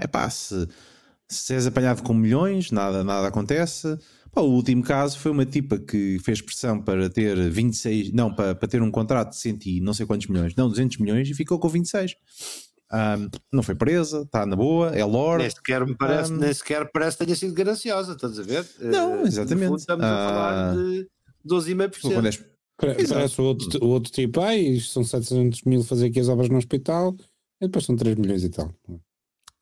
é 0.00 0.06
pá, 0.06 0.28
se, 0.30 0.68
se 1.28 1.54
és 1.54 1.66
apanhado 1.66 2.02
com 2.02 2.14
milhões, 2.14 2.70
nada, 2.70 3.04
nada 3.04 3.28
acontece. 3.28 3.98
Pá, 4.32 4.40
o 4.40 4.50
último 4.50 4.82
caso 4.82 5.18
foi 5.18 5.30
uma 5.32 5.44
tipa 5.46 5.78
que 5.78 6.18
fez 6.20 6.40
pressão 6.40 6.80
para 6.82 7.08
ter 7.10 7.36
26, 7.50 8.12
não, 8.12 8.32
para, 8.34 8.54
para 8.54 8.68
ter 8.68 8.82
um 8.82 8.90
contrato 8.90 9.30
de 9.30 9.36
100 9.36 9.58
e 9.66 9.80
não 9.80 9.94
sei 9.94 10.06
quantos 10.06 10.26
milhões, 10.26 10.54
não, 10.54 10.68
200 10.68 10.98
milhões 10.98 11.28
e 11.28 11.34
ficou 11.34 11.58
com 11.58 11.68
26. 11.68 12.14
Ahm, 12.90 13.28
não 13.52 13.62
foi 13.62 13.74
presa, 13.74 14.22
está 14.22 14.46
na 14.46 14.56
boa, 14.56 14.88
é 14.96 15.04
lore. 15.04 15.42
Nem 15.42 15.50
sequer 15.50 15.86
me 15.86 15.94
parece, 15.94 16.32
Um, 16.32 16.36
nem 16.38 16.54
sequer 16.54 16.90
parece 16.90 17.18
que 17.18 17.24
tenha 17.26 17.36
sido 17.36 17.52
gananciosa, 17.52 18.12
estás 18.12 18.38
a 18.38 18.42
ver? 18.42 18.66
Não, 18.80 19.14
Eh, 19.14 19.20
no 19.22 19.26
exatamente. 19.26 19.66
fundo 19.68 19.78
estamos 19.78 20.04
a 20.06 20.08
Ah, 20.08 20.28
falar 20.28 20.74
de 20.76 21.06
12,5%. 21.44 22.14
Quando 22.14 22.26
és- 22.26 22.44
Pare- 22.80 22.92
Exato. 23.02 23.14
Parece 23.14 23.40
o 23.40 23.44
outro, 23.44 23.84
o 23.84 23.88
outro 23.88 24.12
tipo, 24.12 24.40
ai, 24.40 24.78
são 24.80 25.02
700 25.02 25.62
mil 25.64 25.82
fazer 25.82 26.06
aqui 26.06 26.20
as 26.20 26.28
obras 26.28 26.48
no 26.48 26.56
hospital, 26.56 27.14
e 27.60 27.66
depois 27.66 27.84
são 27.84 27.96
3 27.96 28.14
milhões 28.16 28.44
e 28.44 28.48
tal. 28.50 28.72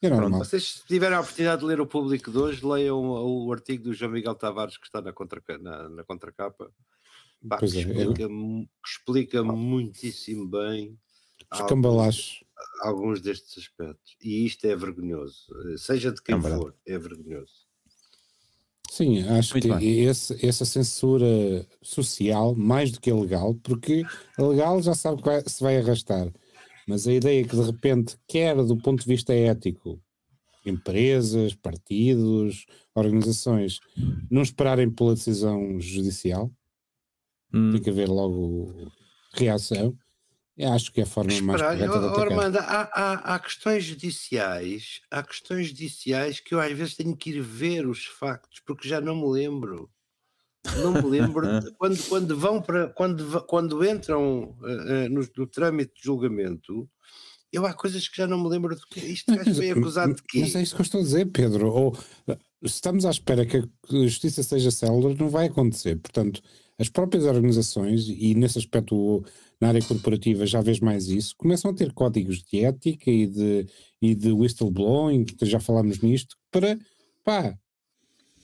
É 0.03 0.11
normal. 0.11 0.40
Vocês, 0.44 0.64
se 0.80 0.86
tiverem 0.86 1.16
a 1.16 1.20
oportunidade 1.20 1.61
de 1.61 1.66
ler 1.66 1.80
o 1.80 1.86
público 1.86 2.30
de 2.30 2.38
hoje, 2.38 2.64
leiam 2.66 2.99
o, 2.99 3.47
o 3.47 3.53
artigo 3.53 3.84
do 3.84 3.94
João 3.94 4.12
Miguel 4.12 4.34
Tavares 4.34 4.76
que 4.76 4.86
está 4.86 5.01
na, 5.01 5.12
contra, 5.12 5.42
na, 5.59 5.88
na 5.88 6.05
contracapa. 6.05 6.70
Bah, 7.42 7.57
que, 7.57 7.61
Pois 7.61 7.74
é, 7.74 7.80
explica, 7.80 8.14
que 8.28 8.68
explica 8.86 9.42
muitíssimo 9.44 10.47
bem 10.47 10.99
alguns, 11.51 12.44
alguns 12.82 13.20
destes 13.20 13.59
aspectos. 13.59 14.16
E 14.22 14.44
isto 14.44 14.64
é 14.66 14.74
vergonhoso. 14.76 15.47
Seja 15.78 16.12
de 16.12 16.22
quem 16.22 16.36
É 16.36 16.40
for, 16.40 16.74
é 16.86 16.99
vergonhoso. 16.99 17.66
Sim, 18.90 19.22
acho 19.28 19.55
Muito 19.55 19.78
que 19.78 20.01
esse- 20.01 20.47
essa 20.47 20.64
censura 20.64 21.66
social, 21.82 22.55
mais 22.55 22.90
do 22.92 23.01
que 23.01 23.11
a 23.11 23.14
legal, 23.16 23.55
porque 23.62 24.05
a 24.38 24.42
legal 24.42 24.80
já 24.82 24.94
sabe 24.94 25.18
que 25.22 25.28
vai- 25.28 25.42
se 25.47 25.62
vai 25.62 25.76
arrastar, 25.78 26.32
mas 26.87 27.07
a 27.07 27.12
ideia 27.12 27.45
que 27.45 27.57
de 27.57 27.62
repente, 27.62 28.16
quer 28.28 28.57
do 28.57 28.76
ponto 28.76 29.03
de 29.03 29.09
vista 29.09 29.34
ético, 29.34 30.01
empresas, 30.64 31.55
partidos, 31.55 32.66
organizações, 32.95 33.80
não 34.30 34.43
esperarem 34.43 34.91
pela 34.91 35.14
decisão 35.14 35.80
judicial, 35.80 36.51
Hum, 37.53 37.72
tem 37.72 37.82
que 37.82 37.91
haver 37.91 38.09
logo 38.09 38.93
reação. 39.32 39.97
Eu 40.57 40.72
acho 40.72 40.91
que 40.91 41.01
é 41.01 41.05
a 41.05 41.07
forma 41.07 41.30
mais 41.43 41.61
Esperar, 41.61 41.76
correta 41.76 42.01
de 42.01 42.07
atacar. 42.07 42.32
Armando, 42.32 42.59
há, 42.59 42.91
há, 42.93 43.34
há 43.34 43.39
questões 43.39 43.84
judiciais, 43.84 45.01
há 45.11 45.22
questões 45.22 45.68
judiciais 45.68 46.41
que 46.41 46.55
eu 46.55 46.61
às 46.61 46.72
vezes 46.72 46.97
tenho 46.97 47.14
que 47.14 47.30
ir 47.30 47.43
ver 47.43 47.87
os 47.87 48.07
factos, 48.07 48.61
porque 48.61 48.89
já 48.89 49.01
não 49.01 49.14
me 49.14 49.28
lembro. 49.30 49.91
Não 50.82 50.92
me 50.92 51.02
lembro 51.02 51.46
quando, 51.78 52.08
quando 52.08 52.36
vão 52.36 52.62
para 52.62 52.88
quando, 52.88 53.42
quando 53.42 53.84
entram 53.84 54.56
eh, 54.64 55.04
eh, 55.04 55.08
no, 55.08 55.26
no 55.36 55.46
trâmite 55.46 55.94
de 55.94 56.02
julgamento, 56.02 56.88
eu 57.52 57.64
há 57.64 57.72
coisas 57.72 58.08
que 58.08 58.16
já 58.16 58.26
não 58.26 58.42
me 58.42 58.48
lembro 58.48 58.74
de 58.74 58.82
que 58.86 59.00
isto 59.00 59.34
gajo 59.34 59.54
foi 59.54 59.70
acusado 59.70 60.14
de 60.14 60.22
quê? 60.22 60.40
Mas 60.40 60.54
é 60.54 60.62
isso 60.62 60.74
que 60.74 60.80
eu 60.80 60.84
estou 60.84 61.00
a 61.00 61.04
dizer, 61.04 61.26
Pedro. 61.26 61.72
Ou, 61.72 61.96
se 61.96 62.74
estamos 62.74 63.04
à 63.04 63.10
espera 63.10 63.46
que 63.46 63.58
a 63.58 63.62
justiça 63.88 64.42
seja 64.42 64.70
célere, 64.70 65.16
não 65.18 65.28
vai 65.28 65.46
acontecer. 65.46 65.96
Portanto, 65.96 66.42
as 66.78 66.88
próprias 66.88 67.24
organizações, 67.24 68.08
e 68.08 68.34
nesse 68.34 68.58
aspecto 68.58 69.24
na 69.60 69.68
área 69.68 69.82
corporativa 69.82 70.44
já 70.46 70.60
vês 70.60 70.80
mais 70.80 71.08
isso, 71.08 71.34
começam 71.38 71.70
a 71.70 71.74
ter 71.74 71.92
códigos 71.92 72.42
de 72.42 72.64
ética 72.64 73.10
e 73.10 73.26
de, 73.26 73.66
e 74.02 74.14
de 74.14 74.32
whistleblowing, 74.32 75.24
já 75.42 75.58
falámos 75.58 76.00
nisto, 76.00 76.36
para 76.50 76.78
pá, 77.24 77.56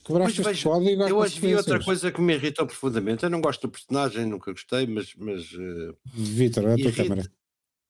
quebraste 0.03 0.41
Pois 0.41 0.55
este 0.55 0.67
vejo, 0.67 0.69
código. 0.69 1.03
há 1.03 1.09
Eu 1.09 1.17
hoje 1.17 1.39
vi 1.39 1.55
outra 1.55 1.83
coisa 1.83 2.11
que 2.11 2.21
me 2.21 2.33
irritou 2.33 2.65
profundamente. 2.65 3.23
Eu 3.23 3.29
não 3.29 3.41
gosto 3.41 3.67
do 3.67 3.71
personagem, 3.71 4.25
nunca 4.25 4.51
gostei, 4.51 4.85
mas, 4.85 5.13
mas 5.15 5.51
eh, 5.53 5.95
Vítor, 6.05 6.65
é 6.65 6.73
a 6.73 6.77
tua 6.77 6.91
câmara. 6.91 7.31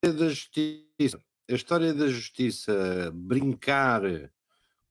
da 0.01 0.29
justiça, 0.29 1.19
a 1.49 1.53
história 1.53 1.93
da 1.93 2.07
justiça 2.07 3.11
brincar 3.13 4.01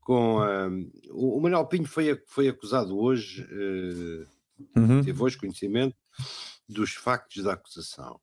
com 0.00 0.40
a, 0.40 0.68
o, 1.10 1.38
o 1.38 1.40
Manuel 1.40 1.66
Pinho 1.66 1.86
foi, 1.86 2.20
foi 2.26 2.48
acusado 2.48 2.98
hoje, 2.98 3.46
eh, 3.50 4.26
uhum. 4.78 5.02
teve 5.02 5.22
hoje 5.22 5.38
conhecimento 5.38 5.96
dos 6.68 6.92
factos 6.92 7.42
da 7.42 7.52
acusação. 7.52 8.20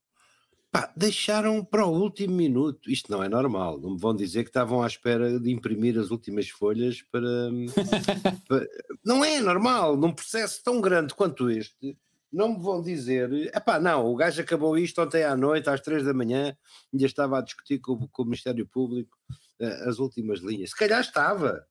Pá, 0.71 0.93
deixaram 0.95 1.65
para 1.65 1.85
o 1.85 1.91
último 1.99 2.35
minuto. 2.35 2.91
Isto 2.91 3.11
não 3.11 3.23
é 3.23 3.27
normal. 3.29 3.79
Não 3.79 3.91
me 3.91 3.99
vão 3.99 4.15
dizer 4.15 4.43
que 4.43 4.49
estavam 4.49 4.83
à 4.83 4.87
espera 4.87 5.39
de 5.39 5.51
imprimir 5.51 5.97
as 5.97 6.11
últimas 6.11 6.47
folhas 6.49 7.01
para. 7.11 7.27
para- 8.47 8.67
Não 9.03 9.25
é 9.25 9.39
normal. 9.41 9.97
Num 9.97 10.13
processo 10.13 10.61
tão 10.63 10.79
grande 10.79 11.15
quanto 11.15 11.49
este, 11.49 11.97
não 12.31 12.53
me 12.55 12.59
vão 12.63 12.81
dizer. 12.83 13.31
Epá, 13.55 13.79
não, 13.79 14.05
o 14.05 14.15
gajo 14.15 14.41
acabou 14.41 14.77
isto 14.77 15.01
ontem 15.01 15.23
à 15.23 15.35
noite, 15.35 15.67
às 15.69 15.81
três 15.81 16.03
da 16.03 16.13
manhã, 16.13 16.55
ainda 16.93 17.05
estava 17.05 17.39
a 17.39 17.41
discutir 17.41 17.79
com, 17.79 17.93
o- 17.93 18.07
com 18.07 18.21
o 18.21 18.25
Ministério 18.25 18.67
Público 18.67 19.17
eh, 19.59 19.89
as 19.89 19.97
últimas 19.97 20.39
linhas. 20.39 20.69
Se 20.69 20.75
calhar 20.75 21.01
estava. 21.01 21.65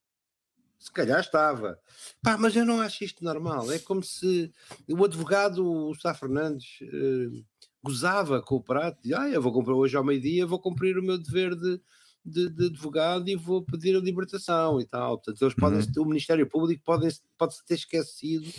Se 0.77 0.93
calhar 0.93 1.21
estava. 1.21 1.79
Pá, 2.23 2.37
mas 2.37 2.55
eu 2.57 2.65
não 2.65 2.81
acho 2.81 3.03
isto 3.05 3.23
normal. 3.25 3.71
É 3.71 3.79
como 3.79 4.03
se 4.03 4.53
o 4.89 5.05
advogado, 5.05 5.65
o 5.65 5.95
Sá 5.95 6.15
Fernandes, 6.15 6.79
eh, 6.83 7.43
gozava 7.83 8.43
com 8.43 8.57
o 8.57 8.63
prato. 8.63 8.99
Dizia, 9.03 9.21
ah, 9.21 9.29
eu 9.31 9.41
vou 9.43 9.53
comprar 9.53 9.75
hoje 9.75 9.97
ao 9.97 10.05
meio-dia, 10.05 10.47
vou 10.47 10.59
cumprir 10.59 10.99
o 10.99 11.03
meu 11.03 11.19
dever 11.19 11.55
de, 11.55 11.81
de, 12.25 12.51
de 12.51 12.67
advogado 12.67 13.29
e 13.29 13.37
vou 13.37 13.63
pedir 13.63 13.97
a 13.97 14.01
libertação 14.01 14.81
e 14.81 14.87
tal. 14.87 15.19
Portanto, 15.19 15.43
eles 15.43 15.55
podem, 15.55 15.81
o 15.99 16.05
Ministério 16.05 16.47
Público 16.49 16.83
pode, 16.85 17.09
pode 17.37 17.55
ter 17.67 17.75
esquecido 17.75 18.51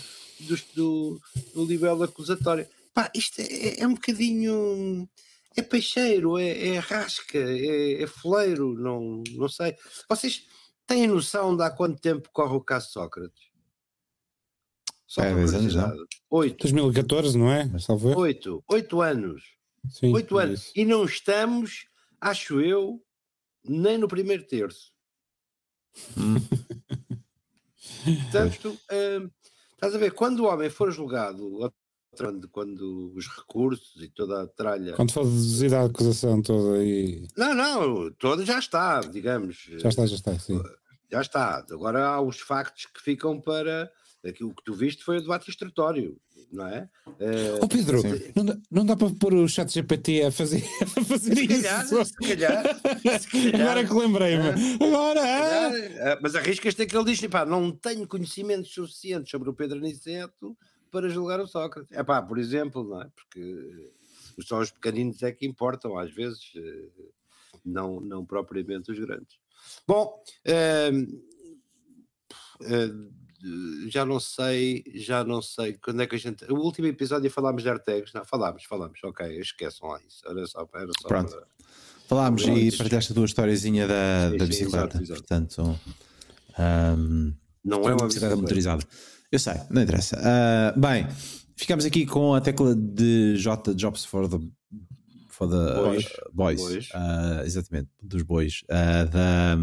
dos- 0.42 0.64
do, 0.76 1.20
do 1.54 1.66
nível 1.66 2.02
acusatório. 2.04 2.68
Pá, 2.94 3.12
isto 3.14 3.40
é, 3.42 3.82
é 3.82 3.88
um 3.88 3.94
bocadinho. 3.94 5.08
É 5.58 5.62
peixeiro, 5.64 6.38
é, 6.38 6.68
é 6.70 6.78
rasca, 6.80 7.38
é, 7.38 8.04
é 8.04 8.08
foleiro, 8.08 8.76
não, 8.76 9.24
não 9.36 9.50
sei. 9.50 9.76
Vocês 10.08 10.44
têm 10.88 11.08
noção 11.08 11.58
de 11.58 11.64
há 11.64 11.70
quanto 11.72 12.00
tempo 12.00 12.30
corre 12.32 12.56
o 12.56 12.62
caso 12.62 12.92
Sócrates? 12.92 13.49
Só 15.10 15.24
É, 15.24 15.30
por 15.32 15.38
10 15.38 15.54
anos, 15.56 15.76
não? 15.76 15.84
curiosidade. 15.90 16.10
Oito. 16.30 16.58
2014, 16.62 17.38
não 17.38 17.52
é? 17.52 17.62
Erro? 17.64 18.20
Oito. 18.20 18.64
Oito 18.70 19.02
anos. 19.02 19.42
Sim, 19.90 20.14
Oito 20.14 20.40
é 20.40 20.44
anos. 20.44 20.60
isso. 20.62 20.72
E 20.76 20.86
não 20.86 21.04
estamos, 21.04 21.86
acho 22.22 22.62
eu, 22.62 23.02
nem 23.66 23.98
no 23.98 24.08
primeiro 24.08 24.46
terço. 24.46 24.92
Hum. 26.16 26.36
Portanto, 28.22 28.78
hum, 28.92 29.30
estás 29.74 29.96
a 29.96 29.98
ver, 29.98 30.12
quando 30.14 30.42
o 30.42 30.46
homem 30.46 30.70
for 30.70 30.92
julgado, 30.92 31.74
quando, 32.52 33.14
os 33.16 33.28
recursos 33.28 33.96
e 34.02 34.10
toda 34.10 34.44
a 34.44 34.48
tralha. 34.48 34.94
Quando 34.94 35.12
for 35.12 35.24
deduzida 35.26 35.80
a 35.80 35.86
acusação 35.86 36.40
toda 36.42 36.78
aí. 36.78 37.28
Não, 37.36 37.56
não, 37.56 38.12
todo 38.14 38.46
já 38.46 38.60
está, 38.60 39.00
digamos. 39.02 39.58
Já 39.80 39.90
está, 39.90 40.06
já 40.06 40.16
está, 40.16 40.38
sim. 40.38 40.62
Já 41.12 41.22
está. 41.22 41.66
Agora 41.72 42.06
há 42.08 42.22
os 42.22 42.40
factos 42.40 42.86
que 42.86 43.02
ficam 43.02 43.42
para. 43.42 43.92
Aquilo 44.26 44.54
que 44.54 44.64
tu 44.66 44.74
viste 44.74 45.04
foi 45.04 45.18
o 45.18 45.22
debate 45.22 45.50
instrutório, 45.50 46.20
não 46.52 46.68
é? 46.68 46.90
Eh, 47.20 47.58
Oh 47.62 47.68
Pedro, 47.70 48.02
não 48.36 48.46
dá, 48.46 48.58
não 48.70 48.86
dá 48.86 48.96
para 48.98 49.10
pôr 49.16 49.34
o 49.34 49.48
chat 49.48 49.72
GPT 49.74 50.24
a 50.24 50.32
fazer, 50.32 50.62
a 50.84 51.04
fazer 51.06 51.36
se 51.38 51.48
calhar, 51.48 51.86
isso. 51.86 52.06
se 52.06 52.14
calhar, 52.16 52.80
se 53.22 53.28
calhar. 53.32 53.62
Agora 53.62 53.88
que 53.88 53.94
lembrei-me. 53.94 54.50
Agora! 54.84 55.22
ah! 55.24 55.72
Ah, 56.14 56.20
Mas 56.22 56.36
arriscas-te 56.36 56.86
que 56.86 56.98
ele 56.98 57.06
diz: 57.06 57.26
pá, 57.28 57.46
não 57.46 57.72
tenho 57.72 58.06
conhecimentos 58.08 58.74
suficientes 58.74 59.32
sobre 59.32 59.50
o 59.50 59.54
Pedro 59.54 59.78
Aniceto 59.78 60.58
para 60.92 61.08
julgar 61.08 61.40
o 61.40 61.48
Sócrates. 61.48 61.92
É 61.96 62.04
pá, 62.04 62.22
por 62.22 62.38
exemplo, 62.38 62.84
não 62.84 63.02
é? 63.02 63.08
Porque 63.16 63.90
só 64.42 64.60
os 64.60 64.70
pequeninos 64.72 65.24
é 65.24 65.32
que 65.32 65.46
importam, 65.46 65.98
às 65.98 66.12
vezes, 66.14 66.52
eh, 66.58 66.90
não, 67.64 68.02
não 68.02 68.26
propriamente 68.26 68.92
os 68.92 69.00
grandes. 69.00 69.38
Bom, 69.88 70.22
ehm, 70.46 71.06
eh, 72.64 72.90
já 73.90 74.06
não 74.06 74.20
sei, 74.20 74.84
já 74.96 75.24
não 75.24 75.42
sei 75.42 75.74
quando 75.74 76.02
é 76.02 76.08
que 76.08 76.16
a 76.16 76.20
gente. 76.20 76.44
O 76.52 76.56
último 76.58 76.88
episódio 76.88 77.30
falámos 77.32 77.64
de 77.64 77.70
Artegs, 77.70 78.12
não? 78.14 78.26
Falámos, 78.26 78.64
falámos, 78.66 79.00
ok, 79.04 79.40
esqueçam 79.40 79.90
lá 79.90 80.00
isso. 80.08 80.22
Era 80.28 80.46
só, 80.48 80.68
era 80.76 80.92
só 81.02 81.08
Pronto. 81.08 81.32
para- 81.32 81.48
Falámos 82.08 82.44
Pronto. 82.44 82.60
e 82.60 82.72
partilhaste 82.76 83.12
a 83.12 83.16
tua 83.16 83.26
historiazinha 83.26 83.88
da, 83.88 84.30
Sim, 84.32 84.38
da 84.38 84.46
sim, 84.46 84.50
bicicleta. 84.50 84.78
exato, 84.98 85.04
exato. 85.04 85.20
Portanto, 85.22 85.80
ahm, 86.58 87.34
Não 87.64 87.88
é 87.88 87.94
uma 87.94 88.08
bicicleta 88.08 88.36
motorizada. 88.36 88.84
Eu 89.32 89.38
sei, 89.40 89.54
não 89.70 89.82
interessa. 89.84 90.20
Ah, 90.24 90.74
bem, 90.76 91.08
ficamos 91.56 91.86
aqui 91.86 92.06
com 92.06 92.34
a 92.34 92.42
tecla 92.42 92.76
de 92.76 93.36
J 93.38 93.76
Jobs 93.76 94.06
for 94.06 94.28
the, 94.28 94.40
for 95.28 95.48
the 95.48 95.76
Boys. 95.76 96.06
uh, 96.06 96.10
boys. 96.34 96.60
Boys. 96.62 96.90
Ah, 96.96 97.42
exatamente, 97.46 97.90
dos 98.02 98.24
bois, 98.24 98.62
ah, 98.70 99.04
da, 99.06 99.56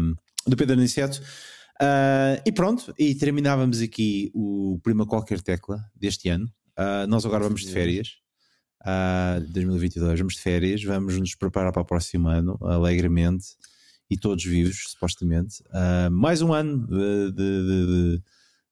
do 0.47 0.55
Pedro 0.55 0.77
Aniceto. 0.77 1.21
Ah, 1.79 2.41
e 2.45 2.51
pronto, 2.51 2.93
e 2.97 3.13
terminávamos 3.15 3.81
aqui 3.81 4.31
o 4.33 4.79
Prima 4.83 5.05
Qualquer 5.05 5.41
Tecla 5.41 5.83
deste 5.95 6.29
ano. 6.29 6.49
Ah, 6.75 7.05
nós 7.07 7.25
agora 7.25 7.43
vamos 7.43 7.61
de 7.61 7.71
férias. 7.71 8.09
Ah, 8.83 9.39
2022, 9.49 10.19
vamos 10.19 10.35
de 10.35 10.41
férias, 10.41 10.83
vamos 10.83 11.17
nos 11.19 11.35
preparar 11.35 11.71
para 11.71 11.81
o 11.81 11.85
próximo 11.85 12.27
ano, 12.27 12.57
alegremente 12.61 13.45
e 14.09 14.17
todos 14.17 14.43
vivos, 14.43 14.91
supostamente. 14.91 15.63
Ah, 15.71 16.09
mais 16.11 16.41
um 16.41 16.53
ano 16.53 16.87
de, 16.87 17.31
de- 17.31 17.65
de- 17.65 18.23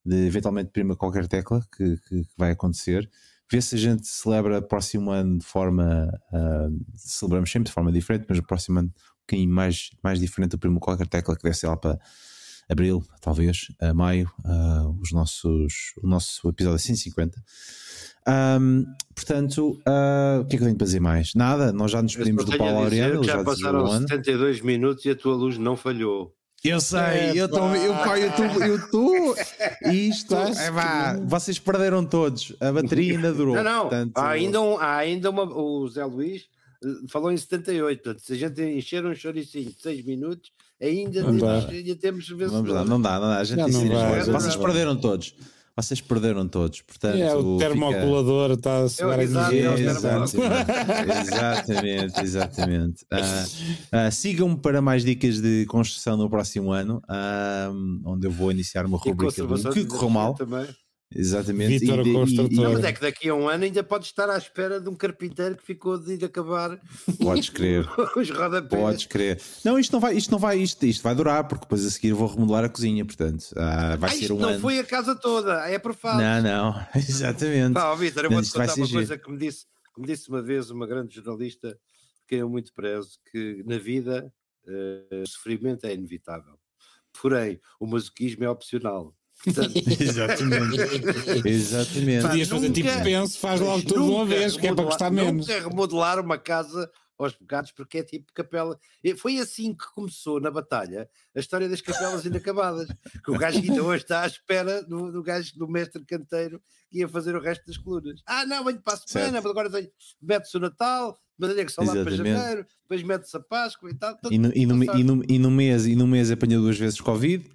de- 0.06 0.28
eventualmente 0.28 0.72
prima 0.72 0.96
qualquer 0.96 1.28
tecla 1.28 1.62
que, 1.76 1.98
que- 1.98 2.24
que 2.24 2.30
vai 2.38 2.52
acontecer. 2.52 3.10
Ver 3.52 3.62
se 3.62 3.76
a 3.76 3.78
gente 3.78 4.08
celebra 4.08 4.62
próximo 4.62 5.12
ano 5.12 5.38
de 5.38 5.46
forma. 5.46 6.10
ah, 6.34 6.68
celebramos 6.96 7.52
sempre 7.52 7.68
de 7.70 7.74
forma 7.74 7.92
diferente, 7.92 8.26
mas 8.30 8.40
o 8.40 8.44
próximo 8.44 8.80
ano 8.80 8.90
um 8.90 9.22
bocadinho 9.28 9.52
mais, 9.54 9.90
mais 10.04 10.20
diferente 10.20 10.52
do 10.52 10.60
primo 10.60 10.80
qualquer 10.80 11.08
tecla 11.08 11.36
que 11.36 11.44
deve 11.44 11.56
ser 11.58 11.68
lá 11.68 11.76
para 11.78 12.00
abril, 12.70 13.04
talvez, 13.22 13.72
a 13.80 13.94
maio, 13.94 14.32
ah, 14.44 14.92
os 15.02 15.12
nossos, 15.12 15.94
o 16.02 16.08
nosso 16.08 16.48
episódio 16.50 16.80
150. 16.80 17.42
Ahm, 18.28 18.84
portanto, 19.14 19.80
ah, 19.86 20.40
o 20.42 20.46
que 20.46 20.56
é 20.56 20.58
que 20.58 20.64
eu 20.64 20.68
tenho 20.68 20.78
para 20.78 20.86
dizer 20.86 21.00
mais? 21.00 21.34
Nada, 21.36 21.72
nós 21.72 21.92
já 21.92 22.02
nos 22.02 22.14
só 22.14 22.24
do 22.24 22.58
Paulo 22.58 22.88
ele 22.88 23.24
já 23.24 23.38
já 23.38 23.44
passaram 23.44 23.84
o 23.84 23.88
ano. 23.92 24.08
72 24.08 24.62
minutos 24.62 25.06
e 25.06 25.12
a 25.12 25.16
tua 25.16 25.36
luz 25.36 25.58
não 25.58 25.78
falhou. 25.78 26.34
Eu 26.64 26.82
sei, 26.82 27.34
eu 27.36 27.46
estou, 27.46 27.76
eu, 27.76 27.94
pá, 27.94 28.20
eu 28.20 28.30
estou, 28.30 28.46
eu 28.64 28.76
estou, 28.78 29.36
isto, 29.94 30.34
é, 30.34 30.72
vá, 30.72 31.16
vocês 31.24 31.60
perderam 31.60 32.04
todos, 32.04 32.56
a 32.60 32.72
bateria 32.72 33.14
ainda 33.16 33.32
durou. 33.32 33.54
Não, 33.54 33.64
não, 33.64 33.82
portanto, 33.82 34.18
há 34.18 34.30
ainda, 34.30 34.60
um, 34.60 34.80
há 34.80 34.96
ainda 34.96 35.30
uma, 35.30 35.44
o 35.44 35.88
Zé 35.88 36.04
Luís 36.04 36.46
falou 37.10 37.32
em 37.32 37.38
78, 37.38 38.02
portanto, 38.04 38.22
se 38.24 38.34
a 38.34 38.36
gente 38.36 38.62
encher 38.62 39.06
um 39.06 39.14
choricinho 39.16 39.72
de 39.72 39.82
6 39.82 40.06
minutos, 40.06 40.52
ainda 40.82 41.22
Não 41.22 41.38
temos, 41.38 41.42
dá. 41.42 41.70
ainda 41.72 41.96
temos 41.96 42.28
Vamos 42.30 42.44
vencedor. 42.54 42.74
lá, 42.74 42.86
não 42.86 43.02
dá, 43.02 43.20
não 43.20 43.28
dá. 43.30 43.38
A 43.40 43.44
gente 43.44 43.58
Não, 43.60 43.68
não 43.68 43.80
ensina 43.80 43.96
vai, 44.10 44.24
Vocês 44.24 44.56
vai. 44.56 44.66
perderam 44.66 44.96
todos. 44.96 45.36
Vocês 45.78 46.00
perderam 46.00 46.48
todos. 46.48 46.82
Portanto, 46.82 47.18
É, 47.18 47.36
o 47.36 47.58
fica- 47.58 47.68
termocolador 47.70 48.52
está 48.52 48.84
a 48.84 48.88
segurar 48.90 49.22
exato, 49.22 49.48
aqui. 49.48 49.60
é 49.60 49.74
Exatamente, 49.74 50.38
exatamente, 51.22 52.22
exatamente. 52.24 53.06
Ah, 53.12 53.46
ah, 53.92 54.12
Sigam-me 54.12 54.58
para 54.58 54.82
mais 54.82 55.04
dicas 55.04 55.42
de 55.42 55.66
construção 55.66 56.16
no 56.18 56.30
próximo 56.30 56.72
ano, 56.72 57.02
ah, 57.10 57.72
onde 58.06 58.26
eu 58.28 58.32
vou 58.32 58.52
iniciar 58.52 58.86
uma 58.86 58.98
rubrica 58.98 59.44
do 59.46 59.70
que 59.72 59.82
de 59.84 59.88
correu 59.88 60.10
mal. 60.10 60.34
Também. 60.36 60.66
Exatamente. 61.14 61.80
Vítor 61.80 62.00
E 62.06 62.10
e- 62.10 62.14
e- 62.14 62.56
Não, 62.56 62.74
mas 62.74 62.84
é 62.84 62.92
que 62.92 63.00
daqui 63.00 63.30
a 63.30 63.36
um 63.36 63.48
ano 63.48 63.64
ainda 63.64 63.84
pode 63.84 64.06
estar 64.06 64.30
à 64.30 64.38
espera 64.38 64.82
de 64.82 64.90
um 64.90 64.96
carpinteiro 64.96 65.56
que 65.56 65.64
ficou 65.64 65.98
de 65.98 66.14
ir 66.16 66.26
acabar 66.26 66.80
Podes 67.22 67.50
crer. 67.50 67.86
os 68.18 68.30
rodapés. 68.30 68.82
Podes 68.82 69.06
crer. 69.06 69.40
Não, 69.64 69.78
isto 69.80 69.94
não 69.94 70.00
vai, 70.00 70.16
isto 70.18 70.32
não 70.32 70.40
vai, 70.40 70.58
isto, 70.58 70.84
isto 70.86 71.04
vai 71.04 71.16
durar, 71.16 71.48
porque 71.48 71.64
depois 71.66 71.86
a 71.86 71.90
seguir 71.92 72.14
vou 72.14 72.28
remodelar 72.28 72.66
a 72.66 72.70
cozinha, 72.70 73.06
portanto, 73.06 73.46
ah, 73.56 73.96
vai 73.98 74.10
Ah, 74.10 74.14
ser 74.14 74.20
isto 74.22 74.34
um 74.36 74.40
não 74.40 74.50
ano. 74.50 74.60
foi 74.60 74.80
a 74.80 74.84
casa 74.84 75.16
toda, 75.16 75.54
é 75.70 75.78
por 75.80 75.94
falta. 75.94 76.42
Não, 76.42 76.42
não, 76.74 76.88
exatamente. 76.96 77.74
Pá, 77.74 77.94
Vitor, 77.96 78.26
eu 78.26 78.32
vou-te 78.32 78.52
contar 78.52 78.74
uma 78.76 78.86
giro. 78.86 78.90
coisa 78.98 79.18
que 79.18 79.32
me 79.32 79.38
disse, 79.38 79.66
que 79.94 80.02
me 80.02 80.08
disse 80.08 80.28
uma 80.30 80.42
vez 80.42 80.70
uma 80.72 80.88
grande 80.88 81.16
jornalista 81.16 81.70
de 81.70 82.26
quem 82.28 82.40
eu 82.40 82.50
muito 82.50 82.74
prezo, 82.74 83.12
que 83.32 83.64
na 83.66 83.78
vida 83.78 84.34
eh, 84.68 85.22
o 85.24 85.28
sofrimento 85.28 85.86
é 85.86 85.94
inevitável. 85.94 86.56
Porém, 87.22 87.60
o 87.80 87.86
masoquismo 87.88 88.44
é 88.44 88.50
opcional. 88.50 89.16
Exatamente. 89.48 91.46
Exatamente. 91.48 92.22
Podias 92.28 92.48
fazer 92.50 92.72
tipo 92.72 92.90
nunca- 92.90 93.04
penso, 93.04 93.40
faz 93.40 93.60
logo 93.60 93.82
tudo 93.84 93.94
de 93.94 94.00
uma 94.00 94.24
nunca 94.24 94.36
vez, 94.36 94.58
que 94.58 94.68
é 94.68 94.74
para 94.74 94.84
remodelar- 94.84 94.88
custar 94.92 95.12
menos. 95.12 95.48
Nunca 95.48 95.70
remodelar 95.70 96.20
uma 96.20 96.38
casa 96.38 96.90
aos 97.18 97.34
pecados, 97.34 97.72
porque 97.72 98.00
é 98.00 98.04
tipo 98.04 98.32
capela. 98.34 98.78
Foi 99.18 99.38
assim 99.40 99.74
que 99.74 99.86
começou 99.94 100.42
na 100.42 100.52
batalha 100.52 101.08
a 101.36 101.40
história 101.40 101.70
das 101.70 101.80
capelas 101.82 102.26
inacabadas. 102.26 102.88
Que 103.24 103.32
o 103.32 103.38
gajo 103.38 103.60
ainda 103.60 103.82
hoje 103.84 104.04
está 104.04 104.24
à 104.24 104.28
espera 104.28 104.84
do, 104.84 105.12
do 105.12 105.24
gajo 105.24 105.58
do 105.58 105.68
mestre 105.68 106.04
canteiro 106.04 106.62
que 106.92 107.00
ia 107.00 107.08
fazer 107.08 107.34
o 107.36 107.40
resto 107.42 107.66
das 107.66 107.78
colunas. 107.78 108.22
Ah, 108.28 108.46
não, 108.46 108.66
venho 108.66 108.82
para 108.82 108.96
a 108.96 108.98
semana, 108.98 109.40
mas 109.42 109.50
agora 109.50 109.70
mete-se 110.22 110.58
o 110.58 110.60
Natal, 110.60 111.18
madeira 111.38 111.64
que 111.66 111.72
só 111.72 111.82
lá 111.84 111.94
para 111.94 112.12
janeiro, 112.18 112.66
depois 112.82 113.02
mete-se 113.04 113.38
a 113.38 113.40
Páscoa 113.40 113.90
e 113.90 113.94
tal. 113.96 114.18
E 114.30 114.38
no, 114.38 114.52
e, 114.54 114.66
no, 114.66 114.84
e, 114.84 115.04
no, 115.04 115.24
e 115.30 115.40
no 115.40 115.50
mês 115.52 115.86
e 115.86 115.96
no 115.96 116.06
mês 116.06 116.30
apanhou 116.32 116.62
duas 116.64 116.78
vezes 116.78 117.00
Covid, 117.00 117.50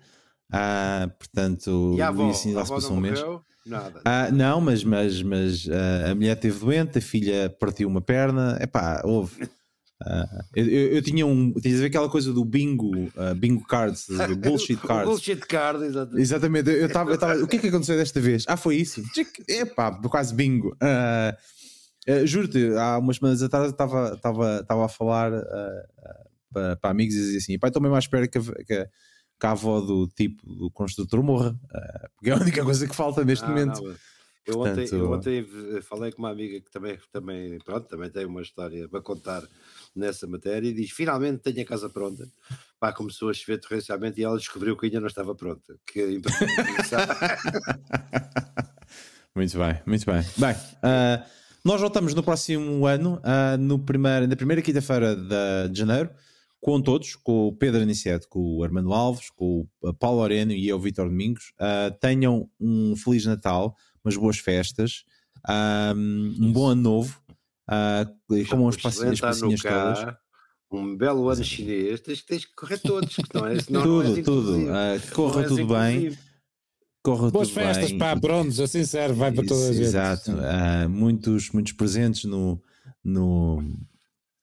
ah, 0.53 1.11
portanto, 1.19 1.95
E 1.97 2.03
a 2.03 2.09
avó, 2.09 2.31
assim 2.31 2.53
lá 2.53 2.63
a 2.63 2.65
se 2.67 2.73
passou 2.73 2.97
um 2.97 3.01
mês. 3.01 3.21
Nada. 3.67 4.01
Ah, 4.05 4.31
não, 4.31 4.61
mas, 4.61 4.83
mas, 4.83 5.23
mas 5.23 5.69
ah, 5.71 6.11
a 6.11 6.15
mulher 6.15 6.35
esteve 6.37 6.59
doente, 6.59 6.99
a 6.99 7.03
filha 7.03 7.51
partiu 7.61 7.89
uma 7.89 8.01
perna, 8.01 8.59
epá, 8.61 9.03
houve. 9.05 9.49
Ah, 10.03 10.45
eu, 10.57 10.67
eu, 10.67 10.93
eu 10.95 11.03
tinha 11.03 11.27
um. 11.27 11.53
Tinhas 11.53 11.77
a 11.79 11.81
ver 11.83 11.87
aquela 11.89 12.09
coisa 12.09 12.33
do 12.33 12.43
bingo, 12.45 12.91
ah, 13.17 13.35
bingo 13.35 13.65
cards, 13.67 14.07
bullshit 14.43 14.77
cards. 14.81 15.05
Bullshit 15.11 15.41
card, 15.47 15.85
exatamente. 15.85 16.23
Exatamente, 16.23 16.71
eu 16.71 16.87
estava. 16.87 17.13
O 17.43 17.47
que 17.47 17.57
é 17.57 17.59
que 17.59 17.69
aconteceu 17.69 17.97
desta 17.99 18.19
vez? 18.21 18.45
Ah, 18.49 18.57
foi 18.57 18.77
isso? 18.77 19.03
Tchic, 19.13 19.45
Epá, 19.47 19.93
quase 20.09 20.35
bingo. 20.35 20.75
Ah, 20.81 21.37
Juro-te, 22.25 22.73
há 22.77 22.99
umas 22.99 23.17
semanas 23.17 23.43
atrás 23.43 23.67
eu 23.67 23.71
estava- 23.73 24.65
a 24.87 24.89
falar 24.89 25.33
ah, 25.35 25.83
para, 26.51 26.77
para 26.77 26.91
amigos 26.91 27.15
e 27.15 27.19
dizia 27.19 27.39
assim: 27.39 27.59
pai, 27.59 27.69
estou 27.69 27.83
mesmo 27.83 27.95
à 27.95 27.99
espera 27.99 28.27
que, 28.27 28.39
a- 28.39 28.65
que, 28.67 28.73
a- 28.73 28.89
que 29.41 29.47
a 29.47 29.53
avó 29.53 29.81
do 29.81 30.07
tipo 30.07 30.47
do 30.55 30.71
construtor 30.71 31.23
morra, 31.23 31.59
ah, 31.75 32.09
porque 32.15 32.31
é 32.31 32.35
a 32.35 32.37
única 32.37 32.63
coisa 32.63 32.87
que 32.87 32.95
falta 32.95 33.25
neste 33.25 33.47
momento. 33.47 33.83
não, 33.83 33.95
eu, 34.47 34.59
ontem, 34.61 34.75
Portanto- 34.89 34.95
eu 34.97 35.13
ontem 35.13 35.47
eh, 35.77 35.81
falei 35.83 36.13
com 36.13 36.19
uma 36.23 36.31
amiga 36.31 36.61
que 36.61 36.71
também, 36.71 36.99
também, 37.13 37.59
pronto, 37.61 37.87
também 37.89 38.11
tem 38.11 38.25
uma 38.27 38.43
história 38.43 38.89
para 38.89 39.01
contar 39.01 39.43
nessa 39.95 40.27
matéria 40.27 40.69
e 40.69 40.73
diz: 40.73 40.91
finalmente 40.91 41.39
tenho 41.43 41.63
a 41.63 41.65
casa 41.65 41.89
pronta. 41.89 42.27
Pá, 42.79 42.93
começou 42.93 43.29
a 43.29 43.35
chover 43.35 43.59
torrencialmente 43.61 44.21
e 44.21 44.25
ela 44.25 44.37
descobriu 44.39 44.77
que 44.77 44.87
ainda 44.87 45.01
não 45.01 45.07
estava 45.09 45.35
pronta. 45.35 45.77
Que 45.87 46.21
começar- 46.21 47.39
Muito 49.35 49.57
bem, 49.59 49.81
muito 49.87 50.05
bem. 50.07 50.23
Bem, 50.37 50.57
ah, 50.83 51.25
nós 51.65 51.81
voltamos 51.81 52.15
no 52.15 52.23
próximo 52.23 52.87
ano, 52.87 53.21
ah, 53.23 53.57
no 53.57 53.79
primeiro, 53.79 54.27
na 54.27 54.35
primeira 54.37 54.61
quinta-feira 54.63 55.15
de 55.15 55.79
janeiro, 55.79 56.11
com 56.61 56.81
todos, 56.81 57.17
com 57.17 57.49
o 57.49 57.53
Pedro 57.53 57.81
Aniceto, 57.83 58.29
com 58.29 58.57
o 58.57 58.63
Armando 58.63 58.93
Alves, 58.93 59.31
com 59.31 59.67
o 59.81 59.95
Paulo 59.95 60.21
Oreno 60.21 60.53
e 60.53 60.69
eu, 60.69 60.79
Vitor 60.79 61.09
Domingos. 61.09 61.53
Ah, 61.59 61.91
tenham 62.01 62.49
um 62.61 62.95
Feliz 62.97 63.25
Natal, 63.25 63.75
umas 64.05 64.17
boas 64.17 64.39
festas, 64.39 65.05
ah, 65.47 65.93
um 65.97 66.53
bom 66.53 66.69
ano 66.69 66.83
novo, 66.83 67.21
ah, 67.69 68.07
e 68.31 68.45
comam 68.45 68.69
as 68.69 68.77
Um 68.77 68.81
passinhas, 68.81 69.21
passinhas 69.21 69.61
todas. 69.63 70.15
Um 70.73 70.97
belo 70.97 71.29
ano 71.29 71.43
chinês, 71.43 72.01
tens, 72.01 72.23
tens 72.23 72.45
que 72.45 72.55
correr 72.55 72.79
todos, 72.79 73.17
que 73.17 73.25
não 73.35 73.47
é? 73.47 73.55
Não 73.71 73.83
Tudo, 73.83 74.15
és 74.17 74.25
tudo. 74.25 74.41
inclusivo. 74.51 74.71
ah, 74.73 74.99
que 75.01 75.11
corra 75.13 75.41
Não 75.43 75.49
tudo 75.49 75.67
bem. 75.75 76.19
Corra 77.03 77.31
Boas 77.31 77.49
tudo 77.49 77.61
festas, 77.61 77.89
bem. 77.89 77.99
pá, 77.99 78.15
prontos, 78.21 78.61
assim 78.61 78.85
serve, 78.85 79.15
vai 79.15 79.33
para 79.33 79.47
toda 79.47 79.69
a 79.71 79.73
gente. 79.73 79.83
Exato. 79.87 80.31
Ah, 80.33 80.87
muitos, 80.87 81.51
muitos 81.51 81.73
presentes 81.73 82.25
no. 82.25 82.63
no 83.03 83.65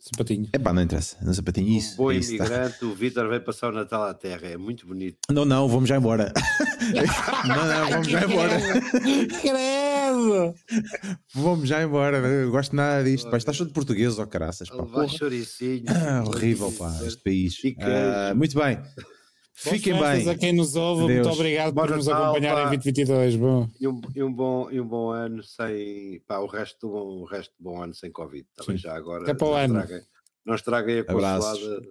Sapatinho. 0.08 0.48
Epá, 0.54 0.72
não 0.72 0.82
interessa. 0.82 1.18
No 1.22 1.34
sapatinho. 1.34 1.78
Isso. 1.78 1.94
um 1.94 1.98
bom 1.98 2.12
isso, 2.12 2.38
tá. 2.38 2.46
imigrante, 2.46 2.86
o 2.86 2.94
Vitor 2.94 3.28
veio 3.28 3.42
passar 3.42 3.70
o 3.70 3.76
Natal 3.76 4.04
à 4.04 4.14
Terra, 4.14 4.48
é 4.48 4.58
muito 4.58 4.88
bonito. 4.88 5.18
Não, 5.30 5.44
não, 5.44 5.68
vamos 5.68 5.90
já 5.90 5.98
embora. 5.98 6.32
não, 7.46 7.66
não, 7.68 7.90
vamos 7.90 8.08
já 8.08 8.24
embora. 8.24 8.58
Credo! 9.42 10.56
vamos 11.36 11.68
já 11.68 11.84
embora. 11.84 12.18
Eu 12.20 12.52
gosto 12.52 12.76
nada 12.76 13.04
disto. 13.04 13.30
Pá, 13.30 13.38
estás 13.38 13.58
todo 13.58 13.74
português, 13.74 14.18
ó 14.18 14.26
caraças. 14.26 14.70
Pá. 14.70 14.78
Ah, 14.78 16.24
horrível, 16.26 16.72
pá, 16.72 16.98
este 17.06 17.22
país. 17.22 17.58
Ah, 17.80 18.34
muito 18.34 18.58
bem. 18.58 18.80
Fiquem 19.60 19.94
bem. 20.00 20.30
a 20.30 20.38
quem 20.38 20.54
nos 20.54 20.76
ouve, 20.76 21.08
Deus. 21.08 21.26
muito 21.26 21.40
obrigado 21.40 21.74
por 21.74 21.88
Bom 21.90 21.96
nos 21.96 22.06
Natal, 22.06 22.24
acompanhar 22.26 22.54
pá. 22.56 22.62
em 22.62 22.78
2022. 22.78 23.36
Bom, 23.38 23.68
E 23.80 23.88
um, 23.88 24.02
e 24.16 24.24
um 24.24 24.32
bom, 24.32 24.70
e 24.72 24.80
um 24.80 24.88
bom 24.88 25.10
ano 25.10 25.42
sem 25.44 26.22
pá, 26.28 26.38
o 26.38 26.46
resto 26.46 26.88
o 26.88 27.26
resto 27.26 27.52
do 27.58 27.64
bom 27.64 27.82
ano 27.82 27.94
sem 27.96 28.12
Covid. 28.12 28.46
Também 28.56 28.78
Sim. 28.78 28.84
já 28.84 28.96
agora. 28.96 29.24
Até 29.24 29.34
para 29.34 29.48
o 29.48 29.52
não 29.52 29.58
ano. 29.58 29.80
estraguem- 29.80 30.06
não 30.46 30.56
estraguem 30.56 31.00
a 31.00 31.04
consolada 31.04 31.82